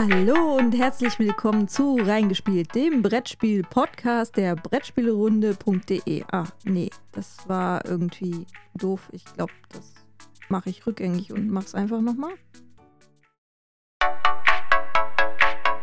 Hallo 0.00 0.56
und 0.56 0.78
herzlich 0.78 1.18
willkommen 1.18 1.66
zu 1.66 1.96
Reingespielt, 1.96 2.72
dem 2.72 3.02
Brettspiel-Podcast 3.02 4.36
der 4.36 4.54
Brettspielerunde.de. 4.54 6.22
Ah, 6.30 6.46
nee, 6.62 6.88
das 7.10 7.38
war 7.48 7.84
irgendwie 7.84 8.46
doof. 8.76 9.08
Ich 9.10 9.24
glaube, 9.24 9.50
das 9.70 9.92
mache 10.48 10.70
ich 10.70 10.86
rückgängig 10.86 11.32
und 11.32 11.50
mach's 11.50 11.74
einfach 11.74 12.00
nochmal. 12.00 12.30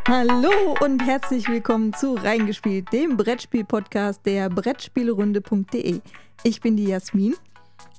Hallo 0.08 0.78
und 0.80 1.06
herzlich 1.06 1.50
willkommen 1.50 1.92
zu 1.92 2.14
Reingespielt, 2.14 2.94
dem 2.94 3.18
Brettspiel-Podcast 3.18 4.26
der 4.26 4.50
Brettspielerunde.de. 4.50 6.00
Ich 6.44 6.62
bin 6.62 6.78
die 6.78 6.86
Jasmin. 6.86 7.36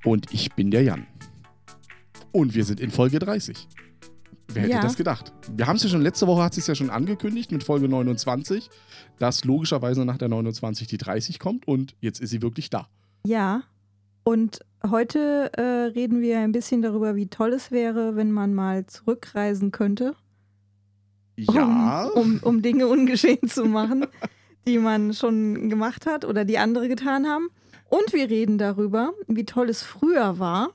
Und 0.03 0.33
ich 0.33 0.51
bin 0.55 0.71
der 0.71 0.83
Jan. 0.83 1.07
Und 2.33 2.55
wir 2.55 2.65
sind 2.65 2.81
in 2.81 2.91
Folge 2.91 3.19
30. 3.19 3.69
Wer 4.57 4.63
hätte 4.65 4.73
Ja. 4.73 4.81
das 4.81 4.97
gedacht? 4.97 5.33
Wir 5.55 5.67
haben 5.67 5.77
es 5.77 5.83
ja 5.83 5.89
schon, 5.91 6.01
letzte 6.01 6.27
Woche 6.27 6.43
hat 6.43 6.57
es 6.57 6.67
ja 6.67 6.75
schon 6.75 6.89
angekündigt 6.91 7.53
mit 7.53 7.63
Folge 7.63 7.89
29, 7.89 8.71
dass 9.19 9.45
logischerweise 9.45 10.05
nach 10.07 10.17
der 10.17 10.29
29 10.29 10.87
die 10.87 10.97
30 10.97 11.39
kommt 11.39 11.69
und 11.69 11.95
jetzt 12.01 12.21
ist 12.21 12.31
sie 12.31 12.41
wirklich 12.43 12.71
da. 12.71 12.89
Ja, 13.27 13.63
und 14.25 14.61
heute 14.89 15.53
äh, 15.59 15.63
reden 15.93 16.21
wir 16.23 16.39
ein 16.41 16.53
bisschen 16.53 16.81
darüber, 16.81 17.17
wie 17.17 17.27
toll 17.29 17.53
es 17.53 17.71
wäre, 17.71 18.17
wenn 18.17 18.33
man 18.33 18.55
mal 18.55 18.87
zurückreisen 18.87 19.73
könnte, 19.73 20.15
Ja, 21.37 22.07
um, 22.15 22.23
um, 22.23 22.39
um 22.43 22.63
Dinge 22.63 22.87
ungeschehen 22.87 23.47
zu 23.49 23.67
machen, 23.67 24.07
die 24.67 24.79
man 24.79 25.13
schon 25.13 25.69
gemacht 25.69 26.07
hat 26.07 26.25
oder 26.25 26.45
die 26.47 26.57
andere 26.59 26.89
getan 26.89 27.27
haben. 27.27 27.49
Und 27.89 28.13
wir 28.15 28.31
reden 28.31 28.57
darüber, 28.59 29.13
wie 29.29 29.45
toll 29.45 29.69
es 29.69 29.83
früher 29.83 30.39
war, 30.39 30.71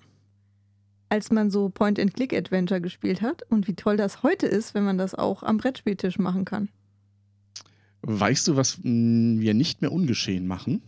als 1.11 1.29
man 1.29 1.51
so 1.51 1.67
Point-and-Click-Adventure 1.69 2.79
gespielt 2.79 3.21
hat 3.21 3.43
und 3.49 3.67
wie 3.67 3.73
toll 3.75 3.97
das 3.97 4.23
heute 4.23 4.47
ist, 4.47 4.73
wenn 4.73 4.85
man 4.85 4.97
das 4.97 5.13
auch 5.13 5.43
am 5.43 5.57
Brettspieltisch 5.57 6.17
machen 6.17 6.45
kann. 6.45 6.69
weißt 8.03 8.47
du, 8.47 8.55
was 8.55 8.81
wir 8.83 9.53
nicht 9.53 9.81
mehr 9.81 9.91
ungeschehen 9.91 10.47
machen? 10.47 10.81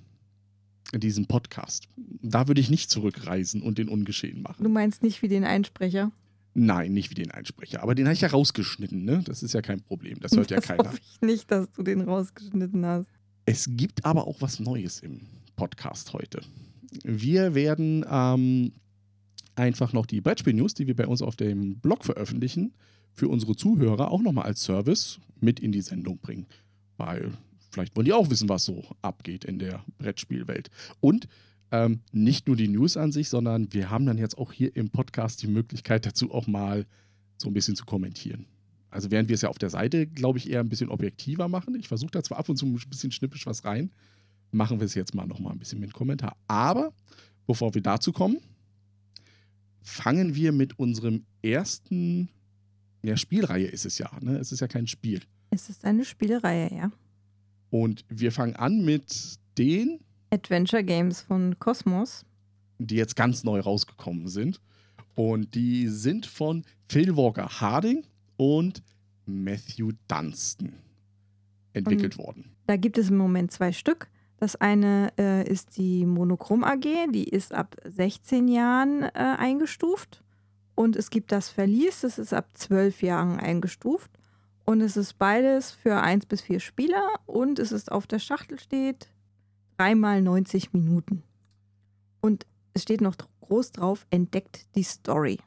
In 0.93 1.01
diesem 1.01 1.25
Podcast. 1.25 1.89
Da 2.21 2.47
würde 2.47 2.61
ich 2.61 2.69
nicht 2.69 2.89
zurückreisen 2.89 3.61
und 3.61 3.77
den 3.77 3.89
ungeschehen 3.89 4.41
machen. 4.41 4.63
Du 4.63 4.69
meinst 4.69 5.03
nicht 5.03 5.21
wie 5.23 5.27
den 5.27 5.43
Einsprecher? 5.43 6.11
Nein, 6.53 6.93
nicht 6.93 7.09
wie 7.09 7.15
den 7.15 7.31
Einsprecher. 7.31 7.81
Aber 7.83 7.93
den 7.95 8.05
habe 8.05 8.13
ich 8.13 8.21
ja 8.21 8.29
rausgeschnitten, 8.29 9.03
ne? 9.03 9.23
Das 9.25 9.43
ist 9.43 9.53
ja 9.53 9.61
kein 9.61 9.81
Problem. 9.81 10.19
Das 10.21 10.31
hört 10.33 10.51
ja 10.51 10.57
das 10.57 10.67
keiner. 10.67 10.85
hoffe 10.85 10.99
ich 11.01 11.21
nicht, 11.21 11.51
dass 11.51 11.71
du 11.71 11.83
den 11.83 12.01
rausgeschnitten 12.01 12.85
hast. 12.85 13.09
Es 13.45 13.67
gibt 13.71 14.05
aber 14.05 14.25
auch 14.27 14.39
was 14.39 14.59
Neues 14.59 14.99
im 14.99 15.21
Podcast 15.55 16.13
heute. 16.13 16.41
Wir 17.03 17.55
werden 17.55 18.05
ähm, 18.09 18.71
einfach 19.55 19.93
noch 19.93 20.05
die 20.05 20.21
Brettspiel-News, 20.21 20.73
die 20.73 20.87
wir 20.87 20.95
bei 20.95 21.07
uns 21.07 21.21
auf 21.21 21.35
dem 21.35 21.79
Blog 21.79 22.05
veröffentlichen, 22.05 22.73
für 23.13 23.27
unsere 23.27 23.55
Zuhörer 23.55 24.11
auch 24.11 24.21
nochmal 24.21 24.45
als 24.45 24.63
Service 24.63 25.19
mit 25.39 25.59
in 25.59 25.71
die 25.71 25.81
Sendung 25.81 26.17
bringen. 26.19 26.47
Weil 26.97 27.31
vielleicht 27.69 27.95
wollen 27.95 28.05
die 28.05 28.13
auch 28.13 28.29
wissen, 28.29 28.49
was 28.49 28.65
so 28.65 28.83
abgeht 29.01 29.45
in 29.45 29.59
der 29.59 29.83
Brettspielwelt. 29.97 30.69
Und 30.99 31.27
ähm, 31.71 32.01
nicht 32.11 32.47
nur 32.47 32.55
die 32.55 32.67
News 32.67 32.97
an 32.97 33.11
sich, 33.11 33.29
sondern 33.29 33.71
wir 33.73 33.89
haben 33.89 34.05
dann 34.05 34.17
jetzt 34.17 34.37
auch 34.37 34.51
hier 34.51 34.75
im 34.75 34.89
Podcast 34.89 35.41
die 35.41 35.47
Möglichkeit 35.47 36.05
dazu 36.05 36.31
auch 36.31 36.47
mal 36.47 36.85
so 37.37 37.49
ein 37.49 37.53
bisschen 37.53 37.75
zu 37.75 37.85
kommentieren. 37.85 38.45
Also 38.89 39.09
während 39.09 39.27
wir 39.27 39.33
es 39.33 39.41
ja 39.41 39.49
auf 39.49 39.57
der 39.57 39.71
Seite, 39.71 40.05
glaube 40.05 40.37
ich, 40.37 40.49
eher 40.49 40.59
ein 40.59 40.69
bisschen 40.69 40.89
objektiver 40.89 41.47
machen. 41.47 41.73
Ich 41.75 41.87
versuche 41.87 42.11
da 42.11 42.21
zwar 42.21 42.37
ab 42.37 42.47
und 42.47 42.57
zu 42.57 42.67
ein 42.67 42.79
bisschen 42.89 43.11
schnippisch 43.11 43.47
was 43.47 43.65
rein, 43.65 43.91
machen 44.51 44.79
wir 44.79 44.85
es 44.85 44.93
jetzt 44.93 45.15
mal 45.15 45.25
noch 45.25 45.39
mal 45.39 45.51
ein 45.51 45.57
bisschen 45.57 45.79
mit 45.79 45.93
Kommentar. 45.93 46.37
Aber 46.47 46.93
bevor 47.47 47.73
wir 47.73 47.81
dazu 47.81 48.11
kommen, 48.11 48.37
fangen 49.83 50.35
wir 50.35 50.51
mit 50.51 50.79
unserem 50.79 51.25
ersten, 51.43 52.29
ja, 53.03 53.17
Spielreihe 53.17 53.67
ist 53.67 53.85
es 53.85 53.97
ja, 53.97 54.09
ne? 54.21 54.37
Es 54.37 54.51
ist 54.51 54.59
ja 54.61 54.67
kein 54.67 54.87
Spiel. 54.87 55.21
Es 55.51 55.69
ist 55.69 55.85
eine 55.85 56.05
Spielereihe, 56.05 56.73
ja. 56.73 56.91
Und 57.69 58.05
wir 58.09 58.31
fangen 58.31 58.55
an 58.55 58.83
mit 58.83 59.37
den, 59.57 59.99
Adventure 60.31 60.83
Games 60.83 61.21
von 61.21 61.59
Cosmos. 61.59 62.25
die 62.79 62.95
jetzt 62.95 63.15
ganz 63.15 63.43
neu 63.43 63.59
rausgekommen 63.59 64.27
sind. 64.27 64.59
Und 65.15 65.53
die 65.53 65.87
sind 65.87 66.25
von 66.25 66.63
Phil 66.89 67.15
Walker 67.15 67.47
Harding 67.61 68.03
und 68.35 68.81
Matthew 69.25 69.91
Dunstan 70.07 70.73
entwickelt 71.73 72.17
worden. 72.17 72.45
Da 72.65 72.77
gibt 72.77 72.97
es 72.97 73.09
im 73.09 73.17
Moment 73.17 73.51
zwei 73.51 73.71
Stück. 73.71 74.09
Das 74.43 74.57
eine 74.57 75.13
äh, 75.17 75.49
ist 75.49 75.77
die 75.77 76.05
Monochrom 76.05 76.65
AG, 76.65 76.83
die 77.13 77.23
ist 77.23 77.53
ab 77.53 77.77
16 77.85 78.49
Jahren 78.49 79.03
äh, 79.03 79.09
eingestuft. 79.13 80.21
Und 80.75 80.97
es 80.97 81.09
gibt 81.09 81.31
das 81.31 81.47
Verlies, 81.47 82.01
das 82.01 82.19
ist 82.19 82.33
ab 82.33 82.49
12 82.53 83.03
Jahren 83.03 83.39
eingestuft. 83.39 84.11
Und 84.65 84.81
es 84.81 84.97
ist 84.97 85.17
beides 85.17 85.71
für 85.71 86.01
1 86.01 86.25
bis 86.25 86.41
4 86.41 86.59
Spieler 86.59 87.07
und 87.25 87.57
es 87.57 87.71
ist 87.71 87.89
auf 87.89 88.05
der 88.05 88.19
Schachtel 88.19 88.59
steht 88.59 89.07
dreimal 89.77 90.21
90 90.21 90.73
Minuten. 90.73 91.23
Und 92.19 92.45
es 92.73 92.81
steht 92.81 92.99
noch 92.99 93.15
groß 93.39 93.71
drauf, 93.71 94.05
entdeckt 94.09 94.65
die 94.75 94.83
Story. 94.83 95.39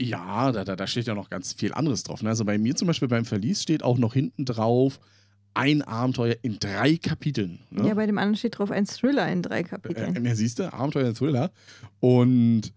Ja, 0.00 0.50
da, 0.50 0.64
da, 0.64 0.74
da 0.74 0.88
steht 0.88 1.06
ja 1.06 1.14
noch 1.14 1.30
ganz 1.30 1.52
viel 1.52 1.72
anderes 1.72 2.02
drauf. 2.02 2.24
Ne? 2.24 2.30
Also 2.30 2.44
bei 2.44 2.58
mir 2.58 2.74
zum 2.74 2.88
Beispiel 2.88 3.06
beim 3.06 3.24
Verlies 3.24 3.62
steht 3.62 3.84
auch 3.84 3.98
noch 3.98 4.14
hinten 4.14 4.46
drauf 4.46 4.98
ein 5.54 5.82
Abenteuer 5.82 6.36
in 6.42 6.58
drei 6.58 6.96
Kapiteln. 6.96 7.60
Ne? 7.70 7.88
Ja, 7.88 7.94
bei 7.94 8.06
dem 8.06 8.18
anderen 8.18 8.36
steht 8.36 8.58
drauf 8.58 8.70
ein 8.70 8.86
Thriller 8.86 9.30
in 9.30 9.42
drei 9.42 9.62
Kapiteln. 9.62 10.24
Äh, 10.24 10.28
ja, 10.28 10.34
siehst 10.34 10.58
du, 10.58 10.72
Abenteuer 10.72 11.08
in 11.08 11.14
Thriller. 11.14 11.50
Und 12.00 12.72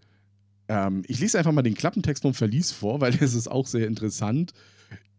ähm, 0.68 1.02
ich 1.06 1.20
lese 1.20 1.38
einfach 1.38 1.52
mal 1.52 1.62
den 1.62 1.74
Klappentext 1.74 2.22
vom 2.22 2.34
Verlies 2.34 2.72
vor, 2.72 3.00
weil 3.00 3.14
es 3.20 3.34
ist 3.34 3.48
auch 3.48 3.66
sehr 3.66 3.86
interessant. 3.86 4.52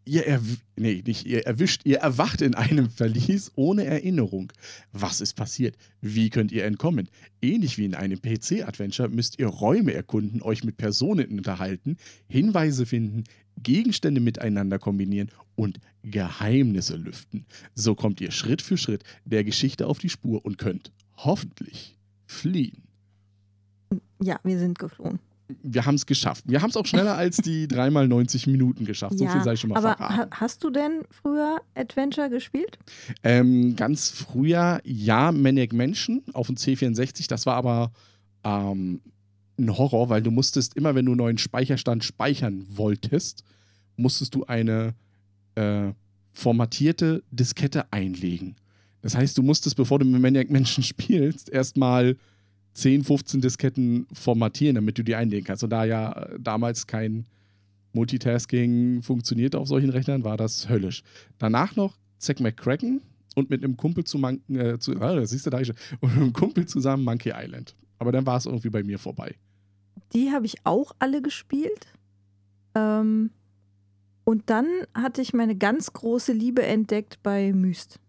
Ihr, 0.07 0.27
erw 0.27 0.43
nee, 0.75 1.03
nicht 1.05 1.25
ihr 1.25 1.47
erwischt, 1.47 1.81
ihr 1.83 1.97
erwacht 1.97 2.41
in 2.41 2.53
einem 2.53 2.89
Verlies 2.91 3.51
ohne 3.55 3.85
Erinnerung. 3.85 4.53
Was 4.91 5.19
ist 5.19 5.33
passiert? 5.33 5.77
Wie 5.99 6.29
könnt 6.29 6.51
ihr 6.51 6.63
entkommen? 6.65 7.09
Ähnlich 7.41 7.79
wie 7.79 7.85
in 7.85 7.95
einem 7.95 8.21
PC-Adventure 8.21 9.09
müsst 9.09 9.39
ihr 9.39 9.47
Räume 9.47 9.93
erkunden, 9.93 10.43
euch 10.43 10.63
mit 10.63 10.77
Personen 10.77 11.39
unterhalten, 11.39 11.97
Hinweise 12.27 12.85
finden, 12.85 13.23
Gegenstände 13.57 14.21
miteinander 14.21 14.77
kombinieren 14.77 15.31
und 15.55 15.79
Geheimnisse 16.03 16.97
lüften. 16.97 17.45
So 17.73 17.95
kommt 17.95 18.21
ihr 18.21 18.31
Schritt 18.31 18.61
für 18.61 18.77
Schritt 18.77 19.03
der 19.25 19.43
Geschichte 19.43 19.87
auf 19.87 19.97
die 19.97 20.09
Spur 20.09 20.45
und 20.45 20.59
könnt 20.59 20.91
hoffentlich 21.17 21.97
fliehen. 22.27 22.83
Ja, 24.21 24.39
wir 24.43 24.59
sind 24.59 24.77
geflohen. 24.77 25.19
Wir 25.61 25.85
haben 25.85 25.95
es 25.95 26.05
geschafft. 26.05 26.43
Wir 26.47 26.61
haben 26.61 26.69
es 26.71 26.75
auch 26.77 26.85
schneller 26.85 27.15
als 27.15 27.37
die 27.37 27.67
dreimal 27.69 28.07
90 28.07 28.47
Minuten 28.47 28.85
geschafft. 28.85 29.17
So 29.17 29.25
Ja, 29.25 29.31
viel 29.31 29.43
sei 29.43 29.55
schon 29.55 29.69
mal 29.69 29.77
Aber 29.77 29.95
verraten. 29.95 30.31
ha 30.31 30.39
hast 30.39 30.63
du 30.63 30.69
denn 30.69 31.03
früher 31.09 31.61
Adventure 31.75 32.29
gespielt? 32.29 32.77
Ähm, 33.23 33.75
ganz 33.75 34.09
früher, 34.09 34.81
ja, 34.83 35.31
Maniac 35.31 35.73
Mansion 35.73 36.23
auf 36.33 36.47
dem 36.47 36.55
C64. 36.55 37.27
Das 37.27 37.45
war 37.45 37.55
aber 37.55 37.91
ähm, 38.43 39.01
ein 39.59 39.77
Horror, 39.77 40.09
weil 40.09 40.21
du 40.21 40.31
musstest 40.31 40.75
immer, 40.75 40.95
wenn 40.95 41.05
du 41.05 41.11
einen 41.11 41.17
neuen 41.17 41.37
Speicherstand 41.37 42.03
speichern 42.03 42.65
wolltest, 42.69 43.43
musstest 43.97 44.35
du 44.35 44.45
eine 44.45 44.93
äh, 45.55 45.91
formatierte 46.31 47.23
Diskette 47.31 47.91
einlegen. 47.93 48.55
Das 49.01 49.15
heißt, 49.15 49.37
du 49.37 49.43
musstest, 49.43 49.75
bevor 49.77 49.99
du 49.99 50.05
mit 50.05 50.21
Maniac 50.21 50.49
Mansion 50.49 50.83
spielst, 50.83 51.49
erstmal 51.49 52.17
10, 52.75 53.03
15 53.03 53.41
Disketten 53.41 54.05
formatieren, 54.11 54.75
damit 54.75 54.97
du 54.97 55.03
die 55.03 55.15
einlegen 55.15 55.45
kannst. 55.45 55.63
Und 55.63 55.69
da 55.69 55.85
ja 55.85 56.11
äh, 56.11 56.39
damals 56.39 56.85
kein 56.85 57.25
Multitasking 57.93 59.01
funktionierte 59.01 59.57
auf 59.57 59.69
solchen 59.69 59.89
Rechnern, 59.89 60.25
war 60.25 60.37
das 60.37 60.69
höllisch. 60.69 61.01
Danach 61.37 61.75
noch 61.77 61.97
Zack 62.17 62.41
McCracken 62.41 63.01
und 63.35 63.49
mit 63.49 63.63
einem 63.63 63.77
Kumpel 63.77 64.03
zu, 64.03 64.19
Mon 64.19 64.41
äh, 64.49 64.77
zu 64.77 64.93
das 64.93 65.29
siehst 65.29 65.45
du 65.45 65.49
da 65.49 65.63
schon, 65.63 65.75
und 66.01 66.13
mit 66.13 66.21
einem 66.21 66.33
Kumpel 66.33 66.65
zusammen 66.65 67.05
Monkey 67.05 67.31
Island. 67.33 67.75
Aber 67.97 68.11
dann 68.11 68.25
war 68.25 68.37
es 68.37 68.45
irgendwie 68.45 68.69
bei 68.69 68.83
mir 68.83 68.99
vorbei. 68.99 69.35
Die 70.13 70.31
habe 70.31 70.45
ich 70.45 70.65
auch 70.65 70.91
alle 70.99 71.21
gespielt. 71.21 71.87
Ähm, 72.75 73.31
und 74.25 74.49
dann 74.49 74.67
hatte 74.93 75.21
ich 75.21 75.33
meine 75.33 75.55
ganz 75.55 75.93
große 75.93 76.33
Liebe 76.33 76.63
entdeckt 76.63 77.19
bei 77.23 77.53
Myst. 77.53 77.99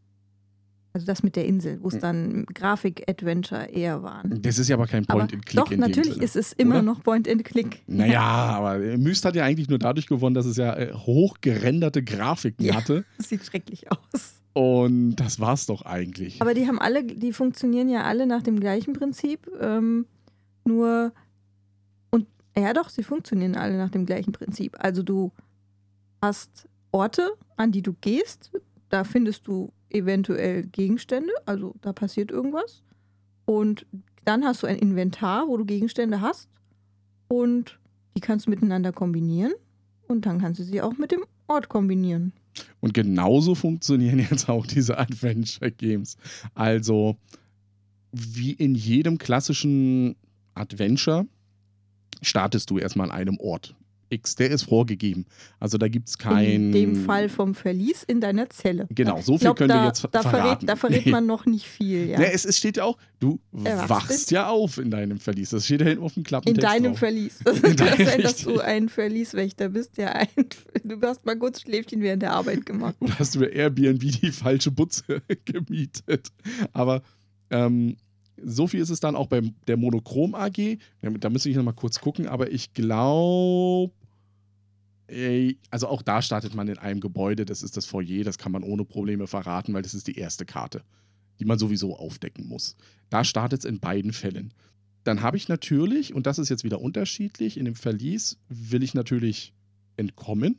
Also 0.96 1.04
das 1.04 1.22
mit 1.22 1.36
der 1.36 1.44
Insel, 1.44 1.78
wo 1.82 1.88
es 1.88 1.94
Hm. 1.96 2.00
dann 2.00 2.46
Grafik-Adventure 2.54 3.66
eher 3.68 4.02
waren. 4.02 4.40
Das 4.40 4.58
ist 4.58 4.68
ja 4.68 4.76
aber 4.76 4.86
kein 4.86 5.06
Aber 5.10 5.18
Point-and-Click 5.18 5.62
doch, 5.62 5.70
in 5.70 5.80
natürlich 5.80 6.14
Sinne. 6.14 6.24
ist 6.24 6.36
es 6.36 6.52
immer 6.54 6.76
oder? 6.76 6.82
noch 6.84 7.02
Point-and-Click. 7.02 7.82
Naja, 7.86 8.22
aber 8.22 8.80
äh, 8.82 8.96
Myst 8.96 9.26
hat 9.26 9.36
ja 9.36 9.44
eigentlich 9.44 9.68
nur 9.68 9.78
dadurch 9.78 10.06
gewonnen, 10.06 10.34
dass 10.34 10.46
es 10.46 10.56
ja 10.56 10.74
äh, 10.74 10.94
hochgerenderte 10.94 12.02
Grafiken 12.02 12.64
Ja. 12.64 12.76
hatte. 12.76 13.04
Das 13.18 13.28
sieht 13.28 13.44
schrecklich 13.44 13.92
aus. 13.92 14.36
Und 14.54 15.16
das 15.16 15.38
war's 15.38 15.66
doch 15.66 15.82
eigentlich. 15.82 16.40
Aber 16.40 16.54
die 16.54 16.66
haben 16.66 16.78
alle, 16.78 17.04
die 17.04 17.34
funktionieren 17.34 17.90
ja 17.90 18.04
alle 18.04 18.26
nach 18.26 18.42
dem 18.42 18.58
gleichen 18.58 18.94
Prinzip. 18.94 19.50
Ähm, 19.60 20.06
nur 20.64 21.12
und 22.10 22.26
ja 22.56 22.72
doch, 22.72 22.88
sie 22.88 23.02
funktionieren 23.02 23.54
alle 23.54 23.76
nach 23.76 23.90
dem 23.90 24.06
gleichen 24.06 24.32
Prinzip. 24.32 24.76
Also 24.78 25.02
du 25.02 25.30
hast 26.22 26.66
Orte, 26.90 27.28
an 27.58 27.70
die 27.70 27.82
du 27.82 27.92
gehst, 28.00 28.50
da 28.88 29.04
findest 29.04 29.46
du 29.46 29.72
eventuell 29.90 30.66
Gegenstände, 30.66 31.32
also 31.44 31.74
da 31.80 31.92
passiert 31.92 32.30
irgendwas. 32.30 32.82
Und 33.44 33.86
dann 34.24 34.44
hast 34.44 34.62
du 34.62 34.66
ein 34.66 34.76
Inventar, 34.76 35.46
wo 35.48 35.56
du 35.56 35.64
Gegenstände 35.64 36.20
hast 36.20 36.48
und 37.28 37.78
die 38.16 38.20
kannst 38.20 38.46
du 38.46 38.50
miteinander 38.50 38.92
kombinieren 38.92 39.52
und 40.08 40.26
dann 40.26 40.40
kannst 40.40 40.60
du 40.60 40.64
sie 40.64 40.80
auch 40.80 40.96
mit 40.98 41.12
dem 41.12 41.24
Ort 41.46 41.68
kombinieren. 41.68 42.32
Und 42.80 42.94
genauso 42.94 43.54
funktionieren 43.54 44.18
jetzt 44.30 44.48
auch 44.48 44.66
diese 44.66 44.98
Adventure 44.98 45.70
Games. 45.70 46.16
Also, 46.54 47.16
wie 48.12 48.52
in 48.52 48.74
jedem 48.74 49.18
klassischen 49.18 50.16
Adventure 50.54 51.26
startest 52.22 52.70
du 52.70 52.78
erstmal 52.78 53.10
an 53.10 53.16
einem 53.16 53.38
Ort. 53.38 53.74
X, 54.08 54.34
der 54.36 54.50
ist 54.50 54.64
vorgegeben. 54.64 55.26
Also 55.60 55.78
da 55.78 55.88
gibt 55.88 56.08
es 56.08 56.18
kein. 56.18 56.46
In 56.46 56.72
dem 56.72 56.96
Fall 56.96 57.28
vom 57.28 57.54
Verlies 57.54 58.02
in 58.02 58.20
deiner 58.20 58.48
Zelle. 58.50 58.86
Genau, 58.90 59.20
so 59.20 59.32
viel 59.38 59.46
glaub, 59.46 59.56
können 59.58 59.68
da, 59.70 59.82
wir 59.82 59.86
jetzt 59.88 60.06
da 60.12 60.22
verraten. 60.22 60.66
Verrät, 60.66 60.68
da 60.68 60.76
verrät 60.76 61.06
Nee. 61.06 61.12
man 61.12 61.26
noch 61.26 61.46
nicht 61.46 61.66
viel. 61.66 62.08
Ja. 62.08 62.20
Ja, 62.20 62.28
es, 62.28 62.44
es 62.44 62.58
steht 62.58 62.76
ja 62.76 62.84
auch, 62.84 62.98
du 63.20 63.40
Erwachst 63.64 63.88
wachst 63.90 64.30
ja 64.30 64.48
auf 64.48 64.78
in 64.78 64.90
deinem 64.90 65.18
Verlies. 65.18 65.50
Das 65.50 65.64
steht 65.64 65.80
ja 65.80 65.88
hinten 65.88 66.04
auf 66.04 66.14
dem 66.14 66.20
in 66.20 66.24
Klappentext 66.24 66.62
deinem 66.64 66.92
drauf. 66.92 66.98
Verlies. 66.98 67.38
Das 67.44 67.60
In 67.60 67.76
kann 67.76 68.04
sein, 68.06 68.22
dass 68.22 68.36
du 68.42 68.60
ein 68.60 68.88
Verlieswächter 68.88 69.68
bist, 69.70 69.96
der 69.98 70.14
ein. 70.16 70.28
Du 70.84 71.00
hast 71.02 71.24
mal 71.26 71.36
kurz 71.36 71.62
Schläfchen 71.62 72.00
während 72.00 72.22
der 72.22 72.32
Arbeit 72.32 72.64
gemacht. 72.64 72.94
Oder 73.00 73.18
hast 73.18 73.34
du 73.34 73.40
bei 73.40 73.48
Airbnb 73.50 74.00
die 74.00 74.30
falsche 74.30 74.70
Butze 74.70 75.22
gemietet? 75.44 76.28
Aber 76.72 77.02
ähm, 77.50 77.96
so 78.42 78.66
viel 78.66 78.80
ist 78.80 78.90
es 78.90 79.00
dann 79.00 79.16
auch 79.16 79.26
bei 79.26 79.40
der 79.66 79.76
Monochrom 79.76 80.34
AG. 80.34 80.78
Da 81.00 81.30
müsste 81.30 81.48
ich 81.48 81.56
nochmal 81.56 81.74
kurz 81.74 82.00
gucken, 82.00 82.26
aber 82.26 82.50
ich 82.50 82.74
glaube, 82.74 83.92
also 85.70 85.88
auch 85.88 86.02
da 86.02 86.20
startet 86.22 86.54
man 86.54 86.68
in 86.68 86.78
einem 86.78 87.00
Gebäude. 87.00 87.44
Das 87.44 87.62
ist 87.62 87.76
das 87.76 87.86
Foyer, 87.86 88.24
das 88.24 88.38
kann 88.38 88.52
man 88.52 88.62
ohne 88.62 88.84
Probleme 88.84 89.26
verraten, 89.26 89.72
weil 89.74 89.82
das 89.82 89.94
ist 89.94 90.06
die 90.06 90.16
erste 90.16 90.44
Karte, 90.44 90.82
die 91.40 91.44
man 91.44 91.58
sowieso 91.58 91.96
aufdecken 91.96 92.46
muss. 92.46 92.76
Da 93.08 93.24
startet 93.24 93.60
es 93.60 93.64
in 93.64 93.80
beiden 93.80 94.12
Fällen. 94.12 94.52
Dann 95.04 95.22
habe 95.22 95.36
ich 95.36 95.48
natürlich, 95.48 96.14
und 96.14 96.26
das 96.26 96.38
ist 96.38 96.48
jetzt 96.48 96.64
wieder 96.64 96.80
unterschiedlich, 96.80 97.56
in 97.56 97.64
dem 97.64 97.76
Verlies 97.76 98.38
will 98.48 98.82
ich 98.82 98.94
natürlich 98.94 99.54
entkommen. 99.96 100.58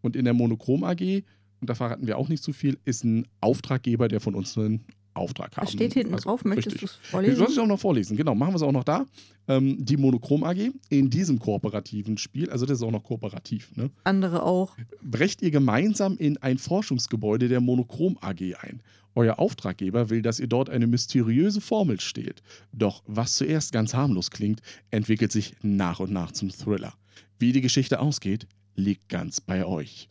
Und 0.00 0.16
in 0.16 0.24
der 0.24 0.34
Monochrom 0.34 0.84
AG 0.84 1.24
und 1.60 1.70
da 1.70 1.74
verraten 1.74 2.06
wir 2.06 2.18
auch 2.18 2.28
nicht 2.28 2.42
zu 2.42 2.52
viel, 2.52 2.78
ist 2.84 3.02
ein 3.04 3.26
Auftraggeber, 3.40 4.08
der 4.08 4.20
von 4.20 4.34
uns 4.34 4.56
einen 4.58 4.84
Auftrag 5.16 5.56
haben. 5.56 5.64
Was 5.66 5.72
steht 5.72 5.94
hinten 5.94 6.14
Also, 6.14 6.28
drauf? 6.28 6.44
Möchtest 6.44 6.80
du 6.80 6.84
es 6.86 6.92
vorlesen? 6.92 7.36
sollst 7.36 7.52
es 7.52 7.58
auch 7.58 7.66
noch 7.66 7.80
vorlesen, 7.80 8.16
genau. 8.16 8.34
Machen 8.34 8.52
wir 8.52 8.56
es 8.56 8.62
auch 8.62 8.72
noch 8.72 8.84
da. 8.84 9.06
Ähm, 9.48 9.84
die 9.84 9.96
Monochrom 9.96 10.42
AG 10.44 10.72
in 10.88 11.08
diesem 11.10 11.38
kooperativen 11.38 12.18
Spiel, 12.18 12.50
also 12.50 12.66
das 12.66 12.78
ist 12.78 12.82
auch 12.84 12.90
noch 12.90 13.04
kooperativ, 13.04 13.74
ne? 13.76 13.90
Andere 14.04 14.42
auch. 14.42 14.76
brecht 15.02 15.40
ihr 15.42 15.50
gemeinsam 15.50 16.16
in 16.16 16.36
ein 16.38 16.58
Forschungsgebäude 16.58 17.48
der 17.48 17.60
Monochrom 17.60 18.18
AG 18.20 18.54
ein. 18.60 18.82
Euer 19.14 19.38
Auftraggeber 19.38 20.10
will, 20.10 20.20
dass 20.20 20.40
ihr 20.40 20.46
dort 20.46 20.68
eine 20.68 20.86
mysteriöse 20.86 21.60
Formel 21.62 22.00
stehlt. 22.00 22.42
Doch 22.72 23.02
was 23.06 23.34
zuerst 23.36 23.72
ganz 23.72 23.94
harmlos 23.94 24.30
klingt, 24.30 24.60
entwickelt 24.90 25.32
sich 25.32 25.54
nach 25.62 26.00
und 26.00 26.10
nach 26.12 26.32
zum 26.32 26.50
Thriller. 26.50 26.92
Wie 27.38 27.52
die 27.52 27.62
Geschichte 27.62 27.98
ausgeht, 28.00 28.46
liegt 28.74 29.08
ganz 29.08 29.40
bei 29.40 29.64
euch. 29.64 30.08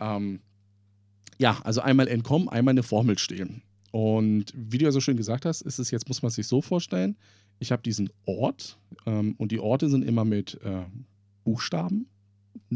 Ähm, 0.00 0.40
ja, 1.38 1.58
also 1.64 1.80
einmal 1.80 2.08
entkommen, 2.08 2.48
einmal 2.48 2.72
eine 2.72 2.82
Formel 2.82 3.16
stehlen. 3.18 3.62
Und 3.90 4.52
wie 4.54 4.78
du 4.78 4.84
ja 4.84 4.90
so 4.92 5.00
schön 5.00 5.16
gesagt 5.16 5.44
hast, 5.46 5.62
ist 5.62 5.78
es 5.78 5.90
jetzt, 5.90 6.08
muss 6.08 6.22
man 6.22 6.30
sich 6.30 6.46
so 6.46 6.60
vorstellen, 6.60 7.16
ich 7.58 7.72
habe 7.72 7.82
diesen 7.82 8.10
Ort 8.26 8.78
ähm, 9.06 9.34
und 9.38 9.50
die 9.50 9.58
Orte 9.60 9.88
sind 9.88 10.04
immer 10.04 10.24
mit 10.24 10.58
äh, 10.62 10.82
Buchstaben. 11.44 12.06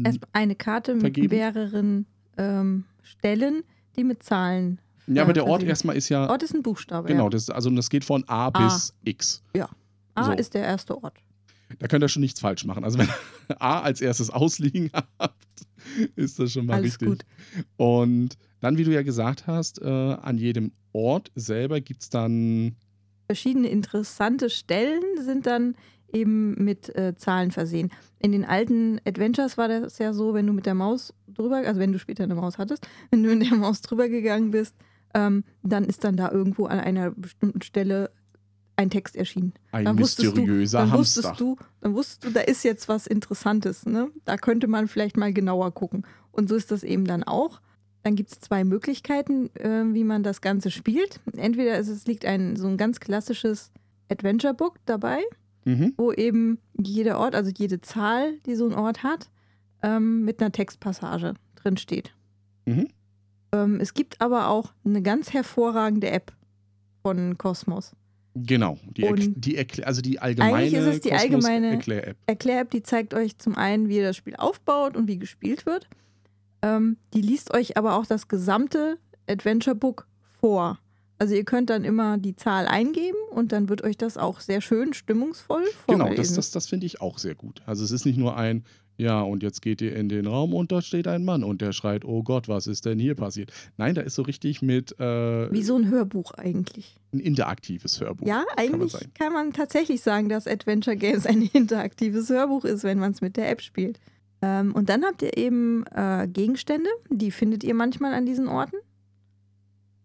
Erst 0.03 0.19
eine 0.33 0.55
Karte 0.55 0.93
mit 0.93 1.01
Vergeben? 1.01 1.35
mehreren 1.35 2.05
ähm, 2.37 2.85
Stellen, 3.03 3.63
die 3.95 4.03
mit 4.03 4.23
Zahlen. 4.23 4.79
Ja, 5.07 5.21
aber 5.21 5.31
äh, 5.31 5.33
der 5.35 5.43
Ort 5.43 5.61
versehen. 5.61 5.69
erstmal 5.69 5.95
ist 5.97 6.09
ja. 6.09 6.29
Ort 6.29 6.43
ist 6.43 6.53
ein 6.55 6.63
Buchstabe. 6.63 7.07
genau, 7.07 7.25
Ja. 7.25 7.29
das, 7.29 7.49
also 7.49 7.69
das 7.69 7.89
geht 7.89 8.03
von 8.05 8.23
A, 8.27 8.47
A. 8.47 8.49
bis 8.49 8.93
X. 9.03 9.43
A 10.15 10.25
so. 10.25 10.31
ist 10.33 10.53
der 10.53 10.63
erste 10.63 11.01
Ort. 11.03 11.17
Da 11.79 11.87
könnt 11.87 12.03
ihr 12.03 12.07
schon 12.09 12.21
nichts 12.21 12.39
falsch 12.39 12.65
machen. 12.65 12.83
Also 12.83 12.99
wenn 12.99 13.07
ihr 13.49 13.61
A 13.61 13.81
als 13.81 13.99
erstes 14.01 14.29
ausliegen 14.29 14.91
habt, 15.19 15.35
ist 16.15 16.39
das 16.39 16.51
schon 16.51 16.65
mal 16.65 16.75
Alles 16.75 16.93
richtig. 16.93 17.07
gut. 17.07 17.25
Und 17.77 18.37
dann, 18.59 18.77
wie 18.77 18.83
du 18.83 18.93
ja 18.93 19.03
gesagt 19.03 19.47
hast, 19.47 19.81
äh, 19.81 19.87
an 19.87 20.37
jedem 20.37 20.71
Ort 20.93 21.31
selber 21.35 21.81
gibt 21.81 22.03
es 22.03 22.09
dann. 22.09 22.75
Verschiedene 23.27 23.69
interessante 23.69 24.49
Stellen 24.49 25.01
sind 25.21 25.45
dann 25.45 25.75
eben 26.11 26.63
mit 26.63 26.95
äh, 26.95 27.15
Zahlen 27.15 27.51
versehen. 27.51 27.91
In 28.19 28.31
den 28.31 28.45
alten 28.45 28.99
Adventures 29.05 29.57
war 29.57 29.67
das 29.67 29.97
ja 29.97 30.13
so, 30.13 30.33
wenn 30.33 30.47
du 30.47 30.53
mit 30.53 30.65
der 30.65 30.75
Maus 30.75 31.13
drüber, 31.27 31.57
also 31.57 31.79
wenn 31.79 31.91
du 31.91 31.99
später 31.99 32.23
eine 32.23 32.35
Maus 32.35 32.57
hattest, 32.57 32.87
wenn 33.11 33.23
du 33.23 33.35
mit 33.35 33.49
der 33.49 33.57
Maus 33.57 33.81
drüber 33.81 34.07
gegangen 34.07 34.51
bist, 34.51 34.75
ähm, 35.15 35.43
dann 35.63 35.83
ist 35.83 36.03
dann 36.03 36.15
da 36.15 36.31
irgendwo 36.31 36.65
an 36.65 36.79
einer 36.79 37.11
bestimmten 37.11 37.61
Stelle 37.61 38.11
ein 38.75 38.89
Text 38.89 39.15
erschienen. 39.15 39.53
Ein 39.71 39.85
Dann 39.85 39.99
wusstest 39.99 40.35
du- 40.35 40.41
mysteriöser 40.41 40.79
Dann 40.79 40.91
Hamster. 40.91 41.21
wusstest 41.23 41.39
du, 41.39 41.57
dann 41.81 41.93
wusstest 41.93 42.23
du, 42.25 42.29
da 42.31 42.41
ist 42.41 42.63
jetzt 42.63 42.87
was 42.89 43.05
Interessantes. 43.07 43.85
Ne? 43.85 44.09
Da 44.25 44.37
könnte 44.37 44.67
man 44.67 44.87
vielleicht 44.87 45.15
mal 45.17 45.31
genauer 45.33 45.71
gucken. 45.71 46.05
Und 46.31 46.49
so 46.49 46.55
ist 46.55 46.71
das 46.71 46.83
eben 46.83 47.05
dann 47.05 47.23
auch. 47.23 47.61
Dann 48.01 48.15
gibt 48.15 48.31
es 48.31 48.39
zwei 48.41 48.63
Möglichkeiten, 48.63 49.49
äh, 49.55 49.83
wie 49.93 50.03
man 50.03 50.23
das 50.23 50.41
Ganze 50.41 50.71
spielt. 50.71 51.21
Entweder 51.37 51.77
ist 51.77 51.87
es 51.87 52.05
liegt 52.07 52.25
ein 52.25 52.55
so 52.55 52.67
ein 52.67 52.77
ganz 52.77 52.99
klassisches 52.99 53.71
Adventure-Book 54.09 54.77
dabei, 54.85 55.21
Mhm. 55.65 55.93
wo 55.95 56.11
eben 56.11 56.57
jeder 56.81 57.19
Ort, 57.19 57.35
also 57.35 57.51
jede 57.55 57.79
Zahl, 57.79 58.39
die 58.45 58.55
so 58.55 58.65
ein 58.67 58.73
Ort 58.73 59.03
hat, 59.03 59.29
ähm, 59.81 60.25
mit 60.25 60.41
einer 60.41 60.51
Textpassage 60.51 61.35
drin 61.55 61.77
steht. 61.77 62.13
Mhm. 62.65 62.87
Ähm, 63.53 63.79
es 63.79 63.93
gibt 63.93 64.19
aber 64.19 64.47
auch 64.49 64.73
eine 64.83 65.01
ganz 65.01 65.31
hervorragende 65.31 66.09
App 66.09 66.33
von 67.03 67.37
Cosmos. 67.37 67.93
Genau. 68.35 68.77
Die, 68.97 69.05
Erkl- 69.05 69.33
die 69.35 69.59
Erkl- 69.59 69.83
also 69.83 70.01
die 70.01 70.19
allgemeine 70.19 70.55
Eigentlich 70.55 70.73
ist 70.73 70.85
es 70.87 71.01
die 71.01 71.13
allgemeine- 71.13 71.69
Erklär-App. 71.71 72.17
Erklär-App, 72.25 72.71
die 72.71 72.81
zeigt 72.83 73.13
euch 73.13 73.37
zum 73.37 73.55
einen, 73.55 73.89
wie 73.89 73.97
ihr 73.97 74.03
das 74.03 74.17
Spiel 74.17 74.35
aufbaut 74.35 74.97
und 74.97 75.07
wie 75.07 75.17
gespielt 75.19 75.65
wird. 75.65 75.87
Ähm, 76.63 76.97
die 77.13 77.21
liest 77.21 77.53
euch 77.53 77.77
aber 77.77 77.95
auch 77.95 78.05
das 78.05 78.27
gesamte 78.27 78.97
Adventure 79.29 79.75
Book 79.75 80.07
vor. 80.39 80.79
Also 81.19 81.35
ihr 81.35 81.43
könnt 81.45 81.69
dann 81.69 81.83
immer 81.85 82.17
die 82.17 82.35
Zahl 82.35 82.67
eingeben 82.67 83.17
und 83.31 83.51
dann 83.51 83.69
wird 83.69 83.83
euch 83.83 83.97
das 83.97 84.17
auch 84.17 84.39
sehr 84.39 84.61
schön 84.61 84.93
stimmungsvoll 84.93 85.63
Genau, 85.87 86.05
vorgelesen. 86.05 86.35
das, 86.35 86.45
das, 86.47 86.51
das 86.51 86.67
finde 86.67 86.85
ich 86.85 87.01
auch 87.01 87.17
sehr 87.17 87.35
gut. 87.35 87.61
Also 87.65 87.83
es 87.83 87.91
ist 87.91 88.05
nicht 88.05 88.17
nur 88.17 88.35
ein, 88.35 88.63
ja, 88.97 89.21
und 89.21 89.41
jetzt 89.41 89.61
geht 89.61 89.81
ihr 89.81 89.95
in 89.95 90.09
den 90.09 90.27
Raum 90.27 90.53
und 90.53 90.71
da 90.71 90.81
steht 90.81 91.07
ein 91.07 91.23
Mann 91.25 91.43
und 91.43 91.61
der 91.61 91.71
schreit, 91.71 92.03
oh 92.05 92.23
Gott, 92.23 92.47
was 92.47 92.67
ist 92.67 92.85
denn 92.85 92.99
hier 92.99 93.15
passiert? 93.15 93.51
Nein, 93.77 93.95
da 93.95 94.01
ist 94.01 94.15
so 94.15 94.21
richtig 94.23 94.61
mit 94.61 94.99
äh, 94.99 95.51
Wie 95.51 95.63
so 95.63 95.75
ein 95.75 95.89
Hörbuch 95.89 96.31
eigentlich. 96.33 96.95
ein 97.13 97.19
interaktives 97.19 97.99
Hörbuch. 98.01 98.27
Ja, 98.27 98.43
eigentlich 98.57 98.91
sein. 98.91 99.11
kann 99.17 99.33
man, 99.33 99.53
tatsächlich 99.53 100.01
sagen, 100.01 100.29
dass 100.29 100.45
Adventure 100.47 100.95
Games 100.97 101.25
ein 101.25 101.41
interaktives 101.53 102.29
Hörbuch 102.29 102.65
ist, 102.65 102.83
wenn 102.83 102.99
man 102.99 103.11
es 103.13 103.21
mit 103.21 103.37
der 103.37 103.49
App 103.49 103.61
spielt. 103.61 103.99
Ähm, 104.41 104.75
und 104.75 104.89
dann 104.89 105.03
habt 105.05 105.21
ihr 105.21 105.37
eben 105.37 105.85
äh, 105.87 106.27
Gegenstände, 106.27 106.89
die 107.09 107.31
findet 107.31 107.63
ihr 107.63 107.73
manchmal 107.73 108.13
an 108.13 108.25
diesen 108.25 108.47
Orten. 108.47 108.75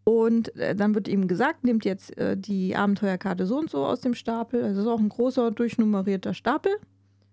Und 0.08 0.56
äh, 0.56 0.74
dann 0.74 0.94
wird 0.94 1.06
eben 1.06 1.28
gesagt, 1.28 1.64
nehmt 1.64 1.84
jetzt 1.84 2.16
äh, 2.16 2.34
die 2.34 2.74
Abenteuerkarte 2.74 3.44
so 3.44 3.58
und 3.58 3.68
so 3.68 3.84
aus 3.84 4.00
dem 4.00 4.14
Stapel. 4.14 4.62
Also 4.64 4.80
es 4.80 4.86
ist 4.86 4.90
auch 4.90 5.00
ein 5.00 5.10
großer, 5.10 5.50
durchnummerierter 5.50 6.32
Stapel. 6.32 6.72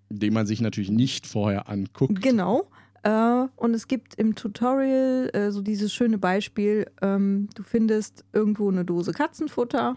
Den 0.09 0.33
man 0.33 0.45
sich 0.45 0.59
natürlich 0.59 0.91
nicht 0.91 1.25
vorher 1.25 1.69
anguckt. 1.69 2.21
Genau. 2.21 2.67
Äh, 3.03 3.45
und 3.55 3.73
es 3.73 3.87
gibt 3.87 4.15
im 4.15 4.35
Tutorial 4.35 5.29
äh, 5.31 5.51
so 5.51 5.61
dieses 5.61 5.93
schöne 5.93 6.17
Beispiel, 6.17 6.87
ähm, 7.01 7.47
du 7.55 7.63
findest 7.63 8.25
irgendwo 8.33 8.69
eine 8.69 8.83
Dose 8.83 9.13
Katzenfutter, 9.13 9.95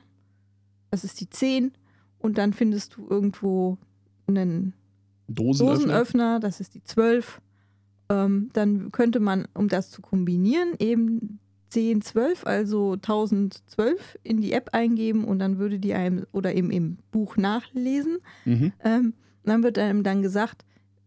das 0.92 1.02
ist 1.02 1.20
die 1.20 1.28
10, 1.28 1.72
und 2.20 2.38
dann 2.38 2.52
findest 2.52 2.96
du 2.96 3.08
irgendwo 3.10 3.76
einen 4.28 4.72
Dosenöffner. 5.26 5.74
Dosenöffner, 5.74 6.38
das 6.38 6.60
ist 6.60 6.76
die 6.76 6.84
12. 6.84 7.40
Ähm, 8.08 8.50
dann 8.52 8.92
könnte 8.92 9.18
man, 9.18 9.48
um 9.54 9.66
das 9.66 9.90
zu 9.90 10.00
kombinieren, 10.00 10.74
eben 10.78 11.40
10, 11.68 12.02
12, 12.02 12.46
also 12.46 12.92
1012 12.94 14.18
in 14.22 14.40
die 14.40 14.52
App 14.52 14.70
eingeben 14.72 15.24
und 15.24 15.38
dann 15.38 15.58
würde 15.58 15.78
die 15.78 15.94
einem 15.94 16.26
oder 16.32 16.54
eben 16.54 16.70
im 16.70 16.98
Buch 17.10 17.36
nachlesen. 17.36 18.18
Mhm. 18.44 18.72
Ähm, 18.84 19.14
dann 19.44 19.62
wird 19.62 19.78
einem 19.78 20.02
dann 20.02 20.22
gesagt, 20.22 20.64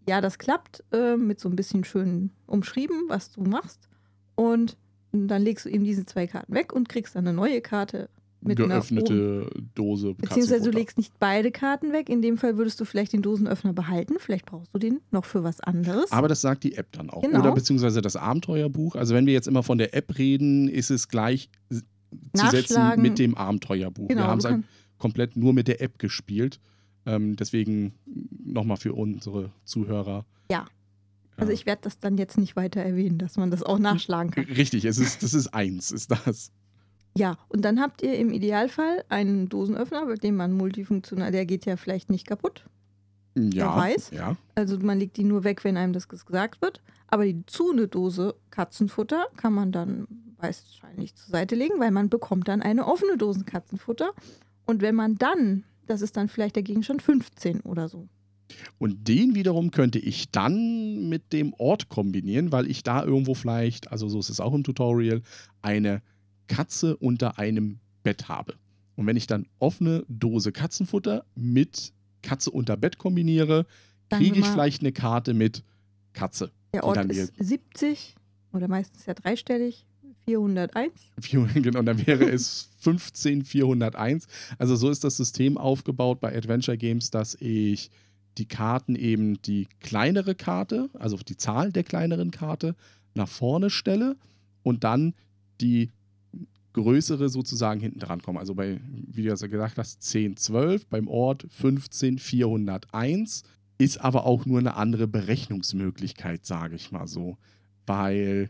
ja, 0.08 0.22
das 0.22 0.40
klappt, 0.40 0.84
äh, 0.92 1.16
mit 1.16 1.40
so 1.40 1.50
ein 1.50 1.56
bisschen 1.56 1.84
schön 1.84 2.32
umschrieben, 2.48 3.04
was 3.08 3.32
du 3.32 3.44
machst. 3.44 3.88
Und 4.36 4.78
dann 5.12 5.42
legst 5.42 5.66
du 5.66 5.70
eben 5.70 5.84
diese 5.84 6.06
zwei 6.06 6.28
Karten 6.28 6.54
weg 6.54 6.74
und 6.74 6.90
kriegst 6.90 7.16
dann 7.16 7.28
eine 7.28 7.36
neue 7.36 7.62
Karte 7.62 8.10
mit 8.42 8.58
Geöffnete 8.58 9.50
Dose. 9.76 10.16
Beziehungsweise 10.16 10.70
du 10.70 10.78
legst 10.78 10.98
nicht 10.98 11.14
beide 11.20 11.52
Karten 11.52 11.94
weg. 11.94 12.10
In 12.10 12.22
dem 12.22 12.38
Fall 12.38 12.58
würdest 12.58 12.80
du 12.80 12.86
vielleicht 12.86 13.14
den 13.14 13.22
Dosenöffner 13.22 13.74
behalten. 13.74 14.16
Vielleicht 14.20 14.46
brauchst 14.46 14.74
du 14.74 14.80
den 14.80 15.02
noch 15.12 15.26
für 15.26 15.44
was 15.44 15.60
anderes. 15.60 16.12
Aber 16.12 16.28
das 16.28 16.42
sagt 16.42 16.64
die 16.64 16.76
App 16.76 16.92
dann 16.92 17.10
auch. 17.10 17.22
Genau. 17.22 17.40
Oder 17.40 17.54
beziehungsweise 17.54 18.02
das 18.02 18.16
Abenteuerbuch. 18.16 18.96
Also 18.96 19.14
wenn 19.14 19.26
wir 19.26 19.34
jetzt 19.34 19.48
immer 19.48 19.64
von 19.64 19.78
der 19.78 19.94
App 19.94 20.18
reden, 20.18 20.68
ist 20.68 20.90
es 20.90 21.08
gleich 21.08 21.50
zu 21.70 22.50
setzen 22.50 23.02
mit 23.02 23.20
dem 23.20 23.36
Abenteuerbuch. 23.36 24.08
genau, 24.08 24.24
wir 24.24 24.28
haben 24.28 24.40
es 24.40 24.46
halt 24.46 24.64
komplett 24.98 25.36
nur 25.36 25.54
mit 25.54 25.68
der 25.68 25.82
App 25.82 26.00
gespielt. 26.00 26.60
Ähm, 27.06 27.36
deswegen 27.36 27.94
nochmal 28.44 28.78
für 28.78 28.94
unsere 28.94 29.52
Zuhörer. 29.64 30.26
Ja. 30.52 30.68
also 31.38 31.52
ich 31.52 31.66
werde 31.66 31.82
das 31.84 32.00
dann 32.00 32.18
jetzt 32.18 32.38
nicht 32.38 32.56
weiter 32.56 32.82
erwähnen, 32.82 33.18
dass 33.18 33.38
man 33.38 33.50
das 33.50 33.64
auch 33.64 33.80
nachschlagen 33.80 34.32
kann. 34.32 34.44
Richtig, 34.46 34.86
es 34.86 35.00
ist, 35.00 35.24
das 35.24 35.34
ist 35.34 35.48
eins, 35.48 35.92
ist 35.92 36.12
das. 36.12 36.52
Ja, 37.18 37.38
und 37.50 37.64
dann 37.66 37.82
habt 37.82 38.02
ihr 38.02 38.18
im 38.18 38.32
Idealfall 38.32 39.04
einen 39.10 39.50
Dosenöffner, 39.50 40.06
mit 40.06 40.24
dem 40.24 40.36
man 40.36 40.54
multifunktional, 40.54 41.32
der 41.32 41.46
geht 41.46 41.66
ja 41.66 41.76
vielleicht 41.76 42.10
nicht 42.10 42.26
kaputt. 42.26 42.66
Ja, 43.36 43.76
weiß. 43.76 44.12
ja. 44.12 44.36
Also 44.56 44.78
man 44.80 45.00
legt 45.00 45.18
die 45.18 45.24
nur 45.24 45.44
weg, 45.44 45.64
wenn 45.64 45.78
einem 45.78 45.94
das 45.94 46.10
gesagt 46.10 46.62
wird. 46.62 46.82
Aber 47.08 47.26
die 47.26 47.46
zu 47.46 47.72
eine 47.72 47.88
Dose 47.88 48.36
Katzenfutter 48.50 49.28
kann 49.38 49.54
man 49.54 49.72
dann 49.72 50.08
wahrscheinlich 50.38 51.16
zur 51.16 51.32
Seite 51.32 51.56
legen, 51.56 51.80
weil 51.80 51.92
man 51.92 52.10
bekommt 52.10 52.48
dann 52.48 52.62
eine 52.62 52.88
offene 52.88 53.18
Dose 53.18 53.44
Katzenfutter. 53.44 54.12
Und 54.66 54.82
wenn 54.82 54.96
man 54.96 55.18
dann, 55.18 55.64
das 55.88 56.02
ist 56.02 56.18
dann 56.18 56.30
vielleicht 56.30 56.56
der 56.56 56.64
Gegenstand 56.64 57.02
15 57.02 57.62
oder 57.62 57.90
so. 57.90 58.08
Und 58.80 59.08
den 59.08 59.36
wiederum 59.36 59.72
könnte 59.72 60.00
ich 60.00 60.32
dann 60.32 61.08
mit 61.08 61.32
dem 61.32 61.54
Ort 61.54 61.88
kombinieren, 61.88 62.52
weil 62.52 62.70
ich 62.70 62.84
da 62.84 63.04
irgendwo 63.04 63.34
vielleicht, 63.34 63.92
also 63.92 64.10
so 64.10 64.20
ist 64.20 64.30
es 64.30 64.42
auch 64.42 64.54
im 64.54 64.64
Tutorial, 64.64 65.22
eine 65.62 66.02
Katze 66.52 66.98
unter 66.98 67.40
einem 67.40 67.80
Bett 68.04 68.28
habe. 68.28 68.56
Und 68.98 69.08
wenn 69.08 69.16
ich 69.16 69.26
dann 69.26 69.48
offene 69.60 70.04
Dose 70.10 70.52
Katzenfutter 70.52 71.24
mit 71.34 71.94
Katze 72.22 72.52
unter 72.52 72.76
Bett 72.76 72.98
kombiniere, 72.98 73.66
kriege 74.10 74.40
ich 74.40 74.46
vielleicht 74.46 74.82
eine 74.82 74.92
Karte 74.92 75.34
mit 75.34 75.64
Katze. 76.12 76.52
Der 76.74 76.84
Ort 76.84 77.06
ist 77.06 77.34
70 77.40 78.16
oder 78.52 78.68
meistens 78.68 79.06
ja 79.06 79.14
dreistellig, 79.14 79.86
401. 80.26 80.92
Genau, 81.56 81.82
dann 81.84 82.06
wäre 82.06 82.30
es 82.30 82.70
15401. 82.80 84.28
Also 84.58 84.76
so 84.76 84.90
ist 84.90 85.06
das 85.06 85.16
System 85.16 85.58
aufgebaut 85.58 86.20
bei 86.20 86.36
Adventure 86.36 86.78
Games, 86.78 87.12
dass 87.12 87.36
ich 87.36 87.92
die 88.38 88.46
Karten 88.46 88.96
eben 88.96 89.42
die 89.42 89.68
kleinere 89.80 90.36
Karte, 90.36 90.90
also 90.94 91.16
die 91.16 91.38
Zahl 91.38 91.72
der 91.72 91.84
kleineren 91.84 92.32
Karte, 92.32 92.76
nach 93.14 93.30
vorne 93.30 93.70
stelle 93.70 94.18
und 94.64 94.84
dann 94.84 95.14
die 95.62 95.92
größere 96.74 97.30
sozusagen 97.30 97.80
hinten 97.80 98.00
dran 98.00 98.22
komme. 98.22 98.40
Also 98.40 98.56
bei, 98.56 98.80
wie 99.08 99.24
du 99.24 99.30
ja 99.30 99.36
gesagt 99.36 99.78
hast, 99.78 100.02
10, 100.04 100.38
12, 100.38 100.88
beim 100.88 101.08
Ort 101.08 101.46
15, 101.50 102.20
401, 102.20 103.44
ist 103.78 104.00
aber 104.00 104.26
auch 104.26 104.46
nur 104.46 104.60
eine 104.60 104.76
andere 104.76 105.08
Berechnungsmöglichkeit, 105.08 106.46
sage 106.46 106.76
ich 106.76 106.92
mal 106.92 107.08
so. 107.08 107.38
Weil 107.86 108.50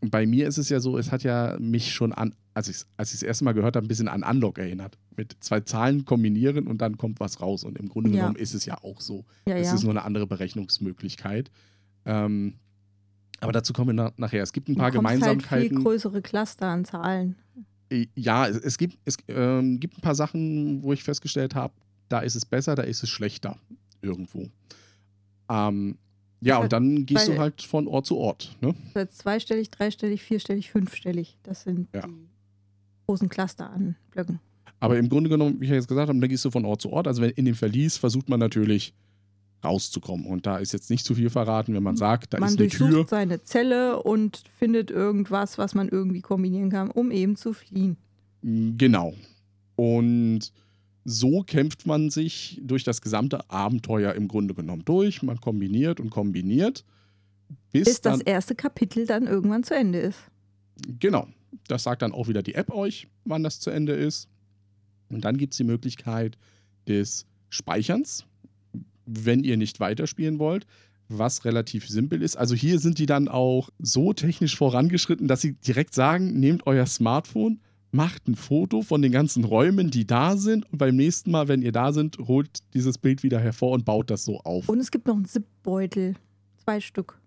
bei 0.00 0.26
mir 0.26 0.48
ist 0.48 0.58
es 0.58 0.68
ja 0.68 0.80
so, 0.80 0.98
es 0.98 1.12
hat 1.12 1.22
ja 1.22 1.56
mich 1.58 1.92
schon 1.94 2.12
an, 2.12 2.34
als 2.52 2.68
ich 2.68 2.76
es 2.76 2.86
als 2.96 3.10
ich's 3.12 3.20
das 3.20 3.26
erste 3.28 3.44
Mal 3.44 3.52
gehört 3.52 3.76
habe, 3.76 3.86
ein 3.86 3.88
bisschen 3.88 4.08
an 4.08 4.22
Unlock 4.22 4.58
erinnert. 4.58 4.98
Mit 5.16 5.36
zwei 5.40 5.60
Zahlen 5.60 6.04
kombinieren 6.04 6.66
und 6.66 6.78
dann 6.82 6.98
kommt 6.98 7.20
was 7.20 7.40
raus. 7.40 7.64
Und 7.64 7.78
im 7.78 7.88
Grunde 7.88 8.10
Ja. 8.10 8.16
genommen 8.16 8.36
ist 8.36 8.54
es 8.54 8.66
ja 8.66 8.76
auch 8.82 9.00
so. 9.00 9.24
Ja, 9.48 9.56
es 9.56 9.68
ja. 9.68 9.74
ist 9.74 9.82
nur 9.82 9.92
eine 9.92 10.02
andere 10.02 10.26
Berechnungsmöglichkeit. 10.26 11.50
Ähm, 12.04 12.54
aber 13.40 13.52
dazu 13.52 13.72
kommen 13.72 13.88
wir 13.88 13.94
na 14.04 14.12
nachher. 14.16 14.42
Es 14.42 14.52
gibt 14.52 14.68
ein 14.68 14.76
paar 14.76 14.90
du 14.90 14.98
bekommst 14.98 15.22
halt 15.22 15.38
Gemeinsamkeiten. 15.38 15.68
viel 15.76 15.82
größere 15.84 16.22
Cluster 16.22 16.66
an 16.68 16.84
Zahlen. 16.84 17.36
Äh, 17.90 18.06
Ja, 18.14 18.46
es, 18.48 18.78
gibt, 18.78 18.98
es 19.04 19.16
ähm, 19.28 19.78
gibt 19.80 19.98
ein 19.98 20.00
paar 20.00 20.14
Sachen, 20.14 20.82
wo 20.82 20.92
ich 20.92 21.02
festgestellt 21.04 21.54
habe, 21.54 21.74
da 22.08 22.20
ist 22.20 22.34
es 22.34 22.44
besser, 22.46 22.74
da 22.74 22.82
ist 22.82 23.02
es 23.02 23.08
schlechter 23.10 23.56
irgendwo. 24.02 24.48
Ähm, 25.48 25.96
ja, 26.40 26.58
und 26.58 26.72
dann 26.72 27.06
gehst 27.06 27.28
du 27.28 27.32
Weil- 27.32 27.38
halt 27.38 27.62
von 27.62 27.86
Ort 27.88 28.06
zu 28.06 28.16
Ort. 28.18 28.56
Ne? 28.60 28.74
Ist 28.94 29.18
zweistellig, 29.18 29.70
dreistellig, 29.70 30.22
vierstellig, 30.22 30.70
fünfstellig. 30.70 31.38
Das 31.42 31.62
sind 31.62 31.88
Ja. 31.94 32.02
die 32.06 32.12
großen 33.06 33.28
Cluster 33.28 33.70
an 33.70 33.96
Blöcken. 34.10 34.40
Aber 34.80 34.98
im 34.98 35.08
Grunde 35.08 35.30
genommen, 35.30 35.58
wie 35.60 35.64
ich 35.64 35.70
ja 35.70 35.76
jetzt 35.76 35.88
gesagt 35.88 36.08
habe, 36.08 36.18
dann 36.18 36.28
gehst 36.28 36.44
du 36.44 36.50
von 36.50 36.64
Ort 36.66 36.82
zu 36.82 36.90
Ort. 36.92 37.06
Also 37.06 37.22
wenn 37.22 37.30
in 37.30 37.46
dem 37.46 37.54
Verlies 37.54 37.96
versucht 37.96 38.28
man 38.28 38.40
natürlich 38.40 38.92
rauszukommen. 39.64 40.26
Und 40.26 40.46
da 40.46 40.58
ist 40.58 40.72
jetzt 40.72 40.90
nicht 40.90 41.04
zu 41.04 41.14
viel 41.14 41.30
verraten, 41.30 41.74
wenn 41.74 41.82
man 41.82 41.96
sagt, 41.96 42.34
da 42.34 42.38
man 42.40 42.48
ist 42.48 42.58
eine 42.58 42.68
durchsucht 42.68 42.90
Tür. 42.90 43.06
seine 43.06 43.42
Zelle 43.42 44.02
und 44.02 44.42
findet 44.58 44.90
irgendwas, 44.90 45.58
was 45.58 45.74
man 45.74 45.88
irgendwie 45.88 46.20
kombinieren 46.20 46.70
kann, 46.70 46.90
um 46.90 47.10
eben 47.10 47.36
zu 47.36 47.52
fliehen. 47.52 47.96
Genau. 48.42 49.14
Und 49.76 50.52
so 51.04 51.42
kämpft 51.42 51.86
man 51.86 52.10
sich 52.10 52.60
durch 52.62 52.84
das 52.84 53.00
gesamte 53.00 53.50
Abenteuer 53.50 54.14
im 54.14 54.28
Grunde 54.28 54.54
genommen 54.54 54.84
durch. 54.84 55.22
Man 55.22 55.40
kombiniert 55.40 56.00
und 56.00 56.10
kombiniert. 56.10 56.84
Bis, 57.72 57.84
Bis 57.84 58.00
das 58.00 58.20
erste 58.20 58.54
Kapitel 58.54 59.06
dann 59.06 59.26
irgendwann 59.26 59.64
zu 59.64 59.74
Ende 59.74 59.98
ist. 59.98 60.18
Genau. 60.98 61.28
Das 61.68 61.84
sagt 61.84 62.02
dann 62.02 62.12
auch 62.12 62.28
wieder 62.28 62.42
die 62.42 62.54
App 62.54 62.72
euch, 62.72 63.08
wann 63.24 63.42
das 63.42 63.60
zu 63.60 63.70
Ende 63.70 63.92
ist. 63.92 64.28
Und 65.08 65.24
dann 65.24 65.36
gibt 65.36 65.52
es 65.52 65.58
die 65.58 65.64
Möglichkeit 65.64 66.38
des 66.88 67.26
Speicherns, 67.48 68.26
wenn 69.06 69.44
ihr 69.44 69.56
nicht 69.56 69.80
weiterspielen 69.80 70.38
wollt, 70.38 70.66
was 71.08 71.44
relativ 71.44 71.88
simpel 71.88 72.22
ist. 72.22 72.36
Also 72.36 72.54
hier 72.54 72.78
sind 72.78 72.98
die 72.98 73.06
dann 73.06 73.28
auch 73.28 73.70
so 73.78 74.12
technisch 74.12 74.56
vorangeschritten, 74.56 75.28
dass 75.28 75.40
sie 75.40 75.54
direkt 75.54 75.94
sagen, 75.94 76.38
nehmt 76.40 76.66
euer 76.66 76.86
Smartphone, 76.86 77.60
macht 77.92 78.26
ein 78.26 78.34
Foto 78.34 78.82
von 78.82 79.02
den 79.02 79.12
ganzen 79.12 79.44
Räumen, 79.44 79.90
die 79.90 80.06
da 80.06 80.36
sind 80.36 80.70
und 80.72 80.78
beim 80.78 80.96
nächsten 80.96 81.30
Mal, 81.30 81.48
wenn 81.48 81.62
ihr 81.62 81.72
da 81.72 81.92
sind, 81.92 82.18
holt 82.18 82.58
dieses 82.74 82.98
Bild 82.98 83.22
wieder 83.22 83.38
hervor 83.38 83.72
und 83.72 83.84
baut 83.84 84.10
das 84.10 84.24
so 84.24 84.40
auf. 84.40 84.68
Und 84.68 84.80
es 84.80 84.90
gibt 84.90 85.06
noch 85.06 85.14
einen 85.14 85.26
Zip-Beutel. 85.26 86.14
Zwei 86.64 86.80
Stück. 86.80 87.18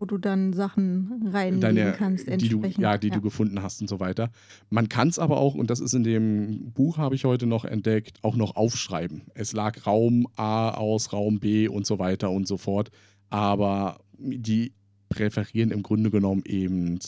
Wo 0.00 0.06
du 0.06 0.16
dann 0.16 0.54
Sachen 0.54 1.28
reinlegen 1.30 1.92
kannst, 1.92 2.26
die 2.26 2.48
du, 2.48 2.56
entsprechend. 2.56 2.82
ja, 2.82 2.96
die 2.96 3.10
du 3.10 3.20
gefunden 3.20 3.62
hast 3.62 3.82
und 3.82 3.88
so 3.88 4.00
weiter. 4.00 4.30
Man 4.70 4.88
kann 4.88 5.08
es 5.08 5.18
aber 5.18 5.36
auch, 5.36 5.54
und 5.54 5.68
das 5.68 5.78
ist 5.78 5.92
in 5.92 6.04
dem 6.04 6.72
Buch, 6.72 6.96
habe 6.96 7.14
ich 7.14 7.26
heute 7.26 7.46
noch 7.46 7.66
entdeckt, 7.66 8.18
auch 8.22 8.34
noch 8.34 8.56
aufschreiben. 8.56 9.24
Es 9.34 9.52
lag 9.52 9.86
Raum 9.86 10.26
A 10.36 10.70
aus, 10.70 11.12
Raum 11.12 11.38
B 11.38 11.68
und 11.68 11.86
so 11.86 11.98
weiter 11.98 12.30
und 12.30 12.48
so 12.48 12.56
fort. 12.56 12.90
Aber 13.28 14.00
die 14.18 14.72
präferieren 15.10 15.70
im 15.70 15.82
Grunde 15.82 16.10
genommen 16.10 16.44
eben 16.46 16.98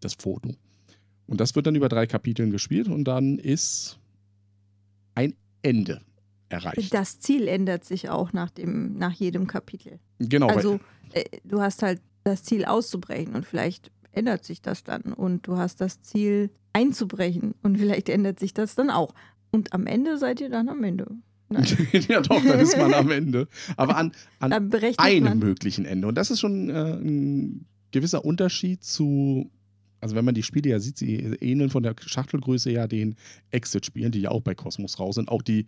das 0.00 0.14
Foto. 0.14 0.54
Und 1.26 1.40
das 1.40 1.54
wird 1.54 1.66
dann 1.66 1.74
über 1.74 1.90
drei 1.90 2.06
Kapiteln 2.06 2.50
gespielt 2.50 2.88
und 2.88 3.04
dann 3.04 3.38
ist 3.38 3.98
ein 5.14 5.34
Ende 5.60 6.00
erreicht. 6.48 6.92
Das 6.94 7.18
Ziel 7.20 7.48
ändert 7.48 7.84
sich 7.84 8.08
auch 8.08 8.32
nach, 8.32 8.50
dem, 8.50 8.96
nach 8.98 9.12
jedem 9.12 9.46
Kapitel. 9.46 9.98
genau, 10.18 10.48
Also 10.48 10.80
äh, 11.12 11.24
du 11.44 11.60
hast 11.60 11.82
halt 11.82 12.00
das 12.24 12.42
Ziel 12.42 12.64
auszubrechen 12.64 13.34
und 13.34 13.46
vielleicht 13.46 13.90
ändert 14.12 14.44
sich 14.44 14.62
das 14.62 14.82
dann. 14.82 15.02
Und 15.02 15.46
du 15.46 15.56
hast 15.56 15.80
das 15.80 16.00
Ziel 16.00 16.50
einzubrechen 16.72 17.54
und 17.62 17.78
vielleicht 17.78 18.08
ändert 18.08 18.40
sich 18.40 18.54
das 18.54 18.74
dann 18.74 18.90
auch. 18.90 19.14
Und 19.50 19.72
am 19.72 19.86
Ende 19.86 20.18
seid 20.18 20.40
ihr 20.40 20.50
dann 20.50 20.68
am 20.68 20.82
Ende. 20.84 21.06
Ja 22.08 22.20
doch, 22.20 22.42
dann 22.44 22.58
ist 22.58 22.76
man 22.76 22.92
am 22.92 23.10
Ende. 23.10 23.48
Aber 23.76 23.96
an, 23.96 24.12
an 24.40 24.52
einem 24.52 25.24
man. 25.24 25.38
möglichen 25.38 25.84
Ende. 25.84 26.08
Und 26.08 26.16
das 26.16 26.30
ist 26.30 26.40
schon 26.40 26.70
äh, 26.70 26.94
ein 26.94 27.66
gewisser 27.92 28.24
Unterschied 28.24 28.82
zu, 28.82 29.50
also 30.00 30.16
wenn 30.16 30.24
man 30.24 30.34
die 30.34 30.42
Spiele 30.42 30.70
ja 30.70 30.80
sieht, 30.80 30.98
sie 30.98 31.14
ähneln 31.14 31.70
von 31.70 31.84
der 31.84 31.94
Schachtelgröße 31.98 32.70
ja 32.72 32.86
den 32.88 33.14
Exit-Spielen, 33.50 34.12
die 34.12 34.22
ja 34.22 34.30
auch 34.30 34.42
bei 34.42 34.54
Cosmos 34.54 34.98
raus 34.98 35.14
sind. 35.14 35.28
Auch 35.28 35.42
die, 35.42 35.66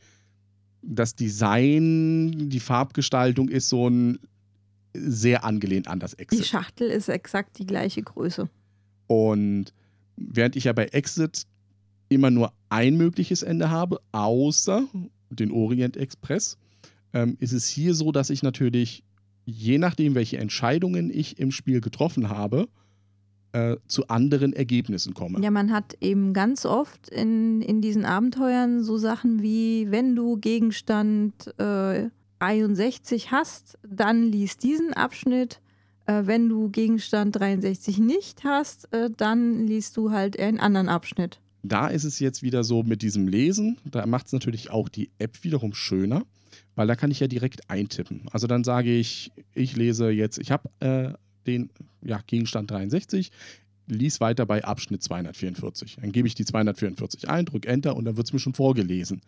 das 0.82 1.14
Design, 1.14 2.48
die 2.48 2.60
Farbgestaltung 2.60 3.48
ist 3.48 3.68
so 3.68 3.88
ein 3.88 4.18
sehr 4.94 5.44
angelehnt 5.44 5.88
an 5.88 6.00
das 6.00 6.12
Die 6.12 6.22
Exit. 6.22 6.46
Schachtel 6.46 6.88
ist 6.88 7.08
exakt 7.08 7.58
die 7.58 7.66
gleiche 7.66 8.02
Größe. 8.02 8.48
Und 9.06 9.72
während 10.16 10.56
ich 10.56 10.64
ja 10.64 10.72
bei 10.72 10.86
Exit 10.86 11.44
immer 12.08 12.30
nur 12.30 12.52
ein 12.68 12.96
mögliches 12.96 13.42
Ende 13.42 13.70
habe, 13.70 14.00
außer 14.12 14.86
den 15.30 15.50
Orient 15.50 15.96
Express, 15.96 16.56
ähm, 17.12 17.36
ist 17.40 17.52
es 17.52 17.66
hier 17.66 17.94
so, 17.94 18.12
dass 18.12 18.30
ich 18.30 18.42
natürlich, 18.42 19.02
je 19.44 19.78
nachdem, 19.78 20.14
welche 20.14 20.38
Entscheidungen 20.38 21.10
ich 21.10 21.38
im 21.38 21.50
Spiel 21.50 21.80
getroffen 21.80 22.28
habe, 22.28 22.68
äh, 23.52 23.76
zu 23.86 24.08
anderen 24.08 24.52
Ergebnissen 24.52 25.14
komme. 25.14 25.40
Ja, 25.42 25.50
man 25.50 25.72
hat 25.72 25.96
eben 26.00 26.32
ganz 26.32 26.66
oft 26.66 27.08
in, 27.08 27.62
in 27.62 27.80
diesen 27.80 28.04
Abenteuern 28.04 28.82
so 28.82 28.98
Sachen 28.98 29.42
wie, 29.42 29.90
wenn 29.90 30.14
du 30.14 30.36
Gegenstand 30.36 31.54
äh, 31.58 32.10
63 32.40 33.30
hast, 33.30 33.78
dann 33.86 34.24
lies 34.24 34.56
diesen 34.58 34.92
Abschnitt. 34.92 35.60
Äh, 36.06 36.22
wenn 36.26 36.48
du 36.48 36.70
Gegenstand 36.70 37.36
63 37.36 37.98
nicht 37.98 38.44
hast, 38.44 38.92
äh, 38.92 39.10
dann 39.14 39.66
liest 39.66 39.96
du 39.96 40.10
halt 40.10 40.38
einen 40.38 40.60
anderen 40.60 40.88
Abschnitt. 40.88 41.40
Da 41.62 41.88
ist 41.88 42.04
es 42.04 42.18
jetzt 42.18 42.42
wieder 42.42 42.64
so 42.64 42.82
mit 42.82 43.02
diesem 43.02 43.28
Lesen, 43.28 43.78
da 43.84 44.06
macht 44.06 44.26
es 44.26 44.32
natürlich 44.32 44.70
auch 44.70 44.88
die 44.88 45.10
App 45.18 45.42
wiederum 45.42 45.74
schöner, 45.74 46.22
weil 46.76 46.86
da 46.86 46.94
kann 46.94 47.10
ich 47.10 47.20
ja 47.20 47.26
direkt 47.26 47.68
eintippen. 47.68 48.22
Also 48.30 48.46
dann 48.46 48.64
sage 48.64 48.94
ich, 48.94 49.32
ich 49.54 49.76
lese 49.76 50.10
jetzt, 50.10 50.38
ich 50.38 50.50
habe 50.50 50.70
äh, 50.80 51.12
den 51.48 51.70
ja, 52.02 52.20
Gegenstand 52.26 52.70
63, 52.70 53.30
lies 53.86 54.20
weiter 54.20 54.46
bei 54.46 54.64
Abschnitt 54.64 55.02
244. 55.02 55.98
Dann 56.00 56.12
gebe 56.12 56.28
ich 56.28 56.34
die 56.34 56.44
244 56.44 57.28
ein, 57.28 57.46
drücke 57.46 57.68
Enter 57.68 57.96
und 57.96 58.04
dann 58.04 58.16
wird 58.16 58.26
es 58.26 58.32
mir 58.32 58.38
schon 58.38 58.54
vorgelesen. 58.54 59.22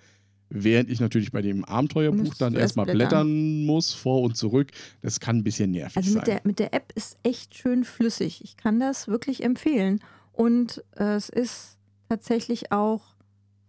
Während 0.53 0.91
ich 0.91 0.99
natürlich 0.99 1.31
bei 1.31 1.43
dem 1.43 1.65
Abenteuerbuch 1.65 2.35
dann 2.35 2.55
erstmal 2.55 2.85
blättern. 2.85 3.27
blättern 3.29 3.67
muss, 3.67 3.93
vor 3.93 4.23
und 4.23 4.37
zurück. 4.37 4.73
Das 5.01 5.21
kann 5.21 5.39
ein 5.39 5.45
bisschen 5.45 5.71
nervig 5.71 5.97
Also 5.97 6.11
mit 6.11 6.27
sein. 6.27 6.35
der, 6.35 6.41
mit 6.45 6.59
der 6.59 6.75
App 6.75 6.93
ist 6.97 7.17
echt 7.23 7.55
schön 7.55 7.85
flüssig. 7.85 8.43
Ich 8.43 8.57
kann 8.57 8.81
das 8.81 9.07
wirklich 9.07 9.45
empfehlen. 9.45 10.01
Und 10.33 10.83
äh, 10.97 11.15
es 11.15 11.29
ist 11.29 11.79
tatsächlich 12.09 12.73
auch 12.73 13.15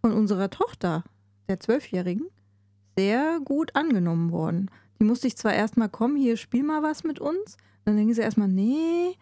von 0.02 0.12
unserer 0.12 0.50
Tochter, 0.50 1.04
der 1.48 1.60
Zwölfjährigen, 1.60 2.26
sehr 2.98 3.40
gut 3.46 3.76
angenommen 3.76 4.32
worden. 4.32 4.72
Die 5.00 5.04
musste 5.04 5.28
ich 5.28 5.38
zwar 5.38 5.54
erstmal 5.54 5.90
kommen, 5.90 6.18
hier 6.18 6.36
spiel 6.36 6.64
mal 6.64 6.82
was 6.82 7.04
mit 7.04 7.20
uns. 7.20 7.58
Dann 7.86 7.98
denken 7.98 8.14
sie 8.14 8.22
erstmal, 8.22 8.48
nee, 8.48 9.16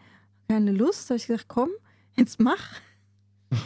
keine 0.48 0.72
Lust. 0.72 1.08
Da 1.08 1.14
habe 1.14 1.16
ich 1.18 1.26
gesagt, 1.26 1.48
komm, 1.48 1.70
jetzt 2.16 2.40
mach. 2.40 2.80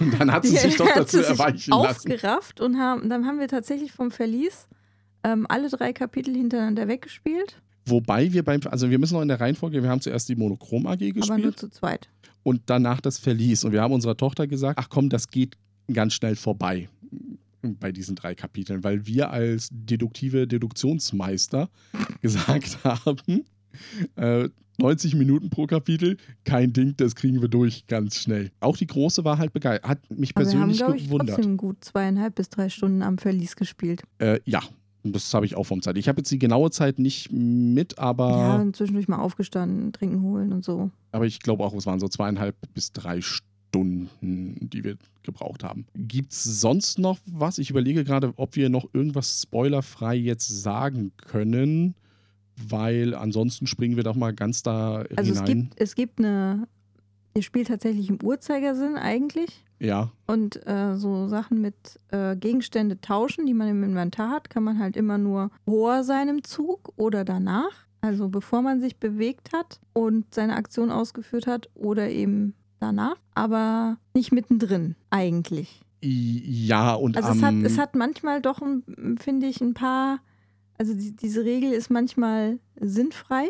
Und 0.01 0.15
dann 0.21 0.33
hat 0.33 0.45
sie 0.45 0.57
sich 0.57 0.77
doch 0.77 0.89
dazu 0.95 1.21
erweichen 1.21 1.71
lassen. 1.71 2.11
aufgerafft 2.11 2.61
und 2.61 2.79
haben, 2.79 3.09
dann 3.09 3.27
haben 3.27 3.39
wir 3.39 3.49
tatsächlich 3.49 3.93
vom 3.93 4.11
Verlies 4.11 4.69
ähm, 5.25 5.47
alle 5.49 5.69
drei 5.69 5.93
Kapitel 5.93 6.35
hintereinander 6.35 6.89
weggespielt, 6.89 7.61
Wobei 7.87 8.33
wir 8.33 8.43
beim, 8.43 8.61
also 8.71 8.89
wir 8.89 8.99
müssen 8.99 9.15
noch 9.15 9.23
in 9.23 9.29
der 9.29 9.41
Reihenfolge, 9.41 9.83
wir 9.83 9.91
haben 9.91 10.01
zuerst 10.01 10.29
die 10.29 10.37
Monochrom 10.37 10.87
AG 10.87 10.99
gespielt. 10.99 11.31
aber 11.31 11.39
nur 11.39 11.57
zu 11.57 11.69
zweit. 11.69 12.09
und 12.43 12.63
danach 12.67 13.01
das 13.01 13.19
Verlies. 13.19 13.65
Und 13.65 13.73
wir 13.73 13.83
haben 13.83 13.93
unserer 13.93 14.17
Tochter 14.17 14.47
gesagt, 14.47 14.79
ach 14.79 14.89
komm, 14.89 15.11
das 15.11 15.29
geht 15.29 15.57
ganz 15.93 16.15
schnell 16.15 16.37
vorbei 16.37 16.89
bei 17.63 17.93
diesen 17.93 18.17
drei 18.17 18.35
Kapiteln, 18.35 18.85
weil 18.85 19.07
wir 19.07 19.31
als 19.31 19.69
deduktive 19.71 20.47
Deduktionsmeister 20.47 21.69
gesagt 22.23 22.85
haben, 22.85 23.45
äh, 24.17 24.49
90 24.79 25.15
Minuten 25.15 25.51
pro 25.51 25.67
Kapitel, 25.67 26.17
kein 26.45 26.73
Ding, 26.73 26.95
das 26.97 27.15
kriegen 27.15 27.41
wir 27.41 27.49
durch 27.49 27.87
ganz 27.87 28.19
schnell. 28.19 28.51
Auch 28.61 28.77
die 28.77 28.87
Große 28.89 29.25
war 29.25 29.39
halt 29.39 29.53
begeistert, 29.53 29.89
hat 29.89 30.11
mich 30.11 30.33
Aber 30.35 30.45
wir 30.47 30.51
haben, 30.53 30.69
persönlich 30.69 30.79
glaube 30.79 30.97
ich, 30.97 31.05
gewundert. 31.05 31.37
trotzdem 31.37 31.57
gut 31.57 31.85
zweieinhalb 31.85 32.35
bis 32.35 32.49
drei 32.51 32.69
Stunden 32.69 33.03
am 33.03 33.19
Verlies 33.19 33.55
gespielt. 33.55 34.03
Äh, 34.19 34.41
ja, 34.45 34.61
und 35.05 35.15
das 35.15 35.33
habe 35.33 35.47
ich 35.47 35.55
auch 35.55 35.65
vom 35.65 35.81
Zeit. 35.81 35.97
Ich 35.97 36.09
habe 36.09 36.21
jetzt 36.21 36.31
die 36.33 36.39
genaue 36.41 36.71
Zeit 36.73 36.99
nicht 36.99 37.31
mit, 37.31 37.99
aber, 38.01 38.31
Ja, 38.31 38.73
zwischendurch 38.73 39.07
mal 39.07 39.19
aufgestanden, 39.19 39.93
trinken 39.93 40.23
holen 40.23 40.53
und 40.53 40.65
so. 40.65 40.91
aber 41.13 41.27
ich 41.27 41.39
glaube 41.41 41.63
auch, 41.63 41.75
es 41.75 41.87
waren 41.87 42.01
so 42.01 42.09
zweieinhalb 42.09 42.57
bis 42.75 42.91
drei 42.91 43.21
Stunden, 43.21 44.09
die 44.71 44.83
wir 44.83 44.97
gebraucht 45.23 45.63
haben. 45.63 45.87
Gibt 45.95 46.33
es 46.33 46.43
sonst 46.43 46.99
noch 46.99 47.19
was? 47.27 47.59
Ich 47.59 47.71
überlege 47.71 48.03
gerade, 48.05 48.33
ob 48.37 48.57
wir 48.57 48.69
noch 48.71 48.87
irgendwas 48.93 49.43
spoilerfrei 49.43 50.15
jetzt 50.17 50.49
sagen 50.49 51.13
können, 51.17 51.95
weil 52.69 53.15
ansonsten 53.15 53.67
springen 53.67 53.97
wir 53.97 54.03
doch 54.05 54.17
mal 54.17 54.33
ganz 54.33 54.63
da 54.63 55.05
Also 55.17 55.33
es 55.33 55.41
hinein. 55.41 55.45
gibt, 55.71 55.81
es 55.81 55.95
gibt 55.95 56.19
eine, 56.19 56.67
ihr 57.35 57.43
spielt 57.43 57.69
tatsächlich 57.69 58.09
im 58.11 58.19
Uhrzeigersinn 58.23 58.97
eigentlich. 58.97 59.65
ja, 59.81 60.11
Und 60.27 60.67
äh, 60.67 60.97
so 60.97 61.27
Sachen 61.29 61.61
mit 61.61 61.75
äh, 62.11 62.37
Gegenstände 62.37 63.01
tauschen, 63.01 63.47
die 63.47 63.55
man 63.55 63.69
im 63.69 63.83
Inventar 63.85 64.31
hat, 64.31 64.51
kann 64.51 64.63
man 64.65 64.79
halt 64.79 64.97
immer 64.97 65.19
nur 65.19 65.51
vor 65.65 66.05
seinem 66.05 66.45
Zug 66.45 66.93
oder 66.97 67.25
danach. 67.25 67.73
Also 68.01 68.29
bevor 68.29 68.61
man 68.63 68.81
sich 68.81 68.99
bewegt 68.99 69.53
hat 69.55 69.81
und 69.95 70.35
seine 70.35 70.57
Aktion 70.57 70.91
ausgeführt 70.91 71.47
hat 71.47 71.71
oder 71.75 72.11
eben 72.11 72.55
danach. 72.79 73.17
Aber 73.35 73.97
nicht 74.15 74.31
mittendrin 74.31 74.95
eigentlich. 75.11 75.81
Ja 76.03 76.93
und 76.93 77.17
Also 77.17 77.31
es, 77.31 77.43
hat, 77.43 77.55
es 77.63 77.79
hat 77.79 77.95
manchmal 77.95 78.43
doch, 78.43 78.61
finde 79.17 79.47
ich, 79.47 79.63
ein 79.63 79.73
paar, 79.73 80.19
also 80.79 80.95
die, 80.95 81.15
diese 81.15 81.45
Regel 81.45 81.73
ist 81.73 81.91
manchmal 81.91 82.59
sinnfrei. 82.81 83.49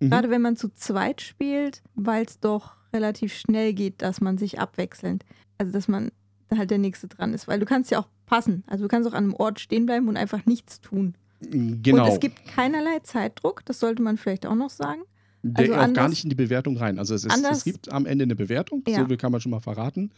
Mhm. 0.00 0.10
Gerade 0.10 0.30
wenn 0.30 0.42
man 0.42 0.56
zu 0.56 0.68
zweit 0.74 1.20
spielt, 1.20 1.82
weil 1.94 2.24
es 2.24 2.40
doch 2.40 2.76
relativ 2.92 3.32
schnell 3.34 3.72
geht, 3.74 4.02
dass 4.02 4.20
man 4.20 4.38
sich 4.38 4.58
abwechselnd, 4.58 5.24
also 5.58 5.72
dass 5.72 5.88
man 5.88 6.10
halt 6.56 6.70
der 6.70 6.78
Nächste 6.78 7.06
dran 7.08 7.32
ist. 7.34 7.46
Weil 7.48 7.60
du 7.60 7.66
kannst 7.66 7.90
ja 7.90 8.00
auch 8.00 8.08
passen. 8.26 8.64
Also 8.66 8.84
du 8.84 8.88
kannst 8.88 9.08
auch 9.08 9.12
an 9.14 9.24
einem 9.24 9.34
Ort 9.34 9.60
stehen 9.60 9.86
bleiben 9.86 10.08
und 10.08 10.16
einfach 10.16 10.46
nichts 10.46 10.80
tun. 10.80 11.14
genau. 11.40 12.04
Und 12.06 12.12
es 12.12 12.20
gibt 12.20 12.46
keinerlei 12.46 12.98
Zeitdruck, 13.02 13.64
das 13.64 13.80
sollte 13.80 14.02
man 14.02 14.16
vielleicht 14.16 14.46
auch 14.46 14.54
noch 14.54 14.70
sagen. 14.70 15.02
Der 15.42 15.60
Also 15.60 15.62
geht 15.62 15.72
auch 15.72 15.76
gar 15.76 15.84
anders- 15.88 16.10
nicht 16.10 16.24
in 16.24 16.30
die 16.30 16.36
Bewertung 16.36 16.76
rein. 16.76 16.98
Also 16.98 17.14
es, 17.14 17.24
ist, 17.24 17.32
Anders- 17.32 17.58
es 17.58 17.64
gibt 17.64 17.90
am 17.92 18.04
Ende 18.06 18.24
eine 18.24 18.36
Bewertung, 18.36 18.82
Ja. 18.86 18.98
so 19.00 19.06
viel 19.06 19.16
kann 19.16 19.32
man 19.32 19.40
schon 19.40 19.50
mal 19.50 19.60
verraten. 19.60 20.10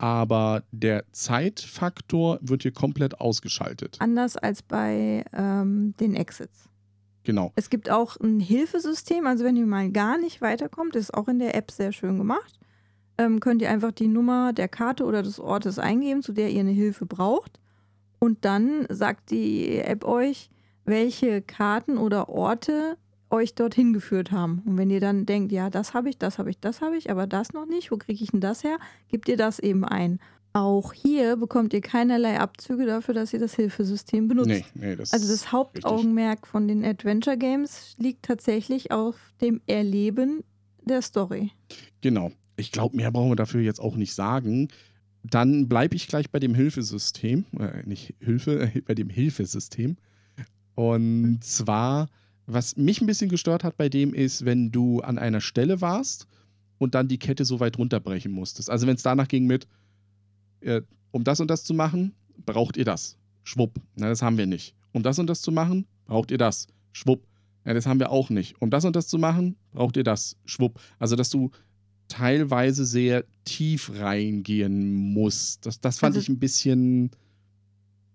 Aber 0.00 0.62
der 0.72 1.04
Zeitfaktor 1.12 2.38
wird 2.40 2.62
hier 2.62 2.72
komplett 2.72 3.20
ausgeschaltet. 3.20 3.98
Anders 4.00 4.38
als 4.38 4.62
bei 4.62 5.26
ähm, 5.34 5.94
den 6.00 6.14
Exits. 6.14 6.70
Genau. 7.24 7.52
Es 7.54 7.68
gibt 7.68 7.90
auch 7.90 8.16
ein 8.16 8.40
Hilfesystem, 8.40 9.26
also 9.26 9.44
wenn 9.44 9.56
ihr 9.56 9.66
mal 9.66 9.90
gar 9.90 10.16
nicht 10.16 10.40
weiterkommt, 10.40 10.96
ist 10.96 11.12
auch 11.12 11.28
in 11.28 11.38
der 11.38 11.54
App 11.54 11.70
sehr 11.70 11.92
schön 11.92 12.16
gemacht, 12.16 12.58
ähm, 13.18 13.40
könnt 13.40 13.60
ihr 13.60 13.68
einfach 13.68 13.92
die 13.92 14.08
Nummer 14.08 14.54
der 14.54 14.68
Karte 14.68 15.04
oder 15.04 15.22
des 15.22 15.38
Ortes 15.38 15.78
eingeben, 15.78 16.22
zu 16.22 16.32
der 16.32 16.50
ihr 16.50 16.60
eine 16.60 16.70
Hilfe 16.70 17.04
braucht. 17.04 17.60
Und 18.18 18.46
dann 18.46 18.86
sagt 18.88 19.30
die 19.30 19.80
App 19.80 20.06
euch, 20.06 20.50
welche 20.86 21.42
Karten 21.42 21.98
oder 21.98 22.30
Orte 22.30 22.96
euch 23.30 23.54
dorthin 23.54 23.92
geführt 23.92 24.32
haben. 24.32 24.62
Und 24.66 24.76
wenn 24.76 24.90
ihr 24.90 25.00
dann 25.00 25.26
denkt, 25.26 25.52
ja, 25.52 25.70
das 25.70 25.94
habe 25.94 26.08
ich, 26.08 26.18
das 26.18 26.38
habe 26.38 26.50
ich, 26.50 26.58
das 26.58 26.80
habe 26.80 26.96
ich, 26.96 27.10
aber 27.10 27.26
das 27.26 27.52
noch 27.52 27.66
nicht, 27.66 27.90
wo 27.90 27.96
kriege 27.96 28.22
ich 28.22 28.30
denn 28.30 28.40
das 28.40 28.64
her, 28.64 28.78
gebt 29.08 29.28
ihr 29.28 29.36
das 29.36 29.58
eben 29.58 29.84
ein. 29.84 30.18
Auch 30.52 30.92
hier 30.92 31.36
bekommt 31.36 31.72
ihr 31.72 31.80
keinerlei 31.80 32.40
Abzüge 32.40 32.84
dafür, 32.84 33.14
dass 33.14 33.32
ihr 33.32 33.38
das 33.38 33.54
Hilfesystem 33.54 34.26
benutzt. 34.26 34.48
Nee, 34.48 34.64
nee, 34.74 34.96
das 34.96 35.12
Also 35.12 35.28
das 35.28 35.52
Hauptaugenmerk 35.52 36.46
von 36.46 36.66
den 36.66 36.84
Adventure 36.84 37.38
Games 37.38 37.94
liegt 37.98 38.24
tatsächlich 38.24 38.90
auf 38.90 39.14
dem 39.40 39.60
Erleben 39.68 40.42
der 40.84 41.02
Story. 41.02 41.52
Genau. 42.00 42.32
Ich 42.56 42.72
glaube, 42.72 42.96
mehr 42.96 43.12
brauchen 43.12 43.30
wir 43.30 43.36
dafür 43.36 43.60
jetzt 43.60 43.80
auch 43.80 43.96
nicht 43.96 44.12
sagen. 44.12 44.68
Dann 45.22 45.68
bleibe 45.68 45.94
ich 45.94 46.08
gleich 46.08 46.30
bei 46.30 46.40
dem 46.40 46.54
Hilfesystem, 46.54 47.44
äh, 47.58 47.86
nicht 47.86 48.14
Hilfe, 48.18 48.72
äh, 48.74 48.80
bei 48.84 48.94
dem 48.94 49.08
Hilfesystem. 49.08 49.98
Und 50.74 51.44
zwar, 51.44 52.08
was 52.52 52.76
mich 52.76 53.00
ein 53.00 53.06
bisschen 53.06 53.28
gestört 53.30 53.64
hat 53.64 53.76
bei 53.76 53.88
dem 53.88 54.14
ist, 54.14 54.44
wenn 54.44 54.70
du 54.70 55.00
an 55.00 55.18
einer 55.18 55.40
Stelle 55.40 55.80
warst 55.80 56.26
und 56.78 56.94
dann 56.94 57.08
die 57.08 57.18
Kette 57.18 57.44
so 57.44 57.60
weit 57.60 57.78
runterbrechen 57.78 58.32
musstest. 58.32 58.70
Also 58.70 58.86
wenn 58.86 58.96
es 58.96 59.02
danach 59.02 59.28
ging 59.28 59.46
mit, 59.46 59.66
äh, 60.60 60.82
um 61.10 61.24
das 61.24 61.40
und 61.40 61.50
das 61.50 61.64
zu 61.64 61.74
machen, 61.74 62.14
braucht 62.46 62.76
ihr 62.76 62.84
das. 62.84 63.16
Schwupp. 63.42 63.80
Na, 63.96 64.08
das 64.08 64.22
haben 64.22 64.38
wir 64.38 64.46
nicht. 64.46 64.74
Um 64.92 65.02
das 65.02 65.18
und 65.18 65.26
das 65.28 65.40
zu 65.42 65.52
machen, 65.52 65.86
braucht 66.06 66.30
ihr 66.30 66.38
das. 66.38 66.66
Schwupp. 66.92 67.26
Ja, 67.64 67.74
das 67.74 67.86
haben 67.86 68.00
wir 68.00 68.10
auch 68.10 68.30
nicht. 68.30 68.60
Um 68.60 68.70
das 68.70 68.84
und 68.84 68.96
das 68.96 69.08
zu 69.08 69.18
machen, 69.18 69.56
braucht 69.72 69.96
ihr 69.96 70.04
das. 70.04 70.36
Schwupp. 70.44 70.80
Also, 70.98 71.16
dass 71.16 71.30
du 71.30 71.50
teilweise 72.08 72.84
sehr 72.84 73.24
tief 73.44 73.90
reingehen 73.94 74.92
musst. 74.94 75.64
Das, 75.66 75.80
das 75.80 75.98
fand 75.98 76.16
Also- 76.16 76.24
ich 76.24 76.28
ein 76.28 76.38
bisschen 76.38 77.10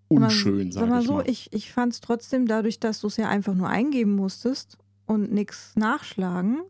Sag 0.08 0.18
mal- 0.18 0.24
unschön, 0.26 0.70
sag, 0.72 0.80
Sag 0.82 0.88
mal 0.90 1.00
ich 1.00 1.06
so, 1.06 1.12
mal. 1.14 1.28
ich, 1.28 1.52
ich 1.52 1.72
fand 1.72 1.92
es 1.92 2.00
trotzdem 2.00 2.46
dadurch, 2.46 2.78
dass 2.80 3.00
du 3.00 3.08
es 3.08 3.16
ja 3.16 3.28
einfach 3.28 3.54
nur 3.54 3.68
eingeben 3.68 4.14
musstest 4.14 4.78
und 5.06 5.32
nichts 5.32 5.72
nachschlagen, 5.76 6.60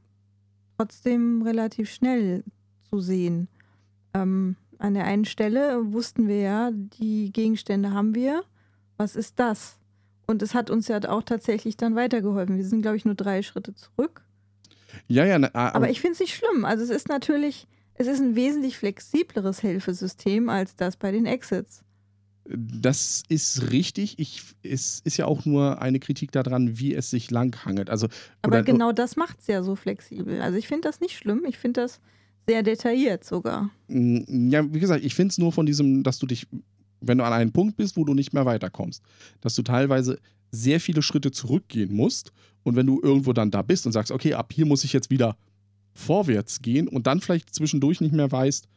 trotzdem 0.78 1.42
relativ 1.42 1.90
schnell 1.90 2.44
zu 2.88 3.00
sehen. 3.00 3.48
Ähm, 4.14 4.56
an 4.78 4.94
der 4.94 5.04
einen 5.04 5.24
Stelle 5.24 5.92
wussten 5.92 6.28
wir 6.28 6.40
ja, 6.40 6.70
die 6.72 7.32
Gegenstände 7.32 7.92
haben 7.92 8.14
wir. 8.14 8.42
Was 8.96 9.16
ist 9.16 9.38
das? 9.38 9.78
Und 10.26 10.42
es 10.42 10.54
hat 10.54 10.70
uns 10.70 10.88
ja 10.88 10.98
auch 11.08 11.22
tatsächlich 11.22 11.76
dann 11.76 11.94
weitergeholfen. 11.94 12.56
Wir 12.56 12.64
sind, 12.64 12.82
glaube 12.82 12.96
ich, 12.96 13.04
nur 13.04 13.14
drei 13.14 13.42
Schritte 13.42 13.74
zurück. 13.74 14.22
ja, 15.08 15.24
ja, 15.24 15.38
na, 15.38 15.48
aber, 15.52 15.74
Aber 15.76 15.90
ich 15.90 16.00
finde 16.00 16.14
es 16.14 16.20
nicht 16.20 16.34
schlimm. 16.34 16.64
Also 16.64 16.82
es 16.84 16.90
ist 16.90 17.08
natürlich, 17.08 17.68
es 17.94 18.06
ist 18.06 18.20
ein 18.20 18.34
wesentlich 18.34 18.76
flexibleres 18.78 19.60
Hilfesystem 19.60 20.48
als 20.48 20.74
das 20.76 20.96
bei 20.96 21.10
den 21.12 21.26
Exits. 21.26 21.82
Das 22.48 23.22
ist 23.28 23.70
richtig. 23.70 24.18
Ich, 24.18 24.42
es 24.62 25.00
ist 25.00 25.16
ja 25.16 25.26
auch 25.26 25.44
nur 25.44 25.80
eine 25.82 25.98
Kritik 25.98 26.32
daran, 26.32 26.78
wie 26.78 26.94
es 26.94 27.10
sich 27.10 27.30
langhangelt. 27.30 27.90
Also, 27.90 28.08
Aber 28.42 28.56
oder, 28.56 28.62
genau 28.62 28.92
das 28.92 29.16
macht 29.16 29.40
es 29.40 29.46
ja 29.46 29.62
so 29.62 29.76
flexibel. 29.76 30.40
Also 30.40 30.56
ich 30.58 30.68
finde 30.68 30.88
das 30.88 31.00
nicht 31.00 31.16
schlimm. 31.16 31.44
Ich 31.48 31.58
finde 31.58 31.82
das 31.82 32.00
sehr 32.46 32.62
detailliert 32.62 33.24
sogar. 33.24 33.70
Mm, 33.88 34.50
Ja, 34.50 34.72
wie 34.72 34.80
gesagt, 34.80 35.04
ich 35.04 35.14
finde 35.14 35.32
es 35.32 35.38
nur 35.38 35.52
von 35.52 35.66
diesem, 35.66 36.02
dass 36.02 36.18
du 36.18 36.26
dich, 36.26 36.46
wenn 37.00 37.18
du 37.18 37.24
an 37.24 37.32
einen 37.32 37.52
Punkt 37.52 37.76
bist, 37.76 37.96
wo 37.96 38.04
du 38.04 38.14
nicht 38.14 38.32
mehr 38.32 38.46
weiterkommst, 38.46 39.02
dass 39.40 39.54
du 39.54 39.62
teilweise 39.62 40.18
sehr 40.52 40.80
viele 40.80 41.02
Schritte 41.02 41.32
zurückgehen 41.32 41.92
musst 41.94 42.32
und 42.62 42.76
wenn 42.76 42.86
du 42.86 43.00
irgendwo 43.02 43.32
dann 43.32 43.50
da 43.50 43.62
bist 43.62 43.86
und 43.86 43.92
sagst, 43.92 44.12
okay, 44.12 44.34
ab 44.34 44.52
hier 44.52 44.66
muss 44.66 44.84
ich 44.84 44.92
jetzt 44.92 45.10
wieder 45.10 45.36
vorwärts 45.94 46.62
gehen 46.62 46.88
und 46.88 47.06
dann 47.06 47.20
vielleicht 47.20 47.54
zwischendurch 47.54 48.00
nicht 48.00 48.14
mehr 48.14 48.30
weißt, 48.30 48.68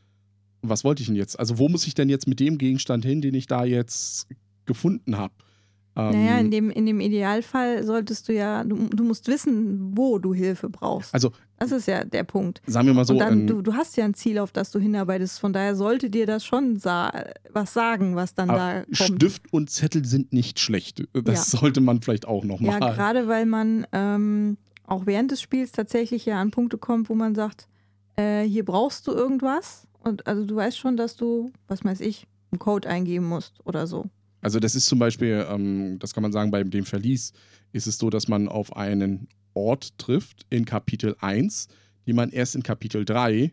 was 0.62 0.84
wollte 0.84 1.02
ich 1.02 1.08
denn 1.08 1.16
jetzt? 1.16 1.40
Also 1.40 1.58
wo 1.58 1.70
muss 1.70 1.88
ich 1.88 1.94
denn 1.94 2.10
jetzt 2.10 2.28
mit 2.28 2.40
dem 2.40 2.58
Gegenstand 2.58 3.06
hin, 3.06 3.22
den 3.22 3.34
ich 3.34 3.48
da 3.48 3.64
jetzt 3.64 4.28
gefunden 4.66 5.18
habe? 5.18 5.34
Ähm, 5.96 6.12
naja, 6.12 6.40
in 6.40 6.52
dem, 6.52 6.70
in 6.70 6.86
dem 6.86 7.00
Idealfall 7.00 7.84
solltest 7.84 8.30
du 8.30 8.34
ja, 8.34 8.64
du, 8.64 8.76
du 8.90 9.04
musst 9.04 9.28
wissen, 9.28 9.98
wo 9.98 10.20
du 10.20 10.34
Hilfe 10.34 10.70
brauchst. 10.70 11.14
also 11.14 11.32
Das 11.58 11.72
ist 11.72 11.88
ja 11.88 12.04
der 12.04 12.24
Punkt. 12.24 12.62
sagen 12.68 12.88
wir 12.88 12.94
mal 12.94 13.06
so, 13.06 13.14
Und 13.14 13.20
dann, 13.20 13.40
ähm, 13.42 13.48
du, 13.48 13.62
du 13.62 13.74
hast 13.74 13.98
ja 13.98 14.06
ein 14.06 14.14
Ziel, 14.14 14.38
auf 14.40 14.52
das 14.52 14.72
du 14.72 14.80
hinarbeitest. 14.80 15.40
Von 15.40 15.52
daher 15.52 15.76
sollte 15.76 16.10
dir 16.10 16.26
das 16.26 16.46
schon 16.46 16.78
sa 16.78 17.12
was 17.52 17.74
sagen, 17.74 18.16
was 18.16 18.34
dann 18.36 18.50
da 18.50 18.84
kommt. 18.84 18.96
Stift 18.98 19.52
und 19.52 19.70
Zettel 19.70 20.06
sind 20.06 20.32
nicht 20.32 20.60
schlecht. 20.60 21.04
Das 21.14 21.52
sollte 21.52 21.82
man 21.82 22.02
vielleicht 22.02 22.28
auch 22.28 22.44
noch 22.44 22.62
Ja, 22.62 22.78
gerade 22.80 23.28
weil 23.28 23.46
man 23.46 23.88
ähm, 23.92 24.58
auch 24.86 25.06
während 25.06 25.32
des 25.32 25.42
Spiels 25.42 25.72
tatsächlich 25.72 26.26
ja 26.26 26.40
an 26.40 26.52
Punkte 26.52 26.78
kommt, 26.78 27.10
wo 27.10 27.16
man 27.16 27.36
sagt, 27.36 27.68
äh, 28.16 28.44
hier 28.44 28.64
brauchst 28.64 29.08
du 29.08 29.12
irgendwas. 29.12 29.88
Und 30.10 30.28
also 30.28 30.46
du 30.46 30.56
weißt 30.56 30.78
schon, 30.78 30.98
dass 30.98 31.16
du, 31.16 31.52
was 31.68 31.84
weiß 31.84 32.02
ich, 32.02 32.28
einen 32.52 32.60
Code 32.60 32.90
eingeben 32.90 33.26
musst 33.28 33.60
oder 33.66 33.88
so. 33.88 34.06
Also 34.42 34.60
das 34.60 34.76
ist 34.76 34.86
zum 34.86 35.00
Beispiel, 35.00 35.46
ähm, 35.50 35.98
das 36.00 36.14
kann 36.14 36.24
man 36.24 36.32
sagen, 36.32 36.50
bei 36.52 36.64
dem 36.64 36.86
Verlies 36.86 37.34
ist 37.72 37.88
es 37.88 37.98
so, 37.98 38.10
dass 38.10 38.28
man 38.28 38.48
auf 38.48 38.76
einen 38.76 39.28
Ort 39.54 39.98
trifft 39.98 40.46
in 40.50 40.66
Kapitel 40.66 41.16
1, 41.20 41.68
die 42.08 42.14
man 42.14 42.30
erst 42.30 42.56
in 42.56 42.64
Kapitel 42.64 43.04
3 43.06 43.52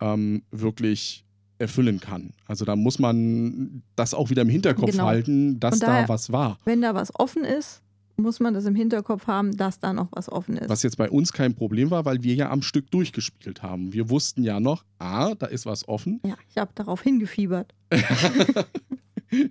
ähm, 0.00 0.42
wirklich 0.50 1.24
erfüllen 1.58 2.00
kann. 2.00 2.32
Also 2.46 2.64
da 2.64 2.74
muss 2.74 2.98
man 2.98 3.82
das 3.94 4.12
auch 4.12 4.28
wieder 4.28 4.42
im 4.42 4.48
Hinterkopf 4.48 4.90
Genau. 4.90 5.06
halten, 5.06 5.60
dass 5.60 5.78
daher- 5.78 6.02
da 6.02 6.08
was 6.08 6.32
war. 6.32 6.58
Wenn 6.64 6.82
da 6.82 6.94
was 6.94 7.14
offen 7.14 7.44
ist, 7.44 7.80
muss 8.16 8.40
man 8.40 8.54
das 8.54 8.64
im 8.64 8.74
Hinterkopf 8.74 9.26
haben, 9.26 9.56
dass 9.56 9.80
da 9.80 9.92
noch 9.92 10.08
was 10.12 10.30
offen 10.30 10.56
ist. 10.56 10.68
Was 10.68 10.82
jetzt 10.82 10.96
bei 10.96 11.10
uns 11.10 11.32
kein 11.32 11.54
Problem 11.54 11.90
war, 11.90 12.04
weil 12.04 12.22
wir 12.22 12.34
ja 12.34 12.50
am 12.50 12.62
Stück 12.62 12.90
durchgespielt 12.90 13.62
haben. 13.62 13.92
Wir 13.92 14.10
wussten 14.10 14.42
ja 14.42 14.60
noch, 14.60 14.84
ah, 14.98 15.34
da 15.34 15.46
ist 15.46 15.66
was 15.66 15.88
offen. 15.88 16.20
ja, 16.24 16.36
ich 16.50 16.58
habe 16.58 16.70
darauf 16.74 17.02
hingefiebert. 17.02 17.74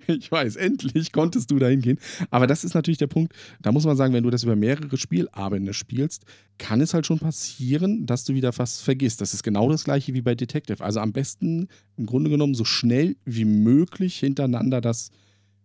Ich 0.06 0.30
weiß, 0.30 0.56
endlich 0.56 1.12
konntest 1.12 1.50
du 1.50 1.58
da 1.58 1.66
hingehen. 1.66 1.98
Aber 2.30 2.46
das 2.46 2.64
ist 2.64 2.74
natürlich 2.74 2.98
der 2.98 3.06
Punkt, 3.06 3.34
da 3.60 3.72
muss 3.72 3.84
man 3.84 3.96
sagen, 3.96 4.14
wenn 4.14 4.22
du 4.22 4.30
das 4.30 4.44
über 4.44 4.56
mehrere 4.56 4.96
Spielabende 4.96 5.74
spielst, 5.74 6.24
kann 6.58 6.80
es 6.80 6.94
halt 6.94 7.06
schon 7.06 7.18
passieren, 7.18 8.06
dass 8.06 8.24
du 8.24 8.34
wieder 8.34 8.56
was 8.56 8.80
vergisst. 8.80 9.20
Das 9.20 9.34
ist 9.34 9.42
genau 9.42 9.70
das 9.70 9.84
gleiche 9.84 10.14
wie 10.14 10.22
bei 10.22 10.34
Detective. 10.34 10.82
Also 10.82 11.00
am 11.00 11.12
besten 11.12 11.68
im 11.96 12.06
Grunde 12.06 12.30
genommen 12.30 12.54
so 12.54 12.64
schnell 12.64 13.16
wie 13.24 13.44
möglich 13.44 14.18
hintereinander 14.18 14.80
das 14.80 15.10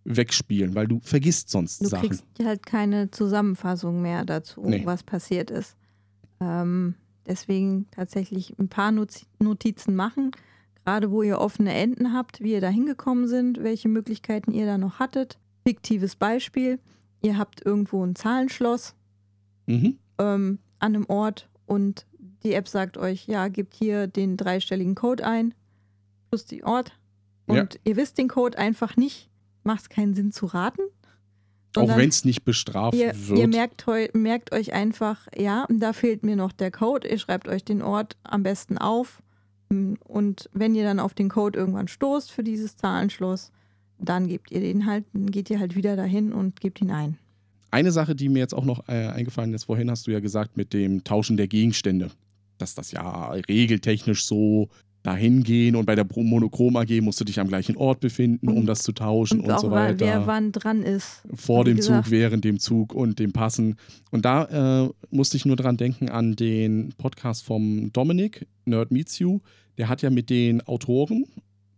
wegspielen, 0.06 0.76
weil 0.76 0.88
du 0.88 1.00
vergisst 1.02 1.50
sonst 1.50 1.82
Du 1.82 1.88
Sachen. 1.88 2.10
kriegst 2.10 2.26
halt 2.44 2.66
keine 2.66 3.12
Zusammenfassung 3.12 4.02
mehr 4.02 4.26
dazu, 4.26 4.62
Nee. 4.66 4.82
was 4.86 5.04
passiert 5.04 5.52
ist. 5.52 5.76
Ähm, 6.40 6.96
deswegen 7.28 7.88
tatsächlich 7.92 8.58
ein 8.58 8.70
paar 8.70 8.92
Notiz- 8.92 9.28
Notizen 9.40 9.96
machen, 9.96 10.32
gerade 10.86 11.12
wo 11.12 11.22
ihr 11.22 11.40
offene 11.40 11.74
Enden 11.74 12.14
habt, 12.14 12.42
wie 12.42 12.54
ihr 12.54 12.62
da 12.62 12.70
hingekommen 12.70 13.28
sind, 13.28 13.62
welche 13.62 13.90
Möglichkeiten 13.90 14.52
ihr 14.52 14.66
da 14.66 14.78
noch 14.78 15.00
hattet. 15.00 15.38
Fiktives 15.68 16.16
Beispiel, 16.16 16.80
ihr 17.22 17.38
habt 17.38 17.64
irgendwo 17.66 18.04
ein 18.06 18.16
Zahlenschloss 18.16 18.96
Mhm. 19.68 19.98
ähm, 20.18 20.60
an 20.80 20.96
einem 20.96 21.06
Ort 21.08 21.50
und 21.66 22.08
die 22.44 22.54
App 22.54 22.68
sagt 22.70 22.98
euch, 22.98 23.28
ja, 23.28 23.50
gebt 23.50 23.74
hier 23.76 24.08
den 24.08 24.38
dreistelligen 24.38 24.96
Code 24.96 25.26
ein, 25.26 25.54
plus 26.30 26.46
die 26.46 26.64
Ort. 26.64 26.98
Und 27.48 27.56
Ja. 27.76 27.80
ihr 27.84 27.96
wisst 27.98 28.18
den 28.18 28.30
Code 28.30 28.58
einfach 28.58 28.96
nicht, 28.96 29.29
macht 29.64 29.82
es 29.82 29.90
keinen 29.90 30.16
Sinn 30.16 30.32
zu 30.32 30.46
raten. 30.48 30.82
Auch 31.76 31.96
wenn 31.98 32.10
es 32.10 32.26
nicht 32.26 32.44
bestraft 32.46 32.98
Ihr, 32.98 33.14
wird. 33.16 33.40
ihr 33.40 33.48
merkt, 33.48 33.86
merkt 34.14 34.52
euch 34.52 34.74
einfach, 34.74 35.28
ja, 35.38 35.68
da 35.70 35.94
fehlt 35.94 36.24
mir 36.24 36.36
noch 36.36 36.52
der 36.52 36.72
Code. 36.72 37.08
Ihr 37.08 37.20
schreibt 37.20 37.48
euch 37.48 37.64
den 37.64 37.82
Ort 37.82 38.18
am 38.24 38.42
besten 38.44 38.78
auf. 38.78 39.22
Und 39.70 40.50
wenn 40.52 40.74
ihr 40.74 40.84
dann 40.84 41.00
auf 41.00 41.14
den 41.14 41.30
Code 41.30 41.60
irgendwann 41.60 41.88
stoßt 41.88 42.32
für 42.32 42.44
dieses 42.44 42.76
Zahlenschloss, 42.76 43.52
dann 44.00 44.28
gebt 44.28 44.50
ihr 44.52 44.62
den 44.62 44.88
halt, 44.88 45.06
dann 45.14 45.30
geht 45.30 45.50
ihr 45.50 45.60
halt 45.60 45.76
wieder 45.76 45.96
dahin 45.96 46.34
und 46.34 46.60
gebt 46.60 46.82
ihn 46.82 46.92
ein. 46.92 47.18
Eine 47.70 47.92
Sache, 47.92 48.16
die 48.16 48.30
mir 48.30 48.40
jetzt 48.40 48.56
auch 48.56 48.66
noch 48.66 48.88
äh, 48.88 49.08
eingefallen 49.08 49.54
ist, 49.54 49.66
vorhin 49.66 49.92
hast 49.92 50.08
du 50.08 50.12
ja 50.12 50.22
gesagt 50.22 50.58
mit 50.58 50.74
dem 50.74 51.04
Tauschen 51.04 51.38
der 51.38 51.48
Gegenstände, 51.48 52.10
dass 52.58 52.74
das 52.74 52.92
ja 52.92 53.30
regeltechnisch 53.32 54.26
so 54.26 54.70
dahin 55.04 55.44
gehen 55.44 55.76
und 55.78 55.86
bei 55.86 55.96
der 55.96 56.06
Monochrom 56.14 56.76
AG 56.76 57.00
musst 57.02 57.20
du 57.22 57.24
dich 57.26 57.40
am 57.40 57.48
gleichen 57.48 57.78
Ort 57.78 58.02
befinden, 58.02 58.50
um 58.50 58.66
das 58.66 58.80
zu 58.80 58.92
tauschen 58.92 59.40
und, 59.40 59.46
Und 59.46 59.52
auch 59.54 59.60
so 59.62 59.72
weil- 59.72 59.94
weiter. 59.94 60.06
wer 60.06 60.28
wann 60.28 60.52
dran 60.52 60.84
ist. 60.84 61.22
vor 61.34 61.64
dem 61.64 61.78
gesagt. 61.78 62.06
Zug, 62.06 62.12
während 62.12 62.44
dem 62.44 62.60
Zug 62.60 62.94
und 62.94 63.18
dem 63.20 63.32
Passen. 63.32 63.76
Und 64.12 64.26
da 64.26 64.86
äh, 64.86 64.90
musste 65.10 65.38
ich 65.38 65.46
nur 65.46 65.56
dran 65.56 65.78
denken 65.78 66.10
an 66.10 66.36
den 66.36 66.90
Podcast 66.98 67.44
vom 67.46 67.92
Dominik, 67.94 68.46
Nerd 68.66 68.92
Meets 68.92 69.20
You. 69.20 69.40
Der 69.78 69.88
hat 69.88 70.02
ja 70.02 70.10
mit 70.10 70.30
den 70.30 70.62
Autoren 70.68 71.26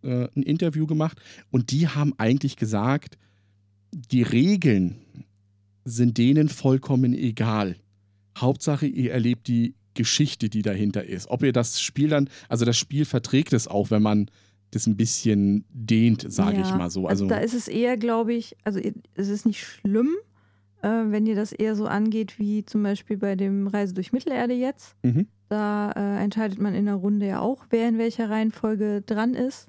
äh, 0.04 0.28
ein 0.36 0.42
Interview 0.42 0.88
gemacht 0.88 1.22
und 1.52 1.72
die 1.72 1.88
haben 1.88 2.14
eigentlich 2.18 2.56
gesagt, 2.56 3.20
die 3.94 4.24
Regeln 4.24 4.96
sind 5.86 6.18
denen 6.18 6.50
vollkommen 6.50 7.14
egal. 7.14 7.76
Hauptsache, 8.38 8.88
ihr 8.88 9.12
erlebt 9.12 9.48
die 9.48 9.76
Geschichte, 9.93 10.49
die 10.49 10.62
dahinter 10.62 11.06
ist. 11.06 11.30
Ob 11.30 11.43
ihr 11.43 11.54
das 11.54 11.82
Spiel 11.82 12.10
dann, 12.10 12.30
also 12.49 12.65
das 12.65 12.77
Spiel 12.77 13.06
verträgt 13.06 13.54
es 13.54 13.67
auch, 13.67 13.91
wenn 13.91 14.01
man 14.01 14.30
das 14.71 14.88
ein 14.88 14.95
bisschen 14.95 15.65
dehnt, 15.69 16.25
sage 16.32 16.62
ich 16.62 16.69
Ja, 16.69 16.77
mal 16.77 16.89
so. 16.89 17.08
Also, 17.08 17.25
Also, 17.25 17.27
da 17.27 17.38
ist 17.38 17.54
es 17.54 17.67
eher, 17.67 17.97
glaube 17.97 18.34
ich, 18.34 18.56
also 18.63 18.80
es 19.15 19.27
ist 19.27 19.45
nicht 19.45 19.62
schlimm, 19.62 20.15
äh, 20.82 20.88
wenn 20.88 21.25
ihr 21.25 21.36
das 21.36 21.51
eher 21.51 21.75
so 21.75 21.88
angeht 21.88 22.39
wie 22.39 22.65
zum 22.65 22.82
Beispiel 22.84 23.17
bei 23.17 23.36
dem 23.36 23.67
Reise 23.67 23.93
durch 23.93 24.13
Mittelerde 24.13 24.54
jetzt. 24.54 24.95
Mhm. 25.04 25.27
Da 25.49 25.91
äh, 25.91 26.23
entscheidet 26.23 26.60
man 26.60 26.73
in 26.73 26.86
der 26.86 26.95
Runde 26.95 27.27
ja 27.27 27.41
auch, 27.41 27.65
wer 27.69 27.89
in 27.89 27.97
welcher 27.97 28.30
Reihenfolge 28.30 29.01
dran 29.06 29.34
ist. 29.34 29.67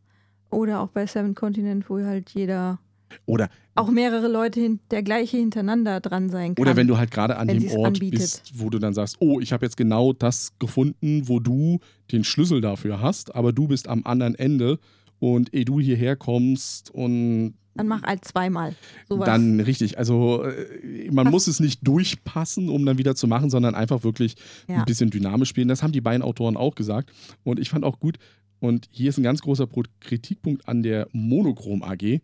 Oder 0.51 0.81
auch 0.81 0.89
bei 0.89 1.07
Seven 1.07 1.35
Continent, 1.35 1.91
wo 1.91 1.99
halt 1.99 2.31
jeder, 2.31 2.79
oder 3.27 3.49
auch 3.75 3.91
mehrere 3.91 4.29
Leute 4.29 4.79
der 4.91 5.03
gleiche 5.03 5.37
hintereinander 5.39 6.01
dran 6.01 6.29
sein 6.31 6.55
kann. 6.55 6.63
Oder 6.63 6.77
wenn 6.77 6.87
du 6.89 6.99
halt 6.99 7.11
gerade 7.11 7.37
an 7.37 7.49
dem 7.49 7.67
Ort 7.71 7.95
anbietet. 7.95 8.19
bist, 8.21 8.53
wo 8.57 8.69
du 8.71 8.79
dann 8.79 8.93
sagst, 8.95 9.17
oh, 9.21 9.41
ich 9.41 9.53
habe 9.53 9.65
jetzt 9.65 9.77
genau 9.77 10.13
das 10.13 10.53
gefunden, 10.59 11.27
wo 11.29 11.41
du 11.41 11.79
den 12.11 12.25
Schlüssel 12.25 12.61
dafür 12.61 13.01
hast, 13.01 13.35
aber 13.35 13.53
du 13.53 13.69
bist 13.69 13.89
am 13.89 14.03
anderen 14.05 14.35
Ende 14.35 14.79
und 15.21 15.55
ehe 15.55 15.65
du 15.65 15.81
hierher 15.81 16.17
kommst 16.17 16.91
und 16.91 17.55
Dann 17.75 17.87
mach 17.89 18.03
halt 18.03 18.25
zweimal. 18.27 18.75
Sowas. 19.09 19.25
dann 19.25 19.61
richtig, 19.61 19.97
also 19.97 20.45
äh, 20.45 21.11
man 21.11 21.25
Pass- 21.27 21.33
muss 21.33 21.47
es 21.47 21.61
nicht 21.61 21.87
durchpassen, 21.87 22.69
um 22.69 22.85
dann 22.85 22.99
wieder 22.99 23.15
zu 23.15 23.27
machen, 23.27 23.49
sondern 23.49 23.75
einfach 23.75 24.05
wirklich 24.05 24.35
Ja. 24.69 24.81
ein 24.81 24.85
bisschen 24.85 25.09
dynamisch 25.11 25.49
spielen. 25.49 25.69
Das 25.69 25.83
haben 25.83 25.93
die 25.93 26.01
beiden 26.03 26.23
Autoren 26.23 26.57
auch 26.59 26.75
gesagt 26.75 27.11
und 27.45 27.59
ich 27.59 27.71
fand 27.71 27.85
auch 27.85 27.99
gut 28.01 28.19
und 28.61 28.87
hier 28.91 29.09
ist 29.09 29.17
ein 29.19 29.23
ganz 29.25 29.41
großer 29.41 29.67
Kritikpunkt 30.01 30.69
an 30.69 30.83
der 30.83 31.09
Monochrom 31.13 31.83
AG, 31.83 32.21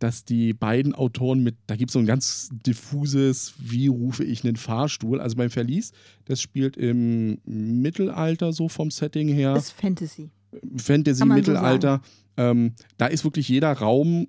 dass 0.00 0.24
die 0.24 0.54
beiden 0.54 0.94
Autoren 0.94 1.42
mit, 1.42 1.56
da 1.66 1.76
gibt 1.76 1.90
es 1.90 1.92
so 1.92 1.98
ein 1.98 2.06
ganz 2.06 2.48
diffuses, 2.66 3.54
wie 3.58 3.86
rufe 3.86 4.24
ich 4.24 4.44
einen 4.44 4.56
Fahrstuhl? 4.56 5.20
Also 5.20 5.36
beim 5.36 5.50
Verlies, 5.50 5.92
das 6.24 6.40
spielt 6.40 6.76
im 6.76 7.38
Mittelalter 7.44 8.52
so 8.52 8.68
vom 8.68 8.90
Setting 8.90 9.28
her. 9.28 9.54
ist 9.54 9.72
Fantasy. 9.72 10.30
Fantasy, 10.76 11.24
man 11.24 11.44
so 11.44 11.52
Mittelalter. 11.52 12.00
ähm, 12.36 12.72
da 12.96 13.06
ist 13.06 13.24
wirklich 13.24 13.48
jeder 13.48 13.72
Raum 13.72 14.26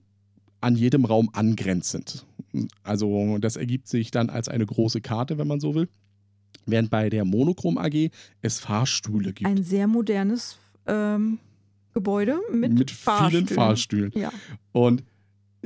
an 0.59 0.75
jedem 0.75 1.05
Raum 1.05 1.29
angrenzend. 1.33 2.25
Also 2.83 3.37
das 3.39 3.55
ergibt 3.55 3.87
sich 3.87 4.11
dann 4.11 4.29
als 4.29 4.49
eine 4.49 4.65
große 4.65 5.01
Karte, 5.01 5.37
wenn 5.37 5.47
man 5.47 5.59
so 5.59 5.73
will. 5.73 5.87
Während 6.65 6.91
bei 6.91 7.09
der 7.09 7.25
Monochrom 7.25 7.77
AG 7.77 8.11
es 8.41 8.59
Fahrstühle 8.59 9.33
gibt. 9.33 9.49
Ein 9.49 9.63
sehr 9.63 9.87
modernes 9.87 10.57
ähm, 10.85 11.39
Gebäude 11.93 12.39
mit, 12.51 12.73
mit 12.73 12.91
vielen 12.91 13.47
Fahrstühlen. 13.47 14.11
Ja. 14.15 14.31
Und 14.73 15.03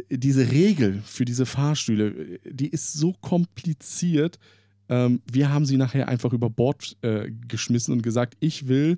diese 0.09 0.51
Regel 0.51 1.01
für 1.05 1.25
diese 1.25 1.45
Fahrstühle, 1.45 2.39
die 2.43 2.67
ist 2.69 2.93
so 2.93 3.13
kompliziert. 3.21 4.39
Ähm, 4.89 5.21
wir 5.31 5.51
haben 5.51 5.65
sie 5.65 5.77
nachher 5.77 6.07
einfach 6.07 6.33
über 6.33 6.49
Bord 6.49 6.97
äh, 7.01 7.31
geschmissen 7.47 7.93
und 7.93 8.01
gesagt, 8.03 8.35
ich 8.39 8.67
will 8.67 8.97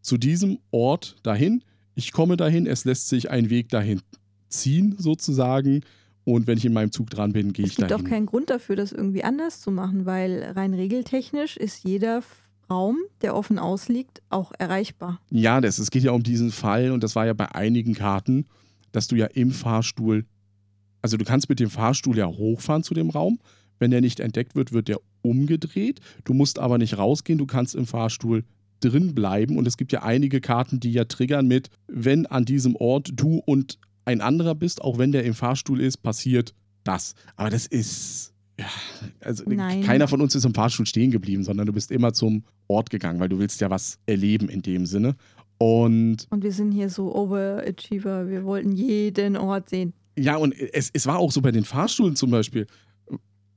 zu 0.00 0.16
diesem 0.18 0.58
Ort 0.70 1.16
dahin. 1.22 1.62
Ich 1.94 2.12
komme 2.12 2.36
dahin, 2.36 2.66
es 2.66 2.84
lässt 2.84 3.08
sich 3.08 3.30
ein 3.30 3.50
Weg 3.50 3.68
dahin 3.70 4.00
ziehen, 4.48 4.94
sozusagen. 4.98 5.80
Und 6.24 6.46
wenn 6.46 6.56
ich 6.58 6.64
in 6.64 6.72
meinem 6.72 6.90
Zug 6.92 7.10
dran 7.10 7.32
bin, 7.32 7.52
gehe 7.52 7.64
Es 7.66 7.72
ich 7.72 7.76
gibt 7.76 7.90
dahin. 7.90 8.06
auch 8.06 8.08
keinen 8.08 8.26
Grund 8.26 8.50
dafür, 8.50 8.76
das 8.76 8.92
irgendwie 8.92 9.24
anders 9.24 9.60
zu 9.60 9.70
machen, 9.70 10.06
weil 10.06 10.42
rein 10.54 10.72
regeltechnisch 10.74 11.56
ist 11.56 11.84
jeder 11.84 12.22
Raum, 12.70 12.98
der 13.20 13.36
offen 13.36 13.58
ausliegt, 13.58 14.22
auch 14.30 14.52
erreichbar. 14.58 15.20
Ja, 15.30 15.60
das, 15.60 15.78
es 15.78 15.90
geht 15.90 16.02
ja 16.02 16.12
um 16.12 16.22
diesen 16.22 16.50
Fall 16.50 16.92
und 16.92 17.02
das 17.04 17.14
war 17.14 17.26
ja 17.26 17.34
bei 17.34 17.54
einigen 17.54 17.94
Karten, 17.94 18.46
dass 18.92 19.06
du 19.06 19.16
ja 19.16 19.26
im 19.26 19.50
Fahrstuhl, 19.50 20.24
also 21.04 21.18
du 21.18 21.24
kannst 21.26 21.50
mit 21.50 21.60
dem 21.60 21.68
Fahrstuhl 21.68 22.16
ja 22.16 22.26
hochfahren 22.26 22.82
zu 22.82 22.94
dem 22.94 23.10
Raum. 23.10 23.38
Wenn 23.78 23.90
der 23.90 24.00
nicht 24.00 24.20
entdeckt 24.20 24.54
wird, 24.54 24.72
wird 24.72 24.88
der 24.88 25.00
umgedreht. 25.20 26.00
Du 26.24 26.32
musst 26.32 26.58
aber 26.58 26.78
nicht 26.78 26.96
rausgehen, 26.96 27.38
du 27.38 27.44
kannst 27.44 27.74
im 27.74 27.84
Fahrstuhl 27.84 28.42
drin 28.80 29.14
bleiben. 29.14 29.58
Und 29.58 29.66
es 29.66 29.76
gibt 29.76 29.92
ja 29.92 30.02
einige 30.02 30.40
Karten, 30.40 30.80
die 30.80 30.92
ja 30.92 31.04
triggern 31.04 31.46
mit, 31.46 31.68
wenn 31.88 32.24
an 32.24 32.46
diesem 32.46 32.74
Ort 32.76 33.10
du 33.12 33.42
und 33.44 33.78
ein 34.06 34.22
anderer 34.22 34.54
bist, 34.54 34.80
auch 34.80 34.96
wenn 34.96 35.12
der 35.12 35.24
im 35.24 35.34
Fahrstuhl 35.34 35.78
ist, 35.78 35.98
passiert 35.98 36.54
das. 36.84 37.14
Aber 37.36 37.50
das 37.50 37.66
ist. 37.66 38.32
Ja, 38.58 38.66
also 39.20 39.44
Nein. 39.46 39.82
keiner 39.82 40.08
von 40.08 40.22
uns 40.22 40.34
ist 40.34 40.46
im 40.46 40.54
Fahrstuhl 40.54 40.86
stehen 40.86 41.10
geblieben, 41.10 41.44
sondern 41.44 41.66
du 41.66 41.74
bist 41.74 41.90
immer 41.90 42.14
zum 42.14 42.44
Ort 42.66 42.88
gegangen, 42.88 43.20
weil 43.20 43.28
du 43.28 43.38
willst 43.38 43.60
ja 43.60 43.68
was 43.68 43.98
erleben 44.06 44.48
in 44.48 44.62
dem 44.62 44.86
Sinne. 44.86 45.16
Und 45.58 46.28
Und 46.30 46.42
wir 46.42 46.52
sind 46.52 46.72
hier 46.72 46.88
so 46.88 47.14
Overachiever, 47.14 48.26
wir 48.30 48.44
wollten 48.44 48.72
jeden 48.72 49.36
Ort 49.36 49.68
sehen. 49.68 49.92
Ja, 50.16 50.36
und 50.36 50.54
es, 50.58 50.90
es 50.92 51.06
war 51.06 51.18
auch 51.18 51.32
so 51.32 51.40
bei 51.40 51.52
den 51.52 51.64
Fahrstühlen 51.64 52.16
zum 52.16 52.30
Beispiel. 52.30 52.66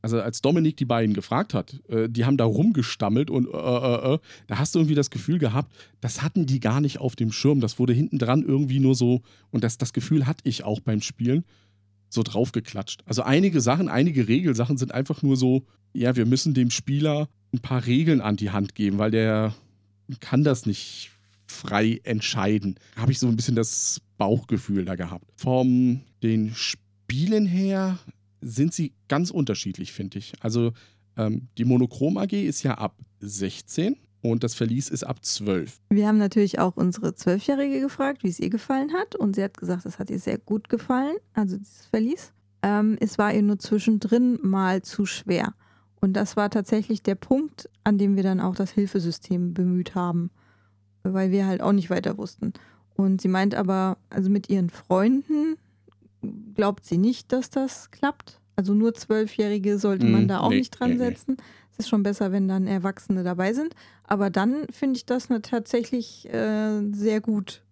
Also 0.01 0.21
als 0.21 0.41
Dominik 0.41 0.77
die 0.77 0.85
beiden 0.85 1.13
gefragt 1.13 1.53
hat, 1.53 1.81
äh, 1.89 2.07
die 2.07 2.25
haben 2.25 2.37
da 2.37 2.45
rumgestammelt 2.45 3.29
und 3.29 3.47
äh, 3.47 3.57
äh, 3.57 4.13
äh, 4.13 4.19
da 4.45 4.59
hast 4.59 4.75
du 4.75 4.79
irgendwie 4.79 4.95
das 4.95 5.09
Gefühl 5.09 5.39
gehabt, 5.39 5.73
das 6.01 6.21
hatten 6.21 6.45
die 6.45 6.59
gar 6.59 6.81
nicht 6.81 6.99
auf 6.99 7.15
dem 7.15 7.31
Schirm. 7.31 7.59
Das 7.59 7.79
wurde 7.79 7.93
hinten 7.93 8.19
dran 8.19 8.43
irgendwie 8.43 8.79
nur 8.79 8.95
so, 8.95 9.21
und 9.51 9.63
das, 9.63 9.77
das 9.77 9.93
Gefühl 9.93 10.25
hatte 10.27 10.41
ich 10.43 10.63
auch 10.63 10.79
beim 10.79 11.01
Spielen, 11.01 11.43
so 12.09 12.23
draufgeklatscht. 12.23 13.01
Also 13.05 13.23
einige 13.23 13.59
Sachen, 13.59 13.89
einige 13.89 14.27
Regelsachen 14.27 14.77
sind 14.77 14.93
einfach 14.93 15.23
nur 15.23 15.35
so, 15.35 15.65
ja, 15.93 16.15
wir 16.15 16.25
müssen 16.25 16.53
dem 16.53 16.69
Spieler 16.69 17.27
ein 17.53 17.59
paar 17.59 17.85
Regeln 17.85 18.21
an 18.21 18.37
die 18.37 18.51
Hand 18.51 18.75
geben, 18.75 18.97
weil 18.99 19.11
der 19.11 19.55
kann 20.19 20.43
das 20.43 20.65
nicht 20.65 21.11
frei 21.47 21.99
entscheiden. 22.03 22.75
Habe 22.95 23.11
ich 23.11 23.19
so 23.19 23.27
ein 23.27 23.35
bisschen 23.35 23.55
das 23.55 24.01
Bauchgefühl 24.17 24.85
da 24.85 24.95
gehabt. 24.95 25.25
Vom 25.35 26.01
den 26.23 26.53
Spielen 26.55 27.45
her 27.45 27.97
sind 28.41 28.73
sie 28.73 28.93
ganz 29.07 29.31
unterschiedlich, 29.31 29.91
finde 29.91 30.19
ich. 30.19 30.33
Also 30.41 30.73
ähm, 31.15 31.47
die 31.57 31.65
Monochrom 31.65 32.17
AG 32.17 32.33
ist 32.33 32.63
ja 32.63 32.75
ab 32.75 32.95
16 33.19 33.95
und 34.21 34.43
das 34.43 34.53
Verlies 34.55 34.89
ist 34.89 35.03
ab 35.03 35.23
12. 35.23 35.79
Wir 35.89 36.07
haben 36.07 36.17
natürlich 36.17 36.59
auch 36.59 36.75
unsere 36.75 37.15
Zwölfjährige 37.15 37.81
gefragt, 37.81 38.23
wie 38.23 38.29
es 38.29 38.39
ihr 38.39 38.49
gefallen 38.49 38.93
hat. 38.93 39.15
Und 39.15 39.35
sie 39.35 39.43
hat 39.43 39.57
gesagt, 39.57 39.85
es 39.85 39.99
hat 39.99 40.09
ihr 40.09 40.19
sehr 40.19 40.37
gut 40.37 40.69
gefallen, 40.69 41.17
also 41.33 41.57
dieses 41.57 41.85
Verlies. 41.87 42.33
Ähm, 42.61 42.97
es 42.99 43.17
war 43.17 43.33
ihr 43.33 43.43
nur 43.43 43.59
zwischendrin 43.59 44.39
mal 44.41 44.81
zu 44.81 45.05
schwer. 45.05 45.53
Und 45.99 46.13
das 46.13 46.37
war 46.37 46.49
tatsächlich 46.49 47.01
der 47.01 47.15
Punkt, 47.15 47.69
an 47.83 47.97
dem 47.97 48.15
wir 48.15 48.23
dann 48.23 48.39
auch 48.39 48.55
das 48.55 48.71
Hilfesystem 48.71 49.53
bemüht 49.53 49.95
haben, 49.95 50.29
weil 51.03 51.31
wir 51.31 51.47
halt 51.47 51.61
auch 51.61 51.71
nicht 51.71 51.89
weiter 51.89 52.17
wussten. 52.17 52.53
Und 52.95 53.21
sie 53.21 53.27
meint 53.27 53.55
aber, 53.55 53.97
also 54.09 54.29
mit 54.29 54.49
ihren 54.49 54.69
Freunden 54.69 55.57
glaubt 56.55 56.85
sie 56.85 56.97
nicht, 56.97 57.31
dass 57.31 57.49
das 57.49 57.91
klappt. 57.91 58.39
Also 58.55 58.73
nur 58.73 58.93
Zwölfjährige 58.93 59.77
sollte 59.77 60.05
man 60.07 60.25
Mm, 60.25 60.27
da 60.27 60.39
auch 60.39 60.49
nee, 60.49 60.57
nicht 60.57 60.71
dran 60.79 60.91
nee, 60.91 60.95
nee. 60.97 61.03
setzen. 61.05 61.37
Es 61.71 61.79
ist 61.85 61.89
schon 61.89 62.01
besser, 62.03 62.31
wenn 62.31 62.47
dann 62.47 62.65
Erwachsene 62.65 63.23
dabei 63.23 63.53
sind. 63.53 63.75
Aber 64.03 64.29
dann 64.29 64.65
finde 64.71 64.97
ich 64.97 65.05
das 65.05 65.29
ne, 65.29 65.41
tatsächlich 65.41 66.27
äh, 66.33 66.81
sehr 66.91 67.21
gut 67.21 67.63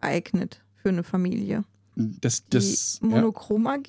geeignet 0.00 0.62
für 0.82 0.90
eine 0.90 1.02
Familie. 1.02 1.64
Das, 1.96 2.44
Die 2.44 2.50
das, 2.50 3.00
ja. 3.00 3.08
Monochrom 3.08 3.66
AG 3.66 3.88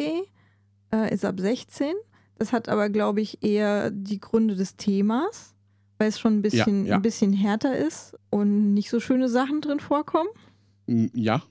äh, 0.94 1.14
ist 1.14 1.26
ab 1.26 1.40
16. 1.40 1.94
Das 2.38 2.54
hat 2.54 2.70
aber, 2.70 2.90
glaube 2.90 3.20
ich, 3.22 3.44
eher 3.44 3.92
die 3.92 4.20
Gründe 4.20 4.56
des 4.56 4.76
Themas, 4.78 5.54
weil 5.98 6.10
es 6.10 6.20
schon 6.20 6.38
ein 6.38 6.42
bisschen, 6.42 6.86
ja. 6.86 6.96
ein 6.96 7.02
bisschen 7.02 7.34
härter 7.34 7.76
ist 7.78 8.16
und 8.30 8.74
nicht 8.74 8.90
so 8.90 9.00
schöne 9.00 9.28
Sachen 9.28 9.60
drin 9.62 9.80
vorkommen. 9.82 10.30
Mm, 10.88 11.08
Ja. 11.14 11.42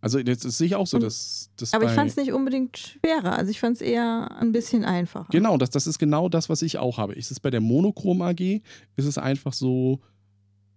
Also 0.00 0.22
das, 0.22 0.38
das 0.38 0.56
sehe 0.56 0.66
ich 0.66 0.74
auch 0.74 0.86
so, 0.86 0.98
dass, 0.98 1.50
dass 1.56 1.74
Aber 1.74 1.84
ich 1.84 1.90
fand 1.90 2.10
es 2.10 2.16
nicht 2.16 2.32
unbedingt 2.32 2.78
schwerer. 2.78 3.36
Also 3.36 3.50
ich 3.50 3.60
fand 3.60 3.76
es 3.76 3.82
eher 3.82 4.34
ein 4.38 4.52
bisschen 4.52 4.84
einfacher. 4.84 5.28
Genau, 5.30 5.58
das, 5.58 5.70
das 5.70 5.86
ist 5.86 5.98
genau 5.98 6.28
das, 6.28 6.48
was 6.48 6.62
ich 6.62 6.78
auch 6.78 6.96
habe. 6.96 7.14
Ist 7.14 7.30
es 7.30 7.38
bei 7.38 7.50
der 7.50 7.60
Monochrom 7.60 8.22
AG, 8.22 8.62
ist 8.96 9.04
es 9.04 9.18
einfach 9.18 9.52
so, 9.52 10.00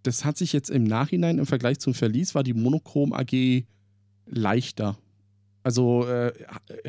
das 0.03 0.25
hat 0.25 0.37
sich 0.37 0.51
jetzt 0.51 0.69
im 0.69 0.83
Nachhinein 0.83 1.37
im 1.37 1.45
Vergleich 1.45 1.79
zum 1.79 1.93
Verlies, 1.93 2.35
war 2.35 2.43
die 2.43 2.53
Monochrom 2.53 3.13
AG 3.13 3.63
leichter. 4.25 4.97
Also 5.63 6.05
äh, 6.05 6.33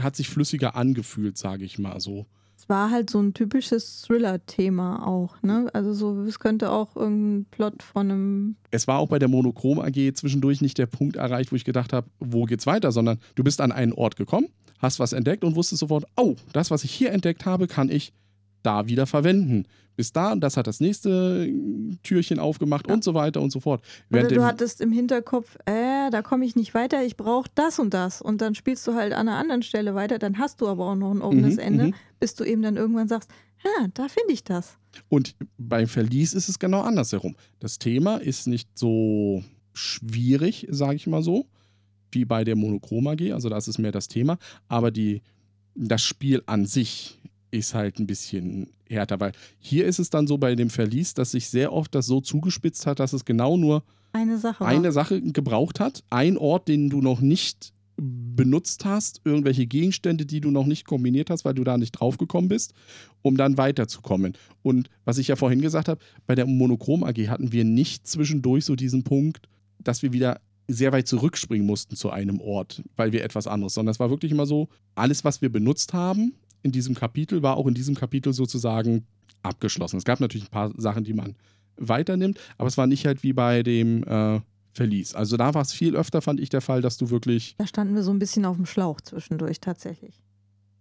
hat 0.00 0.16
sich 0.16 0.28
flüssiger 0.28 0.74
angefühlt, 0.74 1.38
sage 1.38 1.64
ich 1.64 1.78
mal 1.78 2.00
so. 2.00 2.26
War 2.68 2.90
halt 2.90 3.10
so 3.10 3.20
ein 3.20 3.34
typisches 3.34 4.02
Thriller-Thema 4.02 5.06
auch. 5.06 5.42
Ne? 5.42 5.68
Also 5.72 5.92
so, 5.92 6.22
es 6.22 6.38
könnte 6.38 6.70
auch 6.70 6.96
irgendein 6.96 7.46
Plot 7.50 7.82
von 7.82 8.10
einem 8.10 8.56
Es 8.70 8.86
war 8.86 8.98
auch 8.98 9.08
bei 9.08 9.18
der 9.18 9.28
Monochrom 9.28 9.80
AG 9.80 10.14
zwischendurch 10.14 10.60
nicht 10.60 10.78
der 10.78 10.86
Punkt 10.86 11.16
erreicht, 11.16 11.52
wo 11.52 11.56
ich 11.56 11.64
gedacht 11.64 11.92
habe, 11.92 12.08
wo 12.20 12.44
geht's 12.44 12.66
weiter, 12.66 12.92
sondern 12.92 13.18
du 13.34 13.44
bist 13.44 13.60
an 13.60 13.72
einen 13.72 13.92
Ort 13.92 14.16
gekommen, 14.16 14.48
hast 14.78 14.98
was 14.98 15.12
entdeckt 15.12 15.44
und 15.44 15.56
wusstest 15.56 15.80
sofort, 15.80 16.04
oh, 16.16 16.36
das, 16.52 16.70
was 16.70 16.84
ich 16.84 16.92
hier 16.92 17.12
entdeckt 17.12 17.46
habe, 17.46 17.66
kann 17.66 17.90
ich 17.90 18.12
da 18.64 18.88
wieder 18.88 19.06
verwenden. 19.06 19.66
Bis 19.96 20.10
da, 20.12 20.32
und 20.32 20.40
das 20.40 20.56
hat 20.56 20.66
das 20.66 20.80
nächste 20.80 21.48
Türchen 22.02 22.40
aufgemacht 22.40 22.88
Ja. 22.88 22.94
und 22.94 23.04
so 23.04 23.14
weiter 23.14 23.40
und 23.40 23.50
so 23.52 23.60
fort. 23.60 23.80
Oder 24.10 24.18
Während 24.22 24.32
du 24.36 24.44
hattest 24.44 24.80
im 24.80 24.90
Hinterkopf, 24.90 25.56
äh, 25.66 26.10
da 26.10 26.20
komme 26.22 26.44
ich 26.44 26.56
nicht 26.56 26.74
weiter, 26.74 27.04
ich 27.04 27.16
brauche 27.16 27.48
das 27.54 27.78
und 27.78 27.94
das. 27.94 28.20
Und 28.20 28.40
dann 28.40 28.56
spielst 28.56 28.84
du 28.88 28.94
halt 28.94 29.12
an 29.12 29.28
einer 29.28 29.38
anderen 29.38 29.62
Stelle 29.62 29.94
weiter, 29.94 30.18
dann 30.18 30.38
hast 30.38 30.60
du 30.60 30.66
aber 30.66 30.86
auch 30.86 30.96
noch 30.96 31.12
ein 31.12 31.22
offenes 31.22 31.54
Mhm, 31.54 31.60
Ende, 31.60 31.84
mhm. 31.86 31.94
bis 32.18 32.34
du 32.34 32.42
eben 32.42 32.62
dann 32.62 32.76
irgendwann 32.76 33.06
sagst, 33.06 33.30
ja, 33.64 33.86
da 33.94 34.08
finde 34.08 34.32
ich 34.32 34.42
das. 34.42 34.76
Und 35.08 35.36
beim 35.58 35.86
Verlies 35.86 36.34
ist 36.34 36.48
es 36.48 36.58
genau 36.58 36.80
andersherum. 36.80 37.36
Das 37.60 37.78
Thema 37.78 38.16
ist 38.16 38.48
nicht 38.48 38.68
so 38.76 39.44
schwierig, 39.72 40.66
sage 40.70 40.96
ich 40.96 41.06
mal 41.06 41.22
so, 41.22 41.46
wie 42.10 42.24
bei 42.24 42.44
der 42.44 42.56
Monochrom 42.56 43.06
AG. 43.06 43.32
Also 43.32 43.48
da 43.48 43.56
ist 43.58 43.78
mehr 43.78 43.92
das 43.92 44.08
Thema. 44.08 44.38
Aber 44.68 44.90
die, 44.90 45.22
das 45.74 46.02
Spiel 46.02 46.42
an 46.46 46.66
sich 46.66 47.20
ist 47.54 47.74
halt 47.74 47.98
ein 47.98 48.06
bisschen 48.06 48.70
härter, 48.88 49.20
weil 49.20 49.32
hier 49.58 49.86
ist 49.86 49.98
es 49.98 50.10
dann 50.10 50.26
so 50.26 50.38
bei 50.38 50.54
dem 50.54 50.70
Verlies, 50.70 51.14
dass 51.14 51.30
sich 51.30 51.48
sehr 51.48 51.72
oft 51.72 51.94
das 51.94 52.06
so 52.06 52.20
zugespitzt 52.20 52.86
hat, 52.86 53.00
dass 53.00 53.12
es 53.12 53.24
genau 53.24 53.56
nur 53.56 53.84
Eine 54.12 54.38
Sache. 54.38 54.64
eine 54.66 54.92
Sache 54.92 55.22
gebraucht 55.22 55.80
hat, 55.80 56.02
ein 56.10 56.36
Ort, 56.36 56.68
den 56.68 56.90
du 56.90 57.00
noch 57.00 57.20
nicht 57.20 57.72
benutzt 57.96 58.84
hast, 58.84 59.20
irgendwelche 59.24 59.66
Gegenstände, 59.66 60.26
die 60.26 60.40
du 60.40 60.50
noch 60.50 60.66
nicht 60.66 60.84
kombiniert 60.84 61.30
hast, 61.30 61.44
weil 61.44 61.54
du 61.54 61.62
da 61.62 61.78
nicht 61.78 61.92
draufgekommen 61.92 62.48
bist, 62.48 62.74
um 63.22 63.36
dann 63.36 63.56
weiterzukommen. 63.56 64.36
Und 64.62 64.90
was 65.04 65.18
ich 65.18 65.28
ja 65.28 65.36
vorhin 65.36 65.62
gesagt 65.62 65.88
habe, 65.88 66.00
bei 66.26 66.34
der 66.34 66.46
Monochrom 66.46 67.04
AG 67.04 67.28
hatten 67.28 67.52
wir 67.52 67.64
nicht 67.64 68.08
zwischendurch 68.08 68.64
so 68.64 68.74
diesen 68.74 69.04
Punkt, 69.04 69.48
dass 69.78 70.02
wir 70.02 70.12
wieder 70.12 70.40
sehr 70.66 70.90
weit 70.92 71.06
zurückspringen 71.06 71.66
mussten 71.66 71.94
zu 71.94 72.10
einem 72.10 72.40
Ort, 72.40 72.82
weil 72.96 73.12
wir 73.12 73.22
etwas 73.22 73.46
anderes, 73.46 73.74
sondern 73.74 73.92
es 73.92 74.00
war 74.00 74.10
wirklich 74.10 74.32
immer 74.32 74.46
so, 74.46 74.68
alles, 74.96 75.24
was 75.24 75.40
wir 75.40 75.52
benutzt 75.52 75.92
haben 75.92 76.34
in 76.64 76.72
diesem 76.72 76.94
Kapitel, 76.96 77.42
war 77.42 77.56
auch 77.56 77.66
in 77.68 77.74
diesem 77.74 77.94
Kapitel 77.94 78.32
sozusagen 78.32 79.06
abgeschlossen. 79.42 79.98
Es 79.98 80.04
gab 80.04 80.18
natürlich 80.18 80.48
ein 80.48 80.50
paar 80.50 80.72
Sachen, 80.76 81.04
die 81.04 81.12
man 81.12 81.36
weiternimmt, 81.76 82.40
aber 82.58 82.66
es 82.66 82.76
war 82.76 82.86
nicht 82.88 83.06
halt 83.06 83.22
wie 83.22 83.32
bei 83.32 83.62
dem 83.62 84.02
äh, 84.04 84.40
Verlies. 84.72 85.14
Also 85.14 85.36
da 85.36 85.54
war 85.54 85.62
es 85.62 85.72
viel 85.72 85.94
öfter, 85.94 86.20
fand 86.22 86.40
ich, 86.40 86.48
der 86.48 86.60
Fall, 86.60 86.82
dass 86.82 86.96
du 86.96 87.10
wirklich, 87.10 87.54
Da 87.58 87.66
standen 87.66 87.94
wir 87.94 88.02
so 88.02 88.10
ein 88.10 88.18
bisschen 88.18 88.44
auf 88.44 88.56
dem 88.56 88.66
Schlauch 88.66 89.00
zwischendurch 89.00 89.60
tatsächlich. 89.60 90.20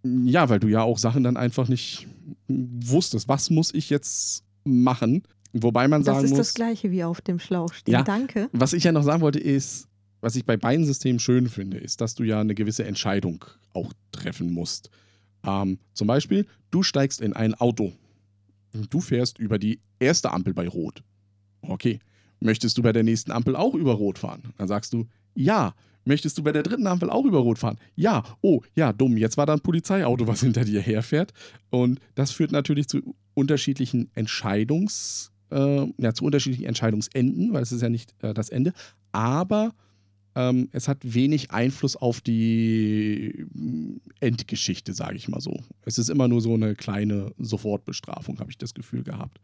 ja, 0.02 0.48
weil 0.48 0.58
du 0.58 0.68
ja 0.68 0.82
auch 0.82 0.98
Sachen 0.98 1.22
dann 1.22 1.36
einfach 1.36 1.68
nicht 1.68 2.06
wusstest, 2.48 3.28
was 3.28 3.50
muss 3.50 3.72
ich 3.72 3.90
jetzt 3.90 4.42
machen. 4.64 5.22
Wobei 5.52 5.86
man 5.86 6.02
Das 6.02 6.14
sagen 6.14 6.24
ist 6.24 6.30
muss, 6.30 6.38
das 6.38 6.54
Gleiche 6.54 6.90
wie 6.90 7.04
auf 7.04 7.20
dem 7.20 7.38
Schlauch 7.38 7.72
stehen. 7.72 7.92
Ja. 7.92 8.02
Danke. 8.02 8.48
was 8.52 8.72
ich 8.72 8.84
ja 8.84 8.92
noch 8.92 9.04
sagen 9.04 9.20
wollte, 9.20 9.38
ist, 9.38 9.86
was 10.20 10.34
ich 10.36 10.44
bei 10.44 10.56
beiden 10.56 10.84
Systemen 10.86 11.20
schön 11.20 11.48
finde, 11.48 11.76
ist, 11.78 12.00
dass 12.00 12.14
du 12.14 12.24
ja 12.24 12.40
eine 12.40 12.54
gewisse 12.54 12.84
Entscheidung 12.84 13.44
auch 13.74 13.92
treffen 14.10 14.52
musst. 14.52 14.90
Ähm, 15.44 15.78
zum 15.92 16.06
Beispiel, 16.06 16.46
du 16.70 16.82
steigst 16.82 17.20
in 17.20 17.32
ein 17.32 17.54
Auto. 17.54 17.92
Du 18.90 19.00
fährst 19.00 19.38
über 19.38 19.58
die 19.58 19.80
erste 19.98 20.32
Ampel 20.32 20.54
bei 20.54 20.68
Rot. 20.68 21.02
Okay. 21.62 22.00
Möchtest 22.40 22.76
du 22.76 22.82
bei 22.82 22.92
der 22.92 23.04
nächsten 23.04 23.30
Ampel 23.30 23.56
auch 23.56 23.74
über 23.74 23.92
Rot 23.92 24.18
fahren? 24.18 24.42
Dann 24.58 24.68
sagst 24.68 24.92
du, 24.92 25.06
ja. 25.34 25.74
Möchtest 26.06 26.36
du 26.36 26.42
bei 26.42 26.52
der 26.52 26.62
dritten 26.62 26.86
Ampel 26.86 27.08
auch 27.08 27.24
über 27.24 27.38
Rot 27.38 27.58
fahren? 27.58 27.78
Ja. 27.96 28.22
Oh, 28.42 28.60
ja, 28.74 28.92
dumm. 28.92 29.16
Jetzt 29.16 29.38
war 29.38 29.46
da 29.46 29.54
ein 29.54 29.60
Polizeiauto, 29.60 30.26
was 30.26 30.40
hinter 30.40 30.64
dir 30.64 30.82
herfährt. 30.82 31.32
Und 31.70 31.98
das 32.14 32.30
führt 32.30 32.52
natürlich 32.52 32.88
zu 32.88 33.14
unterschiedlichen 33.32 34.10
Entscheidungs, 34.14 35.32
äh, 35.50 35.86
ja, 35.96 36.12
zu 36.12 36.24
unterschiedlichen 36.24 36.66
Entscheidungsenden, 36.66 37.54
weil 37.54 37.62
es 37.62 37.72
ist 37.72 37.80
ja 37.80 37.88
nicht 37.88 38.14
äh, 38.22 38.34
das 38.34 38.50
Ende. 38.50 38.74
Aber 39.12 39.72
ähm, 40.34 40.68
es 40.72 40.88
hat 40.88 40.98
wenig 41.02 41.52
Einfluss 41.52 41.96
auf 41.96 42.20
die 42.20 43.46
mm, 43.52 43.96
Endgeschichte, 44.20 44.92
sage 44.92 45.16
ich 45.16 45.28
mal 45.28 45.40
so. 45.40 45.60
Es 45.82 45.98
ist 45.98 46.08
immer 46.08 46.28
nur 46.28 46.40
so 46.40 46.54
eine 46.54 46.74
kleine 46.74 47.32
Sofortbestrafung, 47.38 48.40
habe 48.40 48.50
ich 48.50 48.58
das 48.58 48.74
Gefühl 48.74 49.04
gehabt. 49.04 49.40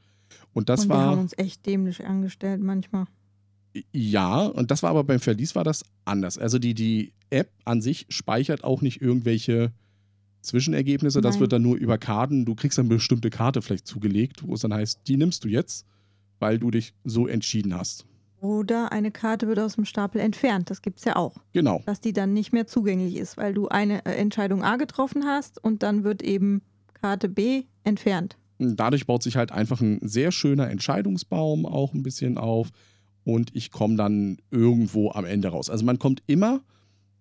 Und 0.53 0.69
das 0.69 0.83
und 0.83 0.89
wir 0.89 0.97
haben 0.97 1.17
war, 1.17 1.19
uns 1.19 1.37
echt 1.39 1.65
dämlich 1.67 2.05
angestellt 2.05 2.61
manchmal. 2.61 3.07
ja, 3.93 4.47
und 4.47 4.71
das 4.71 4.83
war 4.83 4.91
aber 4.91 5.05
beim 5.05 5.21
Verlies 5.21 5.55
war 5.55 5.65
das 5.65 5.85
anders. 6.05 6.39
Also 6.39 6.59
die, 6.59 6.75
die 6.75 7.13
App 7.31 7.51
an 7.65 7.81
sich 7.81 8.07
speichert 8.09 8.65
auch 8.65 8.83
nicht 8.83 9.01
irgendwelche 9.01 9.73
Zwischenergebnisse. 10.43 11.21
Das 11.21 11.35
Nein. 11.35 11.41
wird 11.41 11.53
dann 11.53 11.63
nur 11.63 11.77
über 11.77 11.99
Karten, 11.99 12.45
du 12.45 12.55
kriegst 12.55 12.79
dann 12.79 12.87
eine 12.87 12.97
bestimmte 12.97 13.31
Karte 13.31 13.63
vielleicht 13.63 13.87
zugelegt, 13.87 14.47
wo 14.47 14.55
es 14.55 14.61
dann 14.61 14.75
heißt, 14.75 15.01
die 15.07 15.17
nimmst 15.17 15.45
du 15.45 15.49
jetzt, 15.49 15.87
weil 16.41 16.59
du 16.59 16.71
dich 16.71 16.95
so 17.05 17.29
entschieden 17.29 17.75
hast. 17.75 18.07
Oder 18.41 18.91
eine 18.91 19.11
Karte 19.11 19.49
wird 19.49 19.59
aus 19.59 19.75
dem 19.75 19.85
Stapel 19.85 20.21
entfernt. 20.21 20.71
Das 20.71 20.81
gibt 20.83 20.99
es 20.99 21.05
ja 21.05 21.17
auch. 21.17 21.37
Genau. 21.53 21.83
Dass 21.87 22.01
die 22.01 22.13
dann 22.13 22.33
nicht 22.33 22.53
mehr 22.53 22.67
zugänglich 22.67 23.17
ist, 23.17 23.37
weil 23.37 23.53
du 23.53 23.69
eine 23.69 24.05
äh, 24.07 24.15
Entscheidung 24.15 24.65
A 24.65 24.77
getroffen 24.77 25.25
hast 25.27 25.63
und 25.63 25.83
dann 25.83 26.05
wird 26.05 26.23
eben 26.23 26.63
Karte 26.95 27.29
B 27.29 27.65
entfernt. 27.85 28.37
Dadurch 28.59 29.07
baut 29.07 29.23
sich 29.23 29.37
halt 29.37 29.53
einfach 29.53 29.81
ein 29.81 30.01
sehr 30.03 30.33
schöner 30.33 30.71
Entscheidungsbaum 30.71 31.65
auch 31.65 31.95
ein 31.95 32.03
bisschen 32.03 32.37
auf 32.37 32.69
und 33.25 33.55
ich 33.55 33.71
komme 33.71 33.97
dann 33.97 34.39
irgendwo 34.51 35.11
am 35.13 35.25
Ende 35.25 35.49
raus. 35.49 35.71
Also 35.71 35.85
man 35.85 35.99
kommt 35.99 36.23
immer 36.27 36.61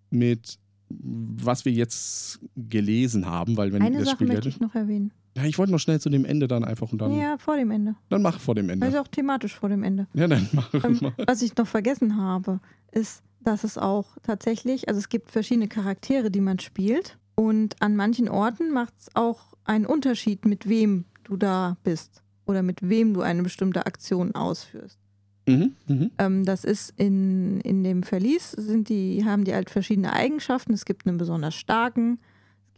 mit, 0.09 0.57
was 0.89 1.65
wir 1.65 1.71
jetzt 1.71 2.39
gelesen 2.55 3.25
haben, 3.25 3.57
weil 3.57 3.71
wenn 3.71 3.81
Eine 3.81 3.99
das 3.99 4.07
Sache 4.07 4.15
Spiel 4.17 4.27
möchte 4.27 4.49
ich 4.49 4.59
noch 4.59 4.75
erwähnen. 4.75 5.11
Ja, 5.37 5.43
ich 5.45 5.57
wollte 5.57 5.71
noch 5.71 5.79
schnell 5.79 5.99
zu 6.01 6.09
dem 6.09 6.25
Ende 6.25 6.47
dann 6.47 6.63
einfach 6.63 6.91
und 6.91 6.99
dann, 7.01 7.15
ja, 7.17 7.37
vor 7.37 7.55
dem 7.57 7.71
Ende. 7.71 7.95
dann 8.09 8.21
mach 8.21 8.39
vor 8.39 8.55
dem 8.55 8.69
Ende. 8.69 8.85
Also 8.85 8.99
auch 8.99 9.07
thematisch 9.07 9.55
vor 9.55 9.69
dem 9.69 9.83
Ende. 9.83 10.07
ja, 10.13 10.27
dann 10.27 10.47
mach 10.51 10.73
Ähm, 10.73 10.97
mal. 11.01 11.13
was 11.25 11.41
ich 11.41 11.55
noch 11.55 11.67
vergessen 11.67 12.17
habe, 12.17 12.59
ist, 12.91 13.21
dass 13.41 13.63
es 13.63 13.77
auch 13.77 14.17
tatsächlich, 14.23 14.89
also 14.89 14.99
es 14.99 15.09
gibt 15.09 15.31
verschiedene 15.31 15.67
Charaktere, 15.67 16.29
die 16.31 16.41
man 16.41 16.59
spielt. 16.59 17.17
Und 17.35 17.81
an 17.81 17.95
manchen 17.95 18.27
Orten 18.27 18.71
macht 18.71 18.93
es 18.99 19.15
auch 19.15 19.53
einen 19.63 19.85
Unterschied, 19.85 20.43
mit 20.45 20.67
wem 20.67 21.05
du 21.23 21.37
da 21.37 21.77
bist 21.83 22.21
oder 22.45 22.63
mit 22.63 22.89
wem 22.89 23.13
du 23.13 23.21
eine 23.21 23.43
bestimmte 23.43 23.85
Aktion 23.85 24.35
ausführst. 24.35 24.97
Mhm, 25.47 25.73
mhm. 25.87 26.11
Ähm, 26.17 26.43
das 26.45 26.65
ist 26.65 26.93
in, 26.97 27.61
in 27.61 27.83
dem 27.83 28.03
Verlies, 28.03 28.51
sind 28.51 28.89
die, 28.89 29.23
haben 29.23 29.45
die 29.45 29.53
halt 29.53 29.69
verschiedene 29.69 30.11
Eigenschaften. 30.11 30.73
Es 30.73 30.83
gibt 30.85 31.07
einen 31.07 31.17
besonders 31.17 31.55
starken, 31.55 32.19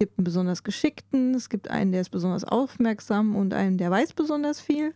gibt 0.02 0.18
einen 0.18 0.24
besonders 0.26 0.64
geschickten, 0.64 1.36
es 1.36 1.48
gibt 1.48 1.70
einen, 1.70 1.92
der 1.92 2.02
ist 2.02 2.10
besonders 2.10 2.44
aufmerksam 2.44 3.36
und 3.36 3.54
einen, 3.54 3.78
der 3.78 3.92
weiß 3.92 4.14
besonders 4.14 4.60
viel. 4.60 4.96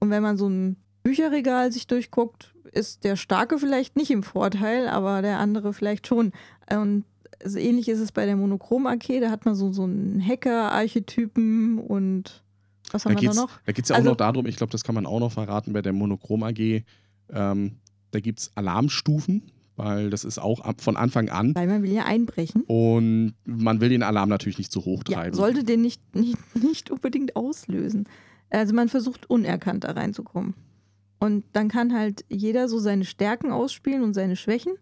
Und 0.00 0.08
wenn 0.08 0.22
man 0.22 0.38
so 0.38 0.48
ein 0.48 0.76
Bücherregal 1.02 1.70
sich 1.70 1.86
durchguckt, 1.86 2.54
ist 2.72 3.04
der 3.04 3.16
Starke 3.16 3.58
vielleicht 3.58 3.94
nicht 3.96 4.10
im 4.10 4.22
Vorteil, 4.22 4.88
aber 4.88 5.20
der 5.20 5.38
andere 5.38 5.74
vielleicht 5.74 6.06
schon. 6.06 6.32
Und 6.74 7.04
so 7.44 7.58
ähnlich 7.58 7.90
ist 7.90 7.98
es 7.98 8.10
bei 8.10 8.24
der 8.24 8.36
Monochrom-AG, 8.36 9.20
da 9.20 9.30
hat 9.30 9.44
man 9.44 9.54
so, 9.54 9.70
so 9.70 9.82
einen 9.84 10.26
Hacker-Archetypen 10.26 11.78
und 11.78 12.42
was 12.90 13.04
haben 13.04 13.14
Da 13.16 13.20
wir 13.20 13.28
geht 13.28 13.28
da 13.28 13.32
es 13.32 13.36
noch? 13.36 13.50
da 13.66 13.72
geht's 13.72 13.88
ja 13.90 13.96
auch 13.96 13.98
Also- 13.98 14.10
noch 14.10 14.16
darum, 14.16 14.46
ich 14.46 14.56
glaube, 14.56 14.72
das 14.72 14.82
kann 14.82 14.94
man 14.94 15.04
auch 15.04 15.20
noch 15.20 15.32
verraten 15.32 15.74
bei 15.74 15.82
der 15.82 15.92
Monochrom 15.92 16.42
AG. 16.42 16.84
Ähm, 17.30 17.76
da 18.12 18.20
gibt 18.20 18.38
es 18.40 18.50
Alarmstufen, 18.54 19.50
weil 19.78 20.10
das 20.10 20.24
ist 20.24 20.38
auch 20.38 20.60
ab, 20.60 20.80
von 20.80 20.96
Anfang 20.96 21.28
an. 21.30 21.54
Weil 21.54 21.66
man 21.68 21.82
will 21.82 21.92
ja 21.92 22.04
einbrechen. 22.04 22.62
Und 22.66 23.34
man 23.44 23.80
will 23.80 23.88
den 23.88 24.02
Alarm 24.02 24.28
natürlich 24.28 24.58
nicht 24.58 24.72
zu 24.72 24.84
hoch 24.84 25.02
Ja, 25.08 25.18
treiben. 25.18 25.36
sollte 25.36 25.64
den 25.64 25.80
nicht, 25.80 26.02
nicht, 26.14 26.38
nicht 26.54 26.90
unbedingt 26.90 27.36
auslösen. 27.36 28.04
Also 28.50 28.74
man 28.74 28.88
versucht 28.88 29.28
unerkannt 29.30 29.84
da 29.84 29.92
reinzukommen. 29.92 30.54
Und 31.20 31.44
dann 31.52 31.68
kann 31.68 31.94
halt 31.94 32.24
jeder 32.28 32.68
so 32.68 32.78
seine 32.78 33.04
Stärken 33.04 33.50
ausspielen 33.50 34.02
und 34.02 34.14
seine 34.14 34.36
Schwächen. 34.36 34.74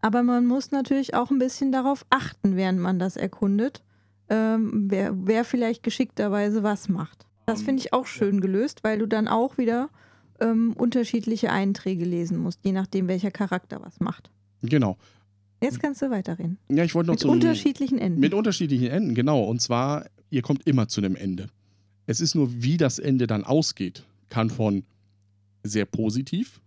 Aber 0.00 0.22
man 0.22 0.46
muss 0.46 0.70
natürlich 0.70 1.14
auch 1.14 1.30
ein 1.30 1.38
bisschen 1.38 1.72
darauf 1.72 2.04
achten, 2.10 2.56
während 2.56 2.78
man 2.78 2.98
das 2.98 3.16
erkundet, 3.16 3.82
ähm, 4.28 4.86
wer, 4.88 5.12
wer 5.26 5.44
vielleicht 5.44 5.82
geschickterweise 5.82 6.62
was 6.62 6.88
macht. 6.88 7.26
Das 7.46 7.62
finde 7.62 7.80
ich 7.80 7.92
auch 7.94 8.06
schön 8.06 8.40
gelöst, 8.42 8.80
weil 8.84 8.98
du 8.98 9.06
dann 9.06 9.26
auch 9.26 9.56
wieder 9.56 9.88
ähm, 10.38 10.74
unterschiedliche 10.76 11.50
Einträge 11.50 12.04
lesen 12.04 12.38
musst, 12.38 12.60
je 12.64 12.72
nachdem, 12.72 13.08
welcher 13.08 13.30
Charakter 13.30 13.80
was 13.82 13.98
macht. 14.00 14.30
Genau. 14.62 14.96
Jetzt 15.62 15.80
kannst 15.80 16.02
du 16.02 16.10
weiterreden. 16.10 16.58
Ja, 16.70 16.84
ich 16.84 16.94
wollte 16.94 17.08
noch 17.08 17.14
Mit 17.14 17.20
zu 17.20 17.30
unterschiedlichen 17.30 17.98
Enden. 17.98 18.20
Mit 18.20 18.32
unterschiedlichen 18.32 18.88
Enden, 18.88 19.14
genau. 19.14 19.42
Und 19.42 19.60
zwar, 19.60 20.06
ihr 20.30 20.42
kommt 20.42 20.66
immer 20.66 20.88
zu 20.88 21.00
einem 21.00 21.16
Ende. 21.16 21.48
Es 22.06 22.20
ist 22.20 22.34
nur, 22.34 22.62
wie 22.62 22.76
das 22.76 22.98
Ende 22.98 23.26
dann 23.26 23.44
ausgeht, 23.44 24.04
kann 24.28 24.50
von 24.50 24.84
sehr 25.62 25.84
positiv 25.84 26.60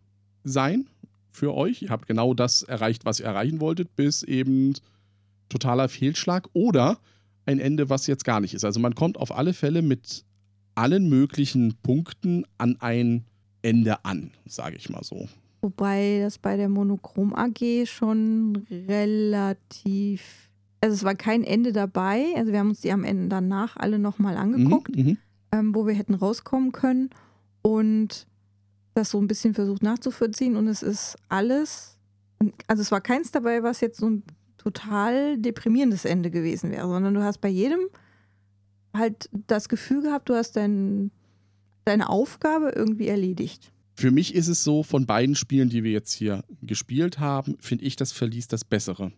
sein 0.43 0.87
für 1.31 1.53
euch. 1.55 1.83
Ihr 1.83 1.89
habt 1.89 2.07
genau 2.07 2.33
das 2.33 2.63
erreicht, 2.63 3.05
was 3.05 3.19
ihr 3.19 3.25
erreichen 3.27 3.61
wolltet, 3.61 3.95
bis 3.95 4.23
eben 4.23 4.73
totaler 5.49 5.89
Fehlschlag 5.89 6.49
oder 6.53 6.99
ein 7.45 7.59
Ende, 7.59 7.89
was 7.89 8.07
jetzt 8.07 8.25
gar 8.25 8.39
nicht 8.39 8.53
ist. 8.53 8.65
Also 8.65 8.79
man 8.79 8.95
kommt 8.95 9.17
auf 9.17 9.35
alle 9.35 9.53
Fälle 9.53 9.81
mit 9.81 10.25
allen 10.75 11.09
möglichen 11.09 11.75
Punkten 11.81 12.45
an 12.57 12.77
ein 12.79 13.25
Ende 13.61 14.03
an, 14.05 14.31
sage 14.45 14.75
ich 14.75 14.89
mal 14.89 15.03
so. 15.03 15.27
Wobei 15.61 16.19
das 16.23 16.39
bei 16.39 16.57
der 16.57 16.69
Monochrom 16.69 17.35
AG 17.35 17.85
schon 17.85 18.65
relativ. 18.87 20.49
Also 20.81 20.95
es 20.95 21.03
war 21.03 21.13
kein 21.15 21.43
Ende 21.43 21.71
dabei. 21.71 22.25
Also 22.35 22.51
wir 22.51 22.59
haben 22.59 22.69
uns 22.69 22.81
die 22.81 22.91
am 22.91 23.03
Ende 23.03 23.27
danach 23.27 23.77
alle 23.77 23.99
nochmal 23.99 24.37
angeguckt, 24.37 24.95
Mhm, 24.95 25.03
mhm. 25.03 25.17
ähm, 25.51 25.75
wo 25.75 25.85
wir 25.85 25.93
hätten 25.93 26.15
rauskommen 26.15 26.71
können 26.71 27.11
und 27.61 28.25
das 28.95 29.11
so 29.11 29.19
ein 29.21 29.27
bisschen 29.27 29.53
versucht 29.53 29.83
nachzuvollziehen. 29.83 30.55
Und 30.55 30.67
es 30.67 30.81
ist 30.81 31.15
alles. 31.29 31.97
Also 32.65 32.81
es 32.81 32.91
war 32.91 33.01
keins 33.01 33.29
dabei, 33.31 33.61
was 33.61 33.81
jetzt 33.81 33.99
so 33.99 34.09
ein 34.09 34.23
total 34.57 35.37
deprimierendes 35.37 36.05
Ende 36.05 36.31
gewesen 36.31 36.71
wäre, 36.71 36.87
sondern 36.87 37.13
du 37.13 37.23
hast 37.23 37.39
bei 37.39 37.49
jedem 37.49 37.79
halt 38.95 39.29
das 39.47 39.69
Gefühl 39.69 40.01
gehabt, 40.01 40.27
du 40.29 40.35
hast 40.35 40.55
dein, 40.55 41.11
deine 41.85 42.09
Aufgabe 42.09 42.69
irgendwie 42.75 43.07
erledigt. 43.07 43.71
Für 44.01 44.09
mich 44.09 44.33
ist 44.33 44.47
es 44.47 44.63
so, 44.63 44.81
von 44.81 45.05
beiden 45.05 45.35
Spielen, 45.35 45.69
die 45.69 45.83
wir 45.83 45.91
jetzt 45.91 46.11
hier 46.11 46.43
gespielt 46.63 47.19
haben, 47.19 47.55
finde 47.59 47.85
ich 47.85 47.95
das 47.95 48.11
Verlies 48.11 48.47
das 48.47 48.65
Bessere. 48.65 49.11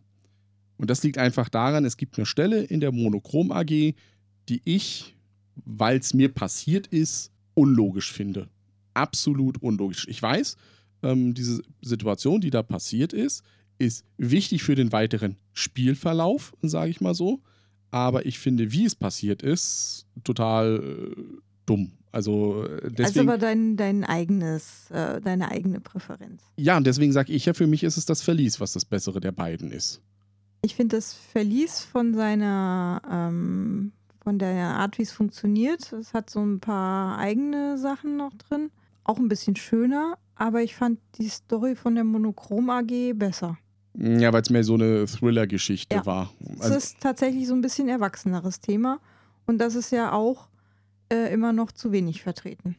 Und 0.76 0.90
das 0.90 1.02
liegt 1.04 1.18
einfach 1.18 1.48
daran, 1.48 1.86
es 1.86 1.96
gibt 1.96 2.18
eine 2.18 2.26
Stelle 2.26 2.64
in 2.64 2.82
der 2.82 2.92
Monochrom 2.92 3.54
AG, 3.54 3.70
die 3.70 4.62
ich, 4.66 5.16
weil 5.64 6.00
es 6.00 6.14
mir 6.14 6.28
passiert 6.28 6.88
ist, 6.88 7.32
unlogisch 7.54 8.12
finde. 8.12 8.50
Absolut 8.94 9.64
unlogisch. 9.64 10.06
Ich 10.10 10.22
weiß, 10.22 10.58
ähm, 11.02 11.34
diese 11.34 11.62
Situation, 11.82 12.42
die 12.42 12.50
da 12.50 12.62
passiert 12.62 13.14
ist, 13.14 13.42
ist 13.80 14.04
wichtig 14.18 14.64
für 14.64 14.76
den 14.76 14.92
weiteren 14.92 15.38
Spielverlauf, 15.54 16.52
sage 16.62 16.92
ich 16.92 17.00
mal 17.00 17.16
so. 17.16 17.42
Aber 17.90 18.26
ich 18.26 18.38
finde, 18.38 18.74
wie 18.74 18.84
es 18.84 18.96
passiert 18.96 19.44
ist, 19.44 20.08
total 20.26 21.16
äh, 21.16 21.24
dumm. 21.66 21.94
Also 22.14 22.64
äh, 22.66 22.92
deswegen. 22.92 23.04
Also 23.06 23.22
aber 23.24 23.38
dein, 23.38 23.76
dein 23.76 24.04
eigenes, 24.06 24.90
äh, 24.92 25.20
deine 25.20 25.52
eigene 25.52 25.82
Präferenz. 25.82 26.44
Ja, 26.58 26.78
und 26.78 26.86
deswegen 26.88 27.12
sage 27.12 27.34
ich 27.34 27.46
ja, 27.46 27.54
für 27.54 27.68
mich 27.68 27.84
ist 27.84 27.98
es 27.98 28.06
das 28.06 28.22
Verlies, 28.22 28.62
was 28.62 28.72
das 28.74 28.86
Bessere 28.86 29.20
der 29.20 29.32
beiden 29.34 29.72
ist. 29.72 30.00
Ich 30.62 30.76
finde 30.76 30.96
das 30.96 31.14
Verlies 31.14 31.80
von 31.82 32.14
seiner, 32.14 33.02
ähm, 33.12 33.92
von 34.24 34.40
der 34.40 34.56
Art, 34.68 34.98
wie 35.00 35.02
es 35.02 35.12
funktioniert, 35.12 35.92
es 35.92 36.14
hat 36.14 36.30
so 36.30 36.40
ein 36.42 36.60
paar 36.62 37.18
eigene 37.18 37.78
Sachen 37.78 38.16
noch 38.16 38.34
drin. 38.36 38.70
Auch 39.04 39.18
ein 39.18 39.28
bisschen 39.28 39.56
schöner, 39.58 40.14
aber 40.36 40.62
ich 40.62 40.76
fand 40.76 41.00
die 41.18 41.28
Story 41.28 41.76
von 41.76 41.96
der 41.96 42.06
Monochrom 42.06 42.70
AG 42.70 43.14
besser. 43.16 43.58
Ja, 43.96 44.32
weil 44.32 44.42
es 44.44 44.50
mehr 44.50 44.64
so 44.64 44.76
eine 44.76 45.06
Thriller-Geschichte 45.06 45.96
Ja. 45.98 46.06
war. 46.06 46.32
Es 46.56 46.62
Also, 46.62 46.76
ist 46.78 47.00
tatsächlich 47.02 47.48
so 47.48 47.54
ein 47.54 47.62
bisschen 47.62 47.90
erwachseneres 47.90 48.60
Thema 48.62 49.00
und 49.46 49.58
das 49.58 49.76
ist 49.76 49.92
ja 49.92 50.14
auch 50.14 50.48
äh, 51.14 51.32
immer 51.34 51.54
noch 51.54 51.72
zu 51.72 51.92
wenig 51.92 52.22
vertreten. 52.22 52.76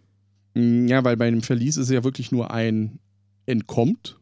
ja, 0.56 1.02
weil 1.04 1.16
bei 1.16 1.26
einem 1.28 1.42
Verlies 1.42 1.76
ist 1.76 1.84
es 1.88 1.90
ja 1.94 2.04
wirklich 2.04 2.32
nur 2.32 2.50
ein 2.50 2.98
Entkommt. 3.46 4.18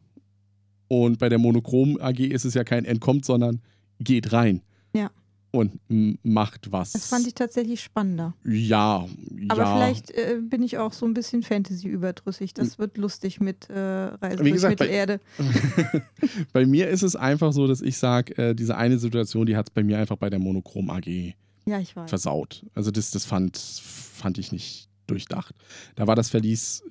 Und 0.87 1.17
bei 1.19 1.29
der 1.29 1.39
Monochrom 1.39 1.97
AG 1.99 2.19
ist 2.19 2.45
es 2.45 2.53
ja 2.53 2.63
kein 2.63 2.85
Entkommt, 2.85 3.25
sondern 3.25 3.61
geht 3.99 4.31
rein. 4.33 4.61
Ja. 4.95 5.09
Und 5.51 5.79
macht 6.23 6.71
was. 6.71 6.93
Das 6.93 7.07
fand 7.07 7.27
ich 7.27 7.35
tatsächlich 7.35 7.81
spannender. 7.81 8.33
Ja, 8.43 9.07
Aber 9.49 9.61
ja. 9.61 9.75
vielleicht 9.75 10.09
äh, 10.11 10.39
bin 10.41 10.63
ich 10.63 10.77
auch 10.79 10.93
so 10.93 11.05
ein 11.05 11.13
bisschen 11.13 11.43
Fantasy 11.43 11.87
überdrüssig. 11.87 12.53
Das 12.55 12.79
wird 12.79 12.97
lustig 12.97 13.39
mit 13.39 13.69
äh, 13.69 13.77
Reise 13.79 14.43
Wie 14.43 14.49
durch 14.49 14.61
bei- 14.63 14.69
Mittelerde. 14.69 15.19
bei 16.53 16.65
mir 16.65 16.89
ist 16.89 17.03
es 17.03 17.15
einfach 17.15 17.53
so, 17.53 17.67
dass 17.67 17.81
ich 17.81 17.97
sage, 17.97 18.35
äh, 18.37 18.55
diese 18.55 18.77
eine 18.77 18.97
Situation, 18.97 19.45
die 19.45 19.55
hat 19.55 19.67
es 19.67 19.73
bei 19.73 19.83
mir 19.83 19.99
einfach 19.99 20.17
bei 20.17 20.29
der 20.31 20.39
Monochrom 20.39 20.89
AG 20.89 21.33
Ja, 21.65 21.79
ich 21.79 21.95
weiß. 21.95 22.09
versaut. 22.09 22.65
Also 22.73 22.91
das, 22.91 23.11
das 23.11 23.25
fand, 23.25 23.57
fand 23.57 24.37
ich 24.37 24.51
nicht 24.51 24.89
durchdacht. 25.07 25.55
Da 25.95 26.07
war 26.07 26.15
das 26.15 26.29
Verlies 26.29 26.83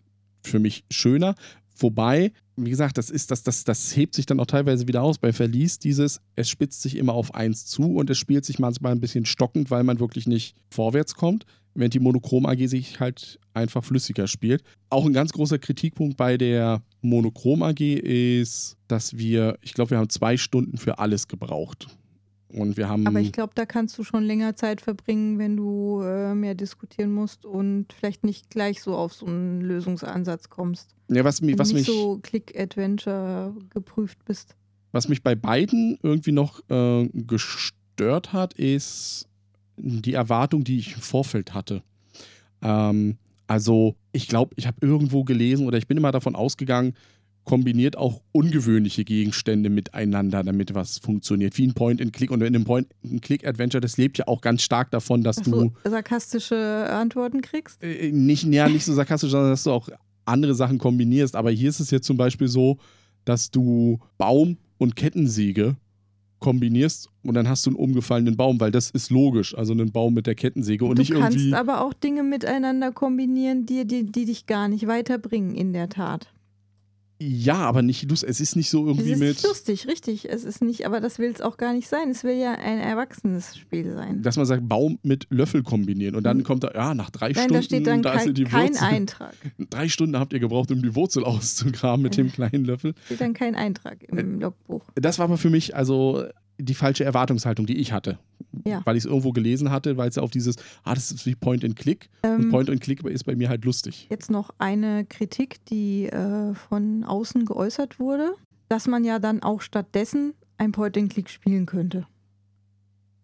für 0.42 0.58
mich 0.58 0.84
schöner. 0.90 1.34
Wobei, 1.76 2.32
wie 2.56 2.70
gesagt, 2.70 2.98
das 2.98 3.10
ist, 3.10 3.30
das, 3.30 3.42
das, 3.42 3.64
das 3.64 3.96
hebt 3.96 4.14
sich 4.14 4.26
dann 4.26 4.40
auch 4.40 4.46
teilweise 4.46 4.86
wieder 4.88 5.02
aus. 5.02 5.18
Bei 5.18 5.32
Verlies 5.32 5.78
dieses, 5.78 6.20
es 6.36 6.48
spitzt 6.48 6.82
sich 6.82 6.96
immer 6.96 7.14
auf 7.14 7.34
eins 7.34 7.66
zu 7.66 7.94
und 7.96 8.10
es 8.10 8.18
spielt 8.18 8.44
sich 8.44 8.58
manchmal 8.58 8.92
ein 8.92 9.00
bisschen 9.00 9.24
stockend, 9.24 9.70
weil 9.70 9.84
man 9.84 9.98
wirklich 9.98 10.26
nicht 10.26 10.54
vorwärts 10.70 11.14
kommt, 11.14 11.46
während 11.74 11.94
die 11.94 12.00
Monochrom 12.00 12.46
AG 12.46 12.66
sich 12.66 13.00
halt 13.00 13.38
einfach 13.54 13.84
flüssiger 13.84 14.26
spielt. 14.26 14.62
Auch 14.90 15.06
ein 15.06 15.12
ganz 15.12 15.32
großer 15.32 15.58
Kritikpunkt 15.58 16.16
bei 16.16 16.36
der 16.36 16.82
Monochrom 17.00 17.62
AG 17.62 17.80
ist, 17.80 18.76
dass 18.88 19.16
wir, 19.16 19.58
ich 19.62 19.72
glaube, 19.74 19.92
wir 19.92 19.98
haben 19.98 20.10
zwei 20.10 20.36
Stunden 20.36 20.76
für 20.76 20.98
alles 20.98 21.28
gebraucht. 21.28 21.88
Und 22.54 22.76
wir 22.76 22.88
haben. 22.88 23.06
Aber 23.06 23.18
ich 23.20 23.32
glaube, 23.32 23.52
da 23.54 23.64
kannst 23.64 23.96
du 23.98 24.04
schon 24.04 24.24
länger 24.24 24.54
Zeit 24.56 24.80
verbringen, 24.80 25.38
wenn 25.38 25.56
du 25.56 26.02
äh, 26.02 26.34
mehr 26.34 26.54
diskutieren 26.54 27.12
musst 27.12 27.44
und 27.46 27.86
vielleicht 27.92 28.24
nicht 28.24 28.50
gleich 28.50 28.82
so 28.82 28.94
auf 28.94 29.14
so 29.14 29.26
einen 29.26 29.62
Lösungsansatz 29.62 30.50
kommst. 30.50 30.94
ja, 31.08 31.24
was, 31.24 31.40
mi- 31.40 31.52
Wenn 31.52 31.58
was 31.58 31.68
du 31.70 31.74
mich. 31.76 31.86
nicht 31.88 31.96
so 31.96 32.18
Click-Adventure 32.22 33.54
geprüft 33.70 34.24
bist. 34.24 34.54
Was 34.92 35.08
mich 35.08 35.22
bei 35.22 35.34
beiden 35.34 35.98
irgendwie 36.02 36.32
noch 36.32 36.60
äh, 36.68 37.08
gestört 37.14 38.32
hat, 38.32 38.52
ist 38.54 39.26
die 39.76 40.12
Erwartung, 40.12 40.64
die 40.64 40.78
ich 40.78 40.94
im 40.94 41.00
Vorfeld 41.00 41.54
hatte. 41.54 41.82
Ähm, 42.60 43.16
also, 43.46 43.96
ich 44.12 44.28
glaube, 44.28 44.54
ich 44.56 44.66
habe 44.66 44.76
irgendwo 44.80 45.24
gelesen 45.24 45.66
oder 45.66 45.78
ich 45.78 45.86
bin 45.86 45.96
immer 45.96 46.12
davon 46.12 46.36
ausgegangen, 46.36 46.94
kombiniert 47.44 47.96
auch 47.96 48.22
ungewöhnliche 48.32 49.04
Gegenstände 49.04 49.68
miteinander, 49.68 50.42
damit 50.44 50.74
was 50.74 50.98
funktioniert. 50.98 51.58
Wie 51.58 51.66
ein 51.66 51.74
Point-and-Click. 51.74 52.30
Und 52.30 52.40
in 52.40 52.54
einem 52.54 52.64
Point-and-Click-Adventure, 52.64 53.80
das 53.80 53.96
lebt 53.96 54.18
ja 54.18 54.28
auch 54.28 54.40
ganz 54.40 54.62
stark 54.62 54.90
davon, 54.90 55.22
dass 55.22 55.36
Dass 55.36 55.44
du 55.46 55.70
du 55.82 55.90
sarkastische 55.90 56.88
Antworten 56.90 57.40
kriegst. 57.40 57.82
äh, 57.82 58.12
nicht, 58.12 58.44
ja, 58.44 58.68
nicht 58.68 58.84
so 58.84 58.92
sarkastisch, 58.92 59.30
sondern 59.30 59.50
dass 59.50 59.64
du 59.64 59.72
auch 59.72 59.88
andere 60.24 60.54
Sachen 60.54 60.78
kombinierst. 60.78 61.34
Aber 61.34 61.50
hier 61.50 61.68
ist 61.68 61.80
es 61.80 61.90
jetzt 61.90 62.06
zum 62.06 62.16
Beispiel 62.16 62.48
so, 62.48 62.78
dass 63.24 63.50
du 63.50 63.98
Baum 64.18 64.56
und 64.78 64.94
Kettensäge 64.96 65.76
kombinierst 66.38 67.08
und 67.22 67.34
dann 67.34 67.48
hast 67.48 67.64
du 67.66 67.70
einen 67.70 67.76
umgefallenen 67.76 68.36
Baum, 68.36 68.58
weil 68.60 68.70
das 68.72 68.90
ist 68.90 69.10
logisch. 69.10 69.56
Also 69.56 69.72
einen 69.72 69.92
Baum 69.92 70.14
mit 70.14 70.26
der 70.26 70.34
Kettensäge 70.34 70.84
und 70.84 70.98
du 70.98 71.02
nicht 71.02 71.12
kannst 71.12 71.38
irgendwie. 71.38 71.54
aber 71.54 71.84
auch 71.84 71.92
Dinge 71.92 72.22
miteinander 72.24 72.90
kombinieren, 72.92 73.64
die, 73.64 73.86
die, 73.86 74.10
die 74.10 74.24
dich 74.24 74.46
gar 74.46 74.68
nicht 74.68 74.86
weiterbringen, 74.88 75.54
in 75.54 75.72
der 75.72 75.88
Tat. 75.88 76.32
Ja, 77.28 77.56
aber 77.58 77.82
nicht 77.82 78.08
lust. 78.10 78.24
Es 78.24 78.40
ist 78.40 78.56
nicht 78.56 78.68
so 78.70 78.82
Es 78.82 78.88
irgendwie 78.96 79.12
ist 79.12 79.18
mit. 79.20 79.42
lustig, 79.42 79.86
richtig. 79.86 80.28
Es 80.28 80.44
ist 80.44 80.62
nicht, 80.62 80.86
aber 80.86 81.00
das 81.00 81.18
will 81.18 81.30
es 81.30 81.40
auch 81.40 81.56
gar 81.56 81.72
nicht 81.72 81.88
sein. 81.88 82.10
Es 82.10 82.24
will 82.24 82.36
ja 82.36 82.52
ein 82.52 82.78
erwachsenes 82.78 83.56
Spiel 83.56 83.92
sein. 83.94 84.22
Dass 84.22 84.36
man 84.36 84.46
sagt, 84.46 84.68
Baum 84.68 84.98
mit 85.02 85.26
Löffel 85.30 85.62
kombinieren. 85.62 86.14
Und 86.14 86.24
dann 86.24 86.38
Mhm. 86.38 86.42
kommt 86.44 86.64
da, 86.64 86.72
ja, 86.74 86.94
nach 86.94 87.10
drei 87.10 87.28
Nein, 87.28 87.34
Stunden, 87.34 87.52
da 87.54 87.62
steht 87.62 87.86
dann 87.86 88.02
da 88.02 88.16
kein, 88.16 88.34
die 88.34 88.44
kein 88.44 88.70
Wurzel. 88.70 88.84
Eintrag. 88.84 89.34
Drei 89.70 89.88
Stunden 89.88 90.18
habt 90.18 90.32
ihr 90.32 90.40
gebraucht, 90.40 90.70
um 90.72 90.82
die 90.82 90.94
Wurzel 90.94 91.24
auszugraben 91.24 92.02
mit 92.02 92.16
dem 92.16 92.30
kleinen 92.32 92.64
Löffel. 92.64 92.94
steht 93.06 93.20
dann 93.20 93.34
kein 93.34 93.54
Eintrag 93.54 94.02
Äh, 94.04 94.20
im 94.20 94.40
Logbuch. 94.40 94.82
Das 94.94 95.18
war 95.18 95.24
aber 95.26 95.38
für 95.38 95.50
mich 95.50 95.76
also 95.76 96.24
die 96.58 96.74
falsche 96.74 97.04
Erwartungshaltung, 97.04 97.66
die 97.66 97.76
ich 97.78 97.92
hatte. 97.92 98.18
Ja. 98.64 98.82
Weil 98.84 98.96
ich 98.96 99.04
es 99.04 99.10
irgendwo 99.10 99.32
gelesen 99.32 99.70
hatte, 99.70 99.96
weil 99.96 100.08
es 100.08 100.18
auf 100.18 100.30
dieses, 100.30 100.56
ah, 100.84 100.94
das 100.94 101.10
ist 101.10 101.26
wie 101.26 101.34
Point 101.34 101.64
and 101.64 101.76
Click. 101.76 102.08
Und 102.22 102.44
Ähm, 102.44 102.50
Point 102.50 102.70
and 102.70 102.80
Click 102.80 103.04
ist 103.04 103.24
bei 103.24 103.34
mir 103.34 103.48
halt 103.48 103.64
lustig. 103.64 104.06
Jetzt 104.10 104.30
noch 104.30 104.50
eine 104.58 105.04
Kritik, 105.04 105.64
die 105.66 106.06
äh, 106.06 106.54
von 106.54 107.04
außen 107.04 107.44
geäußert 107.44 107.98
wurde, 107.98 108.34
dass 108.68 108.86
man 108.86 109.04
ja 109.04 109.18
dann 109.18 109.42
auch 109.42 109.60
stattdessen 109.60 110.34
ein 110.58 110.72
Point-and-Click 110.72 111.28
spielen 111.28 111.66
könnte, 111.66 112.06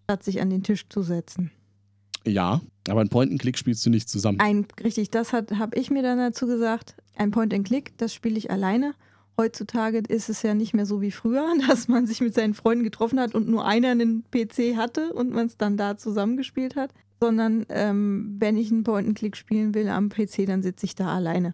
statt 0.05 0.25
sich 0.25 0.41
an 0.41 0.51
den 0.51 0.63
Tisch 0.63 0.89
zu 0.89 1.03
setzen. 1.03 1.51
Ja, 2.27 2.61
aber 2.89 3.01
ein 3.01 3.09
Point 3.09 3.31
and 3.31 3.41
Click 3.41 3.57
spielst 3.57 3.87
du 3.87 3.91
nicht 3.91 4.09
zusammen. 4.09 4.41
Ein, 4.41 4.67
richtig, 4.83 5.11
das 5.11 5.33
habe 5.33 5.77
ich 5.77 5.91
mir 5.91 6.03
dann 6.03 6.19
dazu 6.19 6.47
gesagt. 6.47 6.97
Ein 7.17 7.31
Point-and-Click, 7.31 7.97
das 7.97 8.13
spiele 8.13 8.37
ich 8.37 8.51
alleine. 8.51 8.95
Heutzutage 9.39 10.03
ist 10.09 10.29
es 10.29 10.43
ja 10.43 10.53
nicht 10.55 10.75
mehr 10.75 10.85
so 10.85 11.01
wie 11.01 11.11
früher, 11.13 11.47
dass 11.69 11.89
man 11.89 12.07
sich 12.07 12.21
mit 12.21 12.35
seinen 12.35 12.55
Freunden 12.55 12.85
getroffen 12.85 13.21
hat 13.21 13.35
und 13.35 13.49
nur 13.49 13.65
einer 13.67 13.93
einen 13.93 14.25
PC 14.31 14.77
hatte 14.77 15.13
und 15.15 15.31
man 15.31 15.47
es 15.47 15.57
dann 15.57 15.77
da 15.77 15.97
zusammengespielt 15.97 16.77
hat. 16.77 16.91
sondern 17.21 17.67
ähm, 17.71 18.37
wenn 18.39 18.57
ich 18.57 18.71
einen 18.71 18.85
Point-and-Click 18.85 19.37
spielen 19.37 19.75
will 19.75 19.89
am 19.89 20.09
PC, 20.09 20.47
dann 20.47 20.63
sitze 20.63 20.87
ich 20.87 20.95
da 20.95 21.09
alleine. 21.15 21.53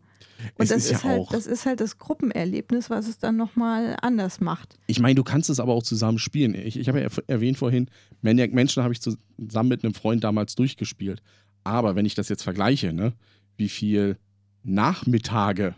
Und 0.58 0.64
Es 0.64 0.68
das 0.68 0.84
ist 0.84 0.90
ist, 0.92 1.02
ja 1.04 1.08
halt, 1.10 1.20
auch- 1.20 1.30
das 1.32 1.46
ist 1.46 1.64
halt 1.64 1.80
das 1.80 1.96
Gruppenerlebnis, 1.98 2.90
was 2.90 3.08
es 3.08 3.16
dann 3.18 3.36
nochmal 3.36 3.96
anders 4.02 4.40
macht. 4.42 4.76
Ich 4.88 5.00
meine, 5.00 5.14
du 5.14 5.24
kannst 5.24 5.48
es 5.48 5.60
aber 5.60 5.72
auch 5.72 5.82
zusammen 5.82 6.18
spielen. 6.18 6.54
Ich, 6.54 6.78
ich 6.78 6.88
habe 6.88 7.00
ja 7.00 7.08
erwähnt 7.28 7.56
vorhin, 7.56 7.88
Maniac 8.20 8.52
Mansion 8.52 8.82
habe 8.84 8.92
ich 8.92 9.00
zusammen 9.00 9.68
mit 9.70 9.84
einem 9.84 9.94
Freund 9.94 10.22
damals 10.22 10.54
durchgespielt. 10.54 11.22
Aber 11.64 11.94
wenn 11.96 12.04
ich 12.04 12.14
das 12.14 12.28
jetzt 12.28 12.42
vergleiche, 12.42 12.92
ne, 12.92 13.14
wie 13.56 13.70
viel 13.70 14.18
Nachmittage 14.64 15.74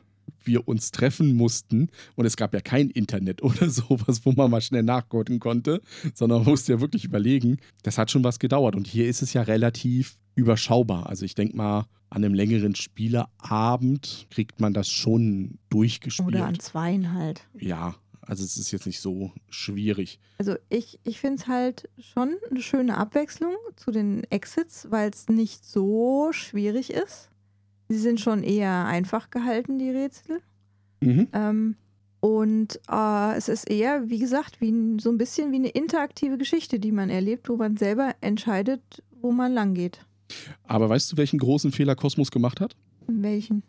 wir 0.47 0.69
uns 0.69 0.91
treffen 0.91 1.35
mussten 1.35 1.91
und 2.15 2.27
es 2.27 2.37
gab 2.37 2.55
ja 2.55 2.61
kein 2.61 2.91
Internet 2.91 3.43
oder 3.43 3.71
sowas, 3.71 4.25
wo 4.25 4.33
man 4.33 4.51
mal 4.51 4.61
schnell 4.61 4.83
nachgucken 4.83 5.39
konnte, 5.39 5.81
sondern 6.15 6.41
man 6.41 6.51
musste 6.51 6.73
ja 6.73 6.81
wirklich 6.81 7.05
überlegen, 7.05 7.59
das 7.83 7.99
hat 7.99 8.11
schon 8.11 8.25
was 8.25 8.39
gedauert. 8.39 8.77
Und 8.77 8.87
hier 8.87 9.09
ist 9.09 9.23
es 9.23 9.33
ja 9.33 9.43
relativ 9.43 10.17
überschaubar. 10.35 11.09
Also 11.09 11.25
ich 11.25 11.35
denke 11.35 11.57
mal, 11.57 11.87
an 12.11 12.25
einem 12.25 12.35
längeren 12.35 12.75
Spielerabend 12.75 14.27
kriegt 14.31 14.61
man 14.61 14.73
das 14.73 14.89
schon 14.89 15.59
durchgespielt. 15.71 16.29
Oder 16.29 16.47
an 16.47 16.59
zweien 16.59 17.13
halt. 17.13 17.47
Ja, 17.59 17.97
also 18.27 18.45
es 18.45 18.57
ist 18.57 18.71
jetzt 18.73 18.87
nicht 18.87 19.01
so 19.01 19.33
schwierig. 19.49 20.19
Also 20.39 20.57
ich, 20.69 20.99
ich 21.05 21.21
finde 21.21 21.43
es 21.43 21.47
halt 21.47 21.89
schon 21.99 22.37
eine 22.51 22.61
schöne 22.61 22.97
Abwechslung 22.97 23.55
zu 23.77 23.91
den 23.91 24.25
Exits, 24.25 24.89
weil 24.91 25.11
es 25.11 25.29
nicht 25.29 25.65
so 25.65 26.31
schwierig 26.33 26.93
ist. 26.93 27.31
Sie 27.89 27.99
sind 27.99 28.21
schon 28.21 28.43
eher 28.43 28.87
einfach 28.87 29.31
gehalten, 29.31 29.79
die 29.79 29.91
Rätsel. 29.91 30.41
Mhm. 31.01 31.29
Ähm, 31.33 31.77
und 32.21 32.81
äh, 32.91 33.37
es 33.37 33.49
ist 33.49 33.71
eher, 33.71 34.09
wie 34.09 34.19
gesagt, 34.19 34.61
wie 34.61 34.97
so 35.01 35.11
ein 35.11 35.19
bisschen 35.19 35.53
wie 35.53 35.57
eine 35.57 35.69
interaktive 35.69 36.39
Geschichte, 36.39 36.81
die 36.81 36.93
man 36.93 37.11
erlebt, 37.11 37.49
wo 37.49 37.57
man 37.57 37.77
selber 37.77 38.15
entscheidet, 38.21 38.81
wo 39.21 39.33
man 39.33 39.53
lang 39.53 39.75
geht. 39.75 40.05
Aber 40.65 40.89
weißt 40.89 41.13
du, 41.13 41.17
welchen 41.17 41.39
großen 41.39 41.71
Fehler 41.73 41.95
Kosmos 41.95 42.31
gemacht 42.31 42.61
hat? 42.61 42.75
Welchen. 43.07 43.63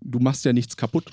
Du 0.00 0.20
machst 0.20 0.44
ja 0.44 0.52
nichts 0.52 0.76
kaputt. 0.76 1.12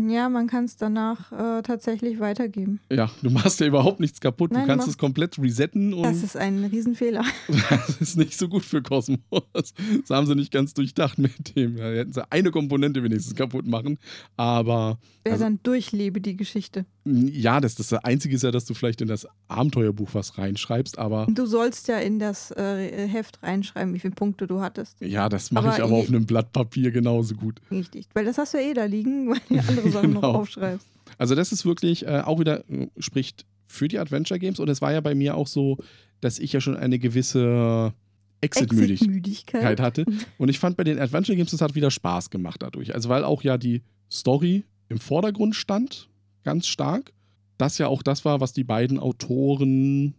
Ja, 0.00 0.28
man 0.28 0.46
kann 0.46 0.64
es 0.66 0.76
danach 0.76 1.32
äh, 1.32 1.62
tatsächlich 1.62 2.20
weitergeben. 2.20 2.80
Ja, 2.92 3.10
du 3.22 3.30
machst 3.30 3.60
ja 3.60 3.66
überhaupt 3.66 3.98
nichts 4.00 4.20
kaputt. 4.20 4.50
Nein, 4.52 4.62
du 4.62 4.66
du 4.66 4.68
kannst 4.72 4.86
machst- 4.86 4.96
es 4.96 4.98
komplett 4.98 5.38
resetten 5.38 5.94
und 5.94 6.02
Das 6.02 6.22
ist 6.22 6.36
ein 6.36 6.64
Riesenfehler. 6.64 7.24
das 7.70 8.00
ist 8.00 8.16
nicht 8.18 8.36
so 8.38 8.48
gut 8.48 8.64
für 8.64 8.82
Kosmos. 8.82 9.18
Das 9.62 9.72
haben 10.10 10.26
sie 10.26 10.34
nicht 10.34 10.52
ganz 10.52 10.74
durchdacht 10.74 11.18
mit 11.18 11.56
dem. 11.56 11.76
Da 11.76 11.84
hätten 11.90 12.12
sie 12.12 12.30
eine 12.30 12.50
Komponente 12.50 13.02
wenigstens 13.02 13.34
kaputt 13.34 13.66
machen. 13.66 13.98
Aber 14.36 14.98
Wer 15.24 15.32
Also- 15.32 15.44
dann 15.44 15.58
durchlebe 15.62 16.20
die 16.20 16.36
Geschichte. 16.36 16.84
ja, 17.04 17.60
das, 17.60 17.74
das 17.74 17.92
Einzige 17.94 18.36
ist 18.36 18.42
ja, 18.42 18.50
dass 18.52 18.64
du 18.66 18.74
vielleicht 18.74 19.00
in 19.00 19.08
das 19.08 19.26
Abenteuerbuch 19.48 20.10
was 20.12 20.38
reinschreibst. 20.38 20.98
Aber 20.98 21.26
Du 21.28 21.46
sollst 21.46 21.88
ja 21.88 21.98
in 21.98 22.18
das 22.18 22.50
äh, 22.52 23.08
Heft 23.08 23.42
reinschreiben, 23.42 23.92
wie 23.94 23.98
viele 23.98 24.14
Punkte 24.14 24.46
du 24.46 24.60
hattest. 24.60 25.00
ja, 25.00 25.28
das 25.28 25.50
mache 25.50 25.70
ich 25.76 25.82
Aber 25.82 25.94
auf 25.94 26.08
einem 26.08 26.26
Blatt 26.26 26.52
Papier 26.52 26.90
genauso 26.92 27.34
gut. 27.34 27.60
Richtig. 27.70 28.06
Weil 28.14 28.24
das 28.26 28.38
hast 28.38 28.54
du 28.54 28.58
ja 28.58 28.70
eh 28.70 28.74
da 28.74 28.84
liegen, 28.84 29.30
weil 29.30 29.40
du 29.48 29.58
andere 29.68 29.85
Sachen 29.90 30.12
noch 30.12 30.22
Genau. 30.22 30.34
aufschreibst. 30.34 30.86
Also 31.18 31.34
das 31.34 31.52
ist 31.52 31.64
wirklich 31.64 32.06
äh, 32.06 32.20
auch 32.24 32.38
wieder, 32.40 32.68
äh, 32.70 32.88
spricht 32.98 33.44
für 33.66 33.88
die 33.88 33.98
Adventure 33.98 34.38
Games 34.38 34.58
und 34.60 34.68
es 34.68 34.80
war 34.80 34.92
ja 34.92 35.00
bei 35.00 35.14
mir 35.14 35.36
auch 35.36 35.46
so, 35.46 35.78
dass 36.20 36.38
ich 36.38 36.52
ja 36.52 36.60
schon 36.60 36.76
eine 36.76 36.98
gewisse 36.98 37.92
Exit-Müdigkeit 38.40 39.00
Exit-Müdigkeit. 39.00 39.80
hatte. 39.80 40.04
Und 40.38 40.48
ich 40.50 40.58
fand 40.58 40.76
bei 40.76 40.84
den 40.84 40.98
Adventure 40.98 41.34
Games, 41.36 41.50
das 41.52 41.62
hat 41.62 41.74
wieder 41.74 41.90
Spaß 41.90 42.28
gemacht 42.30 42.62
dadurch. 42.62 42.94
Also 42.94 43.08
weil 43.08 43.24
auch 43.24 43.42
ja 43.42 43.56
die 43.56 43.82
Story 44.10 44.64
im 44.88 44.98
Vordergrund 44.98 45.54
stand, 45.56 46.08
ganz 46.44 46.66
stark. 46.66 47.12
Das 47.58 47.78
ja 47.78 47.88
auch 47.88 48.02
das 48.02 48.24
war, 48.26 48.40
was 48.40 48.52
die 48.52 48.64
beiden 48.64 48.98
Autoren 48.98 50.14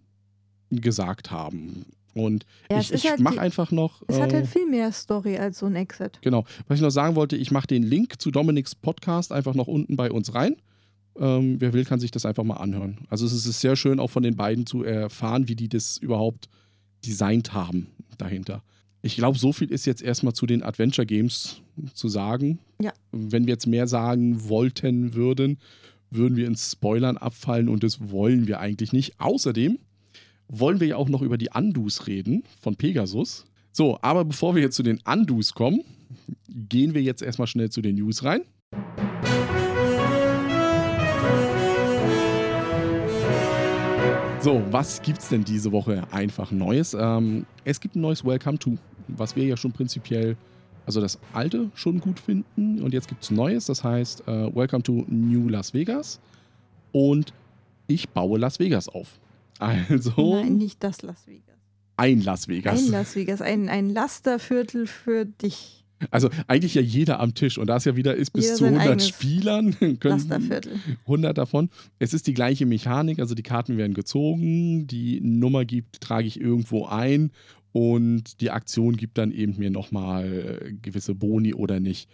gesagt 0.71 1.29
haben. 1.31 1.85
Und 2.19 2.45
Ja, 2.69 2.79
ich, 2.79 2.93
ich 2.93 3.09
halt 3.09 3.19
mache 3.19 3.39
einfach 3.39 3.71
noch. 3.71 4.01
Es 4.07 4.19
hat 4.19 4.31
äh, 4.31 4.35
halt 4.35 4.47
viel 4.47 4.67
mehr 4.67 4.91
Story 4.91 5.37
als 5.37 5.59
so 5.59 5.65
ein 5.65 5.75
Exit. 5.75 6.19
Genau. 6.21 6.45
Was 6.67 6.77
ich 6.77 6.81
noch 6.81 6.89
sagen 6.89 7.15
wollte, 7.15 7.35
ich 7.35 7.51
mache 7.51 7.67
den 7.67 7.83
Link 7.83 8.21
zu 8.21 8.31
Dominiks 8.31 8.75
Podcast 8.75 9.31
einfach 9.31 9.55
noch 9.55 9.67
unten 9.67 9.95
bei 9.95 10.11
uns 10.11 10.33
rein. 10.33 10.55
Ähm, 11.19 11.59
wer 11.59 11.73
will, 11.73 11.85
kann 11.85 11.99
sich 11.99 12.11
das 12.11 12.25
einfach 12.25 12.43
mal 12.43 12.57
anhören. 12.57 12.99
Also 13.09 13.25
es 13.25 13.33
ist 13.33 13.59
sehr 13.59 13.75
schön, 13.75 13.99
auch 13.99 14.09
von 14.09 14.23
den 14.23 14.35
beiden 14.35 14.65
zu 14.65 14.83
erfahren, 14.83 15.47
wie 15.47 15.55
die 15.55 15.69
das 15.69 15.97
überhaupt 15.97 16.49
designt 17.05 17.53
haben 17.53 17.87
dahinter. 18.17 18.63
Ich 19.01 19.15
glaube, 19.15 19.37
so 19.37 19.53
viel 19.53 19.71
ist 19.71 19.85
jetzt 19.85 20.01
erstmal 20.01 20.33
zu 20.33 20.45
den 20.45 20.63
Adventure 20.63 21.05
Games 21.05 21.61
zu 21.93 22.09
sagen. 22.09 22.59
Ja. 22.81 22.93
Wenn 23.11 23.45
wir 23.45 23.53
jetzt 23.53 23.67
mehr 23.67 23.87
sagen 23.87 24.49
wollten 24.49 25.13
würden, 25.13 25.59
würden 26.09 26.35
wir 26.35 26.47
ins 26.47 26.71
Spoilern 26.71 27.17
abfallen 27.17 27.69
und 27.69 27.83
das 27.83 28.09
wollen 28.11 28.47
wir 28.47 28.59
eigentlich 28.59 28.93
nicht. 28.93 29.19
Außerdem 29.19 29.79
wollen 30.49 30.79
wir 30.79 30.87
ja 30.87 30.95
auch 30.95 31.09
noch 31.09 31.21
über 31.21 31.37
die 31.37 31.51
Andus 31.51 32.07
reden 32.07 32.43
von 32.59 32.75
Pegasus. 32.75 33.45
So, 33.71 33.99
aber 34.01 34.25
bevor 34.25 34.55
wir 34.55 34.61
jetzt 34.61 34.75
zu 34.75 34.83
den 34.83 34.99
Andus 35.05 35.53
kommen, 35.53 35.81
gehen 36.47 36.93
wir 36.93 37.01
jetzt 37.01 37.21
erstmal 37.21 37.47
schnell 37.47 37.69
zu 37.69 37.81
den 37.81 37.95
News 37.95 38.23
rein. 38.23 38.41
So, 44.39 44.63
was 44.71 45.01
gibt's 45.01 45.29
denn 45.29 45.43
diese 45.43 45.71
Woche 45.71 46.03
einfach 46.11 46.51
Neues? 46.51 46.95
Ähm, 46.97 47.45
es 47.65 47.81
gibt 47.81 47.95
ein 47.95 48.01
neues 48.01 48.23
Welcome 48.23 48.57
to, 48.59 48.77
was 49.09 49.35
wir 49.35 49.43
ja 49.43 49.57
schon 49.57 49.73
prinzipiell, 49.73 50.37
also 50.85 51.01
das 51.01 51.19
alte 51.33 51.69
schon 51.75 51.99
gut 51.99 52.19
finden. 52.19 52.81
Und 52.81 52.93
jetzt 52.93 53.09
gibt's 53.09 53.29
Neues, 53.29 53.65
das 53.65 53.83
heißt 53.83 54.27
äh, 54.27 54.55
Welcome 54.55 54.83
to 54.83 55.03
New 55.07 55.49
Las 55.49 55.73
Vegas. 55.73 56.21
Und 56.93 57.33
ich 57.87 58.07
baue 58.09 58.39
Las 58.39 58.59
Vegas 58.59 58.87
auf. 58.87 59.19
Also 59.59 60.35
Nein, 60.35 60.57
nicht 60.57 60.83
das 60.83 61.01
Las 61.01 61.27
Vegas. 61.27 61.55
ein 61.97 62.21
Las 62.21 62.47
Vegas. 62.47 62.79
Ein 62.79 62.91
Las 62.91 63.15
Vegas, 63.15 63.41
ein, 63.41 63.69
ein 63.69 63.89
Lasterviertel 63.89 64.87
für 64.87 65.25
dich. 65.25 65.83
Also 66.11 66.29
eigentlich 66.47 66.75
ja 66.75 66.81
jeder 66.81 67.19
am 67.19 67.33
Tisch. 67.33 67.57
Und 67.57 67.67
da 67.67 67.77
es 67.77 67.85
ja 67.85 67.95
wieder 67.95 68.15
ist, 68.15 68.31
bis 68.31 68.45
Jeder 68.45 68.55
zu 68.55 68.63
sein 68.65 68.73
100 68.75 68.87
eigenes 68.87 69.07
Spielern 69.07 69.79
können 69.99 69.99
Lasterviertel. 70.01 70.79
100 71.01 71.37
davon. 71.37 71.69
Es 71.97 72.13
ist 72.13 72.27
die 72.27 72.33
gleiche 72.35 72.65
Mechanik, 72.65 73.19
also 73.19 73.33
die 73.33 73.43
Karten 73.43 73.77
werden 73.77 73.93
gezogen, 73.93 74.85
die 74.85 75.19
Nummer 75.21 75.65
gibt, 75.65 76.01
trage 76.01 76.27
ich 76.27 76.39
irgendwo 76.39 76.85
ein 76.85 77.31
und 77.71 78.41
die 78.41 78.51
Aktion 78.51 78.95
gibt 78.95 79.17
dann 79.17 79.31
eben 79.31 79.57
mir 79.57 79.71
nochmal 79.71 80.71
gewisse 80.81 81.15
Boni 81.15 81.53
oder 81.53 81.79
nicht. 81.79 82.09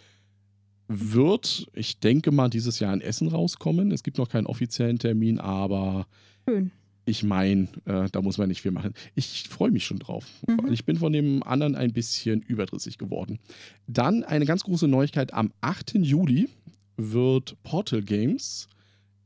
Wird, 0.88 1.68
ich 1.74 2.00
denke 2.00 2.32
mal, 2.32 2.50
dieses 2.50 2.80
Jahr 2.80 2.94
in 2.94 3.02
Essen 3.02 3.28
rauskommen. 3.28 3.92
Es 3.92 4.04
gibt 4.04 4.18
noch 4.18 4.30
keinen 4.30 4.46
offiziellen 4.46 5.00
Termin, 5.00 5.40
aber 5.40 6.08
Schön. 6.48 6.72
Ich 7.06 7.24
meine, 7.24 7.68
äh, 7.86 8.10
da 8.12 8.22
muss 8.22 8.38
man 8.38 8.48
nicht 8.48 8.62
viel 8.62 8.72
machen. 8.72 8.94
Ich 9.16 9.50
freue 9.50 9.72
mich 9.72 9.86
schon 9.86 10.00
drauf. 10.00 10.26
Mhm. 10.48 10.72
Ich 10.72 10.86
bin 10.86 10.98
von 10.98 11.12
dem 11.12 11.44
anderen 11.44 11.76
ein 11.76 11.94
bisschen 11.94 12.42
überdrüssig 12.42 12.98
geworden. 12.98 13.40
Dann 13.88 14.24
eine 14.24 14.46
ganz 14.46 14.64
große 14.64 14.88
Neuigkeit. 14.88 15.34
Am 15.34 15.52
8. 15.62 15.96
Juli 15.96 16.50
wird 16.98 17.58
Portal 17.64 18.02
Games 18.02 18.68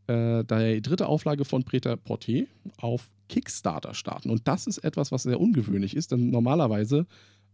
äh, 0.08 0.44
die 0.44 0.82
dritte 0.82 1.08
Auflage 1.08 1.46
von 1.46 1.64
Preta 1.64 1.94
Porté 1.94 2.48
auf 2.78 3.08
Kickstarter 3.30 3.94
starten. 3.94 4.30
Und 4.30 4.48
das 4.48 4.68
ist 4.68 4.80
etwas, 4.80 5.12
was 5.12 5.24
sehr 5.24 5.40
ungewöhnlich 5.40 5.96
ist, 5.96 6.12
denn 6.12 6.30
normalerweise 6.30 7.06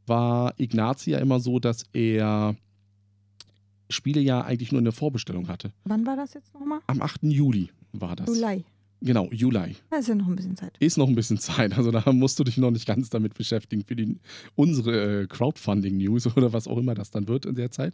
war 0.05 0.53
Ignazi 0.59 1.11
ja 1.11 1.19
immer 1.19 1.39
so, 1.39 1.59
dass 1.59 1.86
er 1.93 2.55
Spiele 3.89 4.21
ja 4.21 4.41
eigentlich 4.41 4.71
nur 4.71 4.80
in 4.80 4.86
der 4.86 4.93
Vorbestellung 4.93 5.47
hatte. 5.47 5.71
Wann 5.84 6.05
war 6.05 6.15
das 6.15 6.34
jetzt 6.34 6.53
nochmal? 6.53 6.80
Am 6.88 7.01
8. 7.01 7.24
Juli 7.24 7.69
war 7.91 8.15
das. 8.15 8.28
Juli. 8.28 8.63
Genau, 9.05 9.27
Juli. 9.31 9.75
Da 9.89 9.97
ist 9.97 10.07
ja 10.07 10.15
noch 10.15 10.27
ein 10.27 10.35
bisschen 10.37 10.55
Zeit. 10.55 10.77
Ist 10.79 10.97
noch 10.97 11.09
ein 11.09 11.15
bisschen 11.15 11.37
Zeit, 11.37 11.77
also 11.77 11.91
da 11.91 12.09
musst 12.13 12.39
du 12.39 12.45
dich 12.45 12.55
noch 12.57 12.71
nicht 12.71 12.87
ganz 12.87 13.09
damit 13.09 13.33
beschäftigen 13.33 13.83
für 13.83 13.97
die, 13.97 14.17
unsere 14.55 15.23
äh, 15.23 15.27
Crowdfunding-News 15.27 16.27
oder 16.37 16.53
was 16.53 16.67
auch 16.67 16.77
immer 16.77 16.95
das 16.95 17.11
dann 17.11 17.27
wird 17.27 17.45
in 17.45 17.55
der 17.55 17.69
Zeit. 17.69 17.93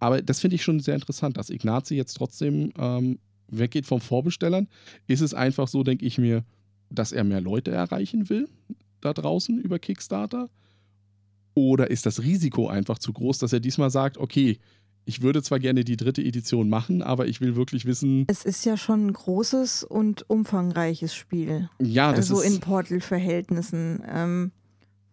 Aber 0.00 0.20
das 0.20 0.40
finde 0.40 0.56
ich 0.56 0.64
schon 0.64 0.80
sehr 0.80 0.96
interessant, 0.96 1.36
dass 1.36 1.50
Ignazi 1.50 1.94
jetzt 1.94 2.14
trotzdem 2.14 2.72
ähm, 2.76 3.20
weggeht 3.46 3.86
vom 3.86 4.00
Vorbestellern. 4.00 4.66
Ist 5.06 5.20
es 5.20 5.32
einfach 5.32 5.68
so, 5.68 5.84
denke 5.84 6.04
ich 6.04 6.18
mir, 6.18 6.44
dass 6.90 7.12
er 7.12 7.22
mehr 7.22 7.40
Leute 7.40 7.70
erreichen 7.70 8.28
will 8.28 8.48
da 9.00 9.12
draußen 9.12 9.60
über 9.60 9.78
Kickstarter? 9.78 10.50
Oder 11.54 11.90
ist 11.90 12.04
das 12.04 12.22
Risiko 12.22 12.68
einfach 12.68 12.98
zu 12.98 13.12
groß, 13.12 13.38
dass 13.38 13.52
er 13.52 13.60
diesmal 13.60 13.90
sagt, 13.90 14.18
okay, 14.18 14.58
ich 15.08 15.22
würde 15.22 15.42
zwar 15.42 15.58
gerne 15.58 15.84
die 15.84 15.96
dritte 15.96 16.22
Edition 16.22 16.68
machen, 16.68 17.02
aber 17.02 17.26
ich 17.26 17.40
will 17.40 17.56
wirklich 17.56 17.86
wissen, 17.86 18.26
Es 18.28 18.44
ist 18.44 18.64
ja 18.66 18.76
schon 18.76 19.06
ein 19.06 19.12
großes 19.14 19.82
und 19.82 20.28
umfangreiches 20.28 21.14
Spiel. 21.14 21.70
ja, 21.80 22.10
das 22.12 22.30
also 22.30 22.42
ist 22.42 22.54
in 22.54 22.60
Portal-Verhältnissen. 22.60 24.02
Ähm, 24.06 24.52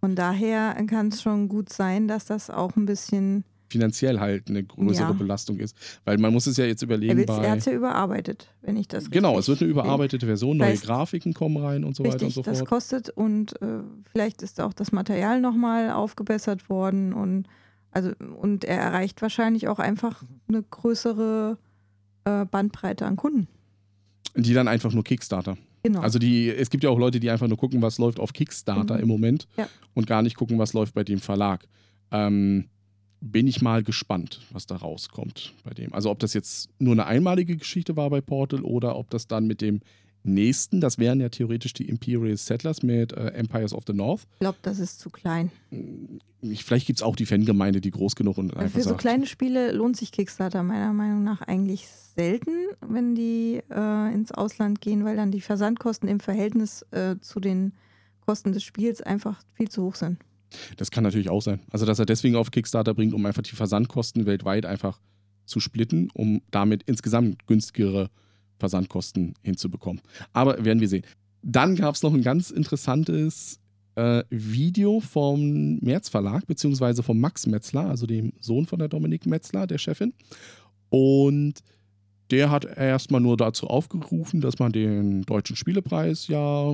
von 0.02 0.16
daher 0.16 0.76
kann 0.88 1.08
es 1.08 1.22
schon 1.22 1.48
gut 1.50 1.70
sein, 1.72 2.08
dass 2.08 2.26
das 2.26 2.50
auch 2.50 2.76
ein 2.76 2.86
bisschen. 2.86 3.44
finanziell 3.68 4.20
halt 4.20 4.48
eine 4.50 4.64
größere 4.64 5.08
Ja. 5.08 5.12
Belastung 5.14 5.58
ist. 5.60 5.76
Weil 6.06 6.18
man 6.20 6.32
muss 6.32 6.46
es 6.46 6.56
ja 6.58 6.66
jetzt 6.66 6.84
Er, 6.84 6.86
überlegen 6.88 7.20
er 7.20 7.26
bei. 7.26 7.50
hat 7.50 7.60
es 7.60 7.66
ja 7.66 7.72
überarbeitet, 7.74 8.48
wenn 8.62 8.78
ich 8.78 8.88
das 8.88 9.10
Genau, 9.10 9.30
richtig 9.32 9.40
es 9.42 9.48
wird 9.50 9.62
eine 9.64 9.72
überarbeitete 9.72 10.26
Version, 10.28 10.58
neue 10.58 10.74
Heißt- 10.76 10.86
Grafiken 10.86 11.34
kommen 11.34 11.58
rein 11.58 11.84
und 11.84 11.96
so 11.96 12.04
weiter 12.04 12.14
und 12.16 12.22
Richtig, 12.22 12.36
so 12.36 12.42
das 12.44 12.60
fort. 12.60 12.70
kostet 12.70 13.10
und 13.10 13.60
äh, 13.62 13.80
vielleicht 14.12 14.44
ist 14.44 14.62
auch 14.62 14.72
das 14.74 14.92
Material 14.92 15.42
nochmal 15.42 15.90
aufgebessert 15.92 16.70
worden 16.70 17.12
und 17.14 17.48
also 17.96 18.12
und 18.40 18.64
er 18.66 18.78
erreicht 18.78 19.22
wahrscheinlich 19.22 19.68
auch 19.68 19.80
einfach 19.80 20.24
eine 20.48 20.62
größere 20.62 21.58
äh, 22.26 22.46
Bandbreite 22.46 23.06
an 23.06 23.16
Kunden. 23.16 23.48
Die 24.36 24.54
dann 24.54 24.68
einfach 24.68 24.92
nur 24.94 25.04
Kickstarter 25.04 25.58
Genau. 25.84 26.00
Also 26.02 26.18
die, 26.18 26.50
es 26.50 26.72
gibt 26.72 26.84
ja 26.84 26.90
auch 26.90 26.98
Leute, 26.98 27.20
die 27.20 27.30
einfach 27.30 27.48
nur 27.48 27.58
gucken, 27.60 27.80
was 27.84 28.00
läuft 28.00 28.20
auf 28.20 28.34
Kickstarter 28.34 28.96
Mhm. 28.96 29.02
im 29.04 29.08
Moment 29.08 29.48
Ja. 29.56 29.68
und 29.94 30.08
gar 30.08 30.24
nicht 30.24 30.36
gucken, 30.36 30.58
was 30.58 30.74
läuft 30.74 30.96
bei 30.96 31.04
dem 31.04 31.20
Verlag. 31.20 31.68
Ähm, 32.12 32.66
bin 33.22 33.46
ich 33.48 33.62
mal 33.62 33.84
gespannt, 33.84 34.42
was 34.52 34.66
da 34.66 34.78
rauskommt 34.78 35.54
bei 35.64 35.76
dem. 35.76 35.94
Also 35.94 36.10
ob 36.10 36.18
das 36.20 36.34
jetzt 36.34 36.70
nur 36.80 36.94
eine 36.94 37.06
einmalige 37.06 37.56
Geschichte 37.56 37.96
war 37.96 38.10
bei 38.10 38.20
Portal 38.20 38.62
oder 38.64 38.96
ob 38.98 39.12
das 39.12 39.28
dann 39.28 39.46
mit 39.46 39.62
dem 39.62 39.80
nächsten, 40.26 40.82
das 40.82 40.98
wären 40.98 41.20
ja 41.22 41.30
theoretisch 41.30 41.74
die 41.74 41.88
Imperial 41.88 42.36
Settlers 42.38 42.84
mit 42.84 43.14
äh, 43.14 43.28
Empires 43.30 43.74
of 43.74 43.84
the 43.88 43.94
North. 43.94 44.24
ich 44.34 44.40
glaube, 44.40 44.58
das 44.62 44.80
ist 44.80 45.00
zu 45.00 45.10
klein. 45.10 45.52
Ich, 46.42 46.64
vielleicht 46.64 46.88
gibt 46.88 47.00
es 47.00 47.04
auch 47.04 47.16
die 47.16 47.26
Fangemeinde, 47.26 47.82
die 47.82 47.92
groß 47.92 48.16
genug 48.16 48.38
und 48.38 48.56
einfach 48.56 48.72
Für 48.72 48.84
so 48.84 48.90
sagt, 48.90 49.02
kleine 49.02 49.26
Spiele 49.26 49.72
lohnt 49.72 49.98
sich 49.98 50.12
Kickstarter 50.12 50.64
meiner 50.64 50.94
Meinung 50.94 51.24
nach 51.24 51.42
eigentlich 51.42 51.88
selten, 51.88 52.52
wenn 52.82 53.16
die 53.16 53.62
äh, 53.70 54.14
ins 54.14 54.32
Ausland 54.32 54.82
gehen, 54.82 55.06
weil 55.06 55.16
dann 55.16 55.32
die 55.32 55.42
Versandkosten 55.42 56.08
im 56.10 56.20
Verhältnis 56.20 56.84
äh, 56.92 57.16
zu 57.20 57.40
den 57.40 57.74
Kosten 58.26 58.54
des 58.54 58.64
Spiels 58.64 59.02
einfach 59.02 59.42
viel 59.54 59.70
zu 59.70 59.84
hoch 59.84 59.96
sind. 59.96 60.18
Das 60.78 60.92
kann 60.92 61.04
natürlich 61.04 61.30
auch 61.30 61.42
sein. 61.42 61.60
Also, 61.72 61.86
dass 61.86 62.00
er 62.00 62.06
deswegen 62.06 62.36
auf 62.36 62.52
Kickstarter 62.52 62.94
bringt, 62.94 63.14
um 63.14 63.26
einfach 63.26 63.42
die 63.42 63.56
Versandkosten 63.56 64.26
weltweit 64.26 64.66
einfach 64.66 65.00
zu 65.46 65.60
splitten, 65.60 66.10
um 66.14 66.42
damit 66.52 66.84
insgesamt 66.84 67.46
günstigere 67.48 68.10
Versandkosten 68.60 69.34
hinzubekommen. 69.42 70.02
Aber 70.34 70.64
werden 70.64 70.80
wir 70.80 70.88
sehen. 70.88 71.04
Dann 71.42 71.76
gab 71.76 71.96
es 71.96 72.04
noch 72.04 72.14
ein 72.14 72.24
ganz 72.24 72.50
interessantes 72.50 73.60
äh, 73.96 74.24
Video 74.30 75.00
vom 75.00 75.78
Merz 75.80 76.10
Verlag, 76.10 76.48
beziehungsweise 76.48 77.04
vom 77.04 77.20
Max 77.20 77.48
Metzler, 77.48 77.88
also 77.88 78.06
dem 78.06 78.34
Sohn 78.40 78.66
von 78.66 78.80
der 78.80 78.88
Dominik 78.88 79.26
Metzler, 79.26 79.68
der 79.68 79.78
Chefin. 79.78 80.14
Und 80.90 81.62
der 82.32 82.50
hat 82.50 82.66
erstmal 82.66 83.22
nur 83.22 83.38
dazu 83.38 83.68
aufgerufen, 83.68 84.42
dass 84.42 84.58
man 84.58 84.72
den 84.72 85.22
deutschen 85.24 85.56
Spielepreis 85.56 86.28
ja 86.28 86.74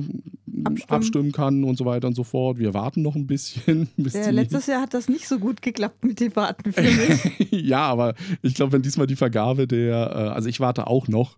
abstimmen, 0.64 0.88
Abstimmen. 0.88 1.32
kann 1.32 1.64
und 1.64 1.76
so 1.76 1.84
weiter 1.84 2.08
und 2.08 2.14
so 2.14 2.24
fort. 2.24 2.58
Wir 2.58 2.72
warten 2.72 3.02
noch 3.02 3.16
ein 3.16 3.26
bisschen. 3.26 3.88
Die 3.96 4.08
letztes 4.30 4.66
Jahr 4.66 4.82
hat 4.82 4.94
das 4.94 5.08
nicht 5.08 5.28
so 5.28 5.38
gut 5.38 5.60
geklappt 5.60 6.04
mit 6.04 6.20
den 6.20 6.34
Warten 6.36 6.72
für 6.72 6.82
mich. 6.82 7.50
ja, 7.50 7.80
aber 7.80 8.14
ich 8.40 8.54
glaube, 8.54 8.72
wenn 8.72 8.82
diesmal 8.82 9.06
die 9.06 9.16
Vergabe 9.16 9.66
der, 9.66 9.94
äh, 9.94 10.28
also 10.30 10.48
ich 10.48 10.60
warte 10.60 10.86
auch 10.86 11.08
noch 11.08 11.36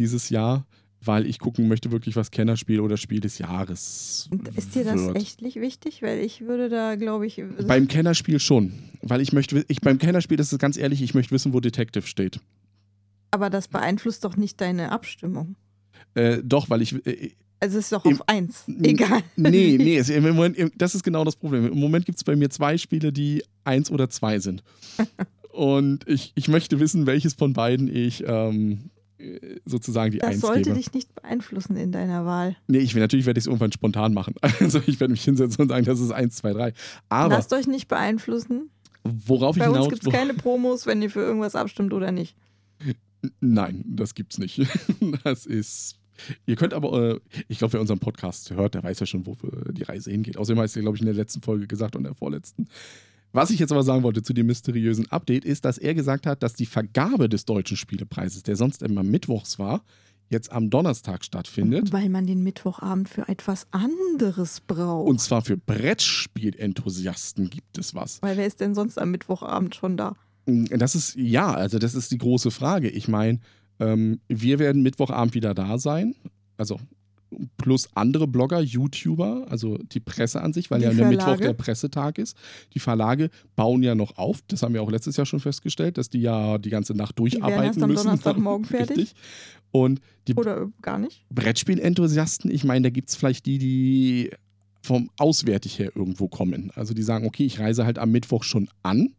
dieses 0.00 0.30
Jahr, 0.30 0.66
weil 1.02 1.26
ich 1.26 1.38
gucken 1.38 1.68
möchte 1.68 1.90
wirklich, 1.92 2.16
was 2.16 2.30
Kennerspiel 2.30 2.80
oder 2.80 2.96
Spiel 2.96 3.20
des 3.20 3.38
Jahres 3.38 4.28
Und 4.30 4.48
ist 4.48 4.74
dir 4.74 4.84
das 4.84 5.00
wird. 5.00 5.16
echtlich 5.16 5.56
wichtig? 5.56 6.02
Weil 6.02 6.18
ich 6.18 6.40
würde 6.42 6.68
da, 6.68 6.96
glaube 6.96 7.26
ich, 7.26 7.40
Beim 7.66 7.86
Kennerspiel 7.88 8.40
schon, 8.40 8.72
weil 9.02 9.20
ich 9.20 9.32
möchte, 9.32 9.64
ich 9.68 9.80
beim 9.80 9.98
Kennerspiel, 9.98 10.36
das 10.36 10.52
ist 10.52 10.58
ganz 10.58 10.76
ehrlich, 10.76 11.00
ich 11.02 11.14
möchte 11.14 11.32
wissen, 11.32 11.52
wo 11.52 11.60
Detective 11.60 12.06
steht. 12.06 12.40
aber 13.30 13.48
das 13.48 13.68
beeinflusst 13.68 14.24
doch 14.24 14.36
nicht 14.36 14.60
deine 14.60 14.90
Abstimmung. 14.92 15.54
Äh, 16.14 16.38
doch, 16.44 16.68
weil 16.68 16.82
ich, 16.82 16.94
äh, 17.06 17.30
Also 17.60 17.78
es 17.78 17.84
ist 17.84 17.92
doch 17.92 18.04
Im- 18.04 18.14
auf 18.20 18.28
eins. 18.28 18.64
Egal. 18.82 19.20
nee, 19.36 19.76
nee, 19.78 19.96
es, 19.96 20.08
im 20.10 20.22
Moment, 20.24 20.56
im- 20.58 20.72
das 20.76 20.94
ist 20.94 21.02
genau 21.04 21.24
das 21.24 21.36
Problem. 21.36 21.66
Im 21.72 21.78
Moment 21.78 22.04
gibt 22.06 22.18
es 22.18 22.24
bei 22.24 22.34
mir 22.36 22.50
zwei 22.50 22.76
Spiele, 22.76 23.12
die 23.12 23.42
eins 23.64 23.90
oder 23.90 24.10
zwei 24.10 24.38
sind. 24.40 24.62
Und 25.52 26.06
ich, 26.08 26.32
ich 26.34 26.48
möchte 26.48 26.78
wissen, 26.80 27.06
welches 27.06 27.34
von 27.34 27.52
beiden 27.52 27.94
ich 27.94 28.24
ähm, 28.26 28.90
äh, 28.96 28.99
sozusagen 29.64 30.12
die 30.12 30.18
Das 30.18 30.30
Eins 30.30 30.40
sollte 30.40 30.62
gebe. 30.62 30.76
dich 30.76 30.92
nicht 30.92 31.14
beeinflussen 31.14 31.76
in 31.76 31.92
deiner 31.92 32.24
Wahl. 32.26 32.56
Nee, 32.66 32.78
ich 32.78 32.94
will 32.94 33.00
natürlich 33.02 33.26
werde 33.26 33.38
ich 33.38 33.42
es 33.44 33.46
irgendwann 33.46 33.72
spontan 33.72 34.14
machen. 34.14 34.34
Also 34.60 34.80
ich 34.86 34.98
werde 35.00 35.12
mich 35.12 35.24
hinsetzen 35.24 35.62
und 35.62 35.68
sagen, 35.68 35.84
das 35.84 36.00
ist 36.00 36.10
1, 36.10 36.36
2, 36.36 36.52
3. 36.52 36.72
Aber 37.08 37.34
Lasst 37.36 37.52
euch 37.52 37.66
nicht 37.66 37.88
beeinflussen. 37.88 38.70
worauf 39.04 39.56
ich 39.56 39.62
Bei 39.62 39.68
uns 39.68 39.76
hinaus 39.78 39.90
gibt 39.90 40.06
es 40.06 40.12
keine 40.12 40.34
Promos, 40.34 40.86
wenn 40.86 41.00
ihr 41.02 41.10
für 41.10 41.20
irgendwas 41.20 41.54
abstimmt 41.54 41.92
oder 41.92 42.12
nicht. 42.12 42.36
Nein, 43.40 43.84
das 43.86 44.14
gibt's 44.14 44.38
nicht. 44.38 44.60
Das 45.24 45.46
ist. 45.46 45.96
Ihr 46.46 46.56
könnt 46.56 46.74
aber, 46.74 47.14
äh, 47.14 47.20
ich 47.48 47.58
glaube, 47.58 47.72
wer 47.74 47.80
unseren 47.80 47.98
Podcast 47.98 48.50
hört, 48.50 48.74
der 48.74 48.82
weiß 48.82 49.00
ja 49.00 49.06
schon, 49.06 49.24
wo 49.26 49.36
die 49.72 49.82
Reise 49.82 50.10
hingeht. 50.10 50.36
Außerdem 50.36 50.60
hast 50.60 50.76
du, 50.76 50.80
glaube 50.80 50.96
ich, 50.96 51.00
in 51.00 51.06
der 51.06 51.14
letzten 51.14 51.40
Folge 51.40 51.66
gesagt 51.66 51.96
und 51.96 52.04
der 52.04 52.14
vorletzten. 52.14 52.66
Was 53.32 53.50
ich 53.50 53.60
jetzt 53.60 53.70
aber 53.70 53.82
sagen 53.82 54.02
wollte 54.02 54.22
zu 54.22 54.32
dem 54.32 54.46
mysteriösen 54.46 55.10
Update, 55.10 55.44
ist, 55.44 55.64
dass 55.64 55.78
er 55.78 55.94
gesagt 55.94 56.26
hat, 56.26 56.42
dass 56.42 56.54
die 56.54 56.66
Vergabe 56.66 57.28
des 57.28 57.44
Deutschen 57.44 57.76
Spielepreises, 57.76 58.42
der 58.42 58.56
sonst 58.56 58.82
immer 58.82 59.02
mittwochs 59.02 59.58
war, 59.58 59.82
jetzt 60.30 60.50
am 60.52 60.70
Donnerstag 60.70 61.24
stattfindet. 61.24 61.92
Weil 61.92 62.08
man 62.08 62.26
den 62.26 62.42
Mittwochabend 62.42 63.08
für 63.08 63.28
etwas 63.28 63.66
anderes 63.72 64.60
braucht. 64.60 65.08
Und 65.08 65.20
zwar 65.20 65.42
für 65.42 65.56
Brettspielenthusiasten 65.56 67.50
gibt 67.50 67.78
es 67.78 67.94
was. 67.94 68.22
Weil 68.22 68.36
wer 68.36 68.46
ist 68.46 68.60
denn 68.60 68.74
sonst 68.74 68.98
am 68.98 69.10
Mittwochabend 69.10 69.74
schon 69.74 69.96
da? 69.96 70.16
Das 70.46 70.94
ist, 70.94 71.16
ja, 71.16 71.52
also 71.52 71.78
das 71.78 71.94
ist 71.94 72.10
die 72.10 72.18
große 72.18 72.50
Frage. 72.50 72.88
Ich 72.88 73.08
meine, 73.08 73.40
ähm, 73.78 74.20
wir 74.28 74.58
werden 74.58 74.82
Mittwochabend 74.82 75.34
wieder 75.34 75.54
da 75.54 75.78
sein. 75.78 76.14
Also 76.56 76.80
plus 77.56 77.88
andere 77.94 78.26
Blogger, 78.26 78.60
YouTuber, 78.60 79.46
also 79.48 79.78
die 79.78 80.00
Presse 80.00 80.42
an 80.42 80.52
sich, 80.52 80.70
weil 80.70 80.80
Die 80.80 80.86
ja 80.86 80.92
der 80.92 81.08
Mittwoch 81.08 81.36
der 81.36 81.52
Pressetag 81.52 82.18
ist. 82.18 82.36
Die 82.74 82.80
Verlage 82.80 83.30
bauen 83.56 83.82
ja 83.82 83.94
noch 83.94 84.18
auf. 84.18 84.40
Das 84.48 84.62
haben 84.62 84.74
wir 84.74 84.82
auch 84.82 84.90
letztes 84.90 85.16
Jahr 85.16 85.26
schon 85.26 85.40
festgestellt, 85.40 85.98
dass 85.98 86.10
die 86.10 86.20
ja 86.20 86.58
die 86.58 86.70
ganze 86.70 86.94
Nacht 86.94 87.18
durcharbeiten 87.18 87.64
erst 87.64 87.82
am 87.82 87.90
müssen. 87.90 88.04
Donnerstagmorgen 88.04 88.64
fertig? 88.66 88.96
Richtig. 88.96 89.14
Und 89.72 90.00
die 90.26 90.34
Oder 90.34 90.62
äh, 90.62 90.66
gar 90.82 90.98
nicht? 90.98 91.24
Brettspielenthusiasten, 91.30 92.50
ich 92.50 92.64
meine, 92.64 92.84
da 92.84 92.90
gibt 92.90 93.10
es 93.10 93.16
vielleicht 93.16 93.46
die, 93.46 93.58
die 93.58 94.30
vom 94.82 95.10
auswärtig 95.18 95.78
her 95.78 95.92
irgendwo 95.94 96.28
kommen. 96.28 96.70
Also 96.74 96.94
die 96.94 97.02
sagen, 97.02 97.26
okay, 97.26 97.44
ich 97.44 97.60
reise 97.60 97.84
halt 97.84 97.98
am 97.98 98.10
Mittwoch 98.10 98.42
schon 98.42 98.68
an, 98.82 99.14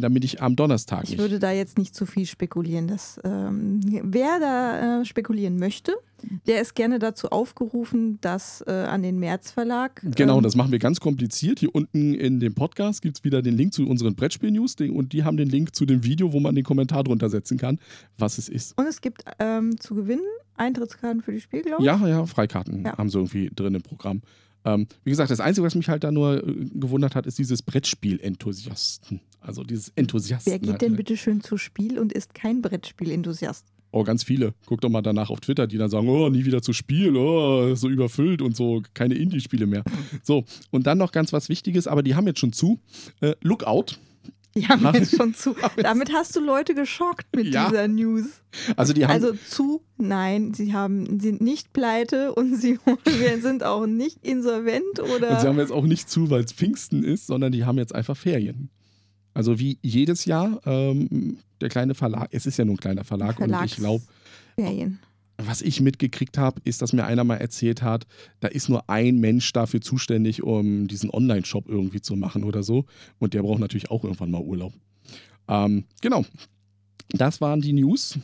damit 0.00 0.24
ich 0.24 0.42
am 0.42 0.56
Donnerstag 0.56 1.04
Ich 1.04 1.18
würde 1.18 1.38
da 1.38 1.50
jetzt 1.52 1.78
nicht 1.78 1.94
zu 1.94 2.06
viel 2.06 2.26
spekulieren. 2.26 2.86
Dass, 2.88 3.20
ähm, 3.24 3.80
wer 4.04 4.38
da 4.40 5.00
äh, 5.00 5.04
spekulieren 5.04 5.58
möchte, 5.58 5.94
der 6.46 6.60
ist 6.60 6.74
gerne 6.74 6.98
dazu 6.98 7.28
aufgerufen, 7.28 8.18
das 8.20 8.64
äh, 8.66 8.70
an 8.72 9.02
den 9.02 9.18
März 9.18 9.50
Verlag. 9.50 10.00
Genau, 10.16 10.38
ähm, 10.38 10.42
das 10.42 10.56
machen 10.56 10.72
wir 10.72 10.78
ganz 10.78 11.00
kompliziert. 11.00 11.58
Hier 11.60 11.74
unten 11.74 12.14
in 12.14 12.40
dem 12.40 12.54
Podcast 12.54 13.02
gibt 13.02 13.18
es 13.18 13.24
wieder 13.24 13.42
den 13.42 13.56
Link 13.56 13.74
zu 13.74 13.86
unseren 13.86 14.14
Brettspiel-News 14.14 14.76
und 14.90 15.12
die 15.12 15.24
haben 15.24 15.36
den 15.36 15.48
Link 15.48 15.74
zu 15.74 15.84
dem 15.86 16.04
Video, 16.04 16.32
wo 16.32 16.40
man 16.40 16.54
den 16.54 16.64
Kommentar 16.64 17.04
drunter 17.04 17.28
setzen 17.28 17.58
kann, 17.58 17.78
was 18.18 18.38
es 18.38 18.48
ist. 18.48 18.76
Und 18.78 18.86
es 18.86 19.00
gibt 19.00 19.24
ähm, 19.38 19.78
zu 19.78 19.94
gewinnen 19.94 20.24
Eintrittskarten 20.56 21.20
für 21.22 21.32
die 21.32 21.40
Spiel, 21.40 21.62
glaube 21.62 21.82
ich. 21.82 21.86
Ja, 21.86 22.06
ja, 22.06 22.26
Freikarten 22.26 22.84
Ja. 22.84 22.96
haben 22.96 23.10
sie 23.10 23.18
irgendwie 23.18 23.50
drin 23.54 23.74
im 23.74 23.82
Programm. 23.82 24.22
Ähm, 24.64 24.86
wie 25.04 25.10
gesagt, 25.10 25.30
das 25.30 25.40
Einzige, 25.40 25.66
was 25.66 25.74
mich 25.74 25.88
halt 25.88 26.04
da 26.04 26.10
nur 26.10 26.46
äh, 26.46 26.54
gewundert 26.74 27.14
hat, 27.14 27.26
ist 27.26 27.38
dieses 27.38 27.62
Brettspiel-Enthusiasten. 27.62 29.20
Also 29.40 29.62
dieses 29.62 29.90
Enthusiasten. 29.94 30.52
Wer 30.52 30.58
geht 30.58 30.70
halt. 30.70 30.82
denn 30.82 30.96
bitte 30.96 31.16
schön 31.16 31.42
zu 31.42 31.58
Spiel 31.58 31.98
und 31.98 32.12
ist 32.12 32.34
kein 32.34 32.62
Brettspiel-Enthusiast? 32.62 33.66
Oh, 33.92 34.02
ganz 34.02 34.24
viele. 34.24 34.54
Guck 34.66 34.80
doch 34.80 34.88
mal 34.88 35.02
danach 35.02 35.30
auf 35.30 35.38
Twitter, 35.38 35.68
die 35.68 35.78
dann 35.78 35.88
sagen, 35.88 36.08
oh, 36.08 36.28
nie 36.28 36.44
wieder 36.44 36.62
zu 36.62 36.72
Spiel, 36.72 37.16
oh, 37.16 37.76
so 37.76 37.88
überfüllt 37.88 38.42
und 38.42 38.56
so, 38.56 38.82
keine 38.92 39.14
Indie-Spiele 39.14 39.66
mehr. 39.66 39.84
So, 40.24 40.44
und 40.70 40.86
dann 40.86 40.98
noch 40.98 41.12
ganz 41.12 41.32
was 41.32 41.48
Wichtiges, 41.48 41.86
aber 41.86 42.02
die 42.02 42.14
haben 42.14 42.26
jetzt 42.26 42.40
schon 42.40 42.52
zu. 42.52 42.80
Äh, 43.20 43.34
Lookout. 43.42 43.98
Die 44.56 44.68
haben 44.68 44.82
Mach- 44.82 44.94
jetzt 44.94 45.16
schon 45.16 45.34
zu. 45.34 45.54
Damit 45.76 46.12
hast 46.12 46.34
du 46.36 46.40
Leute 46.40 46.74
geschockt 46.74 47.26
mit 47.34 47.52
Ja. 47.52 47.68
dieser 47.68 47.88
News. 47.88 48.26
Also 48.76 48.92
die 48.92 49.04
haben, 49.04 49.12
Also 49.12 49.32
zu, 49.32 49.82
nein, 49.96 50.54
sie 50.54 50.72
haben, 50.72 51.18
sind 51.18 51.40
nicht 51.40 51.72
pleite 51.72 52.32
und 52.34 52.56
sie 52.56 52.78
sind 53.42 53.64
auch 53.64 53.86
nicht 53.86 54.24
insolvent 54.24 55.00
und 55.00 55.06
sie 55.08 55.14
oder. 55.16 55.42
haben 55.42 55.58
jetzt 55.58 55.72
auch 55.72 55.84
nicht 55.84 56.08
zu, 56.08 56.30
weil 56.30 56.44
es 56.44 56.52
Pfingsten 56.52 57.02
ist, 57.02 57.26
sondern 57.26 57.50
die 57.50 57.64
haben 57.64 57.78
jetzt 57.78 57.94
einfach 57.94 58.16
Ferien. 58.16 58.70
Also 59.32 59.58
wie 59.58 59.78
jedes 59.82 60.24
Jahr, 60.26 60.60
ähm, 60.64 61.38
der 61.60 61.68
kleine 61.68 61.94
Verlag, 61.96 62.28
es 62.30 62.46
ist 62.46 62.56
ja 62.56 62.64
nur 62.64 62.74
ein 62.74 62.78
kleiner 62.78 63.02
Verlag 63.02 63.40
und 63.40 63.52
ich 63.64 63.74
glaube, 63.76 64.04
Ferien. 64.54 65.00
Was 65.36 65.62
ich 65.62 65.80
mitgekriegt 65.80 66.38
habe, 66.38 66.60
ist, 66.64 66.82
dass 66.82 66.92
mir 66.92 67.04
einer 67.04 67.24
mal 67.24 67.36
erzählt 67.36 67.82
hat, 67.82 68.06
da 68.40 68.48
ist 68.48 68.68
nur 68.68 68.88
ein 68.88 69.18
Mensch 69.18 69.52
dafür 69.52 69.80
zuständig, 69.80 70.42
um 70.42 70.86
diesen 70.86 71.10
Online-Shop 71.10 71.68
irgendwie 71.68 72.00
zu 72.00 72.16
machen 72.16 72.44
oder 72.44 72.62
so. 72.62 72.84
Und 73.18 73.34
der 73.34 73.42
braucht 73.42 73.58
natürlich 73.58 73.90
auch 73.90 74.04
irgendwann 74.04 74.30
mal 74.30 74.40
Urlaub. 74.40 74.72
Ähm, 75.48 75.84
genau. 76.00 76.24
Das 77.10 77.40
waren 77.40 77.60
die 77.60 77.72
News 77.72 78.18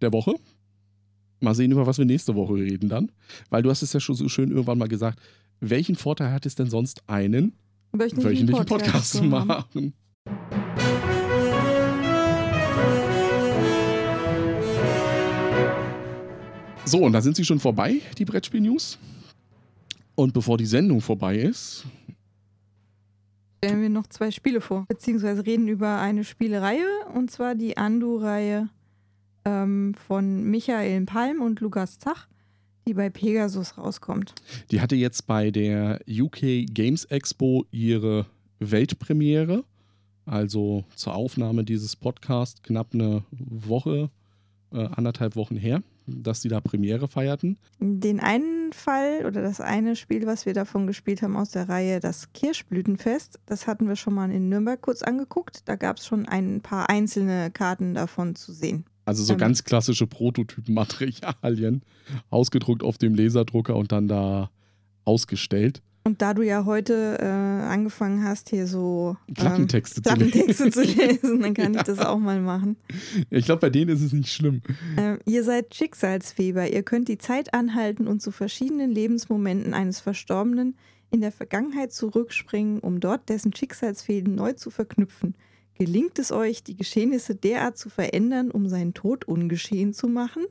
der 0.00 0.12
Woche. 0.12 0.34
Mal 1.40 1.54
sehen, 1.54 1.72
über 1.72 1.86
was 1.86 1.98
wir 1.98 2.04
nächste 2.04 2.34
Woche 2.34 2.54
reden 2.54 2.88
dann. 2.88 3.10
Weil 3.50 3.62
du 3.62 3.70
hast 3.70 3.82
es 3.82 3.92
ja 3.92 4.00
schon 4.00 4.14
so 4.14 4.28
schön 4.28 4.50
irgendwann 4.50 4.78
mal 4.78 4.88
gesagt, 4.88 5.20
welchen 5.60 5.96
Vorteil 5.96 6.32
hat 6.32 6.46
es 6.46 6.54
denn 6.54 6.70
sonst 6.70 7.08
einen 7.08 7.52
Wöchentlichen, 7.92 8.48
wöchentlichen 8.48 8.66
Podcast 8.66 9.12
zu 9.12 9.30
haben. 9.30 9.46
machen? 9.46 9.92
So, 16.84 16.98
und 16.98 17.12
da 17.12 17.20
sind 17.20 17.36
sie 17.36 17.44
schon 17.44 17.60
vorbei, 17.60 18.00
die 18.18 18.24
Brettspiel-News. 18.24 18.98
Und 20.14 20.34
bevor 20.34 20.58
die 20.58 20.66
Sendung 20.66 21.00
vorbei 21.00 21.36
ist, 21.38 21.86
Stellen 23.64 23.80
wir 23.80 23.90
noch 23.90 24.08
zwei 24.08 24.32
Spiele 24.32 24.60
vor, 24.60 24.86
beziehungsweise 24.88 25.46
reden 25.46 25.68
über 25.68 26.00
eine 26.00 26.24
Spielereihe 26.24 26.84
und 27.14 27.30
zwar 27.30 27.54
die 27.54 27.76
Andu-Reihe 27.76 28.68
ähm, 29.44 29.94
von 29.94 30.42
Michael 30.42 31.04
Palm 31.04 31.40
und 31.40 31.60
Lukas 31.60 32.00
Zach, 32.00 32.26
die 32.88 32.94
bei 32.94 33.08
Pegasus 33.08 33.78
rauskommt. 33.78 34.34
die 34.72 34.80
hatte 34.80 34.96
jetzt 34.96 35.28
bei 35.28 35.52
der 35.52 36.00
UK 36.08 36.66
Games 36.74 37.04
Expo 37.04 37.64
ihre 37.70 38.26
Weltpremiere. 38.58 39.62
Also 40.26 40.82
zur 40.96 41.14
Aufnahme 41.14 41.62
dieses 41.62 41.94
Podcasts 41.94 42.62
knapp 42.62 42.94
eine 42.94 43.22
Woche, 43.30 44.10
äh, 44.72 44.86
anderthalb 44.86 45.36
Wochen 45.36 45.56
her. 45.56 45.84
Dass 46.06 46.40
die 46.40 46.48
da 46.48 46.60
Premiere 46.60 47.08
feierten. 47.08 47.58
Den 47.78 48.20
einen 48.20 48.72
Fall 48.72 49.24
oder 49.26 49.42
das 49.42 49.60
eine 49.60 49.96
Spiel, 49.96 50.26
was 50.26 50.46
wir 50.46 50.54
davon 50.54 50.86
gespielt 50.86 51.22
haben 51.22 51.36
aus 51.36 51.50
der 51.50 51.68
Reihe, 51.68 52.00
das 52.00 52.32
Kirschblütenfest, 52.32 53.38
das 53.46 53.66
hatten 53.66 53.88
wir 53.88 53.96
schon 53.96 54.14
mal 54.14 54.30
in 54.30 54.48
Nürnberg 54.48 54.80
kurz 54.80 55.02
angeguckt. 55.02 55.68
Da 55.68 55.76
gab 55.76 55.98
es 55.98 56.06
schon 56.06 56.26
ein 56.26 56.60
paar 56.60 56.88
einzelne 56.88 57.50
Karten 57.50 57.94
davon 57.94 58.34
zu 58.34 58.52
sehen. 58.52 58.84
Also 59.04 59.24
so 59.24 59.32
Ähm. 59.34 59.38
ganz 59.38 59.64
klassische 59.64 60.06
Prototypenmaterialien, 60.06 61.82
ausgedruckt 62.30 62.82
auf 62.82 62.98
dem 62.98 63.14
Laserdrucker 63.14 63.76
und 63.76 63.92
dann 63.92 64.08
da 64.08 64.50
ausgestellt. 65.04 65.82
Und 66.04 66.20
da 66.20 66.34
du 66.34 66.42
ja 66.42 66.64
heute 66.64 67.18
äh, 67.20 67.26
angefangen 67.26 68.24
hast, 68.24 68.50
hier 68.50 68.66
so 68.66 69.16
ähm, 69.28 69.34
Klappentexte 69.34 70.02
zu 70.02 70.14
lesen. 70.14 70.72
Zu 70.72 70.82
lesen, 70.82 71.40
dann 71.40 71.54
kann 71.54 71.74
ich 71.74 71.82
das 71.82 72.00
auch 72.00 72.18
mal 72.18 72.40
machen. 72.40 72.76
Ich 73.30 73.44
glaube, 73.44 73.60
bei 73.60 73.70
denen 73.70 73.90
ist 73.90 74.02
es 74.02 74.12
nicht 74.12 74.32
schlimm. 74.32 74.62
Ähm, 74.96 75.18
ihr 75.26 75.44
seid 75.44 75.74
Schicksalsweber. 75.74 76.68
Ihr 76.68 76.82
könnt 76.82 77.06
die 77.08 77.18
Zeit 77.18 77.54
anhalten 77.54 78.08
und 78.08 78.20
zu 78.20 78.32
verschiedenen 78.32 78.90
Lebensmomenten 78.90 79.74
eines 79.74 80.00
Verstorbenen 80.00 80.76
in 81.12 81.20
der 81.20 81.30
Vergangenheit 81.30 81.92
zurückspringen, 81.92 82.80
um 82.80 82.98
dort 82.98 83.28
dessen 83.28 83.54
Schicksalsfäden 83.54 84.34
neu 84.34 84.54
zu 84.54 84.70
verknüpfen. 84.70 85.36
Gelingt 85.74 86.18
es 86.18 86.32
euch, 86.32 86.64
die 86.64 86.76
Geschehnisse 86.76 87.34
derart 87.34 87.78
zu 87.78 87.90
verändern, 87.90 88.50
um 88.50 88.68
seinen 88.68 88.94
Tod 88.94 89.24
ungeschehen 89.26 89.92
zu 89.92 90.08
machen? 90.08 90.44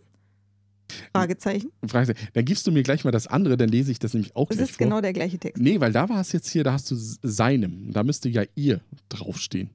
Fragezeichen. 1.13 1.71
Frage, 1.87 2.13
dann 2.33 2.45
gibst 2.45 2.65
du 2.67 2.71
mir 2.71 2.83
gleich 2.83 3.03
mal 3.03 3.11
das 3.11 3.27
andere, 3.27 3.57
dann 3.57 3.69
lese 3.69 3.91
ich 3.91 3.99
das 3.99 4.13
nämlich 4.13 4.35
auch 4.35 4.47
Das 4.49 4.57
gleich 4.57 4.69
ist 4.69 4.77
vor. 4.77 4.85
genau 4.87 5.01
der 5.01 5.13
gleiche 5.13 5.37
Text. 5.37 5.61
Nee, 5.61 5.79
weil 5.79 5.91
da 5.91 6.09
war 6.09 6.21
es 6.21 6.31
jetzt 6.31 6.49
hier, 6.49 6.63
da 6.63 6.73
hast 6.73 6.89
du 6.91 6.95
seinem. 6.95 7.91
Da 7.91 8.03
müsste 8.03 8.29
ja 8.29 8.43
ihr 8.55 8.81
draufstehen. 9.09 9.69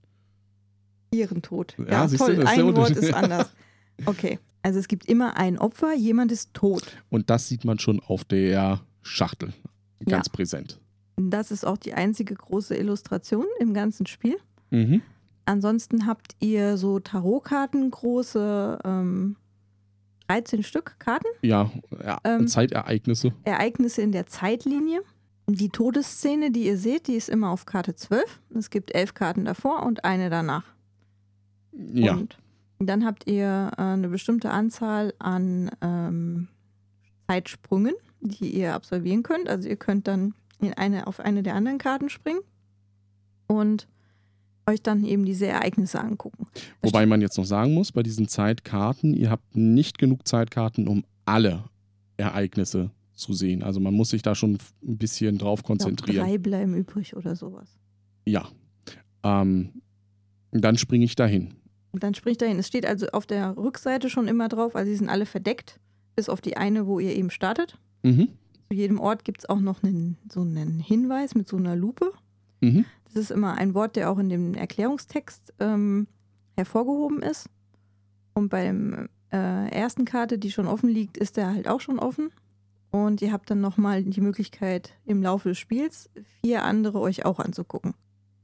Ihren 1.12 1.42
Tod. 1.42 1.74
Ja, 1.78 1.84
Ja, 1.84 2.06
du, 2.06 2.16
toll. 2.16 2.36
der 2.36 2.48
Ein 2.48 2.76
Wort 2.76 2.90
ist 2.96 3.12
anders. 3.14 3.50
Okay. 4.04 4.38
Also 4.62 4.78
es 4.78 4.88
gibt 4.88 5.06
immer 5.06 5.38
ein 5.38 5.58
Opfer, 5.58 5.94
jemand 5.94 6.30
ist 6.30 6.52
tot. 6.52 6.82
Und 7.08 7.30
das 7.30 7.48
sieht 7.48 7.64
man 7.64 7.78
schon 7.78 7.98
auf 8.00 8.24
der 8.24 8.80
Schachtel. 9.00 9.54
Ganz 10.04 10.26
Ja. 10.26 10.32
präsent. 10.34 10.78
Das 11.16 11.50
ist 11.50 11.64
auch 11.64 11.78
die 11.78 11.94
einzige 11.94 12.34
große 12.34 12.76
Illustration 12.76 13.46
im 13.58 13.72
ganzen 13.72 14.04
Spiel. 14.06 14.36
Mhm. 14.70 15.00
Ansonsten 15.46 16.06
habt 16.06 16.36
ihr 16.40 16.76
so 16.76 16.98
Tarotkarten, 17.00 17.90
große 17.90 18.78
ähm, 18.84 19.36
13 20.28 20.62
Stück 20.62 20.96
Karten, 20.98 21.28
Ja, 21.42 21.70
ja 22.04 22.18
Ähm. 22.24 22.48
Zeitereignisse. 22.48 23.32
Ereignisse 23.44 24.02
in 24.02 24.12
der 24.12 24.26
Zeitlinie. 24.26 25.00
Die 25.48 25.68
Todesszene, 25.68 26.50
die 26.50 26.66
ihr 26.66 26.76
seht, 26.76 27.06
die 27.06 27.14
ist 27.14 27.28
immer 27.28 27.50
auf 27.50 27.66
Karte 27.66 27.94
12. 27.94 28.40
Es 28.56 28.70
gibt 28.70 28.94
elf 28.94 29.14
Karten 29.14 29.44
davor 29.44 29.84
und 29.84 30.04
eine 30.04 30.28
danach. 30.28 30.64
Ja. 31.72 32.14
Und 32.14 32.36
dann 32.78 33.04
habt 33.04 33.28
ihr 33.28 33.70
äh, 33.76 33.80
eine 33.80 34.08
bestimmte 34.08 34.50
Anzahl 34.50 35.14
an 35.18 35.70
ähm, 35.80 36.48
Zeitsprüngen, 37.28 37.94
die 38.20 38.50
ihr 38.50 38.74
absolvieren 38.74 39.22
könnt. 39.22 39.48
Also 39.48 39.68
ihr 39.68 39.76
könnt 39.76 40.08
dann 40.08 40.34
in 40.60 40.74
eine, 40.74 41.06
auf 41.06 41.20
eine 41.20 41.42
der 41.42 41.54
anderen 41.54 41.78
Karten 41.78 42.08
springen 42.08 42.40
und 43.46 43.86
euch 44.68 44.82
dann 44.82 45.04
eben 45.04 45.24
diese 45.24 45.46
Ereignisse 45.46 46.00
angucken. 46.00 46.46
Da 46.54 46.88
Wobei 46.88 47.06
man 47.06 47.20
jetzt 47.20 47.38
noch 47.38 47.44
sagen 47.44 47.74
muss, 47.74 47.92
bei 47.92 48.02
diesen 48.02 48.28
Zeitkarten, 48.28 49.14
ihr 49.14 49.30
habt 49.30 49.56
nicht 49.56 49.98
genug 49.98 50.26
Zeitkarten, 50.26 50.88
um 50.88 51.04
alle 51.24 51.64
Ereignisse 52.16 52.90
zu 53.14 53.32
sehen. 53.32 53.62
Also 53.62 53.80
man 53.80 53.94
muss 53.94 54.10
sich 54.10 54.22
da 54.22 54.34
schon 54.34 54.58
ein 54.86 54.98
bisschen 54.98 55.38
drauf 55.38 55.60
Ich 55.60 55.66
glaub, 55.66 55.78
konzentrieren. 55.78 56.26
drei 56.26 56.38
bleiben 56.38 56.74
übrig 56.74 57.16
oder 57.16 57.36
sowas. 57.36 57.78
Ja. 58.26 58.48
Ähm, 59.22 59.82
dann 60.52 60.76
springe 60.78 61.04
ich 61.04 61.14
dahin. 61.16 61.54
Und 61.92 62.02
dann 62.02 62.14
spricht 62.14 62.42
dahin. 62.42 62.58
Es 62.58 62.66
steht 62.66 62.84
also 62.86 63.06
auf 63.08 63.26
der 63.26 63.56
Rückseite 63.56 64.10
schon 64.10 64.28
immer 64.28 64.48
drauf, 64.48 64.76
also 64.76 64.90
die 64.90 64.96
sind 64.96 65.08
alle 65.08 65.26
verdeckt, 65.26 65.80
bis 66.14 66.28
auf 66.28 66.40
die 66.40 66.56
eine, 66.56 66.86
wo 66.86 66.98
ihr 67.00 67.14
eben 67.16 67.30
startet. 67.30 67.78
Mhm. 68.02 68.28
Zu 68.68 68.76
jedem 68.76 68.98
Ort 69.00 69.24
gibt 69.24 69.40
es 69.40 69.48
auch 69.48 69.60
noch 69.60 69.82
einen, 69.82 70.18
so 70.30 70.40
einen 70.40 70.80
Hinweis 70.80 71.34
mit 71.34 71.48
so 71.48 71.56
einer 71.56 71.76
Lupe. 71.76 72.12
Mhm. 72.66 72.84
Das 73.06 73.16
ist 73.16 73.30
immer 73.30 73.54
ein 73.54 73.74
Wort, 73.74 73.96
der 73.96 74.10
auch 74.10 74.18
in 74.18 74.28
dem 74.28 74.54
Erklärungstext 74.54 75.54
ähm, 75.60 76.06
hervorgehoben 76.56 77.22
ist. 77.22 77.48
Und 78.34 78.50
beim 78.50 79.08
äh, 79.32 79.70
ersten 79.70 80.04
Karte, 80.04 80.38
die 80.38 80.50
schon 80.50 80.66
offen 80.66 80.90
liegt, 80.90 81.16
ist 81.16 81.36
der 81.36 81.52
halt 81.52 81.68
auch 81.68 81.80
schon 81.80 81.98
offen. 81.98 82.30
Und 82.90 83.22
ihr 83.22 83.32
habt 83.32 83.50
dann 83.50 83.60
nochmal 83.60 84.04
die 84.04 84.20
Möglichkeit, 84.20 84.94
im 85.04 85.22
Laufe 85.22 85.50
des 85.50 85.58
Spiels 85.58 86.10
vier 86.42 86.64
andere 86.64 87.00
euch 87.00 87.24
auch 87.24 87.38
anzugucken. 87.38 87.94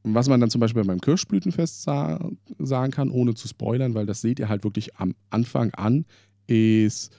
Was 0.04 0.28
man 0.28 0.40
dann 0.40 0.50
zum 0.50 0.60
Beispiel 0.60 0.84
beim 0.84 1.00
Kirschblütenfest 1.00 1.82
sa 1.82 2.18
sagen 2.58 2.92
kann, 2.92 3.10
ohne 3.10 3.34
zu 3.34 3.46
spoilern, 3.46 3.94
weil 3.94 4.06
das 4.06 4.20
seht 4.20 4.40
ihr 4.40 4.48
halt 4.48 4.64
wirklich 4.64 4.96
am 4.96 5.14
Anfang 5.30 5.72
an, 5.74 6.06
ist, 6.48 7.16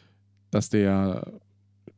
dass 0.51 0.69
der 0.69 1.39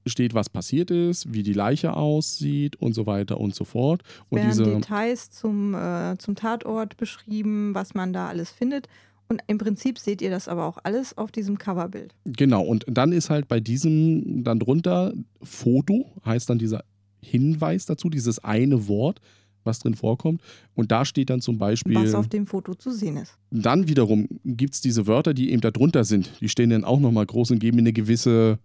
steht, 0.05 0.33
was 0.33 0.49
passiert 0.49 0.91
ist, 0.91 1.33
wie 1.33 1.43
die 1.43 1.53
Leiche 1.53 1.93
aussieht 1.95 2.75
und 2.75 2.93
so 2.93 3.05
weiter 3.05 3.39
und 3.39 3.55
so 3.55 3.63
fort. 3.63 4.01
Und 4.29 4.37
werden 4.37 4.49
diese, 4.49 4.63
Details 4.63 5.29
zum, 5.31 5.73
äh, 5.73 6.17
zum 6.17 6.35
Tatort 6.35 6.97
beschrieben, 6.97 7.73
was 7.73 7.93
man 7.93 8.13
da 8.13 8.27
alles 8.27 8.51
findet. 8.51 8.87
Und 9.27 9.41
im 9.47 9.57
Prinzip 9.57 9.97
seht 9.97 10.21
ihr 10.21 10.29
das 10.29 10.47
aber 10.47 10.65
auch 10.65 10.77
alles 10.83 11.17
auf 11.17 11.31
diesem 11.31 11.57
Coverbild. 11.57 12.13
genau, 12.25 12.63
und 12.63 12.85
dann 12.87 13.11
ist 13.11 13.29
halt 13.29 13.47
bei 13.47 13.59
diesem 13.59 14.43
dann 14.43 14.59
drunter 14.59 15.13
Foto, 15.41 16.05
heißt 16.23 16.49
dann 16.49 16.59
dieser 16.59 16.83
Hinweis 17.21 17.87
dazu, 17.87 18.09
dieses 18.09 18.43
eine 18.43 18.87
Wort, 18.87 19.19
was 19.63 19.79
drin 19.79 19.95
vorkommt. 19.95 20.41
Und 20.75 20.91
da 20.91 21.05
steht 21.05 21.31
dann 21.31 21.41
zum 21.41 21.57
Beispiel. 21.57 21.95
Was 21.95 22.13
auf 22.13 22.27
dem 22.27 22.45
Foto 22.45 22.75
zu 22.75 22.91
sehen 22.91 23.17
ist. 23.17 23.35
Dann 23.49 23.87
wiederum 23.87 24.27
gibt 24.43 24.75
es 24.75 24.81
diese 24.81 25.07
Wörter, 25.07 25.33
die 25.33 25.51
eben 25.51 25.61
da 25.61 25.71
drunter 25.71 26.03
sind. 26.03 26.29
Die 26.39 26.49
stehen 26.49 26.69
dann 26.69 26.83
auch 26.83 26.99
nochmal 26.99 27.25
groß 27.25 27.49
und 27.49 27.59
geben 27.59 27.77
mir 27.77 27.81
eine 27.81 27.93
gewisse 27.93 28.59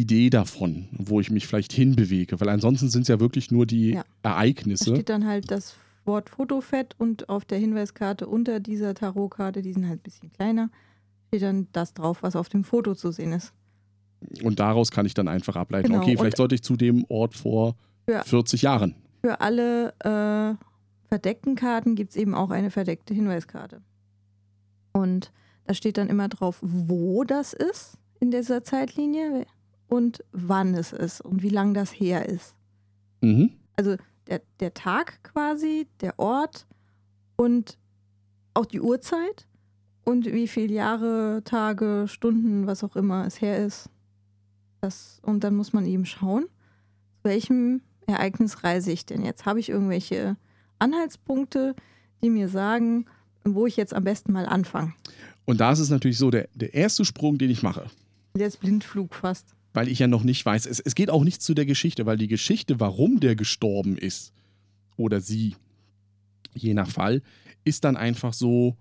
Idee 0.00 0.30
davon, 0.30 0.88
wo 0.92 1.20
ich 1.20 1.30
mich 1.30 1.46
vielleicht 1.46 1.72
hinbewege. 1.72 2.40
Weil 2.40 2.48
ansonsten 2.48 2.88
sind 2.88 3.02
es 3.02 3.08
ja 3.08 3.20
wirklich 3.20 3.50
nur 3.50 3.66
die 3.66 3.90
Ja. 3.92 4.04
Da 4.22 4.30
Ereignisse. 4.32 4.94
steht 4.94 5.08
dann 5.08 5.26
halt 5.26 5.50
das 5.50 5.74
Wort 6.04 6.30
Fotofett 6.30 6.94
und 6.98 7.28
auf 7.28 7.44
der 7.44 7.58
Hinweiskarte 7.58 8.26
unter 8.26 8.58
dieser 8.60 8.94
Tarotkarte, 8.94 9.62
die 9.62 9.72
sind 9.72 9.86
halt 9.88 10.00
ein 10.00 10.02
bisschen 10.02 10.32
kleiner, 10.32 10.70
steht 11.28 11.42
dann 11.42 11.68
das 11.72 11.94
drauf, 11.94 12.22
was 12.22 12.34
auf 12.36 12.48
dem 12.48 12.64
Foto 12.64 12.94
zu 12.94 13.12
sehen 13.12 13.32
ist. 13.32 13.52
Und 14.42 14.58
daraus 14.60 14.90
kann 14.90 15.06
ich 15.06 15.14
dann 15.14 15.28
einfach 15.28 15.56
ableiten, 15.56 15.88
Genau, 15.88 16.00
okay, 16.02 16.16
vielleicht 16.16 16.34
und- 16.34 16.36
sollte 16.38 16.54
ich 16.56 16.62
zu 16.62 16.76
dem 16.76 17.04
Ort 17.08 17.34
vor 17.34 17.76
Ja. 18.08 18.22
40 18.24 18.62
Jahren. 18.62 18.94
Für 19.20 19.40
alle 19.40 19.92
äh, 20.00 20.54
verdeckten 21.08 21.54
Karten 21.54 21.94
gibt 21.94 22.10
es 22.10 22.16
eben 22.16 22.34
auch 22.34 22.50
eine 22.50 22.70
verdeckte 22.70 23.14
Hinweiskarte. 23.14 23.80
Und 24.92 25.32
da 25.66 25.74
steht 25.74 25.96
dann 25.98 26.08
immer 26.08 26.28
drauf, 26.28 26.58
wo 26.62 27.24
das 27.24 27.52
ist 27.52 27.96
in 28.20 28.30
dieser 28.30 28.62
Zeitlinie 28.64 29.46
und 29.92 30.24
wann 30.32 30.74
es 30.74 30.94
ist 30.94 31.20
und 31.20 31.42
wie 31.42 31.50
lang 31.50 31.74
das 31.74 31.90
her 31.90 32.26
ist. 32.26 32.54
Mhm. 33.20 33.50
Also 33.76 33.96
der, 34.26 34.40
der 34.58 34.72
Tag 34.72 35.22
quasi, 35.22 35.86
der 36.00 36.18
Ort 36.18 36.66
und 37.36 37.76
auch 38.54 38.64
die 38.64 38.80
Uhrzeit 38.80 39.46
und 40.04 40.24
wie 40.24 40.48
viele 40.48 40.72
Jahre, 40.72 41.42
Tage, 41.44 42.06
Stunden, 42.08 42.66
was 42.66 42.82
auch 42.82 42.96
immer 42.96 43.26
es 43.26 43.42
her 43.42 43.62
ist. 43.66 43.90
Das, 44.80 45.20
und 45.20 45.44
dann 45.44 45.54
muss 45.54 45.74
man 45.74 45.84
eben 45.84 46.06
schauen, 46.06 46.44
zu 47.18 47.24
welchem 47.24 47.82
Ereignis 48.06 48.64
reise 48.64 48.92
ich 48.92 49.04
denn 49.04 49.22
jetzt? 49.22 49.44
Habe 49.44 49.60
ich 49.60 49.68
irgendwelche 49.68 50.38
Anhaltspunkte, 50.78 51.76
die 52.22 52.30
mir 52.30 52.48
sagen, 52.48 53.04
wo 53.44 53.66
ich 53.66 53.76
jetzt 53.76 53.92
am 53.92 54.04
besten 54.04 54.32
mal 54.32 54.46
anfange? 54.46 54.94
Und 55.44 55.60
da 55.60 55.70
ist 55.70 55.80
es 55.80 55.90
natürlich 55.90 56.16
so, 56.16 56.30
der, 56.30 56.48
der 56.54 56.72
erste 56.72 57.04
Sprung, 57.04 57.36
den 57.36 57.50
ich 57.50 57.62
mache, 57.62 57.90
Jetzt 58.34 58.60
Blindflug 58.60 59.14
fast. 59.14 59.54
Weil 59.72 59.88
ich 59.88 59.98
ja 59.98 60.06
noch 60.06 60.22
nicht 60.22 60.44
weiß, 60.44 60.66
es, 60.66 60.80
es 60.80 60.94
geht 60.94 61.10
auch 61.10 61.24
nicht 61.24 61.42
zu 61.42 61.54
der 61.54 61.66
Geschichte, 61.66 62.06
weil 62.06 62.18
die 62.18 62.28
Geschichte, 62.28 62.80
warum 62.80 63.20
der 63.20 63.36
gestorben 63.36 63.96
ist 63.96 64.32
oder 64.96 65.20
sie, 65.20 65.56
je 66.54 66.74
nach 66.74 66.90
Fall, 66.90 67.22
ist 67.64 67.84
dann 67.84 67.96
einfach 67.96 68.32
so, 68.32 68.76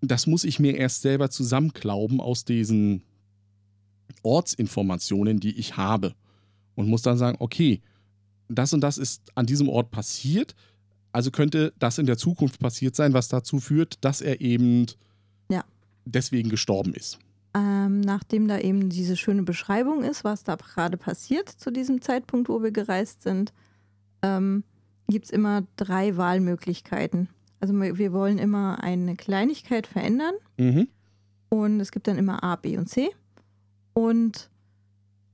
das 0.00 0.26
muss 0.26 0.44
ich 0.44 0.60
mir 0.60 0.76
erst 0.76 1.02
selber 1.02 1.30
zusammenklauben 1.30 2.20
aus 2.20 2.44
diesen 2.44 3.02
Ortsinformationen, 4.22 5.40
die 5.40 5.58
ich 5.58 5.76
habe. 5.76 6.14
Und 6.74 6.88
muss 6.88 7.02
dann 7.02 7.18
sagen, 7.18 7.36
okay, 7.40 7.80
das 8.48 8.72
und 8.72 8.80
das 8.80 8.98
ist 8.98 9.22
an 9.34 9.46
diesem 9.46 9.68
Ort 9.68 9.90
passiert, 9.90 10.54
also 11.10 11.30
könnte 11.30 11.72
das 11.78 11.98
in 11.98 12.06
der 12.06 12.18
Zukunft 12.18 12.60
passiert 12.60 12.94
sein, 12.94 13.12
was 13.12 13.28
dazu 13.28 13.58
führt, 13.58 14.04
dass 14.04 14.20
er 14.20 14.40
eben 14.40 14.86
Ja. 15.50 15.64
deswegen 16.04 16.48
gestorben 16.48 16.94
ist. 16.94 17.18
Ähm, 17.54 18.00
nachdem 18.02 18.46
da 18.46 18.58
eben 18.58 18.90
diese 18.90 19.16
schöne 19.16 19.42
Beschreibung 19.42 20.04
ist, 20.04 20.22
was 20.22 20.44
da 20.44 20.56
gerade 20.56 20.96
passiert 20.96 21.48
zu 21.48 21.70
diesem 21.70 22.02
Zeitpunkt, 22.02 22.48
wo 22.48 22.62
wir 22.62 22.70
gereist 22.70 23.22
sind, 23.22 23.52
ähm, 24.22 24.64
gibt 25.08 25.24
es 25.26 25.30
immer 25.30 25.62
drei 25.76 26.16
Wahlmöglichkeiten. 26.16 27.28
Also 27.60 27.74
wir 27.74 28.12
wollen 28.12 28.38
immer 28.38 28.82
eine 28.82 29.16
Kleinigkeit 29.16 29.86
verändern 29.86 30.34
Mhm. 30.58 30.88
und 31.48 31.80
es 31.80 31.90
gibt 31.90 32.06
dann 32.06 32.18
immer 32.18 32.44
A, 32.44 32.56
B 32.56 32.76
und 32.76 32.88
C. 32.88 33.08
Und 33.94 34.50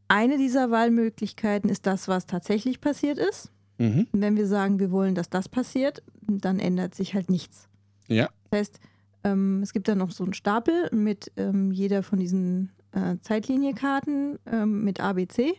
eine 0.08 0.38
dieser 0.38 0.70
Wahlmöglichkeiten 0.70 1.68
ist 1.68 1.86
das, 1.86 2.08
was 2.08 2.26
tatsächlich 2.26 2.80
passiert 2.80 3.18
ist. 3.18 3.50
Mhm. 3.78 4.06
Wenn 4.12 4.36
wir 4.36 4.46
sagen, 4.46 4.78
wir 4.78 4.90
wollen, 4.90 5.14
dass 5.14 5.28
das 5.28 5.48
passiert, 5.48 6.02
dann 6.22 6.60
ändert 6.60 6.94
sich 6.94 7.14
halt 7.14 7.28
nichts. 7.28 7.68
Ja. 8.06 8.28
Das 8.50 8.60
heißt, 8.60 8.80
ähm, 9.24 9.60
es 9.62 9.72
gibt 9.72 9.88
dann 9.88 9.98
noch 9.98 10.10
so 10.10 10.24
einen 10.24 10.34
Stapel 10.34 10.88
mit 10.92 11.32
ähm, 11.36 11.72
jeder 11.72 12.02
von 12.02 12.18
diesen 12.18 12.70
äh, 12.92 13.16
Zeitliniekarten 13.20 14.38
ähm, 14.46 14.84
mit 14.84 15.00
ABC 15.00 15.54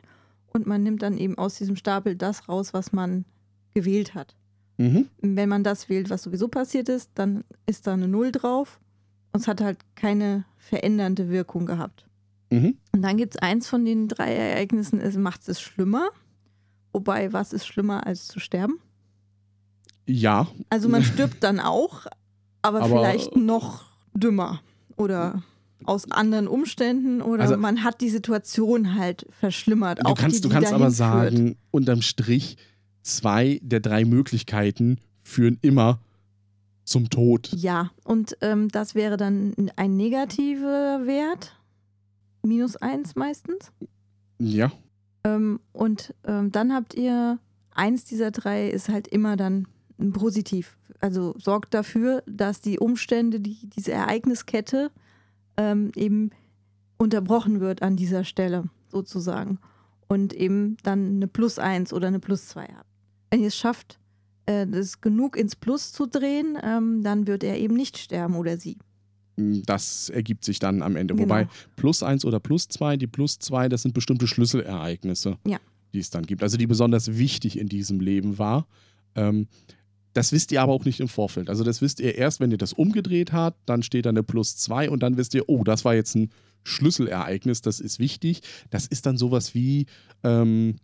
und 0.48 0.66
man 0.66 0.84
nimmt 0.84 1.02
dann 1.02 1.18
eben 1.18 1.38
aus 1.38 1.56
diesem 1.56 1.76
Stapel 1.76 2.16
das 2.16 2.48
raus, 2.48 2.74
was 2.74 2.94
man 2.94 3.26
gewählt 3.74 4.16
hat. 4.16 4.36
Mhm. 4.78 5.10
Wenn 5.22 5.50
man 5.50 5.64
das 5.64 5.90
wählt, 5.90 6.10
was 6.10 6.24
sowieso 6.24 6.48
passiert 6.48 6.90
ist, 6.90 7.12
dann 7.16 7.44
ist 7.66 7.88
da 7.88 7.94
eine 7.94 8.08
Null 8.08 8.32
drauf 8.32 8.80
und 9.34 9.42
es 9.42 9.48
hat 9.48 9.62
halt 9.62 9.80
keine 9.96 10.46
verändernde 10.58 11.30
Wirkung 11.30 11.66
gehabt. 11.66 12.06
Mhm. 12.52 12.78
Und 12.92 13.02
dann 13.02 13.18
gibt 13.18 13.36
es 13.36 13.42
eins 13.42 13.68
von 13.68 13.86
den 13.86 14.08
drei 14.08 14.34
Ereignissen, 14.34 15.02
es 15.02 15.18
macht 15.18 15.48
es 15.48 15.60
schlimmer. 15.60 16.10
Wobei, 16.94 17.34
was 17.34 17.52
ist 17.52 17.66
schlimmer 17.66 18.06
als 18.08 18.28
zu 18.28 18.40
sterben? 18.40 18.80
Ja, 20.08 20.48
Also 20.70 20.88
man 20.88 21.04
stirbt 21.04 21.44
dann 21.44 21.60
auch, 21.60 22.06
aber, 22.66 22.82
Aber- 22.82 22.88
vielleicht 23.00 23.36
noch 23.36 23.84
dümmer 24.14 24.62
oder 24.98 25.44
aus 25.84 26.10
anderen 26.12 26.48
Umständen 26.48 27.22
oder 27.22 27.44
Also- 27.44 27.58
man 27.58 27.84
hat 27.84 28.02
die 28.02 28.10
Situation 28.10 28.96
halt 28.96 29.26
verschlimmert. 29.40 30.00
du 30.00 30.06
auch 30.06 30.18
kannst, 30.18 30.38
die, 30.38 30.42
du 30.42 30.48
die 30.50 30.54
kannst 30.56 30.74
aber 30.74 30.90
dahin 30.90 30.96
führt. 30.96 30.98
sagen, 31.34 31.58
unterm 31.72 32.02
Strich, 32.02 32.58
zwei 33.04 33.60
der 33.62 33.82
drei 33.82 34.04
Möglichkeiten 34.06 34.98
führen 35.22 35.60
immer 35.62 36.00
zum 36.86 37.10
Tod. 37.10 37.50
Ja, 37.56 37.92
und 38.04 38.38
ähm, 38.42 38.70
das 38.70 38.96
wäre 38.96 39.18
dann 39.18 39.54
ein 39.76 39.96
negativer 39.98 41.02
Wert, 41.06 41.56
minus 42.44 42.76
eins 42.78 43.16
meistens. 43.16 43.72
Ja. 44.40 44.72
Ähm, 45.24 45.60
und 45.74 46.14
ähm, 46.26 46.52
dann 46.52 46.74
habt 46.74 46.94
ihr, 46.94 47.40
eins 47.74 48.06
dieser 48.06 48.32
drei 48.32 48.70
ist 48.70 48.90
halt 48.90 49.08
immer 49.08 49.36
dann 49.36 49.68
positiv. 49.98 50.78
Also 51.00 51.36
sorgt 51.38 51.74
dafür, 51.74 52.24
dass 52.26 52.62
die 52.62 52.80
Umstände, 52.80 53.40
die, 53.40 53.58
diese 53.70 53.92
Ereigniskette 53.92 54.92
ähm, 55.58 55.92
eben 55.96 56.32
unterbrochen 56.98 57.60
wird 57.60 57.82
an 57.82 57.96
dieser 57.96 58.24
Stelle 58.24 58.66
sozusagen. 58.90 59.60
Und 60.08 60.34
eben 60.34 60.78
dann 60.84 61.16
eine 61.16 61.28
Plus 61.28 61.58
eins 61.60 61.92
oder 61.92 62.08
eine 62.08 62.20
Plus 62.20 62.48
zwei 62.48 62.68
habt. 62.68 62.90
Wenn 63.32 63.42
ihr 63.42 63.48
es 63.48 63.56
schafft, 63.58 64.00
äh, 64.46 64.68
das 64.68 65.02
genug 65.02 65.36
ins 65.36 65.56
Plus 65.56 65.92
zu 65.92 66.06
drehen, 66.06 66.58
ähm, 66.64 67.02
dann 67.04 67.26
wird 67.28 67.44
er 67.44 67.58
eben 67.58 67.74
nicht 67.76 67.98
sterben 67.98 68.36
oder 68.36 68.58
sie. 68.58 68.78
Das 69.38 70.10
ergibt 70.10 70.46
sich 70.46 70.60
dann 70.60 70.82
am 70.82 70.96
Ende. 70.96 71.14
Genau. 71.16 71.26
Wobei 71.26 71.48
plus 71.76 72.04
eins 72.04 72.24
oder 72.24 72.40
plus 72.40 72.70
zwei, 72.70 72.96
die 72.96 73.08
plus 73.08 73.40
zwei, 73.40 73.68
das 73.68 73.82
sind 73.82 73.94
bestimmte 73.94 74.28
Schlüsselereignisse, 74.28 75.38
Ja. 75.46 75.58
die 75.94 76.00
es 76.00 76.10
dann 76.10 76.26
gibt. 76.26 76.42
Also 76.44 76.56
die 76.58 76.68
besonders 76.68 77.18
wichtig 77.18 77.58
in 77.60 77.68
diesem 77.68 78.00
Leben 78.00 78.38
war. 78.38 78.68
Ähm, 79.16 79.48
das 80.16 80.32
wisst 80.32 80.54
ihr 80.54 80.62
aber 80.62 80.72
auch 80.72 80.86
nicht 80.86 81.02
im 81.02 81.10
Vorfeld. 81.10 81.50
Also 81.50 81.66
das 81.66 81.82
wisst 81.82 82.00
ihr 82.00 82.16
erst, 82.16 82.40
wenn 82.40 82.50
ihr 82.50 82.58
das 82.58 82.72
umgedreht 82.72 83.34
habt, 83.34 83.60
dann 83.68 83.84
steht 83.84 84.06
da 84.06 84.12
eine 84.12 84.24
plus 84.24 84.56
zwei 84.56 84.90
und 84.90 85.04
dann 85.04 85.18
wisst 85.18 85.34
ihr, 85.34 85.50
oh, 85.50 85.66
das 85.66 85.84
war 85.84 85.94
jetzt 85.94 86.16
ein 86.16 86.32
Schlüsselereignis, 86.64 87.62
das 87.62 87.82
ist 87.82 88.00
wichtig. 88.00 88.40
Das 88.70 88.88
ist 88.88 89.06
dann 89.06 89.18
sowas 89.18 89.54
wie, 89.54 89.88
ähm, 90.24 90.78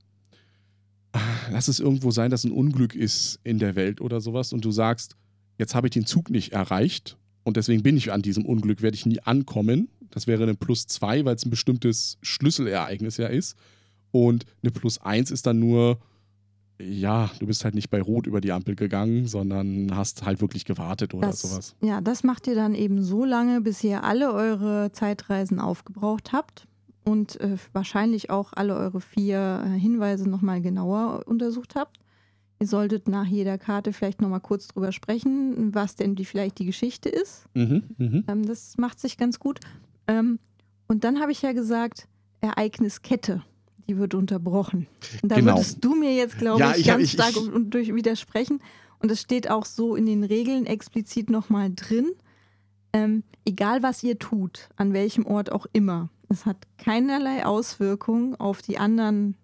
lass 1.50 1.70
es 1.70 1.80
irgendwo 1.80 2.12
sein, 2.12 2.30
dass 2.30 2.44
ein 2.44 2.52
Unglück 2.52 2.94
ist 2.94 3.40
in 3.46 3.58
der 3.58 3.76
Welt 3.76 4.02
oder 4.02 4.20
sowas 4.20 4.52
und 4.52 4.66
du 4.66 4.72
sagst, 4.72 5.16
jetzt 5.58 5.76
habe 5.76 5.88
ich 5.88 5.92
den 5.92 6.06
Zug 6.06 6.30
nicht 6.30 6.52
erreicht 6.52 7.18
und 7.46 7.56
deswegen 7.56 7.84
bin 7.84 7.96
ich 7.96 8.12
an 8.12 8.22
diesem 8.22 8.46
Unglück, 8.46 8.82
werde 8.82 8.96
ich 8.96 9.06
nie 9.06 9.22
ankommen. 9.22 9.88
Das 10.10 10.28
wäre 10.28 10.44
eine 10.44 10.56
plus 10.56 10.88
zwei, 10.88 11.24
weil 11.24 11.36
es 11.36 11.46
ein 11.46 11.52
bestimmtes 11.52 12.18
Schlüsselereignis 12.22 13.16
ja 13.16 13.28
ist. 13.28 13.56
Und 14.12 14.46
eine 14.62 14.72
plus 14.72 14.98
eins 14.98 15.32
ist 15.32 15.46
dann 15.46 15.60
nur, 15.60 16.02
ja, 16.82 17.30
du 17.40 17.48
bist 17.48 17.64
halt 17.64 17.76
nicht 17.76 17.90
bei 17.90 18.02
Rot 18.02 18.28
über 18.28 18.42
die 18.42 18.52
Ampel 18.52 18.76
gegangen, 18.76 19.28
sondern 19.28 19.96
hast 19.96 20.26
halt 20.26 20.42
wirklich 20.42 20.66
gewartet 20.66 21.14
oder 21.14 21.28
Das- 21.28 21.42
sowas. 21.42 21.76
Ja, 21.82 22.02
das 22.02 22.24
macht 22.24 22.48
ihr 22.48 22.56
dann 22.56 22.74
eben 22.76 23.02
so 23.04 23.26
lange, 23.26 23.62
bis 23.62 23.84
ihr 23.84 24.04
alle 24.04 24.34
eure 24.34 24.92
Zeitreisen 24.92 25.60
aufgebraucht 25.60 26.32
habt 26.34 26.68
und 27.04 27.40
äh, 27.42 27.58
wahrscheinlich 27.74 28.30
auch 28.30 28.54
alle 28.54 28.76
eure 28.76 29.02
vier 29.02 29.64
äh, 29.66 29.80
Hinweise 29.80 30.30
nochmal 30.30 30.62
genauer 30.62 31.24
untersucht 31.26 31.76
habt. 31.76 31.98
Ihr 32.60 32.68
solltet 32.68 33.08
nach 33.08 33.26
jeder 33.26 33.58
Karte 33.58 33.92
vielleicht 33.92 34.22
nochmal 34.22 34.40
kurz 34.40 34.68
drüber 34.68 34.92
sprechen, 34.92 35.74
was 35.74 35.96
denn 35.96 36.14
die, 36.16 36.26
vielleicht 36.26 36.60
die 36.60 36.66
Geschichte 36.66 37.10
ist. 37.10 37.46
Mhm, 37.56 37.84
mhm. 37.98 38.24
Ähm, 38.28 38.46
das 38.46 38.78
macht 38.78 39.00
sich 39.00 39.18
ganz 39.18 39.40
gut. 39.40 39.60
Ähm, 40.08 40.38
und 40.88 41.04
dann 41.04 41.20
habe 41.20 41.32
ich 41.32 41.42
ja 41.42 41.54
gesagt, 41.54 42.08
Ereigniskette, 42.42 43.42
die 43.88 43.98
wird 43.98 44.14
unterbrochen. 44.14 44.88
Und 45.22 45.32
da 45.32 45.36
Genau. 45.36 45.54
würdest 45.56 45.84
du 45.84 45.96
mir 45.96 46.14
jetzt, 46.16 46.38
glaube 46.38 46.60
Ja, 46.60 46.72
ich, 46.72 46.80
ich 46.82 46.88
ganz 46.88 47.04
ich- 47.04 47.12
stark 47.12 47.32
ich- 47.32 47.38
und 47.52 47.72
durch 47.72 47.94
widersprechen. 47.94 48.62
Und 49.00 49.12
es 49.12 49.22
steht 49.22 49.50
auch 49.50 49.66
so 49.66 49.96
in 49.96 50.06
den 50.06 50.24
Regeln 50.24 50.66
explizit 50.66 51.30
nochmal 51.30 51.72
drin. 51.76 52.12
Ähm, 52.94 53.24
egal 53.46 53.82
was 53.84 54.04
ihr 54.04 54.20
tut, 54.20 54.70
an 54.76 54.94
welchem 54.94 55.26
Ort 55.26 55.52
auch 55.52 55.66
immer, 55.74 56.10
es 56.30 56.46
hat 56.46 56.58
keinerlei 56.78 57.46
Auswirkung 57.46 58.36
auf 58.36 58.62
die 58.62 58.78
anderen 58.78 59.36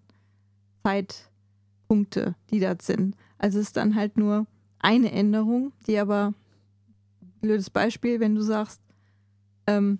Zeitpunkte, 0.84 2.34
die 2.50 2.60
da 2.60 2.74
sind. 2.80 3.14
Also 3.38 3.58
es 3.58 3.66
ist 3.68 3.76
dann 3.76 3.94
halt 3.94 4.16
nur 4.16 4.46
eine 4.78 5.10
Änderung, 5.12 5.72
die 5.86 5.98
aber, 5.98 6.34
blödes 7.40 7.70
Beispiel, 7.70 8.20
wenn 8.20 8.34
du 8.34 8.42
sagst, 8.42 8.80
ähm, 9.66 9.98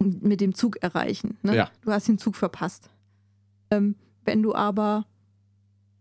mit 0.00 0.40
dem 0.40 0.54
Zug 0.54 0.82
erreichen. 0.82 1.38
Ne? 1.42 1.54
Ja. 1.56 1.70
Du 1.82 1.92
hast 1.92 2.08
den 2.08 2.18
Zug 2.18 2.36
verpasst. 2.36 2.90
Ähm, 3.72 3.96
wenn 4.24 4.42
du 4.42 4.54
aber 4.54 5.06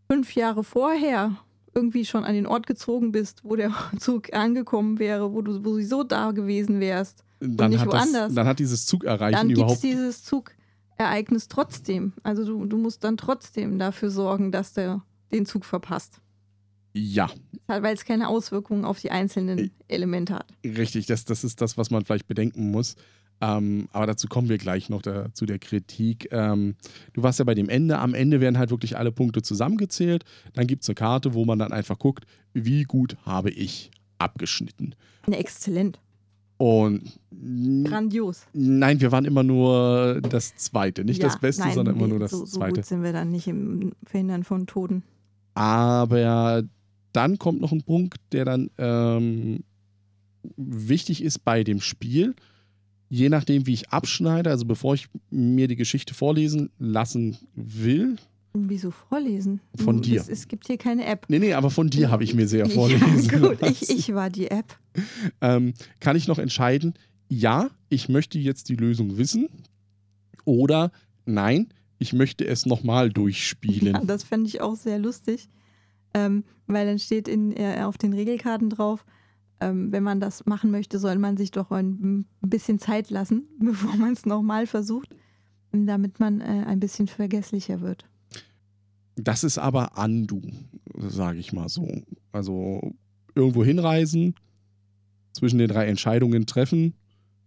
fünf 0.09 0.35
Jahre 0.35 0.63
vorher 0.63 1.37
irgendwie 1.73 2.05
schon 2.05 2.25
an 2.25 2.33
den 2.33 2.45
Ort 2.45 2.67
gezogen 2.67 3.11
bist, 3.11 3.43
wo 3.43 3.55
der 3.55 3.73
Zug 3.97 4.33
angekommen 4.33 4.99
wäre, 4.99 5.33
wo 5.33 5.41
du 5.41 5.53
sowieso 5.53 6.03
da 6.03 6.31
gewesen 6.31 6.79
wärst, 6.79 7.23
Dann, 7.39 7.71
nicht 7.71 7.79
hat 7.79 7.87
das, 7.87 7.93
woanders. 7.93 8.33
dann 8.33 8.47
hat 8.47 8.59
dieses 8.59 8.85
Zugerreichen 8.85 9.37
dann 9.37 9.47
gibt 9.47 9.59
es 9.59 9.63
überhaupt. 9.63 9.83
dieses 9.83 10.23
Zugereignis 10.23 11.47
trotzdem. 11.47 12.13
Also 12.23 12.45
du, 12.45 12.65
du 12.65 12.77
musst 12.77 13.03
dann 13.03 13.15
trotzdem 13.15 13.79
dafür 13.79 14.11
sorgen, 14.11 14.51
dass 14.51 14.73
der 14.73 15.01
den 15.31 15.45
Zug 15.45 15.63
verpasst. 15.63 16.19
Ja, 16.93 17.29
Weil 17.67 17.95
es 17.95 18.03
keine 18.03 18.27
Auswirkungen 18.27 18.83
auf 18.83 18.99
die 18.99 19.11
einzelnen 19.11 19.71
Elemente 19.87 20.35
hat. 20.35 20.47
Richtig, 20.65 21.05
das, 21.05 21.23
das 21.23 21.45
ist 21.45 21.61
das, 21.61 21.77
was 21.77 21.89
man 21.89 22.03
vielleicht 22.03 22.27
bedenken 22.27 22.69
muss. 22.69 22.95
Ähm, 23.41 23.87
aber 23.91 24.05
dazu 24.05 24.27
kommen 24.27 24.49
wir 24.49 24.57
gleich 24.57 24.89
noch 24.89 25.01
da, 25.01 25.33
zu 25.33 25.45
der 25.45 25.57
Kritik. 25.59 26.29
Ähm, 26.31 26.75
du 27.13 27.23
warst 27.23 27.39
ja 27.39 27.45
bei 27.45 27.55
dem 27.55 27.69
Ende. 27.69 27.97
Am 27.97 28.13
Ende 28.13 28.39
werden 28.39 28.57
halt 28.57 28.69
wirklich 28.69 28.97
alle 28.97 29.11
Punkte 29.11 29.41
zusammengezählt. 29.41 30.23
Dann 30.53 30.67
gibt 30.67 30.83
es 30.83 30.89
eine 30.89 30.95
Karte, 30.95 31.33
wo 31.33 31.43
man 31.43 31.57
dann 31.57 31.73
einfach 31.73 31.97
guckt, 31.97 32.25
wie 32.53 32.83
gut 32.83 33.17
habe 33.25 33.49
ich 33.49 33.89
abgeschnitten. 34.19 34.95
Exzellent. 35.29 35.99
Und 36.57 37.19
Grandios. 37.83 38.45
nein, 38.53 39.01
wir 39.01 39.11
waren 39.11 39.25
immer 39.25 39.41
nur 39.41 40.21
das 40.21 40.55
Zweite. 40.57 41.03
Nicht 41.03 41.23
Ja, 41.23 41.29
das 41.29 41.39
Beste, 41.39 41.63
nein, 41.63 41.73
sondern 41.73 41.95
immer 41.95 42.07
nur 42.07 42.19
das 42.19 42.29
so, 42.29 42.45
so 42.45 42.59
Zweite. 42.59 42.75
gut 42.75 42.85
sind 42.85 43.01
wir 43.01 43.13
dann 43.13 43.31
nicht 43.31 43.47
im 43.47 43.93
Verhindern 44.03 44.43
von 44.43 44.67
Toten. 44.67 45.01
Aber 45.55 46.61
dann 47.13 47.39
kommt 47.39 47.61
noch 47.61 47.71
ein 47.71 47.81
Punkt, 47.81 48.19
der 48.31 48.45
dann 48.45 48.69
ähm, 48.77 49.63
wichtig 50.55 51.23
ist 51.23 51.43
bei 51.43 51.63
dem 51.63 51.81
Spiel. 51.81 52.35
Je 53.13 53.27
nachdem, 53.27 53.67
wie 53.67 53.73
ich 53.73 53.89
abschneide, 53.89 54.49
also 54.49 54.63
bevor 54.63 54.93
ich 54.93 55.09
mir 55.29 55.67
die 55.67 55.75
Geschichte 55.75 56.13
vorlesen 56.13 56.69
lassen 56.79 57.37
will. 57.55 58.15
Wieso 58.53 58.89
vorlesen? 58.91 59.59
Von 59.75 60.01
dir. 60.01 60.21
Es, 60.21 60.29
es 60.29 60.47
gibt 60.47 60.67
hier 60.67 60.77
keine 60.77 61.05
App. 61.05 61.25
Nee, 61.27 61.39
nee, 61.39 61.53
aber 61.53 61.71
von 61.71 61.89
dir 61.89 62.09
habe 62.09 62.23
ich 62.23 62.33
mir 62.33 62.47
sehr 62.47 62.69
vorlesen 62.69 63.29
Ja, 63.29 63.39
gut, 63.39 63.57
ich, 63.63 63.89
ich 63.89 64.13
war 64.13 64.29
die 64.29 64.49
App. 64.49 64.77
Ähm, 65.39 65.73
kann 66.01 66.17
ich 66.17 66.27
noch 66.27 66.37
entscheiden, 66.37 66.93
ja, 67.29 67.69
ich 67.87 68.09
möchte 68.09 68.37
jetzt 68.39 68.67
die 68.67 68.75
Lösung 68.75 69.17
wissen 69.17 69.47
oder 70.43 70.91
nein, 71.25 71.73
ich 71.97 72.11
möchte 72.11 72.45
es 72.45 72.65
nochmal 72.65 73.09
durchspielen. 73.09 73.93
Ja, 73.93 74.03
das 74.03 74.23
fände 74.23 74.47
ich 74.49 74.59
auch 74.59 74.75
sehr 74.75 74.99
lustig, 74.99 75.49
ähm, 76.13 76.43
weil 76.67 76.85
dann 76.85 76.99
steht 76.99 77.29
in, 77.29 77.55
äh, 77.55 77.83
auf 77.83 77.97
den 77.97 78.11
Regelkarten 78.13 78.69
drauf, 78.69 79.05
ähm, 79.61 79.91
wenn 79.91 80.03
man 80.03 80.19
das 80.19 80.45
machen 80.45 80.71
möchte, 80.71 80.99
soll 80.99 81.17
man 81.17 81.37
sich 81.37 81.51
doch 81.51 81.71
ein, 81.71 82.25
bisschen 82.41 82.79
Zeit 82.79 83.09
lassen, 83.09 83.43
bevor 83.59 83.95
man 83.95 84.13
es 84.13 84.25
nochmal 84.25 84.67
versucht, 84.67 85.15
damit 85.71 86.19
man 86.19 86.41
äh, 86.41 86.65
ein 86.67 86.79
bisschen 86.79 87.07
vergesslicher 87.07 87.79
wird. 87.81 88.05
Das 89.15 89.43
ist 89.43 89.57
aber 89.57 89.97
Andu, 89.97 90.41
sage 90.97 91.39
ich 91.39 91.53
mal 91.53 91.69
so. 91.69 91.87
Also 92.31 92.93
irgendwo 93.35 93.63
hinreisen, 93.63 94.35
zwischen 95.33 95.59
den 95.59 95.67
drei 95.69 95.85
Entscheidungen 95.87 96.45
treffen, 96.45 96.93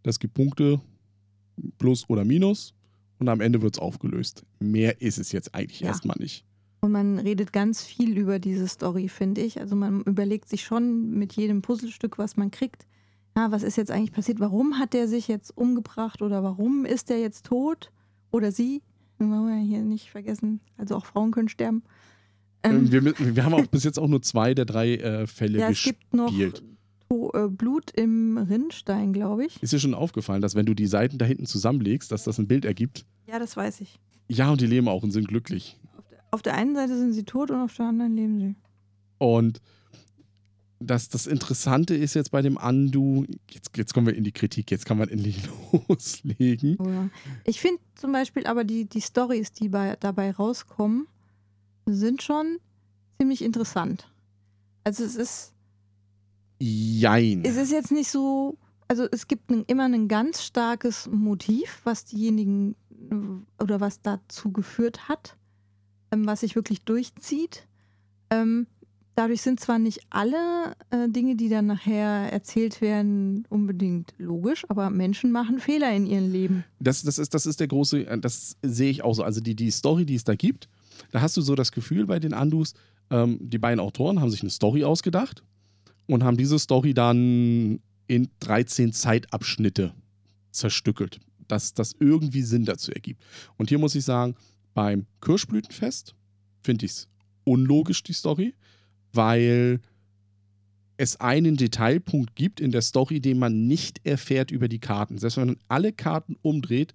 das 0.02 0.18
gibt 0.18 0.34
Punkte, 0.34 0.80
plus 1.78 2.08
oder 2.08 2.24
minus, 2.24 2.74
und 3.18 3.28
am 3.28 3.40
Ende 3.40 3.62
wird 3.62 3.76
es 3.76 3.80
aufgelöst. 3.80 4.44
Mehr 4.58 5.00
ist 5.00 5.18
es 5.18 5.32
jetzt 5.32 5.54
eigentlich 5.54 5.80
Ja. 5.80 5.88
erstmal 5.88 6.16
nicht. 6.18 6.44
Und 6.84 6.92
man 6.92 7.18
redet 7.18 7.54
ganz 7.54 7.82
viel 7.82 8.18
über 8.18 8.38
diese 8.38 8.68
Story, 8.68 9.08
finde 9.08 9.40
ich. 9.40 9.58
Also 9.58 9.74
man 9.74 10.02
überlegt 10.02 10.50
sich 10.50 10.64
schon 10.64 11.12
mit 11.12 11.32
jedem 11.32 11.62
Puzzlestück, 11.62 12.18
was 12.18 12.36
man 12.36 12.50
kriegt, 12.50 12.86
ja, 13.34 13.50
was 13.50 13.62
ist 13.62 13.76
jetzt 13.78 13.90
eigentlich 13.90 14.12
passiert? 14.12 14.38
Warum 14.38 14.78
hat 14.78 14.92
der 14.92 15.08
sich 15.08 15.26
jetzt 15.26 15.56
umgebracht 15.56 16.20
oder 16.20 16.42
warum 16.42 16.84
ist 16.84 17.08
der 17.08 17.20
jetzt 17.20 17.46
tot? 17.46 17.90
Oder 18.32 18.52
sie? 18.52 18.82
Das 19.18 19.26
wollen 19.26 19.46
wir 19.46 19.56
hier 19.64 19.80
nicht 19.80 20.10
vergessen. 20.10 20.60
Also 20.76 20.96
auch 20.96 21.06
Frauen 21.06 21.30
können 21.30 21.48
sterben. 21.48 21.84
Ähm, 22.62 22.90
Ähm, 22.92 22.92
wir, 22.92 23.34
wir 23.34 23.44
haben 23.46 23.54
auch 23.54 23.66
bis 23.66 23.84
jetzt 23.84 23.98
auch 23.98 24.08
nur 24.08 24.20
zwei 24.20 24.52
der 24.52 24.66
drei 24.66 24.96
äh, 24.96 25.26
Fälle 25.26 25.60
ja, 25.60 25.70
es 25.70 25.82
gespielt. 25.82 25.96
gibt 26.10 26.14
noch 26.14 27.34
äh, 27.34 27.48
Blut 27.48 27.92
im 27.92 28.36
Rinnstein, 28.36 29.14
glaube 29.14 29.46
ich. 29.46 29.62
Ist 29.62 29.72
dir 29.72 29.78
schon 29.78 29.94
aufgefallen, 29.94 30.42
dass 30.42 30.54
wenn 30.54 30.66
du 30.66 30.74
die 30.74 30.86
Seiten 30.86 31.16
da 31.16 31.24
hinten 31.24 31.46
zusammenlegst, 31.46 32.12
dass 32.12 32.24
das 32.24 32.36
ein 32.36 32.46
Bild 32.46 32.66
ergibt? 32.66 33.06
Ja, 33.26 33.38
das 33.38 33.56
weiß 33.56 33.80
ich. 33.80 33.98
Ja, 34.28 34.50
und 34.50 34.60
die 34.60 34.66
leben 34.66 34.86
auch 34.88 35.02
und 35.02 35.12
sind 35.12 35.28
glücklich. 35.28 35.78
Auf 36.34 36.42
der, 36.42 36.54
einen 36.54 36.74
Seite 36.74 36.98
sind 36.98 37.12
sie 37.12 37.22
tot 37.22 37.52
und 37.52 37.60
auf 37.60 37.76
der 37.76 37.86
anderen 37.86 38.16
leben 38.16 38.40
sie. 38.40 38.56
Und 39.18 39.60
das, 40.80 41.08
das 41.08 41.28
Interessante 41.28 41.94
ist 41.94 42.14
jetzt 42.14 42.32
bei 42.32 42.42
dem 42.42 42.58
Andu, 42.58 43.24
jetzt, 43.48 43.76
jetzt 43.76 43.94
kommen 43.94 44.08
wir 44.08 44.16
in 44.16 44.24
die 44.24 44.32
Kritik, 44.32 44.68
jetzt 44.72 44.84
kann 44.84 44.98
man 44.98 45.08
endlich 45.08 45.38
loslegen. 45.88 46.76
Oh 46.80 46.88
ja. 46.88 47.08
Ich 47.44 47.60
finde 47.60 47.80
zum 47.94 48.10
Beispiel 48.10 48.48
aber 48.48 48.64
die, 48.64 48.86
die 48.86 49.00
Stories, 49.00 49.52
die 49.52 49.68
bei, 49.68 49.94
dabei 50.00 50.32
rauskommen, 50.32 51.06
sind 51.86 52.20
schon 52.20 52.58
ziemlich 53.18 53.40
interessant. 53.40 54.10
Also 54.82 55.04
es 55.04 55.14
ist, 55.14 55.52
Jein. 56.58 57.44
es 57.44 57.54
ist 57.54 57.70
jetzt 57.70 57.92
nicht 57.92 58.10
so, 58.10 58.58
also 58.88 59.06
es 59.12 59.28
gibt 59.28 59.52
ein, 59.52 59.62
immer 59.68 59.84
ein 59.84 60.08
ganz 60.08 60.42
starkes 60.42 61.06
Motiv, 61.06 61.80
was 61.84 62.04
diejenigen 62.04 62.74
äh, 62.90 63.62
oder 63.62 63.80
was 63.80 64.02
dazu 64.02 64.50
geführt 64.50 65.08
hat, 65.08 65.36
was 66.26 66.40
sich 66.40 66.54
wirklich 66.54 66.82
durchzieht. 66.82 67.66
Ähm, 68.30 68.66
dadurch 69.14 69.42
sind 69.42 69.60
zwar 69.60 69.78
nicht 69.78 70.00
alle 70.10 70.74
äh, 70.90 71.08
Dinge, 71.08 71.36
die 71.36 71.48
dann 71.48 71.66
nachher 71.66 72.32
erzählt 72.32 72.80
werden, 72.80 73.46
unbedingt 73.48 74.14
logisch, 74.18 74.64
aber 74.68 74.90
Menschen 74.90 75.32
machen 75.32 75.58
Fehler 75.58 75.94
in 75.94 76.06
ihrem 76.06 76.32
Leben. 76.32 76.64
Das, 76.80 77.02
das, 77.02 77.18
ist, 77.18 77.34
das 77.34 77.46
ist 77.46 77.60
der 77.60 77.68
große, 77.68 78.06
äh, 78.06 78.18
das 78.18 78.56
sehe 78.62 78.90
ich 78.90 79.02
auch 79.02 79.14
so. 79.14 79.22
Also 79.22 79.40
die, 79.40 79.54
die 79.54 79.70
Story, 79.70 80.06
die 80.06 80.14
es 80.14 80.24
da 80.24 80.34
gibt, 80.34 80.68
da 81.10 81.20
hast 81.20 81.36
du 81.36 81.42
so 81.42 81.54
das 81.54 81.72
Gefühl 81.72 82.06
bei 82.06 82.18
den 82.18 82.34
Andus, 82.34 82.74
ähm, 83.10 83.38
die 83.40 83.58
beiden 83.58 83.80
Autoren 83.80 84.20
haben 84.20 84.30
sich 84.30 84.42
eine 84.42 84.50
Story 84.50 84.84
ausgedacht 84.84 85.42
und 86.06 86.24
haben 86.24 86.36
diese 86.36 86.58
Story 86.58 86.94
dann 86.94 87.80
in 88.06 88.28
13 88.40 88.92
Zeitabschnitte 88.92 89.94
zerstückelt, 90.50 91.20
dass 91.48 91.74
das 91.74 91.94
irgendwie 91.98 92.42
Sinn 92.42 92.64
dazu 92.64 92.92
ergibt. 92.92 93.22
Und 93.56 93.68
hier 93.68 93.78
muss 93.78 93.94
ich 93.94 94.04
sagen, 94.04 94.34
beim 94.74 95.06
Kirschblütenfest 95.20 96.14
finde 96.62 96.86
ich 96.86 96.92
es 96.92 97.08
unlogisch, 97.44 98.02
die 98.02 98.12
Story, 98.12 98.54
weil 99.12 99.80
es 100.96 101.20
einen 101.20 101.56
Detailpunkt 101.56 102.36
gibt 102.36 102.60
in 102.60 102.70
der 102.70 102.82
Story, 102.82 103.20
den 103.20 103.38
man 103.38 103.66
nicht 103.66 104.04
erfährt 104.04 104.50
über 104.50 104.68
die 104.68 104.78
Karten. 104.78 105.18
Selbst 105.18 105.36
wenn 105.36 105.48
man 105.48 105.56
alle 105.68 105.92
Karten 105.92 106.36
umdreht, 106.42 106.94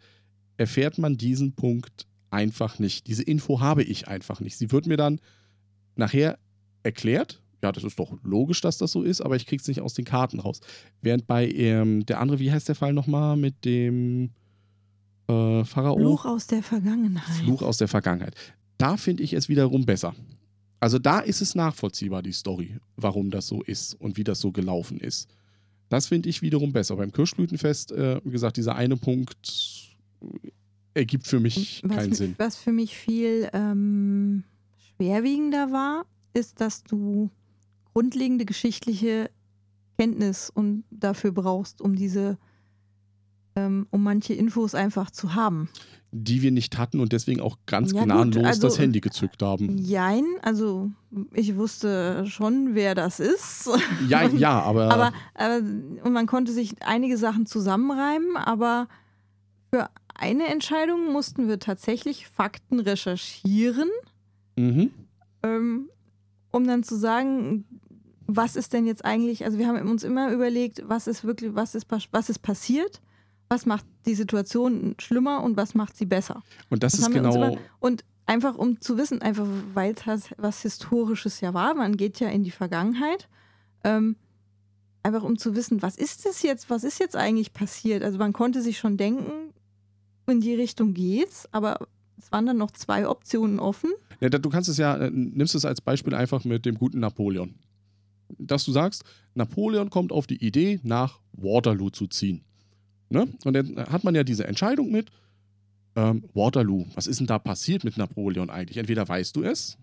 erfährt 0.58 0.98
man 0.98 1.18
diesen 1.18 1.54
Punkt 1.54 2.08
einfach 2.32 2.80
nicht. 2.80 3.08
Diese 3.08 3.24
Info 3.24 3.60
habe 3.60 3.84
ich 3.84 4.08
einfach 4.08 4.40
nicht. 4.40 4.58
Sie 4.58 4.72
wird 4.72 4.88
mir 4.88 4.98
dann 4.98 5.20
nachher 5.96 6.38
erklärt. 6.84 7.42
Ja, 7.62 7.74
das 7.74 7.84
ist 7.84 8.00
doch 8.00 8.18
logisch, 8.24 8.62
dass 8.62 8.78
das 8.78 8.92
so 8.92 9.04
ist, 9.04 9.20
aber 9.20 9.36
ich 9.36 9.46
kriege 9.46 9.60
es 9.60 9.68
nicht 9.68 9.82
aus 9.82 9.94
den 9.94 10.06
Karten 10.06 10.40
raus. 10.40 10.62
Während 11.02 11.28
bei 11.28 11.50
ähm, 11.50 12.06
der 12.06 12.22
andere, 12.22 12.40
wie 12.40 12.52
heißt 12.52 12.70
der 12.70 12.76
Fall 12.76 12.94
nochmal, 12.94 13.36
mit 13.36 13.66
dem 13.66 14.32
äh, 15.30 15.64
Pharao? 15.66 15.98
Fluch 15.98 16.26
aus 16.26 16.48
der 16.48 16.64
Vergangenheit. 16.64 17.44
Fluch 17.44 17.62
aus 17.62 17.78
der 17.78 17.88
Vergangenheit. 17.88 18.36
Da 18.78 18.98
finde 18.98 19.24
ich 19.24 19.34
es 19.34 19.50
wiederum 19.50 19.86
besser. 19.86 20.16
Also 20.80 20.98
da 20.98 21.20
ist 21.20 21.42
es 21.42 21.56
nachvollziehbar, 21.56 22.24
die 22.24 22.32
Story, 22.32 22.78
warum 22.96 23.32
das 23.32 23.48
so 23.48 23.62
ist 23.62 23.96
und 23.96 24.18
wie 24.18 24.24
das 24.24 24.40
so 24.40 24.52
gelaufen 24.52 25.00
ist. 25.00 25.30
Das 25.90 26.08
finde 26.08 26.30
ich 26.30 26.42
wiederum 26.42 26.72
besser. 26.72 26.96
Beim 26.96 27.12
Kirschblütenfest, 27.12 27.92
äh, 27.92 28.22
wie 28.24 28.32
gesagt, 28.32 28.58
dieser 28.58 28.76
eine 28.76 28.96
Punkt 28.96 29.90
ergibt 30.94 31.28
für 31.28 31.40
mich 31.40 31.82
was, 31.84 31.98
keinen 31.98 32.14
Sinn. 32.14 32.36
Was 32.38 32.56
für 32.56 32.72
mich 32.72 32.96
viel 32.96 33.50
ähm, 33.54 34.44
schwerwiegender 34.96 35.72
war, 35.72 36.06
ist, 36.34 36.62
dass 36.62 36.84
du 36.84 37.30
grundlegende 37.94 38.46
geschichtliche 38.46 39.30
Kenntnis 39.98 40.50
und 40.50 40.86
dafür 40.92 41.32
brauchst, 41.32 41.82
um 41.82 41.96
diese, 41.96 42.38
ähm, 43.60 43.88
um 43.92 44.04
manche 44.04 44.34
Infos 44.34 44.74
einfach 44.74 45.12
zu 45.12 45.36
haben. 45.36 45.70
Die 46.12 46.42
wir 46.42 46.52
nicht 46.52 46.78
hatten 46.78 47.00
und 47.00 47.12
deswegen 47.12 47.40
auch 47.42 47.58
ganz 47.66 47.92
Ja, 47.92 48.04
gnadenlos 48.04 48.46
also- 48.46 48.62
das 48.68 48.80
Handy 48.80 49.00
gezückt 49.00 49.44
haben. 49.44 49.78
Jein, 49.78 50.26
also 50.42 50.90
ich 51.34 51.56
wusste 51.56 52.26
schon, 52.28 52.74
wer 52.74 52.96
das 52.96 53.20
ist. 53.20 53.70
Ja, 54.08 54.24
ja, 54.28 54.62
aber, 54.62 54.92
aber, 54.92 55.14
aber 55.36 55.58
und 56.04 56.14
man 56.14 56.26
konnte 56.26 56.52
sich 56.52 56.82
einige 56.82 57.18
Sachen 57.18 57.46
zusammenreimen, 57.46 58.38
aber 58.38 58.88
für 59.72 59.90
eine 60.16 60.48
Entscheidung 60.48 61.12
mussten 61.12 61.48
wir 61.48 61.60
tatsächlich 61.60 62.28
Fakten 62.28 62.80
recherchieren, 62.80 63.90
mhm. 64.56 64.92
ähm, 65.44 65.90
um 66.52 66.66
dann 66.66 66.84
zu 66.84 66.96
sagen, 66.96 67.66
was 68.26 68.56
ist 68.56 68.74
denn 68.74 68.86
jetzt 68.86 69.06
eigentlich, 69.06 69.46
also 69.46 69.58
wir 69.58 69.68
haben 69.68 69.90
uns 69.90 70.04
immer 70.04 70.32
überlegt, 70.32 70.84
was 70.86 71.08
ist 71.08 71.24
wirklich, 71.24 71.56
was 71.56 71.76
ist, 71.76 71.88
was 72.12 72.30
ist 72.30 72.40
passiert, 72.40 73.02
was 73.50 73.66
macht 73.66 73.86
die 74.06 74.14
Situation 74.16 74.96
schlimmer 75.00 75.44
und 75.44 75.58
was 75.58 75.74
macht 75.76 75.98
sie 75.98 76.06
besser. 76.06 76.44
und 76.70 76.84
das, 76.84 76.94
Das 76.94 77.02
ist 77.02 77.12
genau. 77.12 77.58
Und 77.80 78.06
einfach 78.26 78.56
um 78.56 78.80
zu 78.80 78.98
wissen, 78.98 79.22
einfach 79.22 79.48
weil 79.74 79.94
es 79.94 80.06
has- 80.06 80.30
was 80.38 80.62
Historisches 80.62 81.42
ja 81.42 81.54
war, 81.54 81.74
man 81.74 81.98
geht 81.98 82.20
ja 82.20 82.30
in 82.30 82.44
die 82.44 82.52
Vergangenheit, 82.52 83.28
ähm, 83.84 84.16
einfach 85.02 85.24
um 85.24 85.38
zu 85.38 85.56
wissen, 85.56 85.82
was 85.82 85.98
ist 85.98 86.26
das 86.26 86.44
jetzt, 86.44 86.70
was 86.70 86.84
ist 86.84 87.00
jetzt 87.00 87.16
eigentlich 87.16 87.54
passiert. 87.54 88.04
Also 88.04 88.18
man 88.20 88.34
konnte 88.34 88.62
sich 88.62 88.78
schon 88.78 88.98
denken, 88.98 89.54
in 90.28 90.42
die 90.42 90.54
Richtung 90.54 90.94
geht's, 90.94 91.48
aber 91.52 91.88
es 92.18 92.32
waren 92.32 92.46
dann 92.46 92.58
noch 92.58 92.70
zwei 92.72 93.08
Optionen 93.08 93.60
offen. 93.60 93.90
Ja, 94.20 94.30
du 94.30 94.50
kannst 94.50 94.70
es 94.70 94.78
ja, 94.78 94.96
äh, 94.98 95.10
nimmst 95.10 95.56
es 95.56 95.66
als 95.66 95.82
Beispiel 95.82 96.14
einfach 96.14 96.44
mit 96.44 96.66
dem 96.68 96.76
guten 96.78 97.00
Napoleon. 97.00 97.56
Dass 98.38 98.64
du 98.66 98.72
sagst, 98.72 99.04
Napoleon 99.34 99.90
kommt 99.90 100.12
auf 100.12 100.28
die 100.28 100.46
Idee, 100.46 100.80
nach 100.84 101.20
Waterloo 101.32 101.90
zu 101.90 102.06
ziehen. 102.06 102.44
Ne? 103.10 103.28
Und 103.44 103.54
dann 103.54 103.78
hat 103.78 104.04
man 104.04 104.16
ja 104.16 104.24
diese 104.24 104.46
Entscheidung 104.46 104.92
mit, 104.92 105.10
ähm, 105.96 106.24
Waterloo, 106.34 106.86
was 106.96 107.08
ist 107.08 107.20
denn 107.20 107.28
da 107.28 107.40
passiert 107.40 107.84
mit 107.84 107.98
Napoleon 107.98 108.50
eigentlich? 108.50 108.78
Entweder 108.78 109.08
weißt 109.08 109.36
du 109.36 109.44
es 109.44 109.78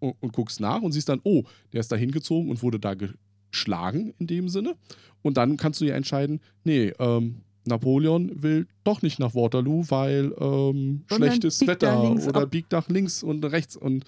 und, 0.00 0.16
und 0.20 0.32
guckst 0.32 0.60
nach 0.60 0.82
und 0.82 0.92
siehst 0.92 1.08
dann, 1.08 1.20
oh, 1.24 1.44
der 1.72 1.80
ist 1.80 1.92
da 1.92 1.96
hingezogen 1.96 2.50
und 2.50 2.62
wurde 2.62 2.80
da 2.80 2.94
geschlagen 2.94 4.14
in 4.18 4.26
dem 4.26 4.48
Sinne. 4.48 4.74
Und 5.22 5.36
dann 5.36 5.56
kannst 5.56 5.80
du 5.80 5.84
ja 5.84 5.94
entscheiden, 5.94 6.40
nee, 6.64 6.92
ähm, 6.98 7.42
Napoleon 7.64 8.42
will 8.42 8.66
doch 8.82 9.02
nicht 9.02 9.20
nach 9.20 9.34
Waterloo, 9.36 9.84
weil 9.88 10.34
ähm, 10.40 11.04
schlechtes 11.06 11.64
Wetter 11.66 12.10
oder 12.10 12.42
ab. 12.42 12.50
biegt 12.50 12.72
nach 12.72 12.88
links 12.88 13.22
und 13.22 13.44
rechts 13.44 13.76
und 13.76 14.04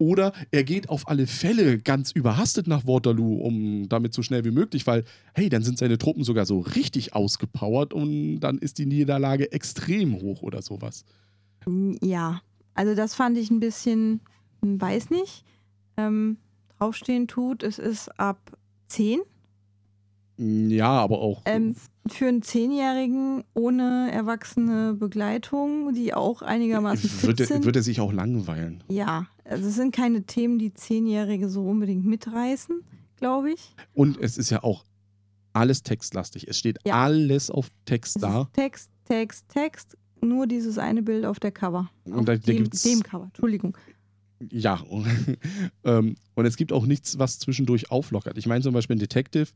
oder 0.00 0.32
er 0.50 0.64
geht 0.64 0.88
auf 0.88 1.08
alle 1.08 1.26
Fälle 1.26 1.78
ganz 1.78 2.10
überhastet 2.10 2.66
nach 2.66 2.86
Waterloo, 2.86 3.34
um 3.34 3.88
damit 3.88 4.14
so 4.14 4.22
schnell 4.22 4.44
wie 4.46 4.50
möglich, 4.50 4.86
weil, 4.86 5.04
hey, 5.34 5.50
dann 5.50 5.62
sind 5.62 5.76
seine 5.76 5.98
Truppen 5.98 6.24
sogar 6.24 6.46
so 6.46 6.60
richtig 6.60 7.14
ausgepowert 7.14 7.92
und 7.92 8.40
dann 8.40 8.58
ist 8.58 8.78
die 8.78 8.86
Niederlage 8.86 9.52
extrem 9.52 10.20
hoch 10.20 10.42
oder 10.42 10.62
sowas. 10.62 11.04
Ja, 12.02 12.40
also 12.72 12.94
das 12.94 13.14
fand 13.14 13.36
ich 13.36 13.50
ein 13.50 13.60
bisschen, 13.60 14.20
hm, 14.62 14.80
weiß 14.80 15.10
nicht, 15.10 15.44
ähm, 15.98 16.38
draufstehen 16.78 17.28
tut, 17.28 17.62
es 17.62 17.78
ist 17.78 18.08
ab 18.18 18.56
10. 18.88 19.20
Ja, 20.38 20.92
aber 20.92 21.20
auch. 21.20 21.42
Ähm, 21.44 21.76
für 22.08 22.26
einen 22.26 22.42
Zehnjährigen 22.42 23.44
ohne 23.54 24.10
erwachsene 24.12 24.94
Begleitung, 24.94 25.92
die 25.94 26.14
auch 26.14 26.42
einigermaßen 26.42 27.08
fit 27.08 27.28
würde, 27.28 27.44
sind. 27.46 27.64
würde 27.64 27.82
sich 27.82 28.00
auch 28.00 28.12
langweilen. 28.12 28.82
ja, 28.88 29.26
also 29.44 29.68
es 29.68 29.74
sind 29.74 29.94
keine 29.94 30.22
Themen, 30.24 30.58
die 30.58 30.72
Zehnjährige 30.72 31.48
so 31.48 31.64
unbedingt 31.64 32.04
mitreißen, 32.06 32.82
glaube 33.16 33.52
ich. 33.52 33.74
Und 33.94 34.18
es 34.20 34.38
ist 34.38 34.50
ja 34.50 34.62
auch 34.62 34.84
alles 35.52 35.82
textlastig. 35.82 36.46
Es 36.48 36.58
steht 36.58 36.78
Ja. 36.86 37.02
alles 37.02 37.50
auf 37.50 37.68
Text 37.84 38.16
Es 38.16 38.22
da. 38.22 38.48
Text, 38.52 38.90
Text, 39.06 39.48
Text, 39.48 39.96
nur 40.22 40.46
dieses 40.46 40.78
eine 40.78 41.02
Bild 41.02 41.24
auf 41.24 41.40
der 41.40 41.50
Cover. 41.50 41.90
Und 42.04 42.28
da- 42.28 42.36
da 42.36 42.38
dem, 42.38 42.56
gibt's- 42.64 42.82
dem 42.82 43.02
Cover, 43.02 43.24
Entschuldigung. 43.24 43.76
Ja. 44.50 44.80
ähm, 45.84 46.14
und 46.34 46.46
es 46.46 46.56
gibt 46.56 46.72
auch 46.72 46.86
nichts, 46.86 47.18
was 47.18 47.38
zwischendurch 47.38 47.90
auflockert. 47.90 48.38
Ich 48.38 48.46
meine 48.46 48.62
zum 48.62 48.72
Beispiel 48.72 48.96
ein 48.96 49.00
Detective 49.00 49.48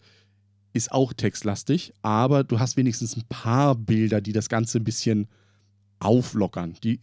ist 0.75 0.93
auch 0.93 1.13
textlastig, 1.13 1.95
aber 2.03 2.45
du 2.45 2.59
hast 2.59 2.77
wenigstens 2.77 3.17
ein 3.17 3.23
paar 3.29 3.77
Bilder, 3.77 4.21
die 4.21 4.33
das 4.33 4.49
Ganze 4.49 4.79
ein 4.79 4.85
bisschen 4.85 5.29
auflockern. 6.01 6.75
Die 6.83 7.01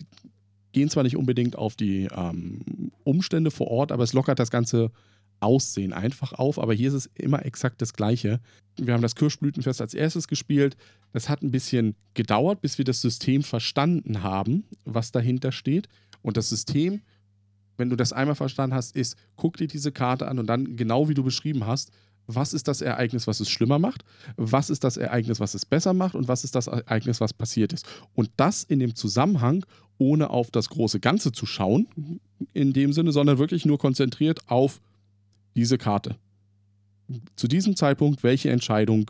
gehen 0.74 0.89
zwar 0.89 1.03
nicht 1.03 1.15
unbedingt 1.15 1.55
auf 1.55 1.76
die 1.76 2.07
ähm, 2.13 2.91
Umstände 3.03 3.49
vor 3.49 3.67
Ort, 3.67 3.91
aber 3.91 4.03
es 4.03 4.13
lockert 4.13 4.39
das 4.39 4.51
ganze 4.51 4.91
Aussehen 5.39 5.93
einfach 5.93 6.34
auf. 6.34 6.59
Aber 6.59 6.74
hier 6.74 6.89
ist 6.89 6.93
es 6.93 7.09
immer 7.15 7.45
exakt 7.45 7.82
das 7.82 7.93
Gleiche. 7.93 8.41
Wir 8.78 8.93
haben 8.93 9.01
das 9.01 9.15
Kirschblütenfest 9.15 9.82
als 9.82 9.93
erstes 9.93 10.28
gespielt. 10.28 10.76
Das 11.13 11.30
hat 11.30 11.41
ein 11.41 11.51
bisschen 11.51 11.95
gedauert, 12.13 12.61
bis 12.61 12.78
wir 12.78 12.86
das 12.86 13.01
System 13.01 13.41
verstanden 13.41 14.22
haben, 14.22 14.65
was 14.84 15.11
dahinter 15.11 15.53
steht. 15.53 15.88
Und 16.22 16.36
das 16.36 16.49
System, 16.49 17.01
wenn 17.78 17.89
du 17.89 17.95
das 17.95 18.11
einmal 18.11 18.36
verstanden 18.36 18.76
hast, 18.76 18.95
ist, 18.95 19.15
guck 19.38 19.57
dir 19.57 19.67
diese 19.67 19.93
Karte 19.93 20.28
an 20.28 20.39
und 20.39 20.47
dann, 20.47 20.76
genau 20.76 21.07
wie 21.07 21.13
du 21.13 21.24
beschrieben 21.24 21.65
hast, 21.65 21.91
was 22.28 22.53
ist 22.53 22.67
das 22.67 22.82
Ereignis, 22.82 23.28
was 23.28 23.39
es 23.39 23.49
schlimmer 23.49 23.80
macht, 23.80 24.03
was 24.38 24.69
ist 24.69 24.84
das 24.84 24.97
Ereignis, 24.97 25.39
was 25.39 25.53
es 25.53 25.65
besser 25.65 25.93
macht 25.93 26.15
und 26.15 26.28
was 26.28 26.43
ist 26.43 26.55
das 26.55 26.67
Ereignis, 26.67 27.19
was 27.19 27.34
passiert 27.34 27.74
ist. 27.74 27.86
Und 28.13 28.30
das 28.38 28.63
in 28.63 28.80
dem 28.80 28.95
Zusammenhang, 28.95 29.65
ohne 29.97 30.30
auf 30.30 30.51
das 30.51 30.69
große 30.69 30.99
Ganze 30.99 31.32
zu 31.32 31.45
schauen, 31.45 32.19
in 32.53 32.74
dem 32.74 32.93
Sinne, 32.93 33.11
sondern 33.11 33.38
wirklich 33.38 33.65
nur 33.65 33.78
konzentriert 33.78 34.39
auf 34.47 34.82
diese 35.55 35.78
Karte. 35.78 36.15
zu 37.36 37.47
diesem 37.47 37.76
Zeitpunkt, 37.76 38.24
welche 38.24 38.49
Entscheidung 38.49 39.09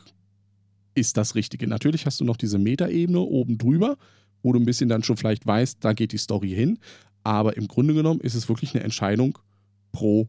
ist 0.95 1.17
das 1.17 1.35
Richtige. 1.35 1.67
Natürlich 1.67 2.05
hast 2.05 2.19
du 2.19 2.25
noch 2.25 2.37
diese 2.37 2.57
Metaebene 2.57 3.19
oben 3.19 3.57
drüber, 3.57 3.97
wo 4.43 4.53
du 4.53 4.59
ein 4.59 4.65
bisschen 4.65 4.89
dann 4.89 5.03
schon 5.03 5.17
vielleicht 5.17 5.45
weißt, 5.45 5.77
da 5.81 5.93
geht 5.93 6.11
die 6.11 6.17
Story 6.17 6.49
hin. 6.49 6.79
Aber 7.23 7.55
im 7.57 7.67
Grunde 7.67 7.93
genommen 7.93 8.19
ist 8.19 8.35
es 8.35 8.49
wirklich 8.49 8.73
eine 8.73 8.83
Entscheidung 8.83 9.37
pro 9.91 10.27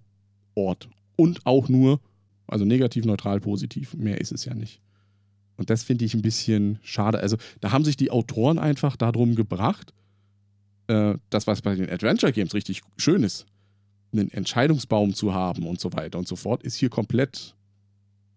Ort. 0.55 0.89
Und 1.17 1.47
auch 1.47 1.69
nur, 1.69 2.01
also 2.47 2.65
negativ, 2.65 3.05
neutral, 3.05 3.41
positiv. 3.41 3.95
Mehr 3.95 4.21
ist 4.21 4.33
es 4.33 4.45
ja 4.45 4.55
nicht. 4.55 4.81
Und 5.57 5.71
das 5.71 5.83
finde 5.83 6.05
ich 6.05 6.15
ein 6.15 6.23
bisschen 6.23 6.79
schade. 6.83 7.21
Also 7.21 7.37
da 7.61 7.73
haben 7.73 7.85
sich 7.85 7.97
die 7.97 8.11
Autoren 8.11 8.59
einfach 8.59 8.97
darum 8.97 9.35
gebracht, 9.35 9.93
äh, 10.89 11.15
das, 11.31 11.47
was 11.47 11.63
bei 11.63 11.75
den 11.75 11.89
Adventure 11.91 12.33
Games 12.33 12.55
richtig 12.55 12.83
schön 12.97 13.23
ist, 13.23 13.47
einen 14.13 14.31
Entscheidungsbaum 14.31 15.15
zu 15.15 15.35
haben 15.35 15.67
und 15.67 15.81
so 15.81 15.93
weiter 15.93 16.19
und 16.19 16.29
so 16.29 16.37
fort, 16.37 16.63
ist 16.63 16.77
hier 16.77 16.91
komplett 16.91 17.55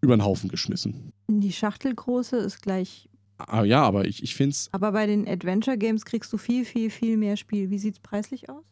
über 0.02 0.16
den 0.16 0.24
Haufen 0.24 0.50
geschmissen. 0.50 1.12
Die 1.28 1.52
Schachtelgroße 1.52 2.38
ist 2.38 2.62
gleich. 2.62 3.10
Ah, 3.38 3.64
ja, 3.64 3.82
aber 3.84 4.06
ich, 4.06 4.24
ich 4.24 4.36
finde 4.36 4.52
es. 4.52 4.70
Aber 4.72 4.92
bei 4.92 5.08
den 5.08 5.28
Adventure 5.28 5.78
Games 5.78 6.06
kriegst 6.06 6.32
du 6.32 6.38
viel, 6.38 6.64
viel, 6.64 6.90
viel 6.90 7.18
mehr 7.18 7.36
Spiel. 7.36 7.70
Wie 7.70 7.80
sieht 7.80 7.96
es 7.96 8.00
preislich 8.00 8.50
aus? 8.50 8.64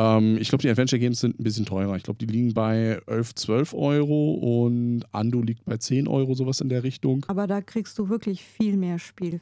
Ähm, 0.00 0.38
ich 0.38 0.48
glaube, 0.48 0.62
die 0.62 0.70
Adventure 0.70 0.98
Games 0.98 1.20
sind 1.20 1.38
ein 1.38 1.42
bisschen 1.42 1.66
teurer. 1.66 1.94
Ich 1.96 2.02
glaube, 2.02 2.18
die 2.18 2.26
liegen 2.26 2.54
bei 2.54 3.00
11, 3.06 3.34
12 3.34 3.74
Euro 3.74 4.64
und 4.64 5.04
Ando 5.12 5.42
liegt 5.42 5.64
bei 5.66 5.76
10 5.76 6.08
Euro, 6.08 6.34
sowas 6.34 6.60
in 6.60 6.70
der 6.70 6.82
Richtung. 6.82 7.26
Aber 7.28 7.46
da 7.46 7.60
kriegst 7.60 7.98
du 7.98 8.08
wirklich 8.08 8.42
viel 8.42 8.76
mehr 8.76 8.98
Spiel. 8.98 9.40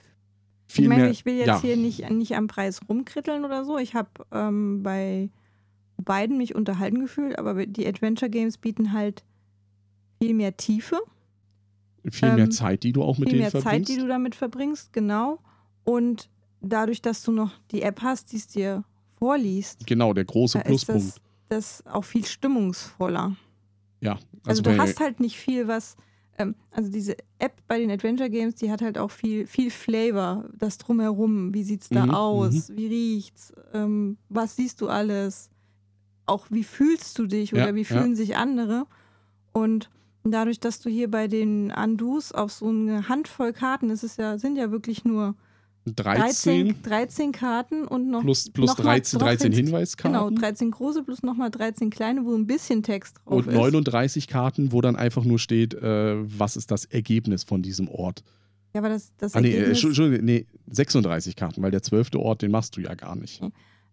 Viel 0.66 0.84
ich 0.84 0.88
meine, 0.88 1.02
mehr, 1.02 1.10
ich 1.12 1.24
will 1.24 1.36
jetzt 1.36 1.46
ja. 1.46 1.60
hier 1.60 1.76
nicht, 1.76 2.10
nicht 2.10 2.34
am 2.34 2.48
Preis 2.48 2.80
rumkritteln 2.88 3.44
oder 3.44 3.64
so. 3.64 3.78
Ich 3.78 3.94
habe 3.94 4.10
ähm, 4.32 4.82
bei 4.82 5.30
beiden 5.96 6.36
mich 6.36 6.54
unterhalten 6.54 7.00
gefühlt, 7.00 7.38
aber 7.38 7.64
die 7.64 7.86
Adventure 7.86 8.30
Games 8.30 8.58
bieten 8.58 8.92
halt 8.92 9.24
viel 10.20 10.34
mehr 10.34 10.56
Tiefe, 10.56 10.98
viel 12.10 12.32
mehr 12.34 12.44
ähm, 12.44 12.50
Zeit, 12.50 12.82
die 12.82 12.92
du 12.92 13.02
auch 13.02 13.18
mit 13.18 13.28
viel 13.28 13.38
denen 13.38 13.42
mehr 13.42 13.50
verbringst. 13.50 13.88
Zeit, 13.88 13.96
die 13.96 14.00
du 14.00 14.08
damit 14.08 14.34
verbringst, 14.34 14.92
genau. 14.92 15.38
Und 15.84 16.28
dadurch, 16.60 17.00
dass 17.00 17.22
du 17.22 17.32
noch 17.32 17.52
die 17.70 17.82
App 17.82 18.02
hast, 18.02 18.32
die 18.32 18.36
es 18.36 18.46
dir 18.46 18.84
vorliest, 19.18 19.86
genau, 19.86 20.12
der 20.12 20.24
große 20.24 20.58
da 20.58 20.60
ist 20.62 20.86
Pluspunkt. 20.86 21.20
das, 21.48 21.82
das 21.82 21.86
auch 21.86 22.04
viel 22.04 22.24
stimmungsvoller. 22.24 23.36
ja, 24.00 24.12
Also, 24.12 24.28
also, 24.46 24.62
du 24.62 24.78
hast 24.78 25.00
halt 25.00 25.20
nicht 25.20 25.36
viel, 25.38 25.68
was. 25.68 25.96
Ähm, 26.38 26.54
also 26.70 26.88
diese 26.90 27.16
App 27.40 27.60
bei 27.66 27.78
den 27.80 27.90
Adventure 27.90 28.30
Games, 28.30 28.54
die 28.54 28.70
hat 28.70 28.80
halt 28.80 28.96
auch 28.96 29.10
viel, 29.10 29.46
viel 29.48 29.70
Flavor, 29.72 30.44
das 30.56 30.78
drumherum. 30.78 31.52
Wie 31.52 31.64
sieht's 31.64 31.88
da 31.88 32.04
Mhm, 32.04 32.10
aus? 32.14 32.70
Wie 32.76 32.86
riecht's? 32.86 33.52
Ähm, 33.72 34.18
was 34.28 34.54
siehst 34.54 34.80
du 34.80 34.88
alles? 34.88 35.50
Auch 36.26 36.46
wie 36.50 36.62
fühlst 36.62 37.18
du 37.18 37.26
dich 37.26 37.54
oder 37.54 37.68
Ja, 37.68 37.74
wie 37.74 37.80
ja. 37.80 37.84
fühlen 37.86 38.14
sich 38.14 38.36
andere? 38.36 38.86
Und 39.52 39.90
dadurch, 40.22 40.60
dass 40.60 40.78
du 40.80 40.90
hier 40.90 41.10
bei 41.10 41.26
den 41.26 41.72
Undus 41.72 42.30
auf 42.30 42.52
so 42.52 42.68
eine 42.68 43.08
Handvoll 43.08 43.52
Karten, 43.52 43.90
es 43.90 44.04
ist 44.04 44.18
ja, 44.18 44.38
sind 44.38 44.56
ja 44.56 44.70
wirklich 44.70 45.04
nur 45.04 45.34
13, 45.96 46.66
13, 46.68 46.82
13 46.82 47.32
Karten 47.32 47.84
und 47.86 48.08
noch 48.10 48.22
plus, 48.22 48.50
plus 48.50 48.68
noch 48.70 48.78
mal 48.78 48.84
13, 48.84 49.18
drauf 49.18 49.28
13 49.28 49.52
hin- 49.52 49.64
Hinweiskarten. 49.66 50.12
Genau, 50.12 50.30
13 50.30 50.70
große 50.70 51.02
plus 51.02 51.22
nochmal 51.22 51.50
13 51.50 51.90
kleine, 51.90 52.24
wo 52.24 52.34
ein 52.34 52.46
bisschen 52.46 52.82
Text 52.82 53.16
drauf 53.24 53.38
und 53.38 53.48
ist. 53.48 53.54
39 53.54 54.26
Karten, 54.28 54.72
wo 54.72 54.80
dann 54.80 54.96
einfach 54.96 55.24
nur 55.24 55.38
steht, 55.38 55.74
äh, 55.74 56.16
was 56.38 56.56
ist 56.56 56.70
das 56.70 56.84
Ergebnis 56.84 57.44
von 57.44 57.62
diesem 57.62 57.88
Ort. 57.88 58.22
Ja, 58.74 58.80
aber 58.80 58.90
das, 58.90 59.12
das 59.16 59.34
Ah, 59.34 59.40
nee, 59.40 59.48
äh, 59.48 59.54
Ergebnis, 59.54 59.84
Entschuldigung, 59.84 60.24
nee, 60.26 60.46
36 60.70 61.36
Karten, 61.36 61.62
weil 61.62 61.70
der 61.70 61.82
zwölfte 61.82 62.18
Ort, 62.20 62.42
den 62.42 62.50
machst 62.50 62.76
du 62.76 62.80
ja 62.80 62.94
gar 62.94 63.16
nicht. 63.16 63.40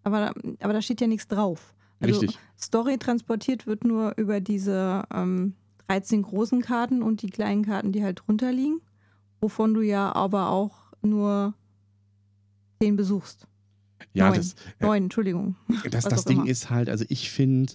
aber, 0.04 0.20
da- 0.20 0.34
aber 0.60 0.74
da 0.74 0.82
steht 0.82 1.02
ja 1.02 1.08
nichts 1.08 1.28
drauf. 1.28 1.74
Also 2.02 2.20
Richtig. 2.20 2.38
Story 2.60 2.98
transportiert 2.98 3.68
wird 3.68 3.86
nur 3.86 4.14
über 4.18 4.42
diese 4.42 5.04
ähm, 5.14 5.54
13 5.88 6.24
großen 6.24 6.62
Karten 6.62 7.02
und 7.02 7.22
die 7.22 7.30
kleinen 7.30 7.64
Karten, 7.66 7.92
die 7.94 8.04
halt 8.04 8.22
drunter 8.26 8.52
liegen, 8.52 8.82
wovon 9.40 9.74
du 9.74 9.82
ja 9.82 10.14
aber 10.14 10.50
auch 10.50 10.76
nur 11.02 11.54
10 12.82 12.96
besuchst. 12.96 13.48
Ja, 14.14 14.30
neun. 14.30 14.38
das, 14.38 14.54
äh, 14.54 14.56
Neun, 14.86 15.04
Entschuldigung. 15.04 15.56
das, 15.90 16.06
das 16.06 16.26
Ding 16.26 16.40
immer. 16.40 16.50
ist 16.50 16.70
halt, 16.70 16.90
also 16.90 17.06
ich 17.10 17.30
finde, 17.32 17.74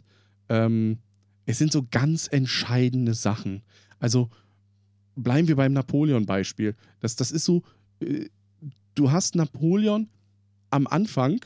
ähm, 0.48 0.98
es 1.46 1.59
sind 1.59 1.72
so 1.72 1.86
ganz 1.90 2.28
entscheidende 2.28 3.14
Sachen. 3.14 3.62
Also 3.98 4.30
bleiben 5.16 5.48
wir 5.48 5.57
beim 5.57 5.72
Napoleon-Beispiel. 5.72 6.74
Das, 7.01 7.16
das 7.16 7.30
ist 7.30 7.44
so, 7.44 7.62
äh, 8.01 8.26
du 8.94 9.11
hast 9.11 9.34
Napoleon 9.34 10.09
am 10.70 10.86
Anfang, 10.86 11.44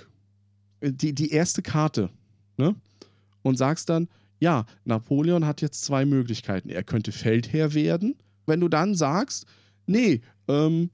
äh, 0.81 0.93
die, 0.93 1.15
die 1.15 1.31
erste 1.31 1.63
Karte, 1.63 2.11
ne? 2.57 2.75
Und 3.43 3.57
sagst 3.59 3.91
dann, 3.91 4.09
ja, 4.41 4.65
Napoleon 4.85 5.47
hat 5.47 5.61
jetzt 5.61 5.85
zwei 5.85 6.05
Möglichkeiten. 6.05 6.71
Er 6.71 6.83
könnte 6.83 7.13
Feldherr 7.13 7.75
werden. 7.75 8.17
Wenn 8.47 8.61
du 8.61 8.69
dann 8.69 8.95
sagst, 8.95 9.47
nee, 9.87 10.23
ähm, 10.49 10.91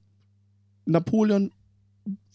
Napoleon 0.85 1.53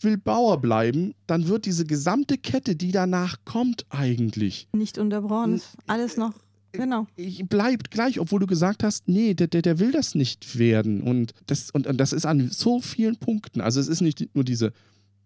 will 0.01 0.18
Bauer 0.18 0.61
bleiben, 0.61 1.13
dann 1.28 1.47
wird 1.47 1.66
diese 1.66 1.86
gesamte 1.86 2.38
Kette, 2.38 2.76
die 2.76 2.91
danach 2.91 3.38
kommt, 3.45 3.86
eigentlich, 3.89 4.68
Nicht 4.74 4.97
unterbrochen. 4.97 5.61
Alles 5.88 6.18
noch. 6.18 6.34
Genau. 6.74 7.07
ich- 7.16 7.47
bleibt 7.47 7.89
gleich, 7.89 8.20
obwohl 8.20 8.41
du 8.41 8.47
gesagt 8.47 8.84
hast, 8.84 9.07
nee, 9.07 9.34
der, 9.34 9.47
der, 9.47 9.61
der 9.61 9.80
will 9.80 9.91
das 9.93 10.13
nicht 10.13 10.57
werden. 10.59 11.01
Und 11.01 11.34
das, 11.47 11.72
und, 11.72 11.88
und 11.88 11.97
das 11.97 12.11
ist 12.11 12.26
an 12.26 12.49
so 12.51 12.82
vielen 12.82 13.16
Punkten. 13.16 13.61
Also 13.61 13.80
es 13.80 13.88
ist 13.88 14.01
nicht 14.01 14.36
nur 14.36 14.43
diese 14.43 14.74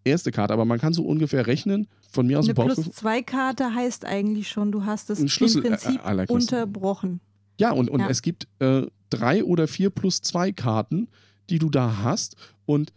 erste 0.04 0.32
Karte, 0.32 0.54
aber 0.54 0.66
man 0.66 0.80
kann 0.80 0.94
so 0.94 1.04
ungefähr 1.04 1.48
rechnen, 1.48 1.88
von 2.12 2.28
mir 2.28 2.38
aus 2.40 2.46
Eine 2.46 2.54
dem 2.54 2.68
Bauch. 2.68 2.74
Plus-2-Karte 2.76 3.74
heißt 3.74 4.06
eigentlich 4.06 4.48
schon, 4.48 4.72
du 4.72 4.86
hast 4.86 5.10
es 5.10 5.20
im 5.20 5.28
Prinzip 5.64 6.00
äh, 6.06 6.26
unterbrochen. 6.32 7.20
Ja, 7.60 7.72
und, 7.72 7.90
und 7.90 8.00
Ja. 8.02 8.10
es 8.10 8.22
gibt 8.22 8.48
äh, 8.60 8.84
drei 9.10 9.44
oder 9.44 9.68
vier 9.68 9.90
plus 9.90 10.22
zwei 10.22 10.52
Karten, 10.52 11.08
die 11.50 11.58
du 11.60 11.70
da 11.72 12.04
hast. 12.04 12.36
Und 12.66 12.94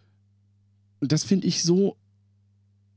das 1.11 1.25
finde 1.25 1.47
ich 1.47 1.63
so 1.63 1.97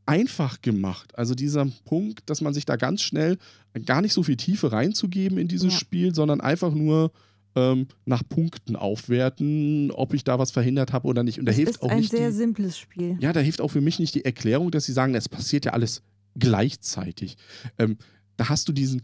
einfach 0.06 0.62
gemacht. 0.62 1.18
Also 1.18 1.34
dieser 1.34 1.66
Punkt, 1.86 2.30
dass 2.30 2.41
man 2.41 2.53
sich 2.53 2.66
da 2.66 2.76
ganz 2.76 3.01
schnell 3.01 3.38
gar 3.86 4.01
nicht 4.01 4.14
so 4.14 4.22
viel 4.24 4.38
Tiefe 4.38 4.72
reinzugeben 4.72 5.38
in 5.38 5.47
dieses 5.47 5.74
Ja. 5.74 5.80
Spiel, 5.80 6.14
sondern 6.14 6.41
einfach 6.41 6.74
nur 6.74 7.12
ähm, 7.56 7.88
nach 8.06 8.22
Punkten 8.28 8.76
aufwerten, 8.76 9.89
ob 9.91 10.14
ich 10.14 10.24
da 10.24 10.38
was 10.38 10.51
verhindert 10.51 10.93
habe 10.93 11.08
oder 11.08 11.24
nicht. 11.24 11.39
Und 11.39 11.45
da 11.45 11.51
Es 11.51 11.58
hilft 11.58 11.72
ist 11.76 11.82
auch 11.82 11.89
ein 11.89 11.99
nicht 11.99 12.12
sehr 12.12 12.30
die, 12.30 12.36
simples 12.36 12.78
Spiel. 12.78 13.18
ja, 13.20 13.34
da 13.34 13.39
hilft 13.39 13.62
auch 13.62 13.70
für 13.70 13.82
mich 13.82 13.97
nicht 13.97 14.14
die 14.14 14.26
Erklärung, 14.26 14.72
dass 14.72 14.86
sie 14.86 14.93
sagen, 14.93 15.16
es 15.16 15.28
passiert 15.30 15.66
ja 15.66 15.72
alles 15.74 16.01
gleichzeitig. 16.38 17.38
Ähm, 17.80 17.97
da 18.38 18.49
hast 18.49 18.68
du 18.68 18.74
diesen, 18.74 19.01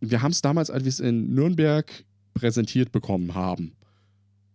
wir 0.00 0.22
haben 0.22 0.32
es 0.32 0.42
damals, 0.42 0.70
als 0.70 0.84
wir 0.84 0.88
es 0.88 0.98
in 1.00 1.34
Nürnberg 1.34 1.86
präsentiert 2.32 2.90
bekommen 2.90 3.34
haben, 3.34 3.72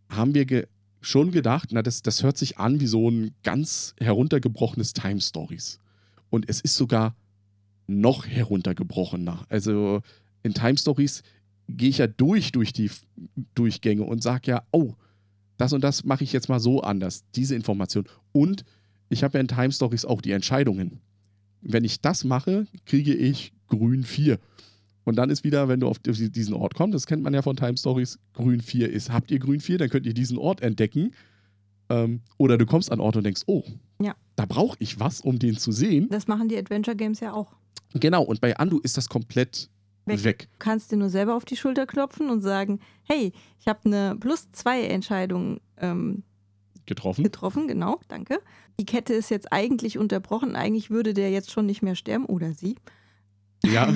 haben 0.10 0.34
wir 0.34 0.46
ge 0.46 0.68
schon 1.02 1.32
gedacht, 1.32 1.70
na, 1.72 1.82
das, 1.82 2.02
das 2.02 2.24
hört 2.24 2.38
sich 2.38 2.58
an 2.58 2.80
wie 2.80 2.88
so 2.88 3.10
ein 3.10 3.32
ganz 3.44 3.96
heruntergebrochenes 4.00 4.94
Time 4.94 5.22
Stories. 5.22 5.80
Und 6.30 6.50
es 6.50 6.62
ist 6.62 6.76
sogar 6.76 7.16
noch 7.88 8.28
heruntergebrochener. 8.28 9.46
Also 9.50 10.02
in 10.44 10.54
Time 10.54 10.78
Stories 10.78 11.24
gehe 11.68 11.90
ich 11.90 12.00
ja 12.00 12.08
durch 12.08 12.52
durch 12.52 12.74
die 12.74 12.92
Durchgänge 13.56 14.04
und 14.04 14.22
sage 14.22 14.52
ja, 14.52 14.64
oh, 14.72 14.94
das 15.58 15.74
und 15.74 15.84
das 15.84 16.04
mache 16.04 16.24
ich 16.24 16.34
jetzt 16.34 16.50
mal 16.50 16.60
so 16.60 16.82
anders, 16.82 17.24
diese 17.36 17.56
Information. 17.56 18.06
Und 18.32 18.64
ich 19.10 19.24
habe 19.24 19.38
ja 19.38 19.42
in 19.42 19.48
Time 19.48 19.72
Stories 19.72 20.06
auch 20.06 20.22
die 20.22 20.32
Entscheidungen. 20.32 21.00
Wenn 21.62 21.84
ich 21.84 22.00
das 22.00 22.24
mache, 22.24 22.68
kriege 22.86 23.14
ich 23.14 23.52
grün 23.68 24.04
4. 24.04 24.40
Und 25.10 25.16
dann 25.16 25.30
ist 25.30 25.44
wieder, 25.44 25.68
wenn 25.68 25.80
du 25.80 25.88
auf 25.88 26.00
diesen 26.00 26.54
Ort 26.54 26.76
kommst, 26.76 26.94
das 26.96 27.06
kennt 27.08 27.24
man 27.24 27.34
ja 27.34 27.42
von 27.42 27.56
Time 27.56 27.76
Stories, 27.78 28.20
grün 28.34 28.62
4 28.62 28.90
ist. 28.92 29.12
Habt 29.12 29.32
ihr 29.32 29.40
grün 29.40 29.60
4, 29.60 29.78
dann 29.80 29.90
könnt 29.90 30.06
ihr 30.06 30.14
diesen 30.14 30.38
Ort 30.38 30.62
entdecken. 30.62 31.12
Ähm, 31.90 32.22
oder 32.38 32.58
du 32.58 32.66
kommst 32.66 32.92
an 32.92 33.00
Ort 33.00 33.18
und 33.18 33.24
denkst, 33.24 33.42
oh, 33.48 33.64
Ja. 34.02 34.16
da 34.36 34.46
brauche 34.46 34.78
ich 34.80 35.00
was, 35.00 35.22
um 35.22 35.40
den 35.40 35.58
zu 35.58 35.72
sehen. 35.72 36.08
Das 36.12 36.28
machen 36.28 36.48
die 36.48 36.58
Adventure 36.58 36.96
Games 36.96 37.20
ja 37.20 37.34
auch. 37.34 37.56
Genau, 37.96 38.22
und 38.24 38.40
bei 38.40 38.56
Andu 38.56 38.80
ist 38.84 38.96
das 38.98 39.10
komplett 39.10 39.70
Weg. 40.06 40.24
weg. 40.24 40.48
Du 40.52 40.58
kannst 40.60 40.92
dir 40.92 40.98
nur 40.98 41.10
selber 41.10 41.36
auf 41.36 41.46
die 41.46 41.56
Schulter 41.58 41.86
klopfen 41.88 42.30
und 42.30 42.42
sagen, 42.42 42.80
hey, 43.04 43.32
ich 43.60 43.68
habe 43.68 43.80
eine 43.86 44.16
Plus-2-Entscheidung 44.20 45.60
ähm, 45.78 46.24
Getroffen. 46.86 47.24
getroffen, 47.24 47.68
genau, 47.68 48.00
danke. 48.08 48.40
Die 48.80 48.86
Kette 48.86 49.14
ist 49.14 49.30
jetzt 49.30 49.52
eigentlich 49.52 49.98
unterbrochen, 49.98 50.56
eigentlich 50.56 50.90
würde 50.90 51.14
der 51.14 51.32
jetzt 51.32 51.52
schon 51.52 51.66
nicht 51.66 51.82
mehr 51.82 51.96
sterben 51.96 52.26
oder 52.26 52.54
sie. 52.54 52.76
Ja, 53.66 53.94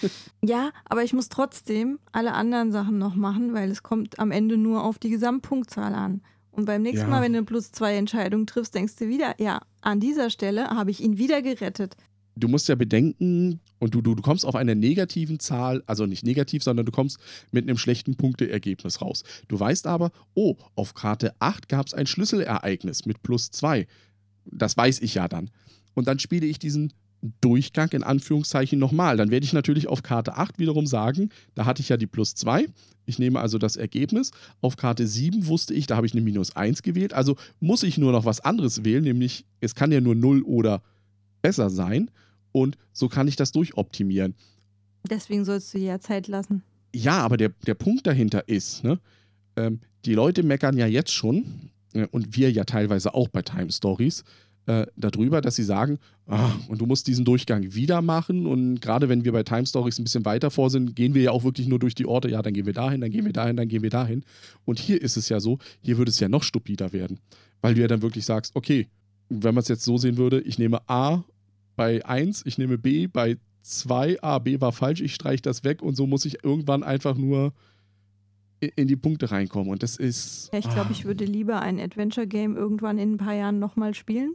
Ja, 0.44 0.70
aber 0.84 1.04
ich 1.04 1.12
muss 1.12 1.28
trotzdem 1.28 1.98
alle 2.12 2.32
anderen 2.34 2.72
Sachen 2.72 2.98
noch 2.98 3.14
machen, 3.14 3.54
weil 3.54 3.70
es 3.70 3.82
kommt 3.82 4.18
am 4.18 4.30
Ende 4.30 4.56
nur 4.56 4.84
auf 4.84 4.98
die 4.98 5.10
Gesamtpunktzahl 5.10 5.94
an. 5.94 6.22
Und 6.50 6.66
beim 6.66 6.82
nächsten 6.82 7.06
Ja. 7.06 7.08
Mal, 7.08 7.22
wenn 7.22 7.32
du 7.32 7.38
eine 7.38 7.46
Plus-2-Entscheidung 7.46 8.46
triffst, 8.46 8.74
denkst 8.74 8.96
du 8.96 9.08
wieder, 9.08 9.40
ja, 9.40 9.60
an 9.82 10.00
dieser 10.00 10.30
Stelle 10.30 10.68
habe 10.70 10.90
ich 10.90 11.02
ihn 11.02 11.18
wieder 11.18 11.42
gerettet. 11.42 11.96
du 12.38 12.48
musst 12.48 12.68
ja 12.68 12.74
bedenken, 12.74 13.60
und 13.78 13.94
du, 13.94 14.02
du, 14.02 14.14
du 14.14 14.22
kommst 14.22 14.44
auf 14.44 14.54
eine 14.54 14.74
negativen 14.74 15.38
Zahl, 15.38 15.82
also 15.86 16.06
nicht 16.06 16.24
negativ, 16.24 16.62
sondern 16.62 16.84
du 16.86 16.92
kommst 16.92 17.18
mit 17.50 17.64
einem 17.66 17.78
schlechten 17.78 18.16
Punkteergebnis 18.16 19.00
raus. 19.00 19.22
Du 19.48 19.58
weißt 19.58 19.86
aber, 19.86 20.12
oh, 20.34 20.56
auf 20.74 20.94
Karte 20.94 21.34
8 21.40 21.68
gab 21.68 21.86
es 21.86 21.94
ein 21.94 22.06
Schlüsselereignis 22.06 23.06
mit 23.06 23.22
plus 23.22 23.50
2. 23.50 23.86
Das 24.44 24.76
weiß 24.76 25.00
ich 25.00 25.14
ja 25.14 25.28
dann. 25.28 25.50
Und 25.94 26.08
dann 26.08 26.18
spiele 26.18 26.46
ich 26.46 26.58
diesen 26.58 26.92
Durchgang 27.40 27.90
in 27.92 28.02
Anführungszeichen 28.02 28.78
nochmal. 28.78 29.16
Dann 29.16 29.30
werde 29.30 29.44
ich 29.44 29.52
natürlich 29.52 29.88
auf 29.88 30.02
Karte 30.02 30.36
8 30.36 30.58
wiederum 30.58 30.86
sagen, 30.86 31.30
da 31.54 31.64
hatte 31.64 31.82
ich 31.82 31.88
ja 31.88 31.96
die 31.96 32.06
plus 32.06 32.34
2. 32.34 32.66
Ich 33.06 33.18
nehme 33.18 33.40
also 33.40 33.58
das 33.58 33.76
Ergebnis. 33.76 34.32
Auf 34.60 34.76
Karte 34.76 35.06
7 35.06 35.46
wusste 35.46 35.74
ich, 35.74 35.86
da 35.86 35.96
habe 35.96 36.06
ich 36.06 36.12
eine 36.12 36.22
minus 36.22 36.54
1 36.56 36.82
gewählt. 36.82 37.12
Also 37.12 37.36
muss 37.60 37.82
ich 37.82 37.98
nur 37.98 38.12
noch 38.12 38.24
was 38.24 38.40
anderes 38.40 38.84
wählen, 38.84 39.04
nämlich 39.04 39.44
es 39.60 39.74
kann 39.74 39.92
ja 39.92 40.00
nur 40.00 40.14
0 40.14 40.42
oder 40.42 40.82
besser 41.42 41.70
sein. 41.70 42.10
Und 42.52 42.76
so 42.92 43.08
kann 43.08 43.28
ich 43.28 43.36
das 43.36 43.52
durchoptimieren. 43.52 44.34
Deswegen 45.08 45.44
sollst 45.44 45.72
du 45.74 45.78
ja 45.78 46.00
Zeit 46.00 46.26
lassen. 46.26 46.62
Ja, 46.94 47.18
aber 47.18 47.36
der, 47.36 47.50
der 47.66 47.74
Punkt 47.74 48.06
dahinter 48.06 48.48
ist, 48.48 48.82
ne, 48.82 48.98
ähm, 49.56 49.80
die 50.04 50.14
Leute 50.14 50.42
meckern 50.42 50.76
ja 50.76 50.86
jetzt 50.86 51.12
schon, 51.12 51.70
äh, 51.92 52.06
und 52.10 52.36
wir 52.36 52.50
ja 52.50 52.64
teilweise 52.64 53.14
auch 53.14 53.28
bei 53.28 53.42
Time 53.42 53.72
Stories, 53.72 54.24
äh, 54.66 54.86
darüber, 54.96 55.40
dass 55.40 55.56
sie 55.56 55.62
sagen, 55.62 55.98
ah, 56.26 56.50
und 56.68 56.80
du 56.80 56.86
musst 56.86 57.06
diesen 57.06 57.24
Durchgang 57.24 57.74
wieder 57.74 58.02
machen. 58.02 58.46
Und 58.46 58.80
gerade 58.80 59.08
wenn 59.08 59.24
wir 59.24 59.32
bei 59.32 59.42
Time 59.42 59.66
Stories 59.66 59.98
ein 59.98 60.04
bisschen 60.04 60.24
weiter 60.24 60.50
vor 60.50 60.70
sind, 60.70 60.96
gehen 60.96 61.14
wir 61.14 61.22
ja 61.22 61.30
auch 61.30 61.44
wirklich 61.44 61.68
nur 61.68 61.78
durch 61.78 61.94
die 61.94 62.06
Orte, 62.06 62.28
ja, 62.28 62.42
dann 62.42 62.52
gehen 62.52 62.66
wir 62.66 62.72
dahin, 62.72 63.00
dann 63.00 63.10
gehen 63.10 63.24
wir 63.24 63.32
dahin, 63.32 63.56
dann 63.56 63.68
gehen 63.68 63.82
wir 63.82 63.90
dahin. 63.90 64.24
Und 64.64 64.78
hier 64.78 65.00
ist 65.00 65.16
es 65.16 65.28
ja 65.28 65.40
so, 65.40 65.58
hier 65.82 65.98
würde 65.98 66.10
es 66.10 66.20
ja 66.20 66.28
noch 66.28 66.42
stupider 66.42 66.92
werden, 66.92 67.20
weil 67.60 67.74
du 67.74 67.80
ja 67.80 67.86
dann 67.86 68.02
wirklich 68.02 68.24
sagst, 68.24 68.56
okay, 68.56 68.88
wenn 69.28 69.54
man 69.54 69.62
es 69.62 69.68
jetzt 69.68 69.84
so 69.84 69.98
sehen 69.98 70.16
würde, 70.16 70.40
ich 70.40 70.58
nehme 70.58 70.80
A 70.88 71.24
bei 71.76 72.04
1, 72.04 72.44
ich 72.46 72.58
nehme 72.58 72.78
B 72.78 73.06
bei 73.06 73.38
2, 73.62 74.22
A, 74.22 74.38
B 74.38 74.60
war 74.60 74.72
falsch, 74.72 75.00
ich 75.00 75.14
streiche 75.14 75.42
das 75.42 75.64
weg 75.64 75.82
und 75.82 75.96
so 75.96 76.06
muss 76.06 76.24
ich 76.24 76.44
irgendwann 76.44 76.82
einfach 76.82 77.16
nur 77.16 77.52
in 78.60 78.88
die 78.88 78.96
Punkte 78.96 79.30
reinkommen. 79.30 79.70
Und 79.70 79.82
das 79.82 79.96
ist. 79.96 80.50
Ja, 80.52 80.58
ich 80.58 80.68
glaube, 80.68 80.88
ah. 80.88 80.92
ich 80.92 81.04
würde 81.04 81.24
lieber 81.24 81.60
ein 81.60 81.78
Adventure-Game 81.78 82.56
irgendwann 82.56 82.98
in 82.98 83.14
ein 83.14 83.16
paar 83.18 83.34
Jahren 83.34 83.58
nochmal 83.58 83.94
spielen, 83.94 84.34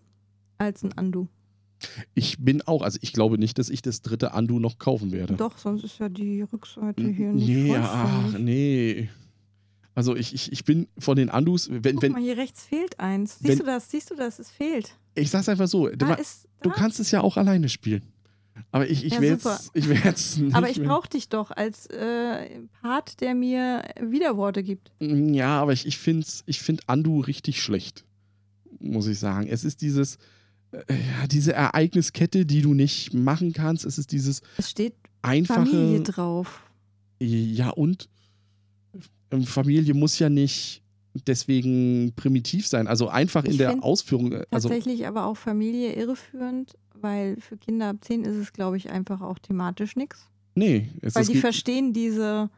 als 0.61 0.83
ein 0.83 0.91
Undo. 0.97 1.27
Ich 2.13 2.37
bin 2.39 2.61
auch, 2.61 2.83
also 2.83 2.99
ich 3.01 3.11
glaube 3.11 3.37
nicht, 3.39 3.57
dass 3.57 3.69
ich 3.69 3.81
das 3.81 4.01
dritte 4.01 4.29
Undo 4.35 4.59
noch 4.59 4.77
kaufen 4.77 5.11
werde. 5.11 5.33
Doch, 5.35 5.57
sonst 5.57 5.83
ist 5.83 5.97
ja 5.99 6.09
die 6.09 6.43
Rückseite 6.43 7.07
hier 7.07 7.33
nicht 7.33 7.47
Nee, 7.47 7.75
ach, 7.75 8.37
nee. 8.37 9.09
Also 9.95 10.15
ich, 10.15 10.33
ich, 10.33 10.51
ich 10.51 10.63
bin 10.63 10.87
von 10.99 11.17
den 11.17 11.29
Andus, 11.29 11.69
wenn, 11.71 11.95
Guck 11.95 12.03
wenn, 12.03 12.11
mal, 12.13 12.21
hier 12.21 12.37
rechts 12.37 12.63
fehlt 12.63 12.99
eins. 12.99 13.39
Siehst 13.39 13.49
wenn- 13.49 13.59
du 13.59 13.65
das? 13.65 13.89
Siehst 13.89 14.11
du 14.11 14.15
das? 14.15 14.39
Es 14.39 14.49
fehlt. 14.51 14.95
ich 15.15 15.29
sag's 15.31 15.49
einfach 15.49 15.67
so, 15.67 15.87
du, 15.89 15.97
Da 15.97 16.13
ist, 16.13 16.47
du 16.61 16.69
kannst 16.69 16.99
es 16.99 17.11
ja 17.11 17.21
auch 17.21 17.35
alleine 17.35 17.67
spielen. 17.67 18.03
Aber 18.71 18.87
ich, 18.87 19.03
ich 19.03 19.13
Ja, 19.13 19.21
werde 19.21 19.41
es 20.13 20.37
nicht 20.37 20.55
Aber 20.55 20.69
ich 20.69 20.81
brauche 20.81 21.09
dich 21.09 21.29
doch 21.29 21.49
als 21.51 21.87
äh, 21.87 22.59
Part, 22.81 23.19
der 23.21 23.33
mir 23.33 23.83
Widerworte 23.99 24.61
gibt. 24.61 24.91
Ja, 24.99 25.59
aber 25.59 25.73
ich, 25.73 25.85
ich 25.87 25.97
finde 25.97 26.27
ich 26.45 26.61
find 26.61 26.87
Andu 26.87 27.21
richtig 27.21 27.61
schlecht, 27.61 28.05
muss 28.79 29.07
ich 29.07 29.17
sagen. 29.19 29.47
Es 29.47 29.63
ist 29.65 29.81
dieses, 29.81 30.19
ja, 30.73 31.27
diese 31.27 31.53
Ereigniskette, 31.53 32.45
die 32.45 32.61
du 32.61 32.73
nicht 32.73 33.13
machen 33.13 33.53
kannst. 33.53 33.85
Es 33.85 33.97
ist 33.97 34.11
dieses 34.11 34.41
Es 34.57 34.69
steht 34.69 34.93
einfache. 35.21 35.65
Familie 35.65 36.01
drauf. 36.01 36.63
Ja, 37.19 37.69
und 37.69 38.09
ähm, 39.31 39.43
Familie 39.43 39.93
muss 39.93 40.17
ja 40.19 40.29
nicht 40.29 40.81
deswegen 41.27 42.13
primitiv 42.15 42.67
sein. 42.67 42.87
Also 42.87 43.09
einfach 43.09 43.43
in 43.43 43.51
Ich 43.51 43.57
der 43.57 43.71
find 43.71 43.83
Ausführung. 43.83 44.31
äh, 44.31 44.45
Also, 44.49 44.69
Tatsächlich 44.69 45.07
aber 45.07 45.25
auch 45.25 45.35
Familie 45.37 45.93
irreführend, 45.93 46.73
weil 46.93 47.35
für 47.41 47.57
Kinder 47.57 47.89
ab 47.89 47.97
10 48.01 48.23
ist 48.23 48.35
es, 48.37 48.53
glaube 48.53 48.77
ich, 48.77 48.89
einfach 48.91 49.21
auch 49.21 49.39
thematisch 49.39 49.95
nichts. 49.95 50.27
nee, 50.55 50.89
es, 51.01 51.15
Weil 51.15 51.21
es, 51.23 51.27
die 51.27 51.33
geht, 51.33 51.41
verstehen 51.41 51.93
diese 51.93 52.49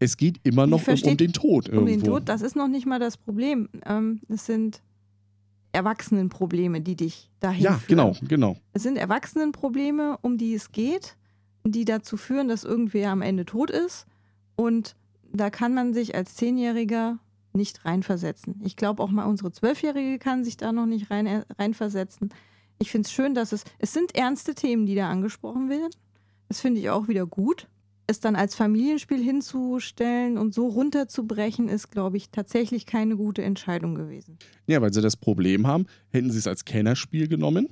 es 0.00 0.16
geht 0.16 0.38
immer 0.44 0.66
noch 0.66 0.86
um, 0.86 0.94
um 0.94 1.16
den 1.16 1.32
Tod 1.32 1.68
um 1.68 1.74
irgendwo. 1.74 1.90
den 1.90 2.02
Tod. 2.04 2.28
Das 2.28 2.40
ist 2.40 2.54
noch 2.56 2.68
nicht 2.68 2.86
mal 2.86 3.00
das 3.00 3.16
Problem. 3.16 3.68
Ähm, 3.84 4.20
es 4.28 4.46
sind 4.46 4.80
Erwachsenenprobleme, 5.72 6.80
die 6.80 6.96
dich 6.96 7.30
dahin 7.40 7.64
ja, 7.64 7.72
führen. 7.72 7.88
genau, 7.88 8.16
genau. 8.22 8.56
Es 8.72 8.82
sind 8.82 8.96
Erwachsenenprobleme, 8.96 10.18
um 10.22 10.38
die 10.38 10.54
es 10.54 10.72
geht, 10.72 11.16
die 11.64 11.84
dazu 11.84 12.16
führen, 12.16 12.48
dass 12.48 12.64
irgendwer 12.64 13.10
am 13.10 13.22
Ende 13.22 13.44
tot 13.44 13.70
ist. 13.70 14.06
Und 14.56 14.96
da 15.32 15.50
kann 15.50 15.74
man 15.74 15.92
sich 15.94 16.14
als 16.14 16.34
Zehnjähriger 16.34 17.18
nicht 17.52 17.84
reinversetzen. 17.84 18.60
Ich 18.64 18.76
glaube 18.76 19.02
auch 19.02 19.10
mal 19.10 19.24
unsere 19.24 19.52
Zwölfjährige 19.52 20.18
kann 20.18 20.44
sich 20.44 20.56
da 20.56 20.72
noch 20.72 20.86
nicht 20.86 21.10
rein, 21.10 21.26
äh, 21.26 21.44
reinversetzen. 21.58 22.30
Ich 22.78 22.90
finde 22.90 23.06
es 23.06 23.12
schön, 23.12 23.34
dass 23.34 23.52
es, 23.52 23.64
es 23.78 23.92
sind 23.92 24.14
ernste 24.14 24.54
Themen, 24.54 24.86
die 24.86 24.94
da 24.94 25.10
angesprochen 25.10 25.68
werden. 25.68 25.90
Das 26.48 26.60
finde 26.60 26.80
ich 26.80 26.90
auch 26.90 27.08
wieder 27.08 27.26
gut. 27.26 27.66
Es 28.10 28.20
dann 28.20 28.36
als 28.36 28.54
Familienspiel 28.54 29.22
hinzustellen 29.22 30.38
und 30.38 30.54
so 30.54 30.66
runterzubrechen, 30.66 31.68
ist, 31.68 31.90
glaube 31.90 32.16
ich, 32.16 32.30
tatsächlich 32.30 32.86
keine 32.86 33.16
gute 33.16 33.42
Entscheidung 33.42 33.94
gewesen. 33.94 34.38
Ja, 34.66 34.80
weil 34.80 34.92
sie 34.92 35.02
das 35.02 35.16
Problem 35.16 35.66
haben, 35.66 35.86
hätten 36.08 36.30
sie 36.30 36.38
es 36.38 36.46
als 36.46 36.64
Kennerspiel 36.64 37.28
genommen. 37.28 37.68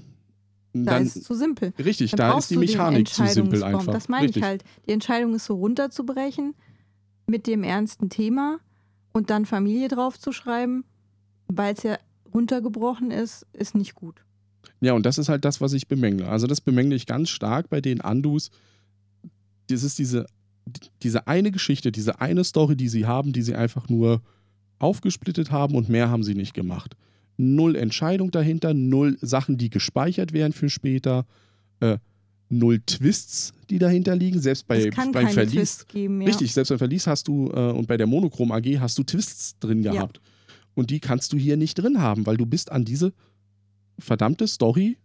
Da 0.84 0.93
Dann, 0.93 1.07
ist 1.07 1.16
es 1.16 1.24
zu 1.24 1.34
simpel. 1.34 1.72
richtig, 1.78 2.11
Dann 2.11 2.32
da 2.32 2.39
ist 2.39 2.51
die 2.51 2.59
Mechanik 2.59 3.09
zu 3.09 3.26
simpel 3.26 3.62
einfach. 3.62 3.93
Das 3.93 4.11
meine 4.11 4.24
richtig. 4.24 4.43
ich 4.43 4.47
halt. 4.47 4.64
Die 4.87 4.93
Entscheidung 4.93 5.34
ist 5.34 5.47
so 5.47 5.55
runterzubrechen 5.55 6.55
mit 7.26 7.47
dem 7.47 7.64
ernsten 7.64 8.11
Thema 8.11 8.59
und 9.14 9.30
dann 9.30 9.47
Familie 9.47 9.89
draufzuschreiben, 9.89 10.84
weil 11.49 11.72
es 11.74 11.82
ja 11.82 11.99
runtergebrochen 12.34 13.11
ist, 13.11 13.47
ist 13.55 13.74
nicht 13.74 13.95
gut. 13.95 14.22
Ja, 14.80 14.93
und 14.93 15.07
das 15.07 15.16
ist 15.16 15.30
halt 15.30 15.47
das, 15.47 15.62
was 15.62 15.72
ich 15.72 15.89
bemängle. 15.89 16.28
Also 16.28 16.47
das 16.47 16.61
bemängle 16.61 16.95
ich 16.95 17.07
ganz 17.07 17.30
stark 17.30 17.70
bei 17.70 17.80
den 17.80 18.03
Andus. 18.03 18.51
Das 19.68 19.82
ist 19.82 19.98
diese, 19.98 20.26
diese 21.02 21.26
eine 21.26 21.50
Geschichte, 21.50 21.92
diese 21.92 22.20
eine 22.20 22.44
Story, 22.44 22.76
die 22.76 22.88
sie 22.88 23.06
haben, 23.06 23.32
die 23.32 23.42
sie 23.42 23.54
einfach 23.54 23.88
nur 23.88 24.22
aufgesplittet 24.78 25.50
haben 25.50 25.74
und 25.74 25.88
mehr 25.88 26.08
haben 26.10 26.22
sie 26.22 26.34
nicht 26.34 26.54
gemacht. 26.54 26.96
Null 27.38 27.76
Entscheidung 27.76 28.30
dahinter, 28.30 28.74
null 28.74 29.18
Sachen, 29.20 29.58
die 29.58 29.70
gespeichert 29.70 30.32
werden 30.32 30.52
für 30.52 30.70
später, 30.70 31.26
äh, 31.80 31.98
null 32.48 32.80
Twists, 32.86 33.52
die 33.68 33.78
dahinter 33.78 34.14
liegen. 34.16 34.40
Selbst 34.40 34.66
bei, 34.66 34.90
beim 35.12 35.28
Verlies. 35.28 35.86
Geben. 35.88 36.20
Ja. 36.20 36.28
Richtig, 36.28 36.52
selbst 36.52 36.68
beim 36.70 36.78
Verlies 36.78 37.06
hast 37.06 37.28
du 37.28 37.50
äh, 37.50 37.72
und 37.72 37.86
bei 37.88 37.96
der 37.96 38.06
Monochrom 38.06 38.52
AG 38.52 38.78
hast 38.78 38.96
du 38.98 39.02
Twists 39.02 39.58
drin 39.58 39.82
Ja. 39.82 39.92
gehabt. 39.92 40.20
Und 40.74 40.90
die 40.90 41.00
kannst 41.00 41.32
du 41.32 41.38
hier 41.38 41.56
nicht 41.56 41.74
drin 41.74 42.00
haben, 42.00 42.26
weil 42.26 42.36
du 42.36 42.44
bist 42.46 42.70
an 42.70 42.84
diese 42.84 43.12
verdammte 43.98 44.46
Story 44.46 44.98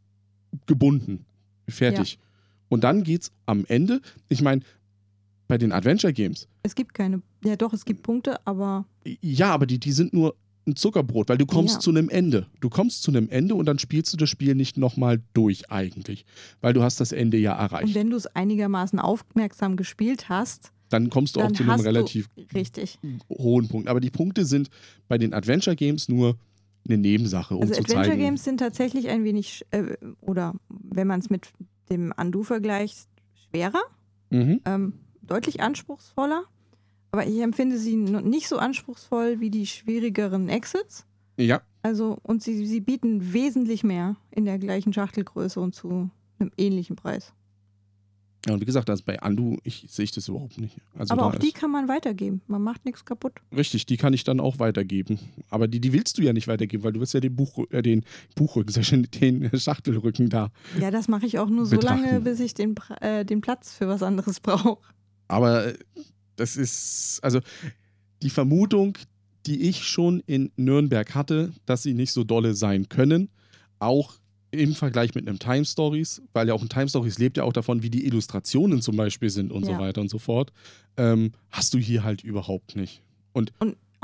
gebunden. 0.68 1.26
Fertig. 1.68 2.20
Und 2.72 2.86
dann 2.86 3.04
geht's 3.04 3.32
am 3.46 3.66
Ende, 3.68 4.00
ich 4.30 4.42
meine, 4.42 4.62
bei 5.50 5.58
den 5.58 5.74
Adventure 5.74 6.14
Games, 6.14 6.48
Es 6.64 6.74
gibt 6.74 6.94
keine, 6.94 7.22
ja 7.44 7.58
doch, 7.58 7.74
es 7.74 7.84
gibt 7.84 8.02
Punkte, 8.04 8.38
aber 8.48 8.86
ja, 9.22 9.52
aber 9.54 9.66
die, 9.66 9.78
die 9.78 9.92
sind 9.92 10.14
nur 10.14 10.36
ein 10.66 10.78
Zuckerbrot, 10.78 11.28
weil 11.28 11.38
du 11.38 11.46
kommst 11.46 11.74
Ja. 11.76 11.80
zu 11.82 11.90
einem 11.90 12.08
Ende. 12.08 12.46
Du 12.62 12.70
kommst 12.70 13.04
zu 13.04 13.12
einem 13.12 13.28
Ende 13.28 13.56
und 13.56 13.66
dann 13.66 13.78
spielst 13.78 14.14
du 14.14 14.18
das 14.18 14.30
Spiel 14.30 14.56
nicht 14.56 14.78
nochmal 14.78 15.20
durch 15.34 15.70
eigentlich, 15.70 16.24
weil 16.62 16.72
du 16.72 16.82
hast 16.82 17.02
das 17.02 17.12
Ende 17.12 17.38
ja 17.38 17.54
und 17.56 17.60
erreicht. 17.60 17.94
wenn 17.96 18.10
du 18.10 18.16
es 18.16 18.28
einigermaßen 18.28 19.00
aufmerksam 19.00 19.76
gespielt 19.76 20.30
hast, 20.30 20.72
Dann 20.90 21.10
kommst 21.10 21.36
du 21.36 21.42
auch 21.42 21.46
dann 21.46 21.56
zu 21.56 21.64
einem 21.64 21.82
relativ 21.82 22.30
hohen 23.30 23.68
Punkt. 23.68 23.90
Aber 23.90 24.00
die 24.00 24.10
Punkte 24.12 24.46
sind 24.46 24.70
bei 25.10 25.18
den 25.18 25.34
Adventure 25.34 25.76
Games 25.76 26.08
nur 26.08 26.38
eine 26.88 26.98
Nebensache, 26.98 27.56
um 27.56 27.62
Also 27.62 27.74
zu 27.74 27.80
Adventure 27.82 28.08
zeigen. 28.08 28.22
Games 28.22 28.44
sind 28.44 28.58
tatsächlich 28.60 29.10
ein 29.10 29.24
wenig, 29.26 29.66
äh, 29.72 29.98
oder 30.22 30.54
wenn 30.70 31.08
man 31.08 31.20
es 31.20 31.30
mit 31.30 31.50
dem 31.92 32.14
Undo 32.18 32.44
vergleicht, 32.44 33.08
schwerer. 33.50 33.82
Mhm. 34.32 34.62
ähm, 34.66 34.94
deutlich 35.22 35.62
anspruchsvoller. 35.62 36.46
Aber 37.12 37.28
ich 37.28 37.40
empfinde 37.42 37.78
sie 37.78 37.98
nicht 37.98 38.48
so 38.48 38.58
anspruchsvoll 38.58 39.42
wie 39.42 39.50
die 39.50 39.68
schwierigeren 39.68 40.48
Exits. 40.50 41.06
Ja, 41.38 41.62
Also, 41.82 42.18
und 42.24 42.42
sie, 42.42 42.66
sie 42.66 42.80
bieten 42.80 43.34
wesentlich 43.34 43.84
mehr 43.84 44.16
in 44.32 44.46
der 44.46 44.58
gleichen 44.60 44.94
Schachtelgröße 44.94 45.60
und 45.60 45.76
zu 45.76 46.10
einem 46.40 46.52
ähnlichen 46.58 46.96
Preis. 46.96 47.34
Ja, 48.48 48.54
und 48.54 48.62
wie 48.62 48.66
gesagt, 48.66 48.90
also 48.90 49.04
bei 49.06 49.20
Andu, 49.20 49.58
ich 49.64 49.86
sehe 49.88 50.04
ich 50.04 50.12
das 50.12 50.28
überhaupt 50.28 50.58
nicht. 50.58 50.76
Also 50.98 51.14
Aber 51.14 51.28
auch 51.28 51.36
die 51.36 51.52
kann 51.52 51.70
man 51.70 51.88
weitergeben. 51.88 52.42
Man 52.48 52.64
macht 52.64 52.86
nichts 52.86 53.06
kaputt. 53.06 53.34
richtig, 53.56 53.86
die 53.86 53.98
kann 53.98 54.14
ich 54.14 54.24
dann 54.24 54.40
auch 54.40 54.58
weitergeben. 54.58 55.20
Aber 55.50 55.68
die, 55.68 55.80
die 55.80 55.94
willst 55.94 56.18
du 56.18 56.24
ja 56.24 56.34
nicht 56.34 56.48
weitergeben, 56.48 56.84
weil 56.84 56.92
du 56.94 57.00
willst 57.00 57.14
ja 57.14 57.20
den 57.20 57.36
Buch, 57.36 57.66
äh, 57.70 57.84
den 57.84 58.04
Buchrücken, 58.36 58.74
den 59.22 59.52
Schachtelrücken 59.60 60.30
da. 60.30 60.50
Ja, 60.80 60.90
das 60.90 61.08
mache 61.08 61.28
ich 61.28 61.38
auch 61.38 61.50
nur 61.50 61.68
so 61.68 61.76
Betrachten. 61.76 62.04
lange, 62.04 62.22
bis 62.22 62.40
ich 62.40 62.56
den, 62.56 62.76
äh, 63.02 63.26
den 63.26 63.42
Platz 63.42 63.74
für 63.74 63.88
was 63.88 64.02
anderes 64.02 64.40
brauche. 64.42 64.80
Aber 65.28 65.68
äh, 65.68 65.78
das 66.36 66.58
ist, 66.58 67.20
also 67.22 67.42
die 68.24 68.32
Vermutung, 68.32 68.98
die 69.46 69.70
ich 69.70 69.84
schon 69.84 70.22
in 70.26 70.52
Nürnberg 70.56 71.14
hatte, 71.14 71.54
dass 71.66 71.84
sie 71.84 71.94
nicht 71.94 72.12
so 72.12 72.24
dolle 72.24 72.56
sein 72.56 72.90
können, 72.90 73.30
auch 73.80 74.16
im 74.52 74.76
Vergleich 74.76 75.16
mit 75.16 75.28
einem 75.28 75.40
Time 75.40 75.64
Stories, 75.66 76.22
weil 76.34 76.48
ja 76.48 76.54
auch 76.54 76.62
ein 76.62 76.70
Time 76.70 76.90
Stories 76.90 77.18
lebt 77.20 77.38
ja 77.38 77.44
auch 77.44 77.54
davon, 77.54 77.84
wie 77.84 77.90
die 77.90 78.06
Illustrationen 78.06 78.82
zum 78.82 78.98
Beispiel 78.98 79.30
sind 79.30 79.52
und 79.52 79.66
so 79.66 79.72
Ja. 79.74 79.80
weiter 79.80 80.02
und 80.02 80.10
so 80.10 80.20
fort, 80.20 80.52
ähm, 80.98 81.32
hast 81.50 81.74
du 81.74 81.78
hier 81.78 82.04
halt 82.04 82.24
überhaupt 82.24 82.76
nicht. 82.76 83.02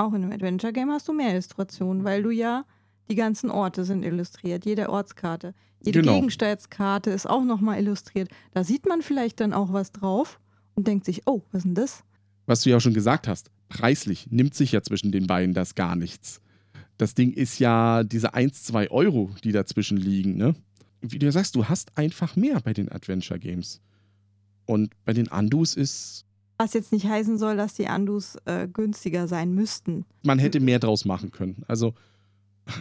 Auch 0.00 0.12
in 0.14 0.22
einem 0.22 0.32
Adventure 0.32 0.72
Game 0.72 0.90
hast 0.90 1.08
du 1.08 1.12
mehr 1.12 1.32
Illustrationen, 1.32 2.04
weil 2.04 2.22
du 2.22 2.30
ja 2.30 2.64
die 3.10 3.14
ganzen 3.16 3.50
Orte 3.50 3.84
sind 3.84 4.04
illustriert, 4.04 4.64
jede 4.64 4.90
Ortskarte. 4.90 5.54
Jede 5.84 6.00
Genau. 6.00 6.14
Gegenstandskarte 6.14 7.10
ist 7.10 7.28
auch 7.28 7.42
nochmal 7.44 7.78
illustriert. 7.78 8.28
Da 8.52 8.62
sieht 8.64 8.86
man 8.86 9.02
vielleicht 9.02 9.40
dann 9.40 9.52
auch 9.52 9.72
was 9.72 9.92
drauf 9.92 10.38
und 10.74 10.86
denkt 10.86 11.04
sich, 11.04 11.22
oh, 11.26 11.42
was 11.52 11.58
ist 11.60 11.64
denn 11.64 11.74
das? 11.74 12.04
was 12.46 12.62
du 12.62 12.70
ja 12.70 12.76
auch 12.78 12.80
schon 12.80 12.94
gesagt 12.94 13.28
hast, 13.28 13.50
preislich 13.68 14.28
nimmt 14.30 14.54
sich 14.54 14.72
ja 14.72 14.80
zwischen 14.82 15.12
den 15.12 15.26
beiden 15.26 15.52
das 15.52 15.74
gar 15.74 15.96
nichts. 15.96 16.40
Das 16.98 17.14
Ding 17.14 17.32
ist 17.32 17.58
ja 17.58 18.04
diese 18.04 18.34
1, 18.34 18.64
2 18.64 18.90
Euro, 18.90 19.30
die 19.42 19.52
dazwischen 19.52 19.96
liegen, 19.96 20.36
ne? 20.36 20.54
wie 21.00 21.18
du 21.18 21.30
sagst, 21.30 21.54
du 21.54 21.66
hast 21.66 21.96
einfach 21.96 22.36
mehr 22.36 22.60
bei 22.60 22.72
den 22.72 22.90
Adventure 22.90 23.38
Games. 23.38 23.80
Und 24.66 24.92
bei 25.04 25.12
den 25.12 25.28
Andus 25.28 25.74
ist. 25.74 26.24
Was 26.58 26.74
jetzt 26.74 26.92
nicht 26.92 27.06
heißen 27.06 27.38
soll, 27.38 27.56
dass 27.56 27.74
die 27.74 27.86
Andus 27.86 28.36
äh, 28.44 28.68
günstiger 28.68 29.28
sein 29.28 29.54
müssten. 29.54 30.04
Man 30.24 30.38
hätte 30.38 30.60
mehr 30.60 30.78
draus 30.78 31.04
machen 31.04 31.30
können. 31.30 31.62
Also 31.68 31.94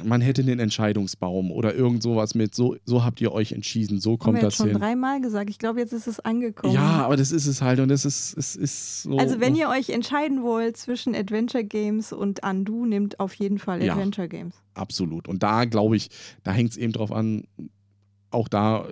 man 0.03 0.21
hätte 0.21 0.41
einen 0.41 0.59
Entscheidungsbaum 0.59 1.51
oder 1.51 1.73
irgend 1.75 2.03
sowas 2.03 2.35
mit, 2.35 2.53
so, 2.55 2.75
so 2.85 3.03
habt 3.03 3.21
ihr 3.21 3.31
euch 3.31 3.51
entschieden, 3.51 3.99
so 3.99 4.17
kommt 4.17 4.27
Haben 4.27 4.35
wir 4.35 4.41
das 4.41 4.53
jetzt 4.53 4.57
schon 4.57 4.69
hin. 4.69 4.79
dreimal 4.79 5.21
gesagt. 5.21 5.49
Ich 5.49 5.59
glaube, 5.59 5.79
jetzt 5.79 5.93
ist 5.93 6.07
es 6.07 6.19
angekommen. 6.19 6.73
Ja, 6.73 7.03
aber 7.05 7.17
das 7.17 7.31
ist 7.31 7.45
es 7.47 7.61
halt 7.61 7.79
und 7.79 7.89
das 7.89 8.05
ist, 8.05 8.37
es 8.37 8.55
ist 8.55 9.03
so. 9.03 9.17
Also 9.17 9.39
wenn 9.39 9.55
ihr 9.55 9.69
euch 9.69 9.89
entscheiden 9.89 10.43
wollt 10.43 10.77
zwischen 10.77 11.15
Adventure 11.15 11.63
Games 11.63 12.11
und 12.13 12.43
Undo, 12.45 12.85
nehmt 12.85 13.19
auf 13.19 13.33
jeden 13.35 13.59
Fall 13.59 13.83
Ja. 13.83 13.93
Adventure 13.93 14.27
Games. 14.27 14.55
Absolut. 14.73 15.27
Und 15.27 15.43
da 15.43 15.65
glaube 15.65 15.95
ich, 15.95 16.09
da 16.43 16.51
hängt 16.51 16.71
es 16.71 16.77
eben 16.77 16.93
drauf 16.93 17.11
an, 17.11 17.43
auch 18.29 18.47
da 18.47 18.85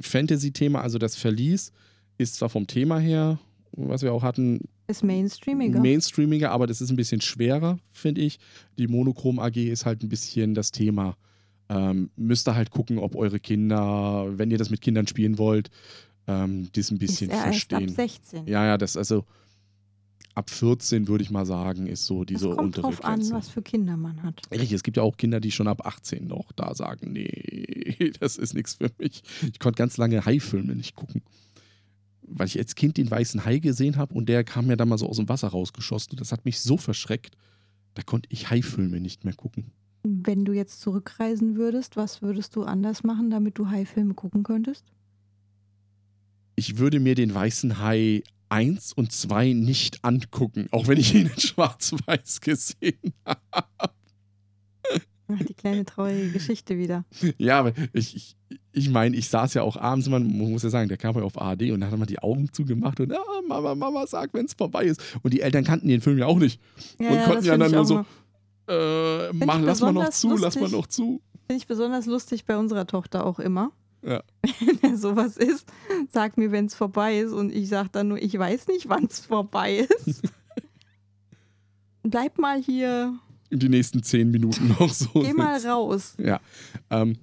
Fantasy-Thema, 0.00 0.80
also 0.80 0.98
das 0.98 1.16
Verlies 1.16 1.72
ist 2.18 2.36
zwar 2.36 2.48
vom 2.48 2.66
Thema 2.66 2.98
her, 2.98 3.38
was 3.72 4.02
wir 4.02 4.12
auch 4.12 4.22
hatten, 4.22 4.60
Ist 4.88 5.04
mainstreamiger. 5.04 5.80
mainstreamiger, 5.80 6.50
aber 6.50 6.66
das 6.66 6.80
ist 6.80 6.90
ein 6.90 6.96
bisschen 6.96 7.20
schwerer, 7.20 7.78
finde 7.92 8.20
ich. 8.20 8.38
Die 8.78 8.88
Monochrom 8.88 9.38
AG 9.38 9.56
ist 9.56 9.86
halt 9.86 10.02
ein 10.02 10.08
bisschen 10.08 10.54
das 10.54 10.70
Thema. 10.72 11.16
Ähm, 11.68 12.10
müsst 12.16 12.48
ihr 12.48 12.54
halt 12.56 12.70
gucken, 12.70 12.98
ob 12.98 13.14
eure 13.14 13.38
Kinder, 13.38 14.26
wenn 14.36 14.50
ihr 14.50 14.58
das 14.58 14.70
mit 14.70 14.80
Kindern 14.80 15.06
spielen 15.06 15.38
wollt, 15.38 15.70
ähm, 16.26 16.68
das 16.72 16.90
ein 16.90 16.98
bisschen 16.98 17.30
ist 17.30 17.36
er 17.36 17.46
erst 17.46 17.72
ab 17.72 17.80
verstehen. 17.80 17.94
16. 17.94 18.46
Ja, 18.48 18.66
ja, 18.66 18.76
das 18.76 18.96
also 18.96 19.24
ab 20.34 20.50
14 20.50 21.06
würde 21.08 21.22
ich 21.22 21.30
mal 21.30 21.46
sagen, 21.46 21.86
ist 21.86 22.06
so 22.06 22.22
Es 22.22 22.26
diese 22.26 22.48
kommt 22.48 22.60
untere 22.60 22.82
drauf 22.82 23.04
an, 23.04 23.14
Grenze. 23.20 23.34
was 23.34 23.48
für 23.48 23.62
Kinder 23.62 23.96
man 23.96 24.22
hat. 24.22 24.40
Richtig, 24.50 24.72
es 24.72 24.82
gibt 24.82 24.96
ja 24.96 25.02
auch 25.02 25.16
Kinder, 25.16 25.38
die 25.40 25.50
schon 25.50 25.68
ab 25.68 25.86
18 25.86 26.26
noch 26.26 26.50
da 26.52 26.74
sagen, 26.74 27.12
nee, 27.12 28.10
das 28.20 28.36
ist 28.36 28.54
nichts 28.54 28.74
für 28.74 28.90
mich. 28.98 29.22
Ich 29.52 29.58
konnte 29.60 29.78
ganz 29.78 29.96
lange 29.96 30.24
Hai-Filme 30.24 30.74
nicht 30.74 30.96
gucken. 30.96 31.22
Weil 32.32 32.46
ich 32.46 32.58
als 32.58 32.74
Kind 32.74 32.96
den 32.96 33.10
weißen 33.10 33.44
Hai 33.44 33.58
gesehen 33.58 33.96
habe 33.96 34.14
und 34.14 34.28
der 34.28 34.44
kam 34.44 34.66
mir 34.66 34.76
dann 34.76 34.88
mal 34.88 34.98
so 34.98 35.08
aus 35.08 35.16
dem 35.16 35.28
Wasser 35.28 35.48
rausgeschossen. 35.48 36.12
Und 36.12 36.20
das 36.20 36.32
hat 36.32 36.44
mich 36.44 36.60
so 36.60 36.76
verschreckt, 36.76 37.36
da 37.94 38.02
konnte 38.02 38.28
ich 38.30 38.50
Hai-Filme 38.50 39.00
nicht 39.00 39.24
mehr 39.24 39.34
gucken. 39.34 39.72
Wenn 40.02 40.44
du 40.44 40.52
jetzt 40.52 40.80
zurückreisen 40.80 41.56
würdest, 41.56 41.96
was 41.96 42.22
würdest 42.22 42.56
du 42.56 42.62
anders 42.62 43.02
machen, 43.02 43.30
damit 43.30 43.58
du 43.58 43.68
High-Filme 43.68 44.14
gucken 44.14 44.42
könntest? 44.42 44.84
Ich 46.56 46.78
würde 46.78 47.00
mir 47.00 47.14
den 47.14 47.34
weißen 47.34 47.80
Hai 47.80 48.22
1 48.48 48.92
und 48.92 49.12
2 49.12 49.52
nicht 49.52 50.04
angucken, 50.04 50.68
auch 50.70 50.88
wenn 50.88 50.98
ich 50.98 51.14
ihn 51.14 51.26
in 51.26 51.40
schwarz-weiß 51.40 52.40
gesehen 52.40 53.14
habe. 53.24 53.40
Ach, 55.28 55.38
die 55.46 55.54
kleine 55.54 55.84
traurige 55.84 56.30
Geschichte 56.30 56.76
wieder. 56.76 57.04
Ja, 57.38 57.60
aber 57.60 57.72
ich, 57.92 58.16
ich, 58.16 58.36
ich 58.72 58.88
meine, 58.88 59.16
ich 59.16 59.28
saß 59.28 59.54
ja 59.54 59.62
auch 59.62 59.76
abends, 59.76 60.08
man 60.08 60.24
muss 60.24 60.62
ja 60.62 60.70
sagen, 60.70 60.88
der 60.88 60.96
kam 60.96 61.16
ja 61.16 61.22
auf 61.22 61.40
ARD 61.40 61.70
und 61.70 61.80
da 61.80 61.90
hat 61.90 61.98
man 61.98 62.06
die 62.06 62.20
Augen 62.20 62.52
zugemacht 62.52 63.00
und 63.00 63.12
ah, 63.12 63.18
Mama, 63.46 63.74
Mama, 63.74 64.06
sag, 64.06 64.32
wenn 64.32 64.46
es 64.46 64.54
vorbei 64.54 64.84
ist. 64.84 65.00
Und 65.22 65.34
die 65.34 65.40
Eltern 65.40 65.64
kannten 65.64 65.88
den 65.88 66.00
Film 66.00 66.18
ja 66.18 66.26
auch 66.26 66.38
nicht. 66.38 66.60
Ja, 66.98 67.08
und 67.08 67.14
ja, 67.16 67.24
konnten 67.24 67.44
ja 67.44 67.56
dann 67.58 67.72
nur 67.72 67.84
so, 67.84 68.04
äh, 68.68 69.32
mach, 69.32 69.60
lass 69.60 69.80
mal 69.80 69.92
noch 69.92 70.10
zu, 70.10 70.36
lass 70.36 70.54
mal 70.54 70.62
lustig. 70.62 70.72
noch 70.72 70.86
zu. 70.86 71.20
Finde 71.46 71.62
ich 71.62 71.66
besonders 71.66 72.06
lustig 72.06 72.44
bei 72.44 72.56
unserer 72.56 72.86
Tochter 72.86 73.26
auch 73.26 73.40
immer. 73.40 73.72
Ja. 74.02 74.22
Wenn 74.80 74.96
sowas 74.96 75.36
ist, 75.36 75.68
sag 76.10 76.38
mir, 76.38 76.52
wenn 76.52 76.66
es 76.66 76.74
vorbei 76.74 77.18
ist. 77.18 77.32
Und 77.32 77.52
ich 77.52 77.68
sage 77.68 77.90
dann 77.92 78.08
nur, 78.08 78.22
ich 78.22 78.38
weiß 78.38 78.68
nicht, 78.68 78.88
wann 78.88 79.04
es 79.04 79.20
vorbei 79.20 79.86
ist. 80.06 80.22
Bleib 82.02 82.38
mal 82.38 82.62
hier, 82.62 83.18
Die 83.50 83.68
nächsten 83.68 84.02
zehn 84.02 84.30
Minuten 84.30 84.68
noch 84.78 84.88
so. 84.90 85.08
geh 85.12 85.34
mal 85.34 85.60
raus. 85.66 86.14
Ja. 86.18 86.40
Ähm, 86.88 87.18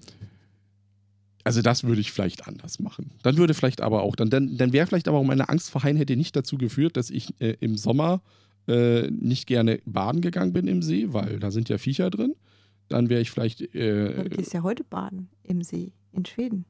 also 1.48 1.61
das 1.61 1.86
würde 1.86 2.02
ich 2.02 2.11
vielleicht 2.11 2.45
anders 2.45 2.78
machen. 2.80 3.11
Dann 3.24 3.38
würde 3.38 3.53
vielleicht 3.53 3.80
aber 3.80 4.03
auch, 4.03 4.18
dann, 4.18 4.30
dann, 4.30 4.57
dann 4.57 4.74
wäre 4.74 4.86
vielleicht 4.86 5.07
aber 5.07 5.18
auch 5.18 5.24
meine 5.24 5.48
Angst 5.48 5.69
vor 5.69 5.82
Haien 5.82 5.95
hätte 5.95 6.18
nicht 6.18 6.36
dazu 6.36 6.57
geführt, 6.57 6.98
dass 6.98 7.10
ich 7.10 7.40
äh, 7.40 7.56
im 7.61 7.78
Sommer 7.78 8.22
äh, 8.68 9.10
nicht 9.11 9.48
gerne 9.48 9.80
baden 9.86 10.19
gegangen 10.19 10.52
bin 10.52 10.68
im 10.68 10.82
See, 10.82 11.14
weil 11.14 11.40
da 11.40 11.49
sind 11.49 11.69
ja 11.69 11.78
Viecher 11.78 12.10
drin. 12.10 12.36
Dann 12.90 13.07
wäre 13.07 13.22
ich 13.22 13.32
vielleicht, 13.32 13.61
Du 13.61 13.80
äh, 13.80 14.28
gehst 14.28 14.53
ja 14.53 14.61
heute 14.61 14.84
baden 14.84 15.30
im 15.44 15.61
See 15.64 15.94
in 16.11 16.26
Schweden. 16.26 16.65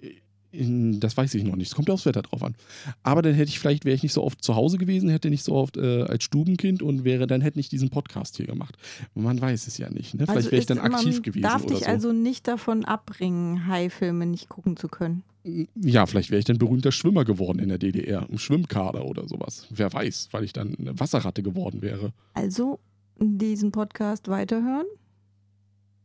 In, 0.51 0.99
das 0.99 1.17
weiß 1.17 1.33
ich 1.35 1.43
noch 1.43 1.55
nicht, 1.55 1.69
es 1.69 1.75
kommt 1.75 1.89
aufs 1.89 2.05
Wetter 2.05 2.21
drauf 2.21 2.43
an. 2.43 2.55
Aber 3.03 3.21
dann 3.21 3.33
hätte 3.33 3.49
ich 3.49 3.59
vielleicht, 3.59 3.85
wäre 3.85 3.95
ich 3.95 4.03
nicht 4.03 4.13
so 4.13 4.23
oft 4.23 4.43
zu 4.43 4.55
Hause 4.55 4.77
gewesen, 4.77 5.09
hätte 5.09 5.29
nicht 5.29 5.43
so 5.43 5.53
oft 5.53 5.77
äh, 5.77 6.03
als 6.03 6.23
Stubenkind 6.23 6.81
und 6.81 7.03
wäre 7.03 7.27
dann 7.27 7.41
hätte 7.41 7.59
nicht 7.59 7.71
diesen 7.71 7.89
Podcast 7.89 8.37
hier 8.37 8.45
gemacht. 8.45 8.77
Man 9.13 9.39
weiß 9.39 9.67
es 9.67 9.77
ja 9.77 9.89
nicht. 9.89 10.15
Ne? 10.15 10.25
Vielleicht 10.25 10.51
wäre 10.51 10.59
ich 10.59 10.65
dann 10.65 10.79
aktiv 10.79 11.21
gewesen 11.21 11.43
darf 11.43 11.65
dich 11.65 11.79
so. 11.79 11.85
also 11.85 12.13
nicht 12.13 12.47
davon 12.47 12.85
abbringen, 12.85 13.67
High-Filme 13.67 14.25
nicht 14.25 14.49
gucken 14.49 14.77
zu 14.77 14.87
können. 14.87 15.23
Ja, 15.75 16.05
vielleicht 16.05 16.29
wäre 16.29 16.39
ich 16.39 16.45
dann 16.45 16.57
berühmter 16.57 16.91
Schwimmer 16.91 17.23
geworden 17.23 17.59
in 17.59 17.69
der 17.69 17.77
DDR, 17.77 18.27
im 18.29 18.37
Schwimmkader 18.37 19.05
oder 19.05 19.27
sowas. 19.27 19.65
Wer 19.69 19.93
weiß, 19.93 20.29
weil 20.31 20.43
ich 20.43 20.51
dann 20.51 20.75
eine 20.75 20.99
Wasserratte 20.99 21.41
geworden 21.41 21.81
wäre. 21.81 22.11
Also 22.33 22.79
diesen 23.19 23.71
Podcast 23.71 24.27
weiterhören, 24.27 24.85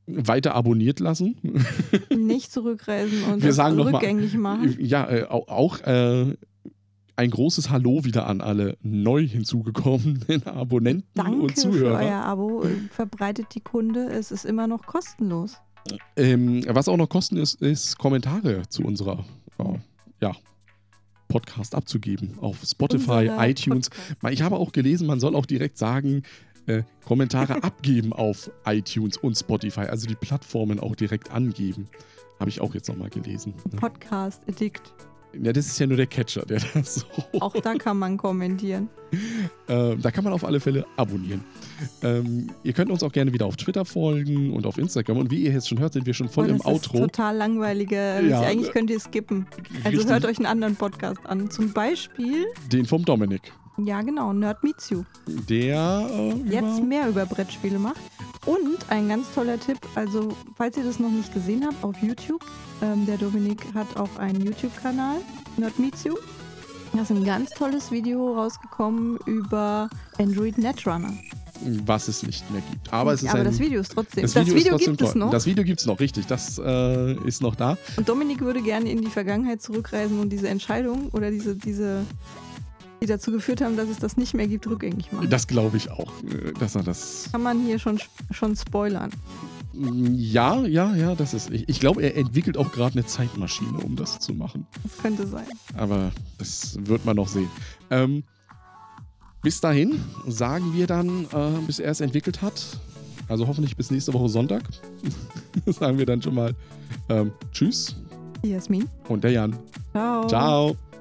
Weiter 0.06 0.54
abonniert 0.54 1.00
lassen. 1.00 1.36
nicht 2.16 2.50
zurückreisen 2.52 3.22
und 3.24 3.42
Wir 3.42 3.52
sagen 3.52 3.76
noch 3.76 3.84
mal- 3.90 3.94
rückgängig 3.98 4.34
machen. 4.36 4.76
Ja, 4.80 5.08
äh, 5.08 5.24
au- 5.24 5.46
auch 5.48 5.80
äh, 5.80 6.36
ein 7.14 7.30
großes 7.30 7.70
Hallo 7.70 8.04
wieder 8.04 8.26
an 8.26 8.40
alle 8.40 8.76
neu 8.82 9.26
hinzugekommenen 9.26 10.42
Abonnenten 10.46 11.06
und 11.20 11.26
Danke 11.26 11.48
für 11.48 11.54
Zuhörer. 11.54 11.98
euer 12.00 12.24
Abo. 12.24 12.64
Verbreitet 12.90 13.46
die 13.54 13.60
Kunde. 13.60 14.06
Es 14.06 14.30
ist 14.32 14.44
immer 14.44 14.66
noch 14.66 14.86
kostenlos. 14.86 15.58
Ähm, 16.16 16.64
was 16.68 16.88
auch 16.88 16.96
noch 16.96 17.08
kosten 17.08 17.36
ist, 17.36 17.60
ist 17.60 17.98
Kommentare 17.98 18.62
zu 18.68 18.82
unserer 18.84 19.24
äh, 19.58 19.64
ja, 20.20 20.32
Podcast 21.28 21.74
abzugeben 21.74 22.34
auf 22.40 22.58
Spotify, 22.64 23.28
Unserer 23.28 23.48
iTunes. 23.48 23.90
Podcast. 23.90 24.32
Ich 24.34 24.42
habe 24.42 24.56
auch 24.56 24.72
gelesen, 24.72 25.06
man 25.06 25.18
soll 25.20 25.34
auch 25.34 25.46
direkt 25.46 25.78
sagen, 25.78 26.22
äh, 26.66 26.82
Kommentare 27.05 27.55
abgeben 27.62 28.12
auf 28.12 28.51
iTunes 28.64 29.16
und 29.16 29.36
Spotify, 29.36 29.82
also 29.82 30.06
die 30.06 30.14
Plattformen 30.14 30.80
auch 30.80 30.94
direkt 30.97 31.30
angeben. 31.30 31.89
Habe 32.40 32.51
ich 32.51 32.60
auch 32.60 32.74
jetzt 32.74 32.89
nochmal 32.89 33.10
gelesen. 33.10 33.55
Ne? 33.70 33.78
Podcast 33.78 34.43
Addict. 34.48 34.93
Ja, 35.40 35.52
das 35.52 35.66
ist 35.66 35.78
ja 35.78 35.86
nur 35.86 35.97
der 35.97 36.06
Catcher, 36.06 36.44
der 36.44 36.60
das 36.74 36.97
so. 36.97 37.06
Auch 37.40 37.55
da 37.55 37.74
kann 37.74 37.98
man 37.98 38.16
kommentieren. 38.16 38.89
Ähm, 39.68 40.02
da 40.02 40.10
kann 40.10 40.24
man 40.24 40.32
auf 40.32 40.44
alle 40.44 40.59
Fälle 40.59 40.84
abonnieren. 40.97 41.44
Ähm, 42.02 42.51
ihr 42.64 42.72
könnt 42.72 42.90
uns 42.90 43.02
auch 43.02 43.12
gerne 43.12 43.32
wieder 43.32 43.47
auf 43.47 43.56
Twitter 43.56 43.84
folgen 43.84 44.52
und 44.52 44.66
auf 44.66 44.76
Instagram. 44.76 45.18
Und 45.18 45.30
wie 45.30 45.44
ihr 45.44 45.52
jetzt 45.52 45.68
schon 45.68 45.78
hört, 45.78 45.93
sind 45.93 46.05
wir 46.05 46.14
schon 46.14 46.28
voll 46.28 46.48
im 46.48 46.59
das 46.59 46.66
ist 46.66 46.72
Outro. 46.72 46.98
total 46.98 47.36
langweilige. 47.36 47.97
Ja. 48.28 48.40
Eigentlich 48.40 48.72
könnt 48.72 48.90
ihr 48.90 48.98
skippen. 48.98 49.47
Also 49.84 49.98
Richtig. 49.98 50.10
hört 50.10 50.24
euch 50.24 50.39
einen 50.39 50.47
anderen 50.47 50.76
Podcast 50.76 51.24
an. 51.24 51.51
Zum 51.51 51.72
Beispiel, 51.72 52.47
Den 52.70 52.84
vom 52.84 53.05
Dominik. 53.05 53.52
Ja 53.78 54.03
genau, 54.03 54.32
Nerd 54.32 54.62
Meets 54.65 54.90
You. 54.90 55.03
Der 55.27 56.07
äh, 56.11 56.31
Jetzt 56.44 56.78
über- 56.78 56.81
mehr 56.86 57.09
über 57.09 57.27
Brettspiele 57.27 57.78
macht. 57.78 58.01
Und 58.47 58.78
ein 58.90 59.09
ganz 59.09 59.27
toller 59.35 59.59
Tipp, 59.61 59.78
also 59.94 60.31
falls 60.57 60.77
ihr 60.77 60.85
das 60.85 60.99
noch 60.99 61.11
nicht 61.11 61.32
gesehen 61.32 61.65
habt, 61.65 61.82
auf 61.85 61.97
YouTube, 62.03 62.44
ähm, 62.82 63.07
der 63.07 63.16
Dominik 63.16 63.65
hat 63.74 63.97
auch 63.97 64.16
einen 64.19 64.40
YouTube-Kanal, 64.44 65.19
Nerd 65.57 65.78
Meets 65.78 66.05
You. 66.05 66.15
Da 66.93 67.03
ist 67.03 67.11
ein 67.11 67.24
ganz 67.24 67.51
tolles 67.51 67.90
Video 67.90 68.35
rausgekommen 68.35 69.16
über 69.27 69.89
Android 70.19 70.59
Netrunner. 70.59 71.12
was 71.86 72.09
es 72.09 72.24
nicht 72.24 72.51
mehr 72.51 72.61
gibt. 72.73 72.93
Aber 72.93 73.12
es 73.15 73.23
ist 73.23 73.32
ein, 73.32 73.44
das 73.44 73.61
Video 73.61 73.81
ist 73.81 73.93
trotzdem. 73.94 74.23
das 74.24 74.32
Das 74.32 74.44
Video, 74.47 74.57
Video, 74.59 74.70
trotzdem 74.73 74.93
gibt 74.97 75.03
es 75.03 75.12
toll. 75.12 75.20
noch. 75.20 75.31
Das 75.31 75.47
Video 75.47 75.62
gibt 75.65 75.78
es 75.81 75.86
noch, 75.86 76.01
richtig. 76.01 76.27
Das 76.27 76.59
äh, 76.59 77.15
ist 77.27 77.40
noch 77.40 77.55
da. 77.55 77.78
Und 77.97 78.09
Dominik 78.09 78.40
würde 78.40 78.61
gerne 78.61 78.90
in 78.90 79.01
die 79.01 79.09
Vergangenheit 79.11 79.62
zurückreisen 79.62 80.19
und 80.19 80.31
diese 80.31 80.49
Entscheidung 80.49 81.09
oder 81.12 81.31
diese, 81.31 81.55
diese, 81.55 82.05
die 83.02 83.06
dazu 83.06 83.32
geführt 83.32 83.60
haben, 83.60 83.76
dass 83.76 83.88
es 83.88 83.98
das 83.98 84.16
nicht 84.16 84.32
mehr 84.34 84.46
gibt, 84.46 84.66
rückgängig 84.66 85.12
machen. 85.12 85.28
Das 85.28 85.46
glaube 85.46 85.76
ich 85.76 85.90
auch, 85.90 86.12
äh, 86.22 86.52
dass 86.58 86.74
er 86.74 86.82
das. 86.82 87.28
kann 87.32 87.42
man 87.42 87.64
hier 87.64 87.78
schon, 87.78 87.98
schon 88.30 88.56
spoilern. 88.56 89.10
Ja, 89.74 90.64
ja, 90.66 90.94
ja, 90.94 91.14
das 91.14 91.34
ist. 91.34 91.50
Ich, 91.50 91.68
ich 91.68 91.80
glaube, 91.80 92.02
er 92.02 92.16
entwickelt 92.16 92.56
auch 92.58 92.72
gerade 92.72 92.92
eine 92.94 93.06
Zeitmaschine, 93.06 93.78
um 93.78 93.96
das 93.96 94.18
zu 94.18 94.34
machen. 94.34 94.66
Das 94.82 94.98
könnte 94.98 95.26
sein. 95.26 95.46
Aber 95.76 96.12
das 96.38 96.76
wird 96.80 97.04
man 97.04 97.16
noch 97.16 97.28
sehen. 97.28 97.48
Ähm, 97.90 98.22
bis 99.42 99.60
dahin 99.60 99.98
sagen 100.28 100.74
wir 100.74 100.86
dann, 100.86 101.24
äh, 101.24 101.58
bis 101.66 101.78
er 101.78 101.90
es 101.90 102.00
entwickelt 102.00 102.42
hat. 102.42 102.78
Also 103.28 103.46
hoffentlich 103.46 103.76
bis 103.76 103.90
nächste 103.90 104.12
Woche 104.12 104.28
Sonntag. 104.28 104.62
sagen 105.66 105.98
wir 105.98 106.06
dann 106.06 106.20
schon 106.20 106.34
mal 106.34 106.54
ähm, 107.08 107.32
Tschüss 107.50 107.96
Jasmin. 108.42 108.88
und 109.08 109.24
der 109.24 109.30
Jan. 109.32 109.56
Ciao. 109.92 110.26
Ciao. 110.28 110.91